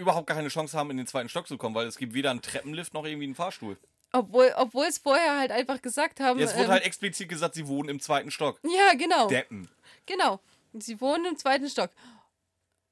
überhaupt 0.00 0.26
gar 0.26 0.36
keine 0.36 0.48
Chance 0.48 0.76
haben, 0.76 0.90
in 0.90 0.96
den 0.96 1.06
zweiten 1.06 1.28
Stock 1.28 1.46
zu 1.46 1.56
kommen, 1.58 1.74
weil 1.74 1.86
es 1.86 1.96
gibt 1.98 2.14
weder 2.14 2.30
einen 2.30 2.42
Treppenlift 2.42 2.94
noch 2.94 3.04
irgendwie 3.04 3.26
einen 3.26 3.34
Fahrstuhl. 3.34 3.76
Obwohl, 4.12 4.52
obwohl 4.56 4.86
es 4.86 4.98
vorher 4.98 5.38
halt 5.38 5.52
einfach 5.52 5.80
gesagt 5.80 6.18
haben. 6.18 6.40
Jetzt 6.40 6.54
wurde 6.54 6.64
ähm, 6.64 6.70
halt 6.72 6.84
explizit 6.84 7.28
gesagt, 7.28 7.54
sie 7.54 7.68
wohnen 7.68 7.88
im 7.88 8.00
zweiten 8.00 8.30
Stock. 8.30 8.58
ja, 8.64 8.94
genau. 8.94 9.28
Deppen. 9.28 9.68
Genau. 10.06 10.40
Sie 10.72 11.00
wohnen 11.00 11.24
im 11.26 11.36
zweiten 11.36 11.68
Stock. 11.68 11.90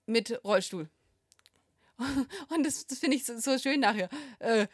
Mit 0.07 0.41
Rollstuhl. 0.45 0.89
Und 2.51 2.65
das, 2.65 2.87
das 2.87 2.99
finde 2.99 3.17
ich 3.17 3.25
so, 3.25 3.39
so 3.39 3.59
schön 3.59 3.81
nachher. 3.81 4.09
Äh, 4.39 4.69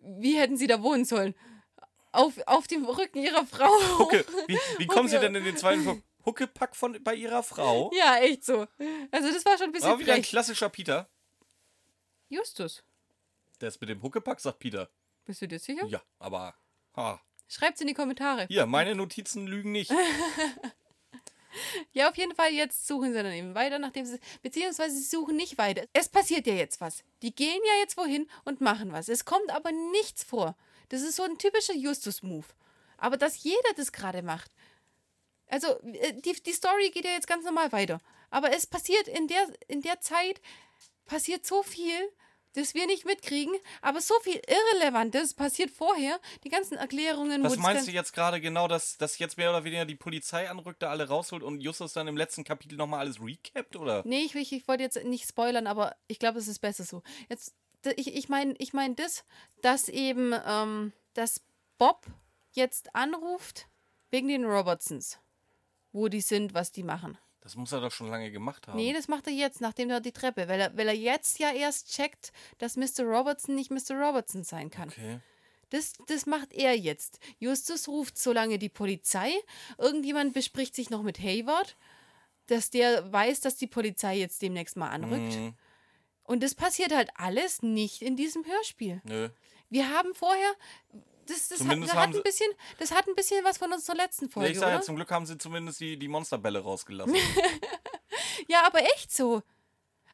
wie 0.00 0.38
hätten 0.38 0.56
sie 0.56 0.66
da 0.68 0.80
wohnen 0.82 1.04
sollen? 1.04 1.34
Auf, 2.12 2.34
auf 2.46 2.66
dem 2.68 2.84
Rücken 2.84 3.18
ihrer 3.18 3.44
Frau. 3.44 3.70
Hucke, 3.98 4.24
wie, 4.46 4.58
wie 4.78 4.86
kommen 4.86 5.08
sie 5.08 5.18
denn 5.18 5.34
in 5.34 5.44
den 5.44 5.56
zweiten 5.56 5.82
Stock? 5.82 5.98
Huckepack 6.24 6.76
von, 6.76 7.02
bei 7.02 7.14
ihrer 7.14 7.42
Frau? 7.42 7.90
Ja, 7.94 8.18
echt 8.18 8.44
so. 8.44 8.66
Also 9.10 9.32
das 9.32 9.44
war 9.44 9.56
schon 9.58 9.66
ein 9.68 9.72
bisschen 9.72 9.90
War 9.90 9.98
wieder 9.98 10.14
ein 10.14 10.20
frech. 10.20 10.30
klassischer 10.30 10.68
Peter. 10.68 11.08
Justus, 12.28 12.82
Der 13.60 13.68
ist 13.68 13.80
mit 13.80 13.90
dem 13.90 14.02
Huckepack, 14.02 14.40
sagt 14.40 14.58
Peter. 14.58 14.88
bist 15.24 15.42
du 15.42 15.48
dir 15.48 15.58
sicher? 15.58 15.86
Ja, 15.86 16.02
aber. 16.18 16.54
Ha. 16.96 17.20
Schreibt's 17.48 17.80
in 17.80 17.86
die 17.86 17.94
Kommentare. 17.94 18.46
Hier, 18.48 18.66
meine 18.66 18.94
Notizen 18.94 19.46
lügen 19.46 19.72
nicht. 19.72 19.90
Ja, 21.92 22.08
auf 22.10 22.16
jeden 22.16 22.34
Fall, 22.34 22.52
jetzt 22.52 22.86
suchen 22.86 23.12
sie 23.12 23.22
dann 23.22 23.32
eben 23.32 23.54
weiter, 23.54 23.78
nachdem 23.78 24.04
sie. 24.04 24.20
Beziehungsweise 24.42 24.94
sie 24.96 25.02
suchen 25.02 25.34
nicht 25.34 25.58
weiter. 25.58 25.84
Es 25.92 26.08
passiert 26.08 26.46
ja 26.46 26.54
jetzt 26.54 26.80
was. 26.80 27.02
Die 27.22 27.34
gehen 27.34 27.60
ja 27.64 27.80
jetzt 27.80 27.96
wohin 27.96 28.28
und 28.44 28.60
machen 28.60 28.92
was. 28.92 29.08
Es 29.08 29.24
kommt 29.24 29.50
aber 29.50 29.72
nichts 29.72 30.22
vor. 30.22 30.56
Das 30.90 31.02
ist 31.02 31.16
so 31.16 31.22
ein 31.24 31.38
typischer 31.38 31.74
Justus-Move. 31.74 32.46
Aber 32.98 33.16
dass 33.16 33.42
jeder 33.42 33.72
das 33.76 33.92
gerade 33.92 34.22
macht. 34.22 34.52
Also, 35.48 35.80
äh, 35.82 36.12
die, 36.20 36.34
die 36.42 36.52
Story 36.52 36.90
geht 36.90 37.06
ja 37.06 37.12
jetzt 37.12 37.26
ganz 37.26 37.44
normal 37.44 37.72
weiter. 37.72 38.00
Aber 38.30 38.52
es 38.52 38.66
passiert 38.66 39.08
in 39.08 39.26
der, 39.26 39.48
in 39.68 39.80
der 39.80 40.00
Zeit, 40.00 40.40
passiert 41.08 41.44
so 41.44 41.64
viel, 41.64 42.12
das 42.52 42.74
wir 42.74 42.86
nicht 42.86 43.04
mitkriegen, 43.04 43.54
aber 43.82 44.00
so 44.00 44.14
viel 44.20 44.40
Irrelevantes 44.46 45.34
passiert 45.34 45.70
vorher. 45.70 46.20
Die 46.44 46.48
ganzen 46.48 46.76
Erklärungen. 46.76 47.42
Was 47.42 47.56
meinst 47.56 47.88
du 47.88 47.92
jetzt 47.92 48.12
gerade 48.12 48.40
genau, 48.40 48.68
dass, 48.68 48.96
dass 48.96 49.18
jetzt 49.18 49.36
mehr 49.36 49.50
oder 49.50 49.64
weniger 49.64 49.84
die 49.84 49.96
Polizei 49.96 50.48
anrückt, 50.48 50.82
da 50.82 50.90
alle 50.90 51.08
rausholt 51.08 51.42
und 51.42 51.60
Justus 51.60 51.92
dann 51.92 52.06
im 52.06 52.16
letzten 52.16 52.44
Kapitel 52.44 52.76
nochmal 52.76 53.00
alles 53.00 53.20
recapt, 53.20 53.76
oder? 53.76 54.02
Nee, 54.04 54.20
ich, 54.20 54.34
ich, 54.34 54.52
ich 54.52 54.68
wollte 54.68 54.84
jetzt 54.84 55.02
nicht 55.04 55.28
spoilern, 55.28 55.66
aber 55.66 55.96
ich 56.06 56.18
glaube, 56.18 56.38
es 56.38 56.48
ist 56.48 56.60
besser 56.60 56.84
so. 56.84 57.02
Jetzt, 57.28 57.54
ich, 57.96 58.14
ich 58.14 58.28
meine 58.28 58.54
ich 58.58 58.72
mein 58.72 58.94
das, 58.96 59.24
dass 59.62 59.88
eben, 59.88 60.32
ähm, 60.46 60.92
dass 61.14 61.42
Bob 61.78 62.06
jetzt 62.52 62.94
anruft 62.94 63.68
wegen 64.10 64.28
den 64.28 64.44
Robertsons. 64.44 65.18
Wo 65.92 66.08
die 66.08 66.20
sind, 66.20 66.54
was 66.54 66.70
die 66.70 66.82
machen. 66.82 67.18
Das 67.48 67.56
muss 67.56 67.72
er 67.72 67.80
doch 67.80 67.90
schon 67.90 68.10
lange 68.10 68.30
gemacht 68.30 68.68
haben. 68.68 68.76
Nee, 68.76 68.92
das 68.92 69.08
macht 69.08 69.26
er 69.26 69.32
jetzt, 69.32 69.62
nachdem 69.62 69.88
er 69.88 70.02
die 70.02 70.12
Treppe, 70.12 70.48
weil 70.48 70.60
er, 70.60 70.76
weil 70.76 70.86
er 70.86 70.94
jetzt 70.94 71.38
ja 71.38 71.50
erst 71.50 71.90
checkt, 71.90 72.30
dass 72.58 72.76
Mr. 72.76 73.04
Robertson 73.04 73.54
nicht 73.54 73.70
Mr. 73.70 73.94
Robertson 73.98 74.44
sein 74.44 74.68
kann. 74.68 74.90
Okay. 74.90 75.20
Das, 75.70 75.94
das 76.08 76.26
macht 76.26 76.52
er 76.52 76.76
jetzt. 76.76 77.20
Justus 77.38 77.88
ruft 77.88 78.18
so 78.18 78.34
lange 78.34 78.58
die 78.58 78.68
Polizei. 78.68 79.32
Irgendjemand 79.78 80.34
bespricht 80.34 80.74
sich 80.74 80.90
noch 80.90 81.02
mit 81.02 81.20
Hayward, 81.20 81.78
dass 82.48 82.68
der 82.68 83.10
weiß, 83.10 83.40
dass 83.40 83.56
die 83.56 83.66
Polizei 83.66 84.18
jetzt 84.18 84.42
demnächst 84.42 84.76
mal 84.76 84.90
anrückt. 84.90 85.34
Mhm. 85.34 85.54
Und 86.24 86.42
das 86.42 86.54
passiert 86.54 86.94
halt 86.94 87.08
alles 87.14 87.62
nicht 87.62 88.02
in 88.02 88.14
diesem 88.14 88.44
Hörspiel. 88.44 89.00
Nö. 89.04 89.30
Wir 89.70 89.88
haben 89.88 90.14
vorher. 90.14 90.52
Das, 91.28 91.48
das, 91.48 91.50
hat, 91.50 91.58
Zumindest 91.58 91.92
das, 91.92 92.00
haben 92.00 92.10
hat 92.10 92.16
ein 92.16 92.22
bisschen, 92.22 92.50
das 92.78 92.90
hat 92.90 93.06
ein 93.06 93.14
bisschen 93.14 93.44
was 93.44 93.58
von 93.58 93.70
unserer 93.70 93.96
letzten 93.96 94.24
Nee, 94.24 94.30
Folge, 94.30 94.50
ich 94.50 94.58
sag 94.58 94.70
ja, 94.70 94.80
zum 94.80 94.96
Glück 94.96 95.10
haben 95.10 95.26
sie 95.26 95.36
zumindest 95.36 95.78
die, 95.78 95.98
die 95.98 96.08
Monsterbälle 96.08 96.60
rausgelassen. 96.60 97.14
Ja, 98.48 98.66
aber 98.66 98.80
echt 98.94 99.14
so. 99.14 99.42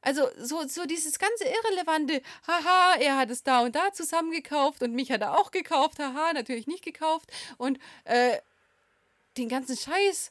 Also 0.03 0.29
so, 0.39 0.67
so 0.69 0.85
dieses 0.85 1.19
ganze 1.19 1.45
Irrelevante, 1.45 2.21
haha, 2.47 2.97
er 2.99 3.17
hat 3.17 3.31
es 3.31 3.43
da 3.43 3.61
und 3.63 3.75
da 3.75 3.93
zusammengekauft 3.93 4.83
und 4.83 4.93
mich 4.93 5.11
hat 5.11 5.23
er 5.23 5.39
auch 5.39 5.51
gekauft, 5.51 5.99
haha, 5.99 6.33
natürlich 6.35 6.67
nicht 6.67 6.85
gekauft. 6.85 7.33
Und 7.57 7.79
äh, 8.05 8.39
den 9.39 9.49
ganzen 9.49 9.77
Scheiß, 9.77 10.31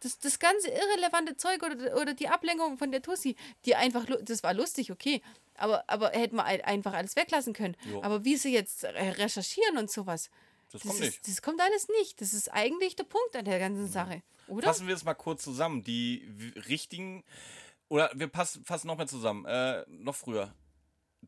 das, 0.00 0.18
das 0.18 0.38
ganze 0.38 0.68
irrelevante 0.68 1.36
Zeug 1.36 1.62
oder, 1.62 1.96
oder 2.00 2.14
die 2.14 2.28
Ablenkung 2.28 2.78
von 2.78 2.90
der 2.90 3.02
Tussi, 3.02 3.36
die 3.66 3.74
einfach, 3.74 4.06
das 4.22 4.42
war 4.42 4.54
lustig, 4.54 4.90
okay, 4.90 5.20
aber, 5.56 5.84
aber 5.88 6.10
hätten 6.10 6.36
wir 6.36 6.44
ein- 6.44 6.60
einfach 6.62 6.92
alles 6.94 7.16
weglassen 7.16 7.52
können. 7.52 7.76
Jo. 7.90 8.02
Aber 8.02 8.24
wie 8.24 8.36
sie 8.36 8.52
jetzt 8.52 8.84
recherchieren 8.84 9.78
und 9.78 9.90
sowas, 9.90 10.30
Das 10.72 10.82
das, 10.82 10.90
kommt 10.90 10.94
ist, 11.04 11.06
nicht. 11.06 11.28
das 11.28 11.42
kommt 11.42 11.60
alles 11.60 11.88
nicht. 12.00 12.20
Das 12.20 12.32
ist 12.32 12.48
eigentlich 12.52 12.96
der 12.96 13.04
Punkt 13.04 13.36
an 13.36 13.44
der 13.44 13.58
ganzen 13.58 13.86
Sache, 13.88 14.22
oder? 14.48 14.66
Fassen 14.66 14.86
wir 14.88 14.94
es 14.94 15.04
mal 15.04 15.14
kurz 15.14 15.42
zusammen. 15.44 15.82
Die 15.84 16.52
richtigen. 16.68 17.24
Oder 17.88 18.10
wir 18.14 18.28
passen, 18.28 18.64
fassen 18.64 18.86
noch 18.88 18.96
mehr 18.96 19.06
zusammen. 19.06 19.44
Äh, 19.44 19.84
noch 19.88 20.14
früher. 20.14 20.52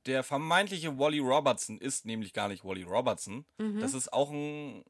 Der 0.07 0.23
vermeintliche 0.23 0.99
Wally 0.99 1.21
Robertson 1.21 1.79
ist 1.79 2.05
nämlich 2.07 2.33
gar 2.33 2.49
nicht 2.49 2.65
Wally 2.65 2.83
Robertson. 2.83 3.45
Mhm. 3.59 3.81
Das 3.81 3.95
ist 3.95 4.13
auch 4.13 4.31
ein 4.31 4.85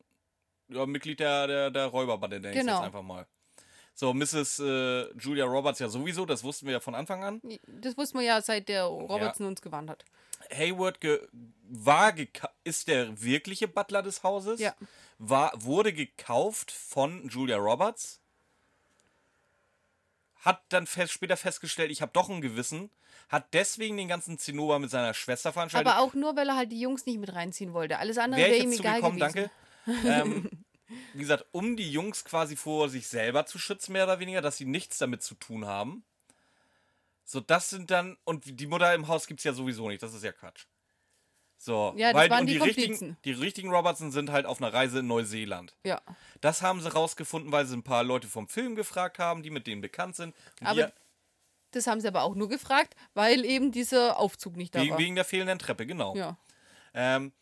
ja, 0.69 0.85
Mitglied 0.87 1.21
der, 1.21 1.47
der, 1.47 1.71
der 1.71 1.87
Räuberbande, 1.87 2.37
ich 2.39 2.43
Genau. 2.43 2.75
jetzt 2.75 2.83
einfach 2.83 3.03
mal. 3.03 3.27
So, 3.99 4.13
Mrs. 4.13 4.59
Äh, 4.59 5.11
Julia 5.19 5.47
Roberts 5.47 5.79
ja 5.79 5.89
sowieso, 5.89 6.27
das 6.27 6.45
wussten 6.45 6.67
wir 6.67 6.75
ja 6.75 6.81
von 6.81 6.95
Anfang 6.95 7.25
an. 7.25 7.41
Das 7.67 7.97
wussten 7.97 8.19
wir 8.19 8.27
ja, 8.27 8.43
seit 8.43 8.69
der 8.69 8.85
Robertson 8.85 9.47
uns 9.47 9.63
gewarnt 9.63 9.89
hat. 9.89 10.05
Hayward 10.53 11.01
ge 11.01 11.27
war 11.69 12.13
ist 12.63 12.89
der 12.89 13.23
wirkliche 13.23 13.69
Butler 13.69 14.03
des 14.03 14.23
Hauses. 14.23 14.61
Ja. 14.61 14.75
War, 15.19 15.51
wurde 15.57 15.95
gekauft 15.95 16.71
von 16.71 17.27
Julia 17.29 17.57
Roberts. 17.57 18.21
Hat 20.41 20.61
dann 20.69 20.87
fest, 20.87 21.15
später 21.15 21.39
festgestellt, 21.39 21.91
ich 21.91 22.03
habe 22.03 22.13
doch 22.13 22.29
ein 22.29 22.43
Gewissen. 22.43 22.91
Hat 23.31 23.47
deswegen 23.55 23.97
den 23.97 24.09
ganzen 24.09 24.39
Zinnober 24.39 24.79
mit 24.79 24.91
seiner 24.91 25.15
Schwester 25.15 25.55
veranstaltet. 25.55 25.91
Aber 25.91 26.03
auch 26.03 26.13
nur, 26.13 26.37
weil 26.37 26.51
er 26.51 26.57
halt 26.57 26.71
die 26.71 26.81
Jungs 26.81 27.07
nicht 27.07 27.19
mit 27.19 27.35
reinziehen 27.35 27.73
wollte. 27.73 27.99
Alles 27.99 28.19
andere 28.19 28.43
Wäre 28.43 28.55
ich 28.55 28.65
ihm 28.65 28.73
egal 28.73 29.01
zugekommen, 29.01 29.19
gewesen. 29.19 29.51
danke. 29.87 30.07
ähm, 30.07 30.51
wie 31.15 31.21
gesagt, 31.21 31.47
um 31.53 31.77
die 31.77 31.91
Jungs 31.91 32.25
quasi 32.25 32.57
vor 32.57 32.89
sich 32.89 33.09
selber 33.09 33.47
zu 33.47 33.59
schützen, 33.59 33.93
mehr 33.93 34.05
oder 34.05 34.21
weniger, 34.21 34.41
dass 34.41 34.57
sie 34.57 34.65
nichts 34.67 34.99
damit 34.99 35.23
zu 35.23 35.35
tun 35.35 35.67
haben. 35.67 36.05
So, 37.25 37.41
das 37.41 37.71
sind 37.71 37.91
dann, 37.91 38.17
und 38.25 38.61
die 38.61 38.67
Mutter 38.67 38.95
im 38.95 39.09
Haus 39.09 39.27
gibt 39.27 39.41
es 39.41 39.45
ja 39.45 39.53
sowieso 39.53 39.89
nicht, 39.89 40.03
das 40.03 40.15
ist 40.15 40.23
ja 40.23 40.33
Quatsch. 40.33 40.67
So, 41.59 41.95
Ja, 41.97 42.15
waren 42.15 42.43
und 42.43 42.47
die 42.47 42.55
die, 42.55 42.59
richtigen, 42.59 43.17
die 43.25 43.33
richtigen 43.33 43.71
Robertson 43.71 44.13
sind 44.13 44.31
halt 44.31 44.47
auf 44.47 44.61
einer 44.61 44.73
Reise 44.73 45.01
in 45.01 45.07
Neuseeland. 45.07 45.75
Ja. 45.85 46.01
Das 46.41 46.63
haben 46.63 46.81
sie 46.81 46.93
rausgefunden, 46.93 47.51
weil 47.51 47.67
sie 47.67 47.77
ein 47.77 47.83
paar 47.83 48.05
Leute 48.05 48.29
vom 48.29 48.47
Film 48.49 48.77
gefragt 48.77 49.19
haben, 49.19 49.43
die 49.43 49.51
mit 49.51 49.67
denen 49.67 49.81
bekannt 49.81 50.17
sind. 50.17 50.37
Aber 50.63 50.87
die, 50.87 50.93
Das 51.73 51.87
haben 51.87 52.01
sie 52.01 52.09
aber 52.09 52.23
auch 52.23 52.35
nur 52.35 52.49
gefragt, 52.49 52.95
weil 53.15 53.45
eben 53.45 53.73
dieser 53.73 54.19
Aufzug 54.19 54.57
nicht 54.57 54.75
da 54.75 54.81
wegen, 54.81 54.93
war. 54.93 54.99
wegen 54.99 55.15
der 55.17 55.25
fehlenden 55.25 55.59
Treppe, 55.59 55.87
genau. 55.87 56.15
Ja. 56.15 56.37
Ähm, 56.95 57.33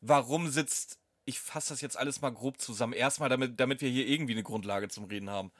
warum 0.00 0.48
sitzt. 0.48 0.98
Ich 1.28 1.40
fasse 1.40 1.74
das 1.74 1.82
jetzt 1.82 1.98
alles 1.98 2.22
mal 2.22 2.30
grob 2.30 2.58
zusammen. 2.58 2.94
Erstmal, 2.94 3.28
damit, 3.28 3.60
damit 3.60 3.82
wir 3.82 3.90
hier 3.90 4.06
irgendwie 4.06 4.32
eine 4.32 4.42
Grundlage 4.42 4.88
zum 4.88 5.04
Reden 5.04 5.28
haben. 5.28 5.52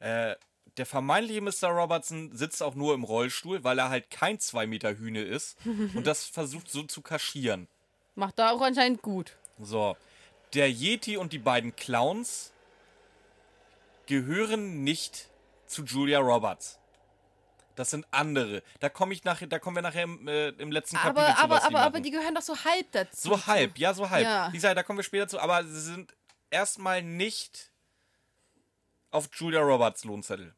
Äh, 0.00 0.34
der 0.78 0.84
vermeintliche 0.84 1.40
Mr. 1.40 1.68
Robertson 1.68 2.34
sitzt 2.34 2.60
auch 2.60 2.74
nur 2.74 2.92
im 2.92 3.04
Rollstuhl, 3.04 3.62
weil 3.62 3.78
er 3.78 3.88
halt 3.88 4.10
kein 4.10 4.40
2 4.40 4.66
Meter 4.66 4.98
Hühne 4.98 5.22
ist 5.22 5.56
und 5.94 6.08
das 6.08 6.24
versucht 6.24 6.68
so 6.68 6.82
zu 6.82 7.02
kaschieren. 7.02 7.68
Macht 8.16 8.40
da 8.40 8.50
auch 8.50 8.60
anscheinend 8.62 9.00
gut. 9.00 9.36
So. 9.60 9.96
Der 10.54 10.68
Yeti 10.68 11.16
und 11.16 11.32
die 11.32 11.38
beiden 11.38 11.76
Clowns 11.76 12.52
gehören 14.06 14.82
nicht 14.82 15.28
zu 15.66 15.84
Julia 15.84 16.18
Roberts. 16.18 16.80
Das 17.76 17.90
sind 17.90 18.06
andere. 18.10 18.62
Da 18.80 18.88
komme 18.88 19.12
ich 19.14 19.24
nachher, 19.24 19.46
da 19.46 19.58
kommen 19.58 19.76
wir 19.76 19.82
nachher 19.82 20.04
im, 20.04 20.28
äh, 20.28 20.48
im 20.50 20.70
letzten 20.70 20.96
Aber, 20.96 21.14
Kapitel 21.22 21.34
zu. 21.36 21.42
aber, 21.42 21.56
die 21.56 21.62
aber, 21.64 21.78
aber 21.80 21.90
machen. 21.90 22.02
die 22.02 22.10
gehören 22.10 22.34
doch 22.34 22.42
so 22.42 22.56
halb 22.64 22.90
dazu. 22.92 23.28
so 23.30 23.46
halb, 23.46 23.78
ja, 23.78 23.94
so 23.94 24.08
halb. 24.10 24.24
Ja. 24.24 24.48
Wie 24.52 24.56
gesagt, 24.56 24.76
da 24.76 24.82
kommen 24.82 24.98
wir 24.98 25.04
später 25.04 25.28
zu, 25.28 25.40
aber 25.40 25.64
sie 25.64 25.80
sind 25.80 26.14
erstmal 26.50 27.02
nicht 27.02 27.70
auf 29.10 29.28
Julia 29.34 29.60
Roberts 29.60 30.04
Lohnzettel. 30.04 30.54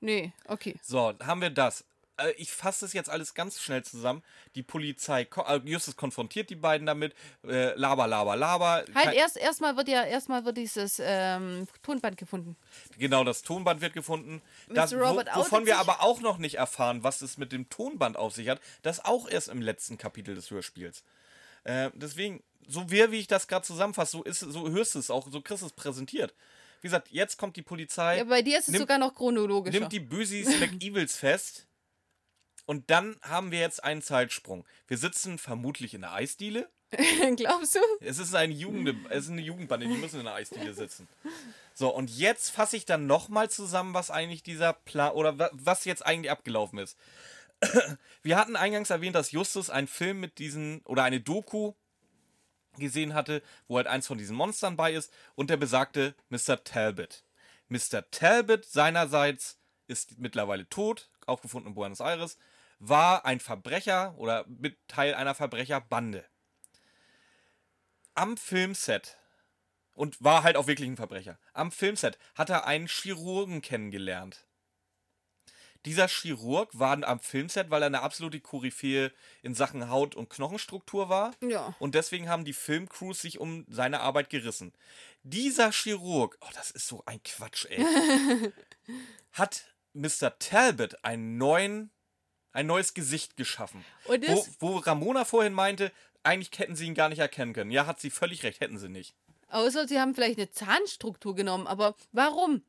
Nee, 0.00 0.32
okay. 0.46 0.76
So, 0.82 1.14
haben 1.24 1.40
wir 1.40 1.50
das. 1.50 1.84
Äh, 2.18 2.32
Ich 2.36 2.50
fasse 2.52 2.84
das 2.84 2.92
jetzt 2.92 3.08
alles 3.08 3.34
ganz 3.34 3.60
schnell 3.60 3.82
zusammen. 3.84 4.22
Die 4.54 4.62
Polizei, 4.62 5.22
äh, 5.46 5.60
Justus 5.64 5.96
konfrontiert 5.96 6.50
die 6.50 6.56
beiden 6.56 6.86
damit. 6.86 7.14
Äh, 7.46 7.74
laber, 7.74 8.06
laber, 8.06 8.36
laber. 8.36 8.84
Halt, 8.94 9.14
erst 9.14 9.36
erstmal 9.36 9.76
wird 9.76 9.88
ja 9.88 10.04
erstmal 10.04 10.44
wird 10.44 10.56
dieses 10.56 11.00
ähm, 11.02 11.66
Tonband 11.82 12.16
gefunden. 12.16 12.56
Genau, 12.98 13.24
das 13.24 13.42
Tonband 13.42 13.80
wird 13.80 13.92
gefunden. 13.94 14.42
Das, 14.68 14.92
wo, 14.94 14.98
wovon 14.98 15.66
wir 15.66 15.78
aber 15.78 16.02
auch 16.02 16.20
noch 16.20 16.38
nicht 16.38 16.56
erfahren, 16.56 17.02
was 17.02 17.22
es 17.22 17.38
mit 17.38 17.52
dem 17.52 17.68
Tonband 17.70 18.16
auf 18.16 18.34
sich 18.34 18.48
hat. 18.48 18.60
Das 18.82 19.04
auch 19.04 19.28
erst 19.28 19.48
im 19.48 19.62
letzten 19.62 19.96
Kapitel 19.98 20.34
des 20.34 20.50
Hörspiels. 20.50 21.04
Äh, 21.64 21.90
deswegen, 21.94 22.42
so 22.66 22.90
wie, 22.90 23.10
wie 23.10 23.18
ich 23.20 23.26
das 23.26 23.46
gerade 23.48 23.66
zusammenfasse, 23.66 24.12
so, 24.12 24.22
ist, 24.24 24.40
so 24.40 24.68
hörst 24.70 24.94
du 24.94 24.98
es 24.98 25.10
auch, 25.10 25.26
so 25.30 25.40
kriegst 25.40 25.62
du 25.62 25.66
es 25.66 25.72
präsentiert. 25.72 26.34
Wie 26.80 26.86
gesagt, 26.86 27.08
jetzt 27.10 27.36
kommt 27.38 27.56
die 27.56 27.62
Polizei, 27.62 28.18
Ja, 28.18 28.24
bei 28.24 28.40
dir 28.42 28.58
ist 28.58 28.68
es 28.68 28.72
Nimm- 28.74 28.80
sogar 28.82 28.98
noch 28.98 29.14
chronologischer. 29.14 29.80
nimmt 29.80 29.92
die 29.92 30.00
Bösis 30.00 30.60
McEvils 30.60 31.16
fest. 31.16 31.66
Und 32.68 32.90
dann 32.90 33.16
haben 33.22 33.50
wir 33.50 33.60
jetzt 33.60 33.82
einen 33.82 34.02
Zeitsprung. 34.02 34.66
Wir 34.88 34.98
sitzen 34.98 35.38
vermutlich 35.38 35.94
in 35.94 36.02
der 36.02 36.12
Eisdiele. 36.12 36.68
Glaubst 37.36 37.76
du? 37.76 37.80
Es 38.00 38.18
ist 38.18 38.34
eine 38.34 38.52
Jugend, 38.52 38.94
es 39.08 39.24
ist 39.24 39.30
eine 39.30 39.40
Jugendbande, 39.40 39.86
die 39.88 39.94
müssen 39.96 40.18
in 40.20 40.26
der 40.26 40.34
Eisdiele 40.34 40.74
sitzen. 40.74 41.08
So, 41.72 41.88
und 41.94 42.10
jetzt 42.10 42.50
fasse 42.50 42.76
ich 42.76 42.84
dann 42.84 43.06
nochmal 43.06 43.48
zusammen, 43.48 43.94
was 43.94 44.10
eigentlich 44.10 44.42
dieser 44.42 44.74
Plan 44.74 45.12
oder 45.12 45.38
wa- 45.38 45.48
was 45.54 45.86
jetzt 45.86 46.04
eigentlich 46.04 46.30
abgelaufen 46.30 46.78
ist. 46.78 46.98
Wir 48.22 48.36
hatten 48.36 48.54
eingangs 48.54 48.90
erwähnt, 48.90 49.14
dass 49.16 49.32
Justus 49.32 49.70
einen 49.70 49.88
Film 49.88 50.20
mit 50.20 50.38
diesen 50.38 50.82
oder 50.82 51.04
eine 51.04 51.20
Doku 51.20 51.72
gesehen 52.76 53.14
hatte, 53.14 53.42
wo 53.66 53.78
halt 53.78 53.86
eins 53.86 54.06
von 54.06 54.18
diesen 54.18 54.36
Monstern 54.36 54.76
bei 54.76 54.92
ist 54.92 55.10
und 55.36 55.48
der 55.48 55.56
besagte 55.56 56.14
Mr. 56.28 56.62
Talbot. 56.64 57.24
Mr. 57.68 58.10
Talbot 58.10 58.66
seinerseits 58.66 59.58
ist 59.86 60.18
mittlerweile 60.18 60.68
tot, 60.68 61.08
aufgefunden 61.26 61.70
in 61.70 61.74
Buenos 61.74 62.00
Aires, 62.00 62.36
war 62.78 63.24
ein 63.24 63.40
Verbrecher 63.40 64.14
oder 64.16 64.44
mit 64.46 64.76
Teil 64.88 65.14
einer 65.14 65.34
Verbrecherbande 65.34 66.24
am 68.18 68.36
Filmset 68.36 69.16
und 69.92 70.22
war 70.22 70.42
halt 70.42 70.56
auch 70.56 70.66
wirklich 70.66 70.88
ein 70.88 70.96
Verbrecher. 70.96 71.38
Am 71.52 71.70
Filmset 71.70 72.18
hat 72.34 72.50
er 72.50 72.66
einen 72.66 72.88
Chirurgen 72.88 73.62
kennengelernt. 73.62 74.44
Dieser 75.84 76.08
Chirurg 76.08 76.76
war 76.76 77.02
am 77.04 77.20
Filmset, 77.20 77.70
weil 77.70 77.82
er 77.82 77.86
eine 77.86 78.02
absolute 78.02 78.40
Koryphäe 78.40 79.12
in 79.42 79.54
Sachen 79.54 79.88
Haut- 79.88 80.16
und 80.16 80.28
Knochenstruktur 80.28 81.08
war. 81.08 81.32
Ja. 81.40 81.74
Und 81.78 81.94
deswegen 81.94 82.28
haben 82.28 82.44
die 82.44 82.52
Filmcrews 82.52 83.22
sich 83.22 83.38
um 83.38 83.64
seine 83.68 84.00
Arbeit 84.00 84.30
gerissen. 84.30 84.72
Dieser 85.22 85.70
Chirurg, 85.70 86.36
oh, 86.40 86.50
das 86.54 86.72
ist 86.72 86.88
so 86.88 87.04
ein 87.06 87.22
Quatsch, 87.22 87.66
ey, 87.66 87.84
hat 89.32 89.74
Mr. 89.92 90.36
Talbot 90.38 91.04
einen 91.04 91.38
neuen, 91.38 91.90
ein 92.52 92.66
neues 92.66 92.94
Gesicht 92.94 93.36
geschaffen. 93.36 93.84
Wo, 94.06 94.46
wo 94.58 94.76
Ramona 94.78 95.24
vorhin 95.24 95.52
meinte, 95.52 95.92
eigentlich 96.22 96.58
hätten 96.58 96.76
sie 96.76 96.86
ihn 96.86 96.94
gar 96.94 97.08
nicht 97.08 97.20
erkennen 97.20 97.52
können. 97.52 97.70
Ja, 97.70 97.86
hat 97.86 98.00
sie 98.00 98.10
völlig 98.10 98.42
recht, 98.42 98.60
hätten 98.60 98.78
sie 98.78 98.88
nicht. 98.88 99.14
außer 99.48 99.86
sie 99.88 99.98
haben 100.00 100.14
vielleicht 100.14 100.38
eine 100.38 100.50
Zahnstruktur 100.50 101.34
genommen, 101.34 101.66
aber 101.66 101.96
warum? 102.12 102.62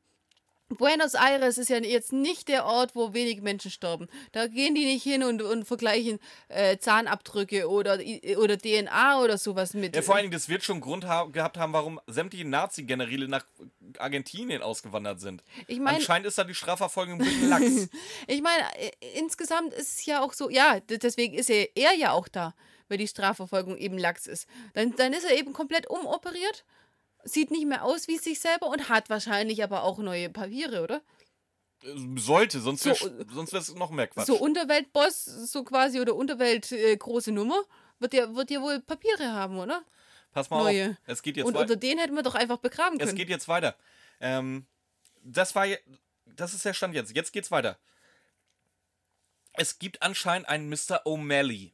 Buenos 0.70 1.16
Aires 1.16 1.58
ist 1.58 1.70
ja 1.70 1.78
jetzt 1.78 2.14
nicht 2.14 2.48
der 2.48 2.66
Ort, 2.66 2.96
wo 2.96 3.14
wenig 3.14 3.42
Menschen 3.42 3.72
sterben. 3.72 4.08
Da 4.32 4.48
gehen 4.48 4.76
die 4.76 4.86
nicht 4.86 5.04
hin 5.04 5.24
und, 5.24 5.42
und 5.42 5.66
vergleichen 5.66 6.20
äh, 6.48 6.78
Zahnabdrücke 6.78 7.68
oder, 7.68 8.00
oder 8.38 8.58
DNA 8.58 9.22
oder 9.22 9.38
sowas 9.38 9.74
mit. 9.74 9.96
Ja, 9.96 10.02
vor 10.04 10.16
allen 10.16 10.26
Dingen, 10.26 10.34
das 10.34 10.48
wird 10.48 10.64
schon 10.64 10.80
Grund 10.80 11.06
ha 11.06 11.24
gehabt 11.26 11.58
haben, 11.58 11.74
warum 11.74 12.00
sämtliche 12.08 12.48
Nazi-Generäle 12.48 13.28
nach 13.28 13.46
Argentinien 13.98 14.62
ausgewandert 14.62 15.20
sind. 15.20 15.44
Ich 15.68 15.80
mein- 15.80 15.96
Anscheinend 15.96 16.28
ist 16.28 16.38
da 16.38 16.44
die 16.44 16.54
Strafverfolgung 16.54 17.20
ein 17.20 17.26
bisschen 17.26 17.50
lax. 17.50 17.90
Ich 18.28 18.42
meine, 18.42 18.64
äh, 18.78 18.92
insgesamt 19.18 19.74
ist 19.74 20.00
es 20.00 20.06
ja 20.06 20.22
auch 20.22 20.34
so, 20.34 20.50
ja, 20.50 20.80
deswegen 20.82 21.34
ist 21.34 21.50
er, 21.50 21.68
er 21.76 21.96
ja 21.96 22.12
auch 22.12 22.28
da, 22.28 22.54
weil 22.88 22.98
die 23.00 23.08
Strafverfolgung 23.08 23.76
eben 23.78 23.98
lax 23.98 24.28
ist. 24.28 24.48
Dann, 24.76 24.96
dann 24.96 25.14
ist 25.14 25.26
er 25.26 25.36
eben 25.38 25.52
komplett 25.54 25.90
umoperiert, 25.90 26.64
sieht 27.24 27.52
nicht 27.52 27.66
mehr 27.66 27.84
aus 27.84 28.08
wie 28.08 28.18
sich 28.18 28.40
selber 28.40 28.68
und 28.68 28.90
hat 28.90 29.10
wahrscheinlich 29.10 29.64
aber 29.64 29.84
auch 29.84 29.98
neue 30.00 30.30
Papiere, 30.30 30.84
oder? 30.84 31.02
Sollte, 32.18 32.60
sonst 32.60 32.84
So, 32.84 32.90
wäre 32.90 33.26
sonst 33.34 33.54
wär's 33.54 33.74
noch 33.74 33.90
mehr 33.90 34.08
Quatsch. 34.08 34.28
So 34.28 34.36
Unterweltboss, 34.38 35.24
so 35.26 35.64
quasi, 35.64 36.02
oder 36.02 36.16
Unterwelt 36.16 36.72
äh, 36.72 36.96
große 36.98 37.32
Nummer, 37.32 37.62
wird 38.00 38.14
ja, 38.14 38.36
wird 38.36 38.52
ja 38.52 38.62
wohl 38.62 38.82
Papiere 38.82 39.32
haben, 39.32 39.58
oder? 39.58 39.84
Pass 40.34 40.50
mal 40.50 40.64
neue. 40.64 40.92
auf, 40.92 40.96
es 41.06 41.22
geht 41.22 41.38
jetzt 41.38 41.46
Und 41.46 41.56
unter 41.56 41.76
den 41.76 41.98
hätten 41.98 42.16
wir 42.16 42.24
doch 42.24 42.36
einfach 42.36 42.58
begraben 42.58 43.00
Es 43.00 43.06
können. 43.08 43.18
geht 43.18 43.30
jetzt 43.30 43.48
weiter. 43.48 43.76
Ähm, 44.20 44.66
das 45.24 45.56
war 45.56 45.66
das 46.26 46.54
ist 46.54 46.66
der 46.66 46.74
Stand 46.74 46.96
jetzt. 46.96 47.16
Jetzt 47.16 47.34
geht's 47.34 47.52
weiter. 47.52 47.78
Es 49.54 49.80
gibt 49.80 50.02
anscheinend 50.02 50.48
einen 50.48 50.70
Mr. 50.70 51.06
O'Malley. 51.06 51.72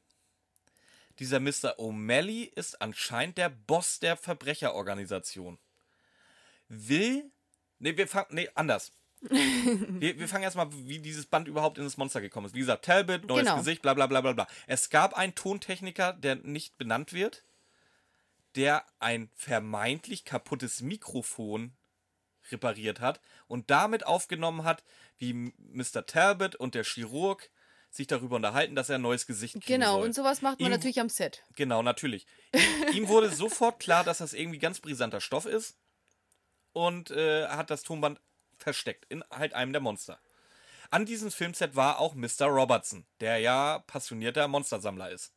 Dieser 1.19 1.39
Mr. 1.39 1.79
O'Malley 1.79 2.51
ist 2.53 2.81
anscheinend 2.81 3.37
der 3.37 3.49
Boss 3.49 3.99
der 3.99 4.17
Verbrecherorganisation. 4.17 5.57
Will. 6.67 7.31
Nee, 7.79 7.95
wir 7.97 8.07
fangen. 8.07 8.27
Nee, 8.31 8.49
anders. 8.55 8.91
wir, 9.21 10.19
wir 10.19 10.27
fangen 10.27 10.43
erstmal, 10.43 10.67
wie 10.71 10.99
dieses 10.99 11.25
Band 11.25 11.47
überhaupt 11.47 11.77
in 11.77 11.83
das 11.83 11.97
Monster 11.97 12.21
gekommen 12.21 12.47
ist. 12.47 12.53
Wie 12.53 12.59
gesagt, 12.59 12.85
Talbot, 12.85 13.25
neues 13.25 13.45
Genau. 13.45 13.57
Gesicht, 13.57 13.81
bla 13.81 13.93
bla 13.93 14.07
bla 14.07 14.21
bla 14.21 14.33
bla. 14.33 14.47
Es 14.67 14.89
gab 14.89 15.13
einen 15.15 15.35
Tontechniker, 15.35 16.13
der 16.13 16.35
nicht 16.35 16.77
benannt 16.77 17.13
wird, 17.13 17.43
der 18.55 18.85
ein 18.99 19.29
vermeintlich 19.33 20.25
kaputtes 20.25 20.81
Mikrofon 20.81 21.73
repariert 22.51 22.99
hat 22.99 23.21
und 23.47 23.71
damit 23.71 24.05
aufgenommen 24.05 24.63
hat, 24.63 24.83
wie 25.17 25.33
Mr. 25.33 26.05
Talbot 26.05 26.55
und 26.55 26.75
der 26.75 26.83
Chirurg 26.83 27.49
sich 27.95 28.07
darüber 28.07 28.35
unterhalten, 28.35 28.75
dass 28.75 28.89
er 28.89 28.95
ein 28.95 29.01
neues 29.01 29.25
Gesicht 29.25 29.53
kriegen 29.53 29.65
genau, 29.65 29.97
soll. 29.97 30.07
und 30.07 30.13
sowas 30.13 30.41
macht 30.41 30.59
man 30.59 30.69
Ihm- 30.69 30.75
natürlich 30.75 30.99
am 30.99 31.09
Set. 31.09 31.43
Genau, 31.55 31.81
natürlich. 31.81 32.25
Ihm, 32.93 33.07
wurde 33.07 33.29
sofort 33.29 33.79
klar, 33.79 34.03
dass 34.03 34.17
das 34.17 34.33
irgendwie 34.33 34.59
ganz 34.59 34.79
brisanter 34.79 35.21
Stoff 35.21 35.45
ist 35.45 35.77
und 36.73 37.09
äh, 37.11 37.43
er 37.43 37.57
hat 37.57 37.69
das 37.69 37.83
Tonband 37.83 38.19
versteckt 38.57 39.05
in 39.09 39.23
halt 39.31 39.53
einem 39.53 39.71
der 39.71 39.81
Monster. 39.81 40.19
An 40.91 41.05
diesem 41.05 41.31
Filmset 41.31 41.75
war 41.75 41.99
auch 41.99 42.13
Mr. 42.15 42.45
Robertson, 42.45 43.05
der 43.19 43.39
ja 43.39 43.79
passionierter 43.87 44.47
Monstersammler 44.47 45.09
ist. 45.09 45.33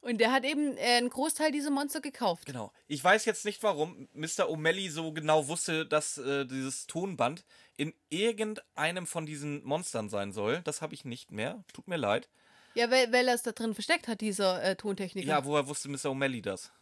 Und 0.00 0.18
der 0.18 0.32
hat 0.32 0.44
eben 0.44 0.76
äh, 0.76 0.96
einen 0.98 1.10
Großteil 1.10 1.50
dieser 1.50 1.70
Monster 1.70 2.00
gekauft. 2.00 2.46
Genau. 2.46 2.72
Ich 2.86 3.02
weiß 3.02 3.24
jetzt 3.24 3.44
nicht, 3.44 3.62
warum 3.62 4.08
Mr. 4.12 4.48
O'Malley 4.48 4.90
so 4.90 5.12
genau 5.12 5.48
wusste, 5.48 5.86
dass 5.86 6.18
äh, 6.18 6.46
dieses 6.46 6.86
Tonband 6.86 7.44
in 7.78 7.94
irgendeinem 8.10 9.06
von 9.06 9.24
diesen 9.24 9.64
Monstern 9.64 10.10
sein 10.10 10.32
soll. 10.32 10.60
Das 10.62 10.82
habe 10.82 10.94
ich 10.94 11.04
nicht 11.06 11.30
mehr. 11.30 11.64
Tut 11.72 11.88
mir 11.88 11.96
leid. 11.96 12.28
Ja, 12.74 12.90
weil, 12.90 13.10
weil 13.12 13.26
er 13.28 13.34
es 13.34 13.44
da 13.44 13.52
drin 13.52 13.72
versteckt 13.72 14.08
hat, 14.08 14.20
dieser 14.20 14.62
äh, 14.62 14.76
Tontechniker. 14.76 15.26
Ja, 15.26 15.44
woher 15.44 15.68
wusste 15.68 15.88
Mr. 15.88 16.10
O'Malley 16.10 16.42
das? 16.42 16.72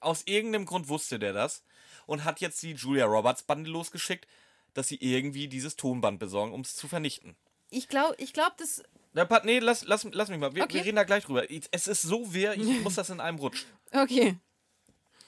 Aus 0.00 0.22
irgendeinem 0.26 0.66
Grund 0.66 0.88
wusste 0.88 1.18
der 1.18 1.32
das 1.32 1.64
und 2.06 2.24
hat 2.24 2.40
jetzt 2.40 2.62
die 2.62 2.72
Julia 2.72 3.06
Roberts 3.06 3.44
Bande 3.44 3.70
losgeschickt, 3.70 4.26
dass 4.74 4.88
sie 4.88 4.96
irgendwie 4.96 5.48
dieses 5.48 5.76
Tonband 5.76 6.18
besorgen, 6.18 6.52
um 6.52 6.60
es 6.60 6.74
zu 6.76 6.88
vernichten. 6.88 7.36
Ich 7.70 7.88
glaube, 7.88 8.16
ich 8.18 8.32
glaub, 8.32 8.56
das. 8.58 8.82
Na, 9.12 9.24
Pat, 9.24 9.44
nee, 9.44 9.60
lass, 9.60 9.84
lass, 9.84 10.04
lass 10.10 10.28
mich 10.28 10.38
mal. 10.38 10.54
Wir, 10.54 10.64
Okay. 10.64 10.74
wir 10.74 10.84
reden 10.84 10.96
da 10.96 11.04
gleich 11.04 11.24
drüber. 11.24 11.44
Es 11.70 11.86
ist 11.86 12.02
so 12.02 12.34
wirr, 12.34 12.54
ich 12.54 12.80
muss 12.82 12.96
das 12.96 13.08
in 13.10 13.20
einem 13.20 13.38
Rutsch. 13.38 13.64
Okay. 13.92 14.36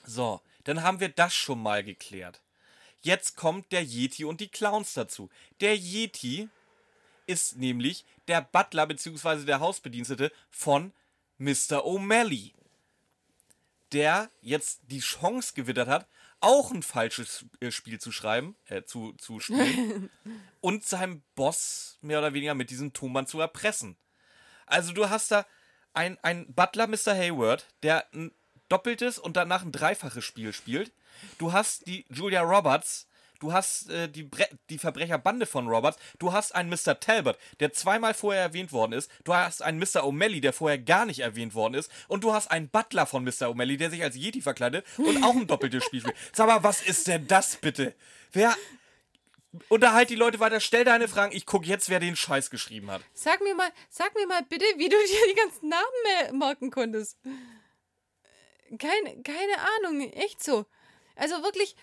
So, 0.05 0.41
dann 0.65 0.83
haben 0.83 0.99
wir 1.01 1.09
das 1.09 1.35
schon 1.35 1.63
mal 1.63 1.83
geklärt. 1.85 2.43
Jetzt 3.07 3.37
kommt 3.37 3.71
der 3.71 3.85
Yeti 3.85 4.25
und 4.25 4.41
die 4.41 4.49
Clowns 4.49 4.95
dazu. 4.95 5.31
Der 5.61 5.77
Yeti 5.77 6.49
ist 7.27 7.57
nämlich 7.57 8.05
der 8.27 8.43
Butler 8.43 8.85
bzw. 8.85 9.45
der 9.45 9.61
Hausbedienstete 9.61 10.33
von 10.51 10.93
Mr. 11.39 11.87
O'Malley, 11.87 12.53
der 13.93 14.29
jetzt 14.41 14.81
die 14.89 14.99
Chance 14.99 15.53
gewittert 15.55 15.87
hat, 15.87 16.09
auch 16.41 16.73
ein 16.73 16.83
falsches 16.83 17.47
äh, 17.61 17.71
Spiel 17.71 18.01
zu 18.01 18.11
schreiben, 18.11 18.57
äh, 18.67 18.83
zu, 18.83 19.13
zu 19.13 19.39
spielen 19.39 20.11
und 20.61 20.85
seinem 20.85 21.23
Boss 21.37 21.99
mehr 22.01 22.19
oder 22.19 22.35
weniger 22.35 22.55
mit 22.55 22.71
diesem 22.71 22.93
Tonband 22.93 23.29
zu 23.29 23.39
erpressen. 23.39 23.97
Also 24.67 24.93
du 24.93 25.09
hast 25.09 25.31
da 25.31 25.47
ein, 25.95 26.19
ein 26.25 26.53
Butler 26.53 26.89
Mr. 26.89 27.15
Hayward, 27.15 27.69
der 27.85 28.13
ein 28.13 28.33
doppeltes 28.69 29.21
und 29.21 29.37
danach 29.37 29.63
ein 29.63 29.71
dreifaches 29.71 30.25
Spiel 30.25 30.53
spielt. 30.53 30.93
Du 31.39 31.53
hast 31.53 31.87
die 31.87 32.05
Julia 32.09 32.43
Roberts, 32.43 33.07
du 33.41 33.53
hast 33.53 33.91
äh, 33.91 34.09
die, 34.09 34.25
Bre 34.25 34.49
die 34.71 34.79
Verbrecherbande 34.79 35.47
von 35.47 35.69
Roberts, 35.69 35.99
du 36.19 36.33
hast 36.33 36.55
einen 36.55 36.71
Mr. 36.71 36.99
Talbot, 36.99 37.37
der 37.61 37.73
zweimal 37.73 38.15
vorher 38.15 38.43
erwähnt 38.43 38.73
worden 38.73 38.93
ist, 38.93 39.11
du 39.25 39.35
hast 39.35 39.63
einen 39.63 39.79
Mr. 39.79 40.05
O'Malley, 40.05 40.41
der 40.41 40.53
vorher 40.53 40.79
gar 40.79 41.07
nicht 41.07 41.21
erwähnt 41.21 41.55
worden 41.55 41.75
ist, 41.75 41.91
und 42.09 42.25
du 42.25 42.33
hast 42.33 42.51
einen 42.51 42.69
Butler 42.69 43.07
von 43.07 43.25
Mr. 43.25 43.49
O'Malley, 43.49 43.77
der 43.77 43.91
sich 43.91 44.03
als 44.03 44.17
Yeti 44.17 44.41
verkleidet 44.41 44.87
und 44.97 45.23
auch 45.23 45.35
ein 45.35 45.47
doppeltes 45.47 45.85
Spiel 45.85 46.01
spielt. 46.01 46.17
Sag 46.33 46.47
mal, 46.47 46.63
was 46.63 46.83
ist 46.83 47.07
denn 47.07 47.27
das 47.27 47.57
bitte? 47.57 47.95
Wer. 48.33 48.55
Unterhalt 49.71 50.11
die 50.11 50.17
Leute 50.17 50.39
weiter, 50.39 50.61
stell 50.61 50.85
deine 50.85 51.09
Fragen, 51.09 51.35
ich 51.35 51.47
guck 51.47 51.67
jetzt, 51.67 51.89
wer 51.89 51.99
den 51.99 52.15
Scheiß 52.15 52.51
geschrieben 52.51 52.91
hat. 52.91 53.01
Sag 53.15 53.41
mir 53.41 53.55
mal, 53.55 53.71
sag 53.89 54.15
mir 54.15 54.27
mal 54.27 54.43
bitte, 54.43 54.67
wie 54.77 54.89
du 54.91 54.97
dir 55.09 55.33
die 55.33 55.35
ganzen 55.35 55.69
Namen 55.71 56.39
merken 56.39 56.71
konntest. 56.71 57.17
Keine, 58.79 59.23
keine 59.23 59.55
Ahnung, 59.79 60.13
echt 60.13 60.45
so. 60.45 60.67
Also 61.17 61.43
wirklich, 61.43 61.75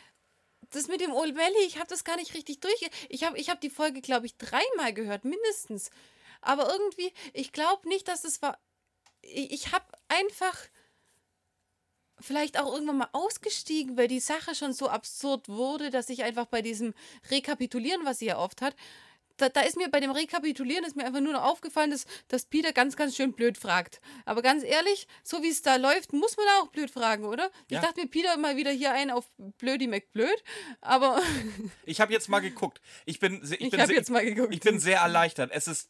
das 0.69 0.87
mit 0.87 1.01
dem 1.01 1.13
Old 1.13 1.35
Valley, 1.35 1.65
ich 1.65 1.77
habe 1.77 1.87
das 1.87 2.03
gar 2.03 2.15
nicht 2.15 2.33
richtig 2.33 2.59
durch. 2.61 2.89
Ich 3.09 3.23
habe 3.23 3.37
ich 3.37 3.49
hab 3.49 3.61
die 3.61 3.69
Folge, 3.69 4.01
glaube 4.01 4.25
ich, 4.25 4.37
dreimal 4.37 4.93
gehört, 4.93 5.25
mindestens. 5.25 5.91
Aber 6.41 6.69
irgendwie, 6.71 7.13
ich 7.33 7.51
glaube 7.51 7.87
nicht, 7.87 8.07
dass 8.07 8.21
das 8.21 8.41
war. 8.41 8.57
Ich, 9.21 9.51
ich 9.51 9.71
habe 9.71 9.85
einfach 10.07 10.57
vielleicht 12.19 12.59
auch 12.59 12.71
irgendwann 12.71 12.97
mal 12.97 13.09
ausgestiegen, 13.11 13.97
weil 13.97 14.07
die 14.07 14.19
Sache 14.19 14.55
schon 14.55 14.73
so 14.73 14.87
absurd 14.87 15.49
wurde, 15.49 15.89
dass 15.89 16.09
ich 16.09 16.23
einfach 16.23 16.45
bei 16.45 16.61
diesem 16.61 16.93
Rekapitulieren, 17.29 18.05
was 18.05 18.19
sie 18.19 18.27
ja 18.27 18.37
oft 18.37 18.61
hat, 18.61 18.75
da, 19.37 19.49
da, 19.49 19.61
ist 19.61 19.77
mir 19.77 19.89
bei 19.89 19.99
dem 19.99 20.11
Rekapitulieren 20.11 20.85
ist 20.85 20.95
mir 20.95 21.05
einfach 21.05 21.19
nur 21.19 21.33
noch 21.33 21.43
aufgefallen, 21.43 21.91
dass, 21.91 22.05
dass 22.27 22.45
Peter 22.45 22.71
ganz, 22.71 22.95
ganz 22.95 23.15
schön 23.15 23.33
blöd 23.33 23.57
fragt. 23.57 23.99
Aber 24.25 24.41
ganz 24.41 24.63
ehrlich, 24.63 25.07
so 25.23 25.41
wie 25.41 25.49
es 25.49 25.61
da 25.61 25.75
läuft, 25.75 26.13
muss 26.13 26.37
man 26.37 26.45
auch 26.59 26.67
blöd 26.67 26.91
fragen, 26.91 27.25
oder? 27.25 27.49
Ja. 27.69 27.79
Ich 27.79 27.79
dachte 27.79 28.01
mir, 28.01 28.07
Peter 28.07 28.37
mal 28.37 28.57
wieder 28.57 28.71
hier 28.71 28.91
ein 28.91 29.09
auf 29.09 29.25
Blödi 29.57 29.87
McBlöd, 29.87 30.43
aber. 30.81 31.21
Ich 31.85 31.99
habe 32.01 32.13
jetzt 32.13 32.29
mal 32.29 32.39
geguckt. 32.39 32.81
Ich 33.05 33.19
bin, 33.19 33.41
ich, 33.43 33.51
ich 33.59 33.69
bin, 33.71 33.85
sehr, 33.85 33.95
jetzt 33.95 34.09
mal 34.09 34.23
geguckt. 34.23 34.53
ich 34.53 34.61
bin 34.61 34.79
sehr 34.79 34.99
erleichtert. 34.99 35.51
Es 35.53 35.67
ist. 35.67 35.89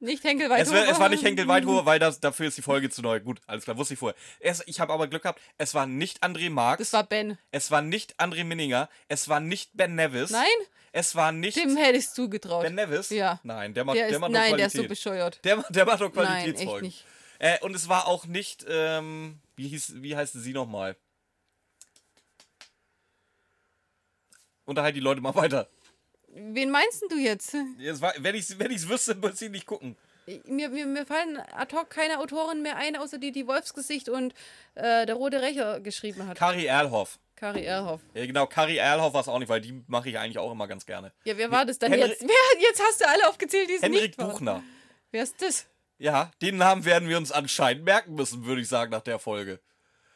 Nicht 0.00 0.22
Henkel 0.22 0.50
Es, 0.50 0.70
es, 0.70 0.98
war 0.98 1.08
nicht 1.08 1.24
Henkel 1.24 1.48
Weidhofer, 1.48 1.86
weil 1.86 1.98
das, 1.98 2.20
dafür 2.20 2.48
ist 2.48 2.58
die 2.58 2.62
Folge 2.62 2.90
zu 2.90 3.00
neu. 3.00 3.20
Gut, 3.20 3.40
alles 3.46 3.64
klar, 3.64 3.78
wusste 3.78 3.94
ich 3.94 4.00
vorher. 4.00 4.16
Es, 4.40 4.62
ich 4.66 4.80
habe 4.80 4.92
aber 4.92 5.08
Glück 5.08 5.22
gehabt, 5.22 5.40
es 5.56 5.72
war 5.74 5.86
nicht 5.86 6.22
André 6.22 6.50
Marx. 6.50 6.82
Es 6.82 6.92
war 6.92 7.04
Ben. 7.04 7.38
Es 7.52 7.70
war 7.70 7.80
nicht 7.80 8.20
André 8.20 8.44
Minninger. 8.44 8.88
Es 9.08 9.28
war 9.28 9.40
nicht 9.40 9.70
Ben 9.74 9.94
Nevis. 9.94 10.30
Nein? 10.30 10.44
Es 10.96 11.16
war 11.16 11.32
nicht. 11.32 11.56
Dem 11.56 11.76
hätte 11.76 11.98
ich 11.98 12.08
zugetraut. 12.08 12.62
Ben 12.62 12.76
Nevis? 12.76 13.10
Ja. 13.10 13.40
Nein, 13.42 13.74
der 13.74 13.84
macht, 13.84 13.96
der, 13.96 14.06
ist, 14.06 14.12
der 14.12 14.20
macht 14.20 14.30
Nein, 14.30 14.50
Qualität. 14.50 14.60
der 14.60 14.66
ist 14.66 14.76
so 14.76 14.88
bescheuert. 14.88 15.40
Der, 15.44 15.56
der 15.68 15.86
macht 15.86 16.00
doch 16.00 16.12
Qualitätsfolgen. 16.12 16.66
Nein, 16.66 16.74
echt 16.74 16.82
nicht. 16.82 17.04
Äh, 17.40 17.58
und 17.62 17.74
es 17.74 17.88
war 17.88 18.06
auch 18.06 18.26
nicht, 18.26 18.64
ähm, 18.68 19.40
wie, 19.56 19.66
hieß, 19.66 19.94
wie 19.96 20.14
heißt 20.14 20.34
sie 20.34 20.52
nochmal? 20.52 20.94
Unterhalt 24.66 24.94
die 24.94 25.00
Leute 25.00 25.20
mal 25.20 25.34
weiter. 25.34 25.68
Wen 26.28 26.70
meinst 26.70 27.04
du 27.10 27.16
jetzt? 27.16 27.56
Es 27.84 28.00
war, 28.00 28.14
wenn 28.18 28.36
ich 28.36 28.48
es 28.48 28.56
wenn 28.60 28.70
wüsste, 28.88 29.16
müsste 29.16 29.46
ich 29.46 29.50
nicht 29.50 29.66
gucken. 29.66 29.96
Mir, 30.46 30.68
mir, 30.68 30.86
mir 30.86 31.06
fallen 31.06 31.38
ad 31.38 31.74
hoc 31.74 31.90
keine 31.90 32.20
Autoren 32.20 32.62
mehr 32.62 32.76
ein, 32.76 32.94
außer 32.94 33.18
die, 33.18 33.32
die 33.32 33.48
Wolfsgesicht 33.48 34.08
und 34.08 34.32
äh, 34.76 35.06
der 35.06 35.16
Rote 35.16 35.42
Rächer 35.42 35.80
geschrieben 35.80 36.24
hat. 36.28 36.38
Kari 36.38 36.66
Erlhoff. 36.66 37.18
Kari 37.36 37.64
Erlhoff. 37.64 38.00
Ja, 38.14 38.26
genau, 38.26 38.46
Kari 38.46 38.76
Erlhoff 38.76 39.12
war 39.12 39.20
es 39.20 39.28
auch 39.28 39.38
nicht, 39.38 39.48
weil 39.48 39.60
die 39.60 39.82
mache 39.86 40.08
ich 40.08 40.18
eigentlich 40.18 40.38
auch 40.38 40.52
immer 40.52 40.68
ganz 40.68 40.86
gerne. 40.86 41.12
Ja, 41.24 41.36
wer 41.36 41.50
war 41.50 41.64
das 41.64 41.78
dann 41.78 41.92
Henry 41.92 42.08
jetzt? 42.08 42.20
Wer, 42.26 42.62
jetzt 42.62 42.82
hast 42.82 43.00
du 43.00 43.08
alle 43.08 43.28
aufgezählt, 43.28 43.68
die 43.68 43.74
es 43.74 43.82
Henrik 43.82 44.02
nicht 44.02 44.18
war. 44.18 44.28
Buchner. 44.28 44.62
Wer 45.10 45.22
ist 45.22 45.42
das? 45.42 45.66
Ja, 45.98 46.30
den 46.42 46.56
Namen 46.56 46.84
werden 46.84 47.08
wir 47.08 47.16
uns 47.16 47.32
anscheinend 47.32 47.84
merken 47.84 48.14
müssen, 48.14 48.44
würde 48.44 48.60
ich 48.60 48.68
sagen, 48.68 48.90
nach 48.90 49.02
der 49.02 49.18
Folge. 49.18 49.60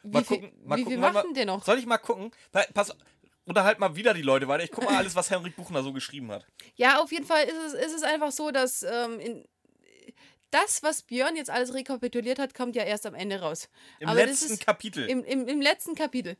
Mal 0.03 0.21
wie 0.21 0.25
gucken, 0.25 0.49
viel, 0.51 0.67
mal 0.67 0.77
wie 0.77 0.83
gucken, 0.83 1.01
viel 1.01 1.11
macht 1.11 1.25
denn 1.25 1.33
der 1.33 1.45
noch? 1.45 1.63
Soll 1.63 1.77
ich 1.77 1.85
mal 1.85 1.97
gucken? 1.97 2.31
Pass, 2.73 2.95
unterhalt 3.45 3.79
mal 3.79 3.95
wieder 3.95 4.13
die 4.13 4.21
Leute 4.21 4.47
weiter. 4.47 4.63
Ich 4.63 4.71
gucke 4.71 4.87
mal 4.87 4.97
alles, 4.97 5.15
was 5.15 5.29
Henrik 5.29 5.55
Buchner 5.55 5.83
so 5.83 5.91
geschrieben 5.93 6.31
hat. 6.31 6.45
Ja, 6.75 7.01
auf 7.01 7.11
jeden 7.11 7.25
Fall 7.25 7.43
ist 7.45 7.57
es, 7.67 7.73
ist 7.73 7.95
es 7.95 8.03
einfach 8.03 8.31
so, 8.31 8.51
dass 8.51 8.83
ähm, 8.83 9.19
in, 9.19 9.45
das, 10.51 10.81
was 10.83 11.03
Björn 11.03 11.35
jetzt 11.35 11.49
alles 11.49 11.73
rekapituliert 11.73 12.39
hat, 12.39 12.53
kommt 12.53 12.75
ja 12.75 12.83
erst 12.83 13.05
am 13.05 13.13
Ende 13.13 13.41
raus. 13.41 13.69
Im 13.99 14.09
Aber 14.09 14.25
letzten 14.25 14.57
Kapitel. 14.59 15.07
Im, 15.07 15.23
im, 15.23 15.47
Im 15.47 15.61
letzten 15.61 15.95
Kapitel. 15.95 16.37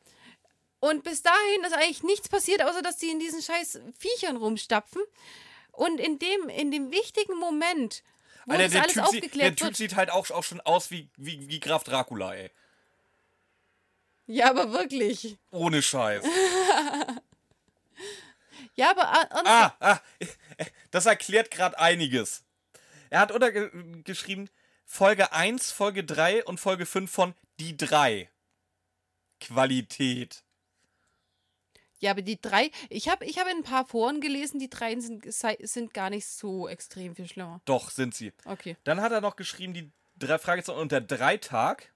Und 0.79 1.03
bis 1.03 1.21
dahin 1.21 1.63
ist 1.65 1.73
eigentlich 1.73 2.03
nichts 2.03 2.29
passiert, 2.29 2.63
außer 2.63 2.81
dass 2.81 2.99
sie 2.99 3.09
in 3.09 3.19
diesen 3.19 3.41
scheiß 3.41 3.79
Viechern 3.97 4.37
rumstapfen. 4.37 5.01
Und 5.71 5.99
in 5.99 6.19
dem, 6.19 6.49
in 6.49 6.71
dem 6.71 6.91
wichtigen 6.91 7.37
Moment, 7.37 8.03
wo 8.45 8.53
Alter, 8.53 8.67
das 8.67 8.75
alles 8.75 8.93
typ 8.93 9.03
aufgeklärt 9.03 9.31
sieht, 9.31 9.41
Der 9.41 9.55
Typ 9.55 9.67
wird, 9.67 9.77
sieht 9.77 9.95
halt 9.95 10.09
auch, 10.09 10.29
auch 10.31 10.43
schon 10.43 10.61
aus 10.61 10.91
wie, 10.91 11.09
wie, 11.17 11.49
wie 11.49 11.59
Graf 11.59 11.83
Dracula, 11.83 12.33
ey. 12.33 12.51
Ja, 14.25 14.51
aber 14.51 14.71
wirklich. 14.71 15.37
Ohne 15.51 15.81
Scheiß. 15.81 16.23
ja, 18.75 18.91
aber. 18.91 19.11
Ah, 19.11 19.75
ah, 19.79 19.99
das 20.91 21.07
erklärt 21.07 21.49
gerade 21.49 21.79
einiges. 21.79 22.43
Er 23.09 23.21
hat 23.21 23.31
untergeschrieben 23.31 24.49
Folge 24.85 25.33
1, 25.33 25.71
Folge 25.71 26.03
3 26.03 26.45
und 26.45 26.59
Folge 26.59 26.85
5 26.85 27.11
von 27.11 27.33
Die 27.59 27.75
3. 27.75 28.29
Qualität. 29.39 30.43
Ja, 31.99 32.11
aber 32.11 32.21
die 32.21 32.41
drei, 32.41 32.71
ich 32.89 33.09
habe 33.09 33.25
ich 33.25 33.37
hab 33.37 33.47
in 33.47 33.57
ein 33.57 33.63
paar 33.63 33.85
Foren 33.85 34.21
gelesen, 34.21 34.59
die 34.59 34.69
drei 34.69 34.97
sind, 34.99 35.25
sind 35.31 35.93
gar 35.93 36.09
nicht 36.09 36.25
so 36.25 36.67
extrem 36.67 37.15
viel 37.15 37.27
schlimmer. 37.27 37.61
Doch, 37.65 37.91
sind 37.91 38.15
sie. 38.15 38.31
Okay. 38.45 38.77
Dann 38.85 39.01
hat 39.01 39.11
er 39.11 39.21
noch 39.21 39.35
geschrieben, 39.35 39.73
die 39.73 39.91
drei 40.17 40.37
Fragezeichen 40.37 40.79
unter 40.79 41.01
Dreitag. 41.01 41.91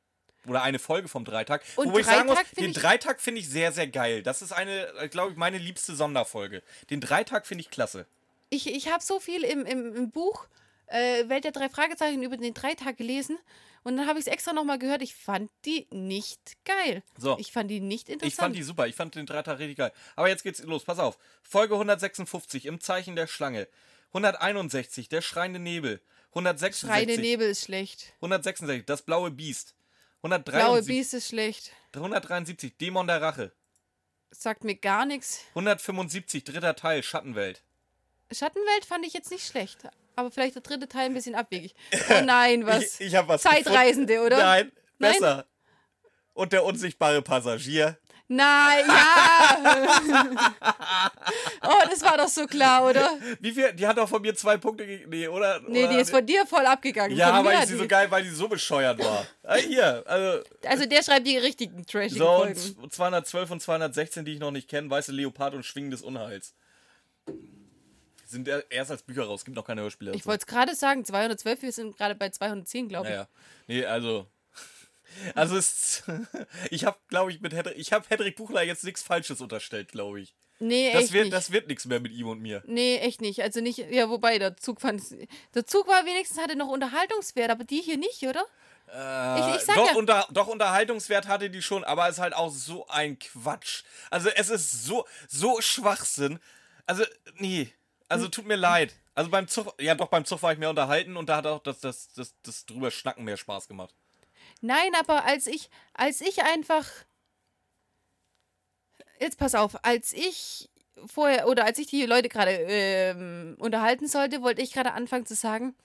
Oder 0.46 0.62
eine 0.62 0.78
Folge 0.78 1.08
vom 1.08 1.24
Dreitag. 1.24 1.64
Und 1.78 1.94
Wo 1.94 2.00
ich 2.00 2.06
sagen 2.06 2.28
muss, 2.28 2.38
den 2.60 2.74
Dreitag 2.74 3.22
finde 3.22 3.40
ich 3.40 3.50
sehr, 3.50 3.72
sehr 3.72 3.88
geil. 3.88 4.24
Das 4.24 4.42
ist 4.42 4.52
eine, 4.52 4.92
glaube 5.10 5.32
ich, 5.32 5.38
meine 5.38 5.58
liebste 5.58 5.96
Sonderfolge. 5.96 6.64
Den 6.90 7.00
Dreitag 7.00 7.48
finde 7.48 7.62
ich 7.62 7.70
klasse. 7.70 8.06
Ich, 8.50 8.68
ich 8.68 8.92
habe 8.92 9.02
so 9.02 9.22
viel 9.22 9.46
im, 9.46 9.66
im, 9.66 9.96
im 9.96 10.12
Buch 10.12 10.48
äh, 10.94 11.28
Welt 11.28 11.44
der 11.44 11.52
drei 11.52 11.70
Fragezeichen 11.70 12.24
über 12.24 12.38
den 12.38 12.53
Dreitag 12.53 12.98
gelesen 12.98 13.38
und 13.84 13.98
dann 13.98 14.07
habe 14.07 14.20
ich 14.20 14.28
es 14.28 14.32
extra 14.32 14.53
nochmal 14.53 14.80
gehört. 14.80 15.02
Ich 15.02 15.15
fand 15.15 15.52
die 15.65 15.88
nicht 15.91 16.53
geil. 16.64 17.03
So. 17.18 17.38
Ich 17.40 17.52
fand 17.52 17.70
die 17.70 17.82
nicht 17.82 18.07
interessant. 18.07 18.32
Ich 18.32 18.36
fand 18.36 18.56
die 18.56 18.64
super. 18.64 18.88
Ich 18.88 18.95
fand 18.95 19.15
den 19.15 19.26
Dreitag 19.26 19.60
richtig 19.60 19.78
geil. 19.78 19.91
Aber 20.15 20.30
jetzt 20.30 20.44
geht's 20.44 20.64
los. 20.64 20.86
Pass 20.86 20.99
auf. 20.99 21.18
Folge 21.41 21.74
156 21.74 22.65
im 22.65 22.80
Zeichen 22.80 23.15
der 23.15 23.28
Schlange. 23.28 23.68
161 24.10 25.10
der 25.10 25.22
schreiende 25.22 25.60
Nebel. 25.60 25.99
166 26.30 26.90
Schreiende 26.90 27.22
Nebel 27.22 27.49
ist 27.49 27.65
schlecht. 27.65 28.14
166 28.18 28.86
das 28.86 29.02
blaue 29.02 29.32
Biest. 29.32 29.76
173, 30.20 30.65
blaue 30.65 30.84
Biest 30.84 31.14
ist 31.14 31.28
schlecht. 31.28 31.72
173 31.94 32.78
Dämon 32.78 33.07
der 33.07 33.22
Rache. 33.22 33.52
Sagt 34.32 34.64
mir 34.64 34.76
gar 34.76 35.06
nichts. 35.06 35.41
175 35.49 36.44
dritter 36.44 36.76
Teil 36.76 37.03
Schattenwelt. 37.03 37.61
Schattenwelt 38.32 38.86
fand 38.86 39.06
ich 39.06 39.14
jetzt 39.14 39.30
nicht 39.30 39.45
schlecht 39.45 39.90
aber 40.15 40.31
vielleicht 40.31 40.56
der 40.56 40.61
dritte 40.61 40.88
Teil 40.88 41.06
ein 41.06 41.14
bisschen 41.14 41.35
abwegig. 41.35 41.73
Oh 42.10 42.22
nein, 42.23 42.65
was? 42.65 42.99
ich, 42.99 43.14
ich 43.14 43.27
was 43.27 43.41
Zeitreisende, 43.41 44.14
gefunden. 44.14 44.34
oder? 44.34 44.44
Nein, 44.44 44.72
besser. 44.99 45.35
Nein? 45.35 45.44
Und 46.34 46.53
der 46.53 46.65
unsichtbare 46.65 47.22
Passagier. 47.22 47.98
Nein, 48.27 48.85
ja. 48.88 49.57
oh, 51.61 51.88
das 51.90 52.02
war 52.02 52.18
doch 52.18 52.27
so 52.27 52.48
klar, 52.48 52.85
oder? 52.90 53.18
Wie 53.40 53.52
viel? 53.52 53.73
Die 53.73 53.85
hat 53.85 53.98
doch 53.98 54.07
von 54.07 54.22
mir 54.22 54.34
zwei 54.34 54.57
Punkte 54.57 54.88
gegeben, 54.88 55.11
nee, 55.11 55.27
oder? 55.27 55.60
Nee, 55.68 55.84
oder? 55.84 55.94
die 55.94 55.99
ist 55.99 56.10
von 56.10 56.26
dir 56.26 56.45
voll 56.45 56.65
abgegangen. 56.65 57.15
Ja, 57.15 57.31
aber 57.31 57.53
ich 57.53 57.65
sie 57.65 57.77
so 57.77 57.88
geil, 57.88 58.10
weil 58.10 58.23
die 58.23 58.30
so 58.30 58.48
bescheuert 58.48 58.98
war. 58.99 59.27
ah, 59.44 59.56
hier, 59.56 60.03
also. 60.07 60.44
Also 60.65 60.85
der 60.85 61.03
schreibt 61.03 61.27
die 61.27 61.38
richtigen 61.38 61.85
trashigen 61.85 62.18
so, 62.18 62.26
Folgen. 62.26 62.56
So, 62.56 62.88
212 62.88 63.52
und 63.52 63.61
216, 63.61 64.26
die 64.26 64.34
ich 64.34 64.40
noch 64.40 64.52
nicht 64.52 64.69
kenne, 64.69 64.90
Weiße 64.90 65.11
Leopard 65.11 65.53
und 65.53 65.65
Schwingen 65.65 65.91
des 65.91 66.02
Unheils 66.02 66.56
sind 68.34 68.48
erst 68.70 68.92
als 68.92 69.04
Bücher 69.04 69.24
raus, 69.24 69.46
gibt 69.46 69.56
noch 69.56 69.66
keine 69.66 69.82
Hörspiele. 69.82 70.14
Ich 70.14 70.26
wollte 70.26 70.42
es 70.42 70.48
gerade 70.48 70.76
sagen, 70.76 71.06
212, 71.06 71.62
wir 71.62 71.72
sind 71.72 71.98
gerade 71.98 72.16
bei 72.16 72.30
210, 72.30 72.90
glaube 72.90 73.08
ich. 73.08 73.14
Naja. 73.14 73.28
Nee, 73.68 73.86
also. 73.86 74.28
Also 75.36 75.56
ist. 75.56 76.04
ich 76.72 76.86
habe, 76.86 76.98
glaube 77.08 77.32
ich, 77.32 77.40
mit 77.40 77.54
Hedrick, 77.54 77.78
ich 77.78 77.94
habe 77.94 78.04
Hedrick 78.10 78.36
Buchler 78.36 78.64
jetzt 78.64 78.84
nichts 78.84 79.04
Falsches 79.04 79.42
unterstellt, 79.42 79.92
glaube 79.92 80.20
ich. 80.22 80.34
Nee, 80.58 80.92
das 80.92 81.04
echt 81.04 81.14
wird, 81.14 81.24
nicht. 81.26 81.34
Das 81.34 81.52
wird 81.52 81.68
nichts 81.68 81.86
mehr 81.86 82.00
mit 82.00 82.14
ihm 82.14 82.28
und 82.28 82.42
mir. 82.42 82.64
Nee, 82.66 82.98
echt 82.98 83.22
nicht. 83.22 83.44
Also 83.44 83.62
nicht, 83.62 83.78
ja, 83.78 84.10
wobei, 84.10 84.40
der 84.40 84.58
Zug 84.58 84.82
fand. 84.82 85.04
Der 85.54 85.68
Zug 85.68 85.88
war 85.88 86.04
wenigstens, 86.06 86.42
hatte 86.42 86.56
noch 86.56 86.68
Unterhaltungswert, 86.68 87.52
aber 87.52 87.64
die 87.64 87.82
hier 87.82 87.98
nicht, 87.98 88.24
oder? 88.24 88.44
Äh, 88.94 89.40
ich, 89.40 89.62
ich 89.62 89.66
doch, 89.68 89.88
ja. 89.88 89.96
unter, 89.96 90.28
doch, 90.32 90.48
Unterhaltungswert 90.48 91.28
hatte 91.28 91.50
die 91.50 91.62
schon, 91.62 91.84
aber 91.84 92.08
es 92.08 92.16
ist 92.16 92.22
halt 92.22 92.34
auch 92.34 92.52
so 92.52 92.88
ein 92.88 93.18
Quatsch. 93.20 93.84
Also 94.10 94.30
es 94.30 94.50
ist 94.50 94.86
so, 94.86 95.06
so 95.28 95.62
Schwachsinn. 95.62 96.40
Also, 96.86 97.04
nee. 97.36 97.74
Also 98.14 98.27
tut 98.27 98.45
mir 98.45 98.56
leid. 98.56 98.95
Also 99.15 99.30
beim 99.30 99.48
Zug, 99.48 99.73
ja 99.80 99.95
doch, 99.95 100.07
beim 100.07 100.26
Zug 100.26 100.41
war 100.41 100.53
ich 100.53 100.60
mehr 100.60 100.69
unterhalten 100.69 101.18
und 101.18 101.30
da 101.30 101.38
hat 101.38 101.48
auch 101.48 101.61
das, 101.61 101.80
das, 101.80 102.14
das, 102.14 102.34
das 102.44 102.65
drüber 102.65 102.91
Schnacken 102.91 103.23
mehr 103.23 103.38
Spaß 103.38 103.68
gemacht. 103.68 103.94
Nein, 104.61 104.91
aber 104.99 105.26
als 105.26 105.48
ich, 105.48 105.69
als 105.94 106.22
ich 106.22 106.44
einfach. 106.44 106.85
Jetzt 109.19 109.38
pass 109.38 109.56
auf, 109.56 109.84
als 109.85 110.11
ich 110.14 110.69
vorher, 111.06 111.48
oder 111.48 111.65
als 111.65 111.77
ich 111.80 111.88
die 111.88 112.06
Leute 112.06 112.30
gerade 112.30 112.52
ähm, 112.52 113.56
unterhalten 113.60 114.07
sollte, 114.07 114.41
wollte 114.41 114.61
ich 114.61 114.73
gerade 114.73 114.94
anfangen 114.94 115.26
zu 115.26 115.35
sagen, 115.35 115.76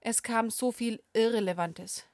es 0.00 0.22
kam 0.22 0.50
so 0.50 0.72
viel 0.72 1.02
Irrelevantes. 1.12 2.07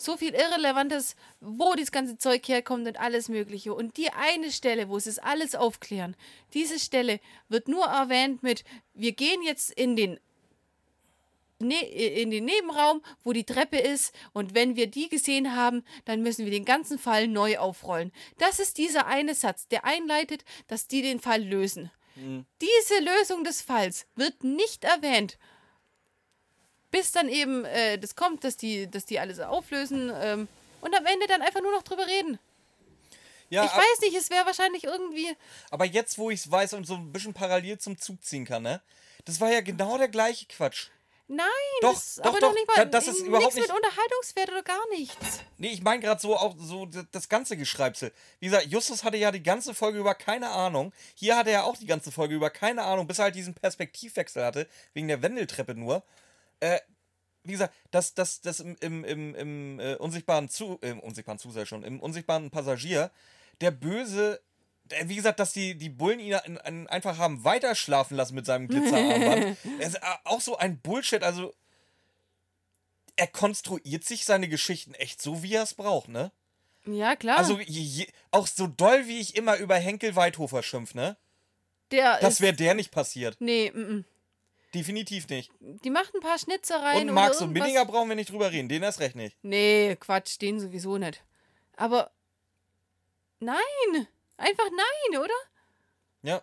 So 0.00 0.16
viel 0.16 0.34
Irrelevantes, 0.34 1.16
wo 1.40 1.74
das 1.74 1.92
ganze 1.92 2.18
Zeug 2.18 2.46
herkommt 2.48 2.86
und 2.86 2.98
alles 2.98 3.28
Mögliche. 3.28 3.74
Und 3.74 3.96
die 3.96 4.10
eine 4.10 4.50
Stelle, 4.50 4.88
wo 4.88 4.98
sie 4.98 5.10
es 5.10 5.18
alles 5.18 5.54
aufklären, 5.54 6.16
diese 6.54 6.78
Stelle 6.78 7.20
wird 7.48 7.68
nur 7.68 7.84
erwähnt 7.84 8.42
mit, 8.42 8.64
wir 8.94 9.12
gehen 9.12 9.42
jetzt 9.42 9.70
in 9.70 9.96
den 9.96 10.18
ne 11.60 11.82
in 11.82 12.30
den 12.30 12.44
Nebenraum, 12.44 13.02
wo 13.22 13.32
die 13.32 13.44
Treppe 13.44 13.78
ist, 13.78 14.14
und 14.32 14.54
wenn 14.54 14.76
wir 14.76 14.86
die 14.86 15.08
gesehen 15.08 15.54
haben, 15.54 15.84
dann 16.04 16.22
müssen 16.22 16.44
wir 16.44 16.52
den 16.52 16.64
ganzen 16.64 16.98
Fall 16.98 17.28
neu 17.28 17.58
aufrollen. 17.58 18.12
Das 18.38 18.58
ist 18.58 18.78
dieser 18.78 19.06
eine 19.06 19.34
Satz, 19.34 19.68
der 19.68 19.84
einleitet, 19.84 20.44
dass 20.66 20.88
die 20.88 21.02
den 21.02 21.20
Fall 21.20 21.42
lösen. 21.42 21.90
Mhm. 22.16 22.44
Diese 22.60 22.98
Lösung 23.00 23.44
des 23.44 23.62
Falls 23.62 24.06
wird 24.16 24.42
nicht 24.44 24.84
erwähnt. 24.84 25.38
Bis 26.90 27.12
dann 27.12 27.28
eben 27.28 27.64
äh, 27.64 27.98
das 27.98 28.16
kommt, 28.16 28.44
dass 28.44 28.56
die, 28.56 28.90
dass 28.90 29.04
die 29.04 29.18
alles 29.20 29.40
auflösen 29.40 30.12
ähm, 30.14 30.48
und 30.80 30.96
am 30.96 31.06
Ende 31.06 31.26
dann 31.26 31.42
einfach 31.42 31.60
nur 31.60 31.72
noch 31.72 31.82
drüber 31.82 32.06
reden. 32.06 32.38
Ja, 33.50 33.64
ich 33.64 33.72
weiß 33.72 34.00
nicht, 34.02 34.16
es 34.16 34.30
wäre 34.30 34.46
wahrscheinlich 34.46 34.84
irgendwie. 34.84 35.36
Aber 35.70 35.84
jetzt, 35.84 36.18
wo 36.18 36.30
ich 36.30 36.40
es 36.40 36.50
weiß 36.50 36.74
und 36.74 36.86
so 36.86 36.94
ein 36.94 37.12
bisschen 37.12 37.34
parallel 37.34 37.78
zum 37.78 37.98
Zug 37.98 38.22
ziehen 38.22 38.44
kann, 38.44 38.62
ne? 38.62 38.80
Das 39.24 39.40
war 39.40 39.50
ja 39.50 39.60
genau 39.60 39.98
der 39.98 40.08
gleiche 40.08 40.46
Quatsch. 40.46 40.88
Nein, 41.32 41.46
doch, 41.80 41.92
das, 41.92 42.16
doch, 42.16 42.24
aber 42.24 42.40
doch, 42.40 42.48
doch 42.48 42.54
nicht 42.54 42.66
mal. 42.66 42.86
Das 42.86 43.06
ist 43.06 43.20
überhaupt 43.20 43.54
nichts 43.54 43.68
mit 43.68 43.76
Unterhaltungswert 43.76 44.50
oder 44.50 44.62
gar 44.64 44.88
nichts. 44.88 45.40
Nee, 45.58 45.68
ich 45.68 45.80
meine 45.80 46.00
gerade 46.00 46.20
so 46.20 46.36
auch 46.36 46.56
so 46.58 46.86
das 46.86 47.28
ganze 47.28 47.56
Geschreibsel. 47.56 48.12
Wie 48.40 48.46
gesagt, 48.46 48.66
Justus 48.66 49.04
hatte 49.04 49.16
ja 49.16 49.30
die 49.30 49.42
ganze 49.42 49.72
Folge 49.72 50.00
über 50.00 50.14
keine 50.14 50.48
Ahnung. 50.48 50.92
Hier 51.14 51.36
hatte 51.36 51.50
er 51.50 51.66
auch 51.66 51.76
die 51.76 51.86
ganze 51.86 52.10
Folge 52.10 52.34
über 52.34 52.50
keine 52.50 52.82
Ahnung, 52.82 53.06
bis 53.06 53.20
er 53.20 53.26
halt 53.26 53.36
diesen 53.36 53.54
Perspektivwechsel 53.54 54.44
hatte, 54.44 54.66
wegen 54.92 55.06
der 55.06 55.22
Wendeltreppe 55.22 55.76
nur. 55.76 56.02
Äh, 56.60 56.78
wie 57.42 57.52
gesagt, 57.52 57.74
das, 57.90 58.14
das, 58.14 58.40
das 58.40 58.60
im, 58.60 58.76
im, 58.80 59.04
im, 59.04 59.34
im 59.34 59.80
äh, 59.80 59.94
unsichtbaren 59.96 60.48
Zu, 60.48 60.78
im 60.82 61.00
unsichtbaren 61.00 61.38
Zuseher 61.38 61.66
schon, 61.66 61.82
im 61.82 62.00
unsichtbaren 62.00 62.50
Passagier, 62.50 63.10
der 63.60 63.70
Böse 63.70 64.40
äh, 64.90 65.08
wie 65.08 65.16
gesagt, 65.16 65.40
dass 65.40 65.52
die, 65.52 65.76
die 65.76 65.88
Bullen 65.88 66.20
ihn 66.20 66.34
einfach 66.88 67.18
haben 67.18 67.44
weiter 67.44 67.74
schlafen 67.74 68.16
lassen 68.16 68.34
mit 68.34 68.46
seinem 68.46 68.68
Glitzerarmband. 68.68 69.56
das 69.78 69.88
ist 69.88 69.94
äh, 69.96 70.00
auch 70.24 70.40
so 70.40 70.56
ein 70.56 70.80
Bullshit. 70.80 71.22
Also, 71.22 71.54
er 73.16 73.26
konstruiert 73.26 74.04
sich 74.04 74.24
seine 74.24 74.48
Geschichten 74.48 74.94
echt 74.94 75.20
so, 75.22 75.42
wie 75.42 75.54
er 75.54 75.62
es 75.62 75.74
braucht, 75.74 76.08
ne? 76.08 76.32
Ja, 76.86 77.14
klar. 77.16 77.38
Also, 77.38 77.58
je, 77.60 78.06
auch 78.30 78.46
so 78.46 78.66
doll, 78.66 79.06
wie 79.06 79.20
ich 79.20 79.36
immer 79.36 79.56
über 79.56 79.76
Henkel 79.76 80.16
Weidhofer 80.16 80.62
schimpf, 80.62 80.94
ne? 80.94 81.16
Der 81.90 82.20
das 82.20 82.40
wäre 82.40 82.54
der 82.54 82.74
nicht 82.74 82.92
passiert. 82.92 83.36
Nee, 83.40 83.66
m, 83.66 83.74
-m. 83.74 84.04
Definitiv 84.74 85.28
nicht. 85.28 85.50
Die 85.60 85.90
macht 85.90 86.14
ein 86.14 86.20
paar 86.20 86.38
Schnitzereien. 86.38 87.08
Und 87.08 87.14
Marx 87.14 87.40
und 87.40 87.52
Binninger 87.52 87.84
brauchen 87.84 88.08
wir 88.08 88.16
nicht 88.16 88.30
drüber 88.30 88.52
reden. 88.52 88.68
Den 88.68 88.82
erst 88.82 89.00
recht 89.00 89.16
nicht. 89.16 89.36
Nee, 89.42 89.96
Quatsch, 89.98 90.40
den 90.40 90.60
sowieso 90.60 90.96
nicht. 90.98 91.24
Aber. 91.76 92.12
Nein! 93.40 94.06
Einfach 94.36 94.70
nein, 94.70 95.18
oder? 95.18 95.34
Ja. 96.22 96.42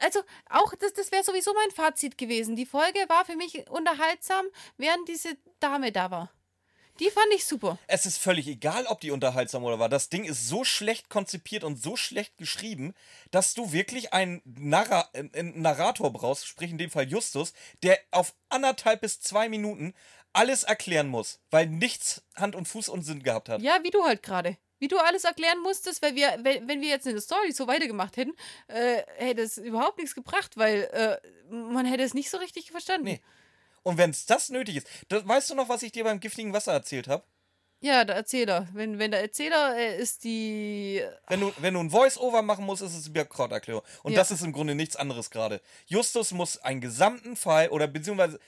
Also, 0.00 0.20
auch 0.48 0.74
das, 0.74 0.92
das 0.92 1.12
wäre 1.12 1.22
sowieso 1.22 1.52
mein 1.54 1.70
Fazit 1.70 2.16
gewesen. 2.16 2.56
Die 2.56 2.66
Folge 2.66 2.98
war 3.08 3.24
für 3.24 3.36
mich 3.36 3.68
unterhaltsam, 3.70 4.46
während 4.76 5.08
diese 5.08 5.36
Dame 5.60 5.92
da 5.92 6.10
war. 6.10 6.32
Die 7.00 7.10
fand 7.10 7.26
ich 7.34 7.44
super. 7.44 7.78
Es 7.86 8.06
ist 8.06 8.18
völlig 8.18 8.46
egal, 8.46 8.86
ob 8.86 9.00
die 9.00 9.10
unterhaltsam 9.10 9.64
oder 9.64 9.78
war. 9.78 9.88
Das 9.88 10.08
Ding 10.08 10.24
ist 10.24 10.48
so 10.48 10.64
schlecht 10.64 11.08
konzipiert 11.08 11.64
und 11.64 11.82
so 11.82 11.96
schlecht 11.96 12.36
geschrieben, 12.38 12.94
dass 13.30 13.54
du 13.54 13.72
wirklich 13.72 14.12
einen, 14.12 14.42
Narra 14.44 15.08
einen 15.14 15.60
Narrator 15.60 16.12
brauchst, 16.12 16.46
sprich 16.46 16.70
in 16.70 16.78
dem 16.78 16.90
Fall 16.90 17.08
Justus, 17.08 17.54
der 17.82 17.98
auf 18.10 18.34
anderthalb 18.50 19.00
bis 19.00 19.20
zwei 19.20 19.48
Minuten 19.48 19.94
alles 20.32 20.62
erklären 20.62 21.08
muss, 21.08 21.40
weil 21.50 21.66
nichts 21.66 22.22
Hand 22.36 22.54
und 22.54 22.66
Fuß 22.66 22.88
und 22.88 23.02
Sinn 23.02 23.22
gehabt 23.22 23.48
hat. 23.48 23.60
Ja, 23.62 23.78
wie 23.82 23.90
du 23.90 24.04
halt 24.04 24.22
gerade 24.22 24.56
wie 24.82 24.88
du 24.88 24.98
alles 24.98 25.22
erklären 25.22 25.60
musstest, 25.62 26.02
weil 26.02 26.16
wir, 26.16 26.40
wenn, 26.42 26.66
wenn 26.66 26.80
wir 26.80 26.88
jetzt 26.88 27.06
in 27.06 27.12
der 27.12 27.22
Story 27.22 27.52
so 27.52 27.68
weitergemacht 27.68 28.16
hätten, 28.16 28.34
äh, 28.66 29.02
hätte 29.16 29.42
es 29.42 29.56
überhaupt 29.56 29.98
nichts 29.98 30.12
gebracht, 30.12 30.56
weil 30.56 30.90
äh, 30.92 31.54
man 31.54 31.86
hätte 31.86 32.02
es 32.02 32.14
nicht 32.14 32.28
so 32.28 32.38
richtig 32.38 32.72
verstanden. 32.72 33.04
Nee. 33.04 33.20
Und 33.82 33.98
wenn 33.98 34.10
es 34.10 34.26
das 34.26 34.50
nötig 34.50 34.76
ist, 34.76 34.86
das, 35.08 35.26
weißt 35.26 35.50
du 35.50 35.54
noch, 35.54 35.68
was 35.68 35.82
ich 35.82 35.92
dir 35.92 36.04
beim 36.04 36.20
giftigen 36.20 36.52
Wasser 36.52 36.72
erzählt 36.72 37.08
habe? 37.08 37.24
Ja, 37.82 38.04
der 38.04 38.14
Erzähler. 38.14 38.68
Wenn, 38.72 39.00
wenn 39.00 39.10
der 39.10 39.20
Erzähler 39.20 39.76
äh, 39.76 40.00
ist 40.00 40.22
die. 40.22 41.02
Wenn 41.26 41.40
du, 41.40 41.52
wenn 41.58 41.74
du 41.74 41.80
ein 41.80 41.90
Voice-Over 41.90 42.40
machen 42.42 42.64
musst, 42.64 42.80
ist 42.80 42.94
es 42.94 43.04
die 43.04 43.10
Birkrauterklärung. 43.10 43.82
Und 44.04 44.12
ja. 44.12 44.18
das 44.18 44.30
ist 44.30 44.42
im 44.42 44.52
Grunde 44.52 44.76
nichts 44.76 44.94
anderes 44.94 45.30
gerade. 45.30 45.60
Justus 45.86 46.30
muss 46.30 46.58
einen 46.58 46.80
gesamten 46.80 47.36
Fall 47.36 47.68
oder 47.68 47.88
beziehungsweise. 47.88 48.38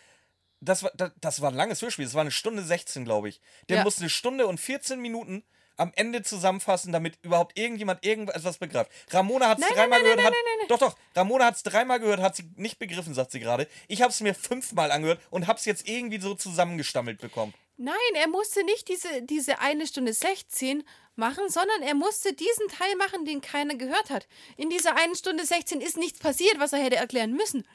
Das 0.61 0.83
war, 0.83 0.93
das, 0.95 1.11
das 1.21 1.41
war 1.43 1.51
ein 1.51 1.57
langes 1.57 1.83
Hörspiel, 1.83 2.07
das 2.07 2.15
war 2.15 2.23
eine 2.23 2.31
Stunde 2.31 2.63
16, 2.63 3.05
glaube 3.05 3.29
ich. 3.29 3.41
Der 3.69 3.79
ja. 3.79 3.85
muss 3.85 3.99
eine 3.99 4.09
Stunde 4.09 4.47
und 4.47 4.59
14 4.59 4.99
Minuten 4.99 5.45
am 5.77 5.93
Ende 5.97 6.23
zusammenfassen, 6.23 6.93
damit 6.93 7.19
überhaupt 7.23 7.59
irgendjemand 7.59 8.05
irgendetwas 8.05 8.59
begreift. 8.59 8.91
Ramona 9.11 9.49
hat 9.49 9.59
es 9.59 9.67
dreimal 9.67 10.03
nein, 10.03 10.03
gehört. 10.03 10.17
Nein, 10.19 10.27
hat, 10.27 10.33
nein, 10.33 10.69
doch, 10.69 10.79
doch. 10.79 10.97
Ramona 11.15 11.47
hat 11.47 11.57
es 11.57 11.63
dreimal 11.63 12.01
gehört, 12.01 12.21
hat 12.21 12.37
sie 12.37 12.45
nicht 12.57 12.79
begriffen, 12.79 13.15
sagt 13.15 13.33
sie 13.33 13.41
gerade. 13.41 13.69
Ich 13.89 14.03
habe 14.03 14.11
es 14.11 14.21
mir 14.21 14.35
fünfmal 14.35 14.91
angehört 14.91 15.21
und 15.31 15.47
habe 15.47 15.59
es 15.59 15.65
jetzt 15.65 15.89
irgendwie 15.89 16.21
so 16.21 16.35
zusammengestammelt 16.35 17.21
bekommen. 17.21 17.55
Nein, 17.77 17.97
er 18.15 18.29
musste 18.29 18.63
nicht 18.65 18.89
diese, 18.89 19.23
diese 19.23 19.59
eine 19.59 19.87
Stunde 19.87 20.13
16 20.13 20.85
machen, 21.17 21.49
sondern 21.49 21.83
er 21.83 21.95
musste 21.95 22.33
diesen 22.33 22.69
Teil 22.69 22.95
machen, 22.97 23.25
den 23.25 23.41
keiner 23.41 23.75
gehört 23.75 24.11
hat. 24.11 24.29
In 24.57 24.71
dieser 24.71 24.97
einen 24.97 25.17
Stunde 25.17 25.45
16 25.45 25.81
ist 25.81 25.97
nichts 25.97 26.21
passiert, 26.21 26.59
was 26.61 26.73
er 26.73 26.79
hätte 26.81 26.97
erklären 26.97 27.33
müssen. 27.33 27.67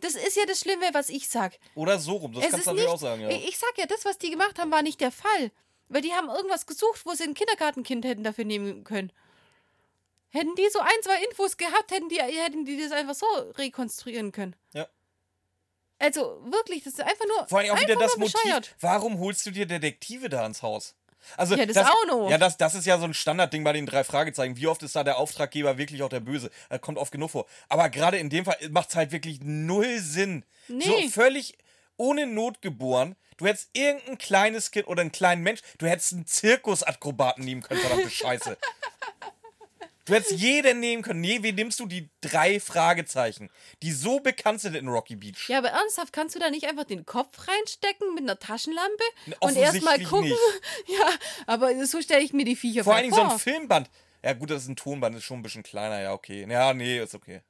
Das 0.00 0.14
ist 0.14 0.36
ja 0.36 0.44
das 0.46 0.60
Schlimme, 0.60 0.86
was 0.92 1.10
ich 1.10 1.28
sag. 1.28 1.58
Oder 1.74 1.98
so 1.98 2.14
rum, 2.14 2.32
das 2.32 2.44
es 2.44 2.50
kannst 2.50 2.66
du 2.66 2.70
natürlich 2.70 2.90
auch 2.90 2.98
sagen, 2.98 3.22
ja. 3.22 3.30
Ich 3.30 3.58
sag 3.58 3.76
ja, 3.76 3.86
das, 3.86 4.04
was 4.04 4.18
die 4.18 4.30
gemacht 4.30 4.58
haben, 4.58 4.70
war 4.70 4.82
nicht 4.82 5.00
der 5.00 5.12
Fall. 5.12 5.52
Weil 5.92 6.00
die 6.00 6.12
haben 6.12 6.30
irgendwas 6.30 6.66
gesucht, 6.66 7.04
wo 7.04 7.12
sie 7.12 7.24
ein 7.24 7.34
Kindergartenkind 7.34 8.04
hätten 8.06 8.24
dafür 8.24 8.46
nehmen 8.46 8.82
können. 8.82 9.12
Hätten 10.30 10.54
die 10.54 10.66
so 10.70 10.78
ein, 10.78 11.02
zwei 11.02 11.22
Infos 11.24 11.58
gehabt, 11.58 11.90
hätten 11.90 12.08
die, 12.08 12.16
hätten 12.16 12.64
die 12.64 12.80
das 12.80 12.92
einfach 12.92 13.14
so 13.14 13.26
rekonstruieren 13.58 14.32
können. 14.32 14.56
Ja. 14.72 14.88
Also 15.98 16.42
wirklich, 16.46 16.82
das 16.82 16.94
ist 16.94 17.00
einfach 17.00 17.26
nur. 17.26 17.46
Vor 17.46 17.58
allem 17.58 17.72
auch 17.72 17.80
wieder 17.80 17.96
das 17.96 18.16
Motiv. 18.16 18.74
Warum 18.80 19.18
holst 19.18 19.44
du 19.44 19.50
dir 19.50 19.66
Detektive 19.66 20.30
da 20.30 20.46
ins 20.46 20.62
Haus? 20.62 20.94
Also, 21.36 21.54
ja, 21.54 21.66
das, 21.66 21.74
das 21.74 21.88
auch 21.88 22.06
noch. 22.06 22.30
Ja, 22.30 22.38
das, 22.38 22.56
das 22.56 22.74
ist 22.74 22.86
ja 22.86 22.98
so 22.98 23.04
ein 23.04 23.14
Standardding 23.14 23.62
bei 23.62 23.74
den 23.74 23.84
drei 23.84 24.02
Fragezeichen. 24.02 24.56
Wie 24.56 24.66
oft 24.66 24.82
ist 24.82 24.96
da 24.96 25.04
der 25.04 25.18
Auftraggeber 25.18 25.76
wirklich 25.76 26.02
auch 26.02 26.08
der 26.08 26.20
Böse? 26.20 26.50
Das 26.70 26.80
kommt 26.80 26.96
oft 26.96 27.12
genug 27.12 27.30
vor. 27.30 27.46
Aber 27.68 27.90
gerade 27.90 28.16
in 28.16 28.30
dem 28.30 28.46
Fall 28.46 28.56
macht 28.70 28.88
es 28.88 28.96
halt 28.96 29.12
wirklich 29.12 29.40
null 29.42 29.98
Sinn. 29.98 30.44
Nee. 30.68 30.84
So 30.84 31.08
völlig 31.10 31.58
ohne 31.96 32.26
Not 32.26 32.62
geboren. 32.62 33.16
Du 33.36 33.46
hättest 33.46 33.70
irgendein 33.72 34.18
kleines 34.18 34.70
Kind 34.70 34.86
oder 34.86 35.00
einen 35.00 35.12
kleinen 35.12 35.42
Mensch, 35.42 35.60
du 35.78 35.86
hättest 35.86 36.12
einen 36.12 36.26
Zirkusakrobaten 36.26 37.44
nehmen 37.44 37.62
können, 37.62 37.80
verdammte 37.80 38.10
Scheiße. 38.10 38.56
Du 40.04 40.14
hättest 40.14 40.32
jeden 40.32 40.80
nehmen 40.80 41.02
können. 41.02 41.20
Nee, 41.20 41.42
wie 41.42 41.52
nimmst 41.52 41.78
du 41.78 41.86
die 41.86 42.10
drei 42.20 42.58
Fragezeichen, 42.58 43.50
die 43.82 43.92
so 43.92 44.18
bekannt 44.18 44.60
sind 44.60 44.74
in 44.74 44.88
Rocky 44.88 45.14
Beach? 45.14 45.48
Ja, 45.48 45.58
aber 45.58 45.68
ernsthaft, 45.68 46.12
kannst 46.12 46.34
du 46.34 46.40
da 46.40 46.50
nicht 46.50 46.66
einfach 46.66 46.84
den 46.84 47.06
Kopf 47.06 47.46
reinstecken 47.46 48.12
mit 48.14 48.24
einer 48.24 48.38
Taschenlampe 48.38 49.04
und 49.40 49.56
erstmal 49.56 50.02
gucken? 50.02 50.28
Nicht. 50.28 50.38
Ja, 50.88 51.08
aber 51.46 51.86
so 51.86 52.02
stelle 52.02 52.22
ich 52.22 52.32
mir 52.32 52.44
die 52.44 52.56
Viecher 52.56 52.82
vor. 52.82 52.92
Vor 52.92 52.94
allen 52.96 53.04
Dingen 53.10 53.14
so 53.14 53.22
ein 53.22 53.38
Filmband. 53.38 53.88
Ja, 54.24 54.32
gut, 54.34 54.50
das 54.50 54.62
ist 54.62 54.68
ein 54.68 54.76
Tonband, 54.76 55.16
ist 55.16 55.24
schon 55.24 55.38
ein 55.38 55.42
bisschen 55.42 55.62
kleiner, 55.62 56.00
ja, 56.00 56.12
okay. 56.12 56.46
Ja, 56.48 56.74
nee, 56.74 56.98
ist 57.00 57.14
okay. 57.14 57.42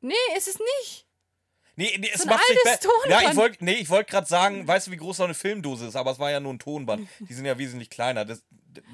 Nee, 0.00 0.14
ist 0.36 0.48
es 0.48 0.58
nicht. 0.80 1.07
Nee, 1.78 1.96
nee 1.96 2.10
es 2.12 2.22
so 2.22 2.28
macht 2.28 2.44
sich 2.44 2.58
besser. 2.64 2.88
Ja, 3.08 3.30
ich 3.30 3.36
wollte 3.36 3.64
nee, 3.64 3.88
wollt 3.88 4.08
gerade 4.08 4.26
sagen, 4.26 4.66
weißt 4.66 4.88
du, 4.88 4.90
wie 4.90 4.96
groß 4.96 5.18
so 5.18 5.22
eine 5.22 5.34
Filmdose 5.34 5.86
ist, 5.86 5.94
aber 5.94 6.10
es 6.10 6.18
war 6.18 6.28
ja 6.28 6.40
nur 6.40 6.52
ein 6.52 6.58
Tonband. 6.58 7.08
Die 7.20 7.32
sind 7.32 7.44
ja 7.44 7.56
wesentlich 7.56 7.88
kleiner. 7.88 8.24
Das, 8.24 8.42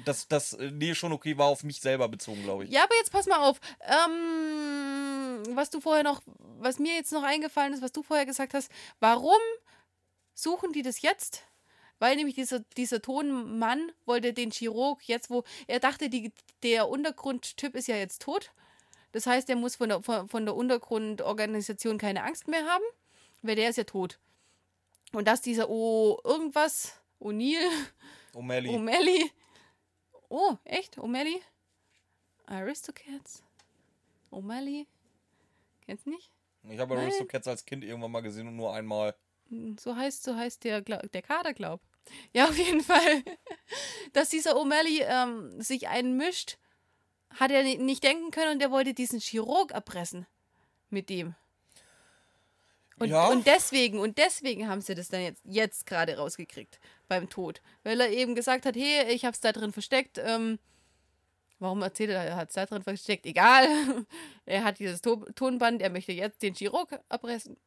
das, 0.05 0.27
das 0.27 0.55
nee, 0.71 0.93
schon 0.93 1.11
okay 1.11 1.35
war 1.35 1.47
auf 1.47 1.63
mich 1.63 1.81
selber 1.81 2.07
bezogen, 2.07 2.43
glaube 2.43 2.65
ich. 2.65 2.69
Ja, 2.69 2.83
aber 2.83 2.93
jetzt 2.95 3.11
pass 3.11 3.25
mal 3.25 3.39
auf. 3.39 3.59
Ähm, 3.81 5.55
was 5.55 5.71
du 5.71 5.81
vorher 5.81 6.03
noch, 6.03 6.21
was 6.59 6.77
mir 6.77 6.93
jetzt 6.93 7.11
noch 7.11 7.23
eingefallen 7.23 7.73
ist, 7.73 7.81
was 7.81 7.91
du 7.91 8.03
vorher 8.03 8.27
gesagt 8.27 8.53
hast, 8.53 8.69
warum 8.99 9.39
suchen 10.35 10.71
die 10.71 10.83
das 10.83 11.01
jetzt? 11.01 11.41
Weil 11.97 12.15
nämlich 12.17 12.35
dieser, 12.35 12.59
dieser 12.77 13.01
Tonmann 13.01 13.91
wollte 14.05 14.31
den 14.31 14.51
Chirurg 14.51 15.01
jetzt, 15.07 15.31
wo 15.31 15.43
er 15.65 15.79
dachte, 15.79 16.07
die, 16.07 16.31
der 16.61 16.87
Untergrundtyp 16.87 17.73
ist 17.73 17.87
ja 17.87 17.95
jetzt 17.95 18.21
tot 18.21 18.51
das 19.15 19.27
heißt, 19.27 19.49
er 19.49 19.55
muss 19.55 19.77
von 19.77 19.87
der, 19.87 20.03
von, 20.03 20.27
von 20.27 20.45
der 20.45 20.57
Untergrundorganisation 20.57 21.97
keine 21.97 22.23
Angst 22.25 22.49
mehr 22.49 22.65
haben, 22.65 22.83
weil 23.43 23.55
der 23.55 23.69
ist 23.69 23.77
ja 23.77 23.85
tot. 23.85 24.19
Und 25.13 25.25
dass 25.25 25.41
dieser 25.41 25.69
O 25.69 26.19
irgendwas, 26.25 26.99
O'Neill, 27.21 27.65
O'Malley. 28.33 28.75
O'Malley. 28.75 29.31
Oh, 30.27 30.57
echt? 30.65 30.97
O'Malley? 30.97 31.39
Aristocats? 32.45 33.41
O'Malley? 34.31 34.85
Kennst 35.85 36.05
du 36.05 36.09
nicht? 36.09 36.29
Ich 36.69 36.79
habe 36.79 36.97
Aristocats 36.97 37.47
als 37.47 37.63
Kind 37.63 37.85
irgendwann 37.85 38.11
mal 38.11 38.19
gesehen 38.19 38.49
und 38.49 38.57
nur 38.57 38.73
einmal. 38.73 39.15
Hm, 39.47 39.77
so 39.77 39.95
heißt, 39.95 40.23
so 40.23 40.35
heißt 40.35 40.65
der, 40.65 40.81
der 40.81 41.21
Kader, 41.21 41.53
glaub. 41.53 41.79
Ja, 42.33 42.49
auf 42.49 42.57
jeden 42.57 42.81
Fall. 42.83 43.23
Dass 44.11 44.27
dieser 44.27 44.57
O'Malley 44.57 45.05
ähm, 45.07 45.61
sich 45.61 45.87
einmischt 45.87 46.57
hat 47.35 47.51
er 47.51 47.63
nicht 47.63 48.03
denken 48.03 48.31
können 48.31 48.53
und 48.55 48.61
er 48.61 48.71
wollte 48.71 48.93
diesen 48.93 49.19
Chirurg 49.19 49.71
erpressen. 49.71 50.25
Mit 50.89 51.09
dem. 51.09 51.35
Und, 52.97 53.09
Ja. 53.09 53.27
und 53.27 53.45
deswegen, 53.45 53.99
und 53.99 54.17
deswegen 54.17 54.69
haben 54.69 54.81
sie 54.81 54.95
das 54.95 55.09
dann 55.09 55.21
jetzt, 55.21 55.41
jetzt 55.43 55.85
gerade 55.85 56.15
rausgekriegt 56.17 56.79
beim 57.09 57.29
Tod. 57.29 57.61
Weil 57.83 57.99
er 57.99 58.09
eben 58.09 58.35
gesagt 58.35 58.65
hat, 58.65 58.75
hey, 58.75 59.11
ich 59.13 59.25
hab's 59.25 59.41
da 59.41 59.51
drin 59.51 59.73
versteckt. 59.73 60.17
Ähm, 60.17 60.59
warum 61.59 61.81
erzählt 61.81 62.11
er, 62.11 62.23
er 62.23 62.35
hat's 62.37 62.53
da 62.53 62.65
drin 62.65 62.83
versteckt? 62.83 63.25
Egal. 63.25 63.67
er 64.45 64.63
hat 64.63 64.79
dieses 64.79 65.01
to 65.01 65.17
Tonband, 65.35 65.81
er 65.81 65.89
möchte 65.89 66.13
jetzt 66.13 66.41
den 66.41 66.53
Chirurg 66.55 66.97
abreißen. 67.09 67.57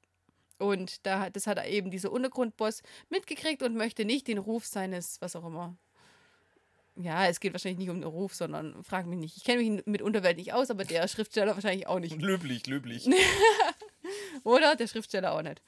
Und 0.59 1.05
da, 1.07 1.20
hat- 1.20 1.36
das 1.36 1.47
hat 1.47 1.59
er 1.59 1.66
eben 1.69 1.90
dieser 1.90 2.11
Untergrundboss 2.11 2.82
mitgekriegt 3.11 3.62
und 3.62 3.77
möchte 3.77 4.05
nicht 4.07 4.28
den 4.28 4.39
Ruf 4.39 4.65
seines, 4.66 5.20
was 5.20 5.36
auch 5.36 5.45
immer. 5.45 5.77
Ja, 7.01 7.27
es 7.27 7.39
geht 7.39 7.53
wahrscheinlich 7.53 7.79
nicht 7.79 7.91
um 7.91 8.01
den 8.01 8.09
Ruf, 8.11 8.35
sondern 8.35 8.83
frag 8.83 9.07
mich 9.07 9.19
nicht. 9.19 9.37
Ich 9.37 9.45
kenne 9.45 9.62
mich 9.62 9.87
mit 9.87 10.03
Unterwelt 10.03 10.37
nicht 10.37 10.53
aus, 10.53 10.69
aber 10.70 10.85
der 10.85 11.07
Schriftsteller 11.07 11.55
wahrscheinlich 11.55 11.87
auch 11.87 12.01
nicht. 12.01 12.20
Löblich, 12.20 12.66
löblich. 12.66 13.09
Oder? 14.45 14.75
Der 14.75 14.89
Schriftsteller 14.89 15.33
auch 15.33 15.43
nicht. 15.43 15.62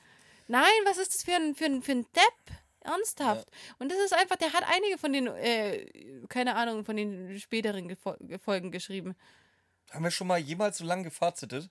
Nein, 0.49 0.65
was 0.85 0.99
ist 0.99 1.15
das 1.15 1.23
für 1.23 1.35
ein, 1.35 1.55
für 1.55 1.67
ein, 1.67 1.83
für 1.83 1.93
ein 1.93 2.07
Depp? 2.15 2.57
Ernsthaft. 2.83 3.47
Und 3.79 3.93
das 3.93 3.99
ist 3.99 4.15
einfach, 4.15 4.37
der 4.37 4.55
hat 4.55 4.65
einige 4.67 4.97
von 4.97 5.13
den, 5.13 5.27
äh, 5.27 5.87
keine 6.29 6.57
Ahnung, 6.57 6.85
von 6.85 6.97
den 6.97 7.39
späteren 7.39 7.89
Gefol 7.89 8.17
Folgen 8.43 8.71
geschrieben. 8.71 9.15
Haben 9.91 10.05
wir 10.05 10.11
schon 10.11 10.27
mal 10.27 10.39
jemals 10.39 10.79
so 10.79 10.85
lange 10.87 11.05
gefazitet? 11.05 11.69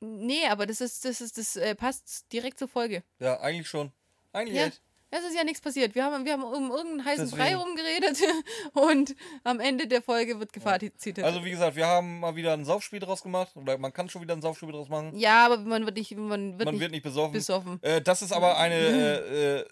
Nee, 0.00 0.46
aber 0.46 0.66
das 0.66 0.80
ist, 0.80 1.04
das 1.04 1.20
ist, 1.20 1.38
das 1.38 1.56
äh, 1.56 1.74
passt 1.74 2.32
direkt 2.32 2.58
zur 2.58 2.68
Folge. 2.68 3.02
Ja, 3.18 3.40
eigentlich 3.40 3.68
schon. 3.68 3.90
Eigentlich 4.32 4.56
Ja. 4.58 4.66
echt. 4.66 4.80
Es 5.16 5.22
ist 5.22 5.36
ja 5.36 5.44
nichts 5.44 5.60
passiert. 5.60 5.94
Wir 5.94 6.04
haben, 6.04 6.24
wir 6.24 6.32
haben 6.32 6.42
um 6.42 6.72
irgendeinen 6.72 7.04
heißen 7.04 7.30
Brei 7.30 7.54
rumgeredet 7.54 8.18
und 8.72 9.14
am 9.44 9.60
Ende 9.60 9.86
der 9.86 10.02
Folge 10.02 10.40
wird 10.40 10.52
gefazit. 10.52 11.22
Also 11.22 11.44
wie 11.44 11.52
gesagt, 11.52 11.76
wir 11.76 11.86
haben 11.86 12.18
mal 12.18 12.34
wieder 12.34 12.52
ein 12.52 12.64
Saufspiel 12.64 12.98
draus 12.98 13.22
gemacht. 13.22 13.52
Oder 13.54 13.78
man 13.78 13.92
kann 13.92 14.08
schon 14.08 14.22
wieder 14.22 14.34
ein 14.34 14.42
Saufspiel 14.42 14.72
draus 14.72 14.88
machen. 14.88 15.16
ja, 15.16 15.46
aber 15.46 15.58
man 15.58 15.84
wird 15.84 15.96
nicht, 15.96 16.16
man 16.16 16.58
wird 16.58 16.64
man 16.64 16.74
nicht 16.74 16.80
wird 16.80 16.90
nicht 16.90 17.04
besoffen. 17.04 17.32
besoffen. 17.32 17.82
Äh, 17.82 18.02
das 18.02 18.22
ist 18.22 18.32
aber 18.32 18.58
eine 18.58 18.74
äh, 18.74 19.60
äh, 19.60 19.64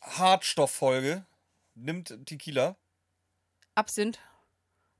Hartstofffolge. 0.00 1.24
Nimmt 1.76 2.26
Tequila. 2.26 2.74
Absinth. 3.76 4.18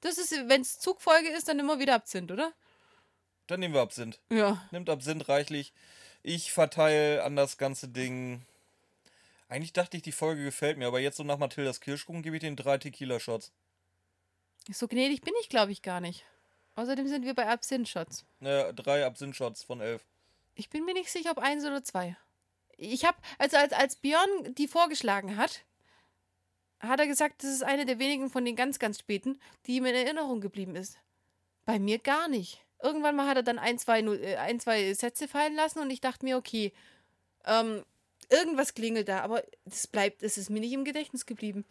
Das 0.03 0.19
ist, 0.19 0.33
wenn 0.47 0.61
es 0.61 0.79
Zugfolge 0.79 1.31
ist, 1.31 1.49
dann 1.49 1.59
immer 1.59 1.81
wieder 1.81 1.97
Absinth, 1.97 2.31
oder? 2.31 2.53
Dann 3.49 3.59
nehmen 3.59 3.75
wir 3.75 3.81
Absinth. 3.81 4.21
Ja. 4.31 4.63
Nimmt 4.71 4.89
Absinth 4.89 5.29
reichlich. 5.29 5.73
Ich 6.23 6.53
verteile 6.53 7.25
an 7.25 7.35
das 7.35 7.59
ganze 7.59 7.89
Ding. 7.89 8.47
Eigentlich 9.53 9.75
dachte 9.75 9.99
ich, 9.99 10.03
die 10.03 10.13
Folge 10.13 10.45
gefällt 10.45 10.79
mir, 10.79 10.87
aber 10.87 10.99
jetzt 10.99 11.19
so 11.19 11.25
nach 11.25 11.37
Mathildas 11.37 11.83
Kirschkuchen 11.83 12.23
gebe 12.23 12.37
ich 12.37 12.41
den 12.41 12.57
drei 12.57 12.79
Tequila-Shots. 12.79 13.53
So 14.73 14.89
gnädig 14.89 15.21
bin 15.21 15.35
ich, 15.43 15.51
glaube 15.51 15.73
ich, 15.73 15.83
gar 15.83 16.01
nicht. 16.01 16.25
Außerdem 16.75 17.07
sind 17.07 17.27
wir 17.27 17.35
bei 17.35 17.47
Absinth-Shots. 17.47 18.25
Äh, 18.41 18.73
drei 18.73 19.05
Absinth-Shots 19.05 19.63
von 19.63 19.83
elf. 19.83 20.07
Ich 20.55 20.71
bin 20.71 20.87
mir 20.87 20.95
nicht 20.95 21.13
sicher, 21.13 21.33
ob 21.33 21.39
eins 21.39 21.67
oder 21.67 21.85
zwei. 21.85 22.17
Ich 22.79 23.05
habe, 23.05 23.19
also 23.37 23.59
als, 23.59 23.75
als 23.75 23.97
Björn 23.97 24.55
die 24.55 24.69
vorgeschlagen 24.69 25.37
hat, 25.37 25.67
hat 26.81 27.01
er 27.01 27.07
gesagt, 27.07 27.43
das 27.43 27.51
ist 27.51 27.63
eine 27.63 27.85
der 27.85 27.99
wenigen 27.99 28.31
von 28.31 28.47
den 28.47 28.57
ganz, 28.57 28.79
ganz 28.79 29.01
späten, 29.01 29.39
die 29.67 29.77
ihm 29.77 29.85
in 29.85 29.95
Erinnerung 29.95 30.41
geblieben 30.41 30.77
ist. 30.77 30.97
Bei 31.67 31.79
mir 31.79 31.99
gar 31.99 32.27
nicht. 32.27 32.65
Irgendwann 32.83 33.17
mal 33.17 33.29
hat 33.29 33.37
er 33.37 33.43
dann 33.43 33.59
ein, 33.59 33.79
zwei, 33.79 34.01
äh, 34.01 34.37
ein, 34.37 34.61
zwei 34.61 34.95
Sätze 34.95 35.29
fallen 35.29 35.55
lassen 35.55 35.81
und 35.81 35.91
ich 35.91 36.01
dachte 36.01 36.25
mir, 36.25 36.39
okay, 36.39 36.73
ähm, 37.45 37.85
irgendwas 38.33 38.75
klingelt 38.75 39.09
da, 39.09 39.21
aber 39.21 39.45
es 39.65 39.87
bleibt, 39.87 40.23
es 40.23 40.39
ist 40.39 40.51
mir 40.51 40.61
nicht 40.61 40.73
im 40.73 40.85
Gedächtnis 40.85 41.27
geblieben. 41.27 41.65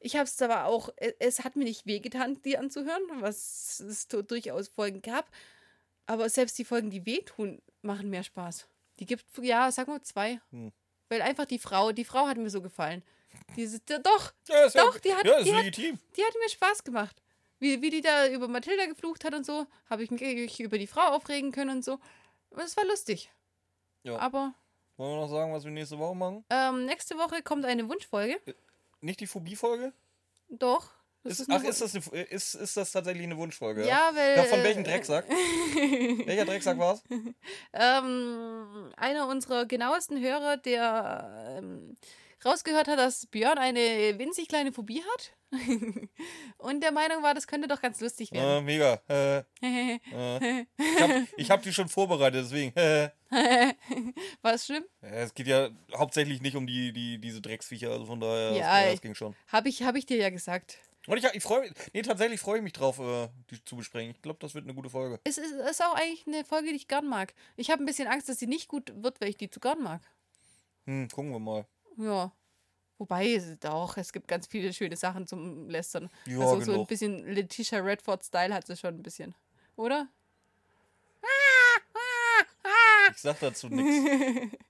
Ich 0.00 0.16
habe 0.16 0.24
es 0.24 0.42
aber 0.42 0.64
auch, 0.64 0.88
e- 1.00 1.14
es 1.20 1.44
hat 1.44 1.54
mir 1.56 1.64
nicht 1.64 1.86
wehgetan, 1.86 2.40
die 2.42 2.58
anzuhören, 2.58 3.02
was 3.20 3.78
es 3.80 4.08
du- 4.08 4.22
durchaus 4.22 4.68
Folgen 4.68 5.00
gab. 5.00 5.30
Aber 6.06 6.28
selbst 6.28 6.58
die 6.58 6.64
Folgen, 6.64 6.90
die 6.90 7.06
wehtun, 7.06 7.62
machen 7.82 8.10
mehr 8.10 8.24
Spaß. 8.24 8.66
Die 8.98 9.06
gibt, 9.06 9.24
ja, 9.40 9.70
sag 9.70 9.86
mal 9.88 10.02
zwei. 10.02 10.40
Hm. 10.50 10.72
Weil 11.08 11.22
einfach 11.22 11.44
die 11.46 11.58
Frau, 11.60 11.92
die 11.92 12.04
Frau 12.04 12.26
hat 12.26 12.36
mir 12.36 12.50
so 12.50 12.60
gefallen. 12.60 13.02
Diese, 13.56 13.78
doch, 13.80 14.32
Ja, 14.48 14.64
ist 14.64 14.76
Doch, 14.76 14.94
ja, 14.96 15.00
die 15.00 15.14
hat- 15.14 15.24
ja, 15.24 15.42
die 15.42 15.54
hat- 15.54 15.76
die 15.78 16.24
hat 16.24 16.34
mir 16.42 16.48
Spaß 16.50 16.84
gemacht. 16.84 17.22
Wie, 17.60 17.80
wie 17.80 17.90
die 17.90 18.00
da 18.00 18.26
über 18.28 18.48
Mathilda 18.48 18.86
geflucht 18.86 19.24
hat 19.24 19.34
und 19.34 19.46
so, 19.46 19.66
habe 19.88 20.02
ich 20.02 20.10
mich 20.10 20.58
über 20.60 20.78
die 20.78 20.88
Frau 20.88 21.12
aufregen 21.12 21.52
können 21.52 21.76
und 21.76 21.84
so. 21.84 22.00
Aber 22.50 22.64
Es 22.64 22.76
war 22.76 22.84
lustig. 22.84 23.30
Ja. 24.02 24.18
Aber 24.18 24.52
Wollen 24.96 25.12
wir 25.12 25.20
noch 25.22 25.28
sagen, 25.28 25.52
was 25.52 25.64
wir 25.64 25.70
nächste 25.70 25.98
Woche 25.98 26.14
machen? 26.14 26.44
ähm, 26.50 26.84
nächste 26.84 27.16
Woche 27.16 27.42
kommt 27.42 27.64
eine 27.64 27.88
Wunschfolge. 27.88 28.40
Nicht 29.00 29.20
die 29.20 29.26
Phobie-Folge? 29.26 29.92
Doch. 30.48 30.90
Ist, 31.24 31.48
eine 31.48 31.60
ach, 31.60 31.64
ist 31.64 31.80
das, 31.80 31.94
eine, 31.94 32.22
ist, 32.22 32.54
ist 32.54 32.76
das 32.76 32.90
tatsächlich 32.90 33.24
eine 33.24 33.36
Wunschfolge? 33.36 33.86
Ja, 33.86 34.10
weil. 34.12 34.36
Ja, 34.36 34.42
von 34.44 34.58
äh, 34.58 34.64
welchem 34.64 34.82
Drecksack? 34.82 35.28
Welcher 36.26 36.44
Drecksack 36.44 36.78
war's? 36.78 37.04
Ähm, 37.72 38.92
einer 38.96 39.28
unserer 39.28 39.66
genauesten 39.66 40.20
Hörer, 40.20 40.56
der 40.56 41.58
ähm, 41.58 41.96
rausgehört 42.44 42.88
hat, 42.88 42.98
dass 42.98 43.26
Björn 43.26 43.58
eine 43.58 44.18
winzig 44.18 44.48
kleine 44.48 44.72
Phobie 44.72 45.02
hat. 45.14 45.32
und 46.58 46.80
der 46.82 46.92
Meinung 46.92 47.22
war, 47.22 47.34
das 47.34 47.46
könnte 47.46 47.68
doch 47.68 47.80
ganz 47.82 48.00
lustig 48.00 48.32
Äh, 48.32 48.36
werden. 48.36 48.64
mega. 48.64 49.00
Äh, 49.08 49.38
äh. 49.62 50.64
Ich 50.78 51.00
hab, 51.02 51.10
ich 51.36 51.50
hab 51.50 51.62
die 51.62 51.72
schon 51.74 51.88
vorbereitet, 51.88 52.44
deswegen. 52.44 52.74
Äh. 52.76 53.10
war 54.42 54.54
es 54.54 54.66
schlimm? 54.66 54.84
Ja, 55.02 55.08
es 55.08 55.34
geht 55.34 55.46
ja 55.46 55.68
hauptsächlich 55.94 56.40
nicht 56.40 56.56
um 56.56 56.66
die, 56.66 56.92
die, 56.92 57.18
diese 57.18 57.40
Drecksviecher, 57.40 57.90
also 57.90 58.06
von 58.06 58.20
daher, 58.20 58.52
Ja, 58.52 58.58
das, 58.58 58.60
ja, 58.60 58.84
ich- 58.86 58.92
das 58.92 59.00
ging 59.02 59.14
schon. 59.14 59.36
Habe 59.48 59.68
ich, 59.68 59.82
hab 59.82 59.94
ich 59.96 60.06
dir 60.06 60.16
ja 60.16 60.30
gesagt. 60.30 60.78
Und 61.08 61.18
ich, 61.18 61.24
ich 61.34 61.42
freue 61.42 61.62
mich, 61.62 61.72
nee, 61.92 62.02
tatsächlich 62.02 62.40
freue 62.40 62.58
ich 62.58 62.62
mich 62.62 62.72
drauf, 62.74 62.98
äh, 63.00 63.28
die 63.50 63.62
zu 63.64 63.76
besprechen. 63.76 64.12
Ich 64.12 64.22
glaube, 64.22 64.38
das 64.40 64.54
wird 64.54 64.64
eine 64.64 64.74
gute 64.74 64.88
Folge. 64.88 65.18
Es 65.24 65.36
ist, 65.36 65.52
ist 65.52 65.82
auch 65.82 65.94
eigentlich 65.96 66.24
eine 66.28 66.44
Folge, 66.44 66.68
die 66.68 66.76
ich 66.76 66.86
gern 66.88 67.08
mag. 67.08 67.34
Ich 67.56 67.70
habe 67.72 67.82
ein 67.82 67.86
bisschen 67.86 68.06
Angst, 68.08 68.28
dass 68.28 68.38
sie 68.38 68.46
nicht 68.46 68.68
gut 68.68 68.92
wird, 69.02 69.20
weil 69.20 69.28
ich 69.30 69.36
die 69.36 69.50
zu 69.50 69.58
gern 69.58 69.82
mag. 69.82 70.00
Hm, 70.86 71.08
gucken 71.08 71.32
wir 71.32 71.40
mal. 71.40 71.66
Ja. 72.04 72.32
Wobei, 72.98 73.32
es- 73.34 73.58
doch, 73.58 73.96
es 73.96 74.12
gibt 74.12 74.28
ganz 74.28 74.46
viele 74.46 74.72
schöne 74.72 74.96
Sachen 74.96 75.26
zum 75.26 75.68
Lästern. 75.68 76.08
Ja, 76.26 76.38
also 76.40 76.54
so 76.56 76.60
ein 76.60 76.66
genug. 76.74 76.88
bisschen 76.88 77.26
Letitia 77.26 77.78
Redford-Style 77.80 78.54
hat 78.54 78.66
sie 78.66 78.76
schon 78.76 78.94
ein 78.94 79.02
bisschen. 79.02 79.34
Oder? 79.76 80.08
Ich 83.10 83.18
sag 83.18 83.38
dazu 83.40 83.68
nichts. 83.68 84.56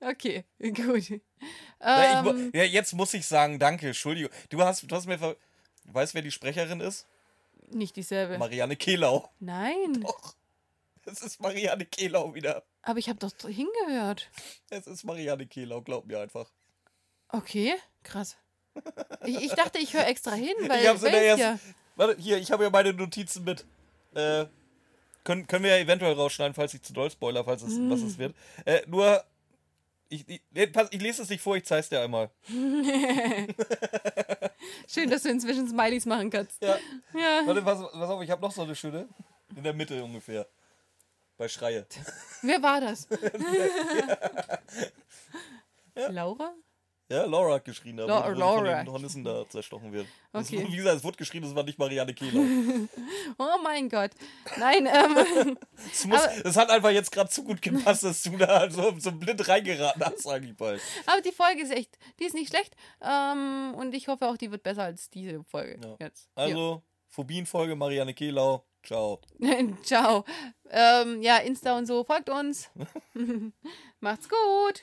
Okay, 0.00 0.44
gut. 0.58 1.08
Ja, 1.80 2.22
ich, 2.22 2.28
Ähm, 2.28 2.50
ja, 2.52 2.64
jetzt 2.64 2.92
muss 2.92 3.14
ich 3.14 3.24
sagen, 3.24 3.60
danke, 3.60 3.86
Entschuldigung. 3.86 4.32
Du 4.48 4.60
hast, 4.60 4.82
du 4.90 4.96
hast 4.96 5.06
mir 5.06 5.16
ver 5.16 5.36
Weißt 5.84 6.12
du, 6.12 6.16
wer 6.16 6.22
die 6.22 6.32
Sprecherin 6.32 6.80
ist? 6.80 7.06
nicht 7.70 7.94
dieselbe. 7.94 8.36
Marianne 8.36 8.74
Kehlau. 8.76 9.28
Nein, 9.38 10.00
Doch. 10.00 10.34
Es 11.06 11.20
ist 11.22 11.40
Marianne 11.40 11.84
Kehlau 11.86 12.34
wieder. 12.34 12.64
aber 12.82 12.98
ich 12.98 13.08
habe 13.08 13.18
doch 13.18 13.32
hingehört. 13.48 14.30
Es 14.70 14.86
ist 14.86 15.04
Marianne 15.04 15.46
Kehlau, 15.46 15.80
glaub 15.82 16.06
mir 16.06 16.20
einfach. 16.20 16.50
Okay, 17.28 17.74
krass. 18.02 18.36
Ich, 19.24 19.36
ich 19.42 19.52
dachte, 19.52 19.78
ich 19.78 19.94
höre 19.94 20.06
extra 20.06 20.32
hin, 20.32 20.54
weil 20.66 20.82
ich 20.82 20.88
hab's 20.88 21.02
in 21.02 21.12
der 21.12 21.24
ersten. 21.26 21.40
ja. 21.42 21.58
Warte, 21.96 22.20
hier, 22.20 22.38
ich 22.38 22.50
habe 22.50 22.64
ja 22.64 22.70
meine 22.70 22.92
Notizen 22.92 23.44
mit. 23.44 23.64
Äh, 24.14 24.46
können, 25.24 25.46
können 25.46 25.64
wir 25.64 25.76
ja 25.76 25.82
eventuell 25.82 26.12
rausschneiden, 26.14 26.54
falls 26.54 26.74
ich 26.74 26.82
zu 26.82 26.92
doll 26.92 27.10
spoiler, 27.10 27.44
falls 27.44 27.62
es 27.62 27.78
was 27.88 28.00
es 28.02 28.18
wird. 28.18 28.34
Äh, 28.64 28.82
nur. 28.86 29.22
Ich, 30.10 30.28
ich, 30.28 30.42
ich 30.90 31.00
lese 31.02 31.22
es 31.22 31.28
nicht 31.30 31.40
vor, 31.40 31.56
ich 31.56 31.64
zeig's 31.64 31.88
dir 31.88 32.00
einmal. 32.00 32.30
Schön, 34.88 35.10
dass 35.10 35.22
du 35.22 35.30
inzwischen 35.30 35.68
Smileys 35.68 36.06
machen 36.06 36.30
kannst. 36.30 36.62
Ja. 36.62 36.76
Ja. 37.14 37.42
Warte, 37.46 37.62
pass, 37.62 37.78
pass 37.80 38.10
auf, 38.10 38.22
ich 38.22 38.30
habe 38.30 38.42
noch 38.42 38.52
so 38.52 38.62
eine 38.62 38.74
schöne. 38.76 39.08
In 39.56 39.62
der 39.64 39.72
Mitte 39.72 40.02
ungefähr. 40.02 40.46
Bei 41.36 41.48
Schreie. 41.48 41.86
Wer 42.42 42.62
war 42.62 42.80
das? 42.80 43.08
Laura? 46.10 46.54
Ja, 47.10 47.24
Laura 47.26 47.54
hat 47.56 47.64
geschrien, 47.66 47.98
La- 47.98 48.06
wo, 48.24 48.28
wo 48.30 48.32
die 48.34 48.40
Laura. 48.40 48.56
von 48.56 48.64
den 48.86 48.90
Hornissen 48.92 49.24
da 49.24 49.46
zerstochen 49.48 49.92
wird. 49.92 50.06
Das, 50.32 50.46
Okay. 50.50 50.66
wie 50.70 50.76
gesagt, 50.76 50.96
es 50.96 51.04
wurde 51.04 51.18
geschrien, 51.18 51.44
es 51.44 51.54
war 51.54 51.62
nicht 51.62 51.78
Marianne 51.78 52.14
Kehler. 52.14 52.40
Oh 53.38 53.58
mein 53.62 53.88
Gott. 53.88 54.12
Nein, 54.58 54.86
ähm, 54.86 55.58
Es, 55.92 56.06
muss, 56.06 56.22
Aber- 56.22 56.46
es 56.46 56.56
hat 56.56 56.70
einfach 56.70 56.90
jetzt 56.90 57.10
gerade 57.12 57.28
zu 57.28 57.44
gut 57.44 57.60
gepasst, 57.60 58.04
dass 58.04 58.22
du 58.22 58.36
da 58.38 58.70
so, 58.70 58.94
so 58.98 59.12
blind 59.12 59.46
reingeraten 59.46 60.02
hast, 60.04 60.26
eigentlich 60.26 60.56
bald. 60.56 60.80
aber 61.06 61.20
die 61.20 61.32
Folge 61.32 61.62
ist 61.62 61.72
echt, 61.72 61.98
die 62.20 62.24
ist 62.24 62.34
nicht 62.34 62.48
schlecht. 62.48 62.74
Ähm, 63.02 63.74
und 63.76 63.92
ich 63.94 64.08
hoffe 64.08 64.26
auch, 64.28 64.36
die 64.38 64.50
wird 64.50 64.62
besser 64.62 64.84
als 64.84 65.10
diese 65.10 65.44
Folge 65.44 65.78
Ja. 65.84 65.96
jetzt. 66.00 66.30
Also, 66.36 66.82
Phobienfolge, 67.08 67.76
Marianne 67.76 68.14
Kehlau. 68.14 68.64
Ciao. 68.84 69.20
Ciao. 69.82 70.24
Ähm, 70.70 71.22
ja, 71.22 71.38
Insta 71.38 71.76
und 71.76 71.86
so, 71.86 72.04
folgt 72.04 72.28
uns. 72.28 72.70
Macht's 74.00 74.28
gut. 74.28 74.82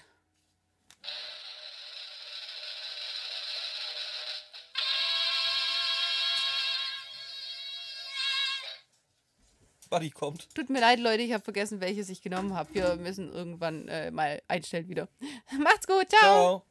Buddy 9.91 10.10
kommt. 10.10 10.48
Tut 10.56 10.69
mir 10.69 10.80
leid, 10.80 10.99
Leute, 10.99 11.22
ich 11.22 11.34
habe 11.34 11.44
vergessen, 11.44 11.82
welches 11.82 12.10
ich 12.10 12.22
genommen 12.22 12.56
habe. 12.56 12.73
Wir 12.73 12.95
müssen 12.95 13.30
irgendwann 13.32 13.90
äh, 13.90 14.10
mal 14.10 14.41
einstellen 14.48 14.88
wieder. 14.88 15.10
Macht's 15.60 15.86
gut. 15.86 16.10
Ciao. 16.10 16.22
Ciao. 16.22 16.65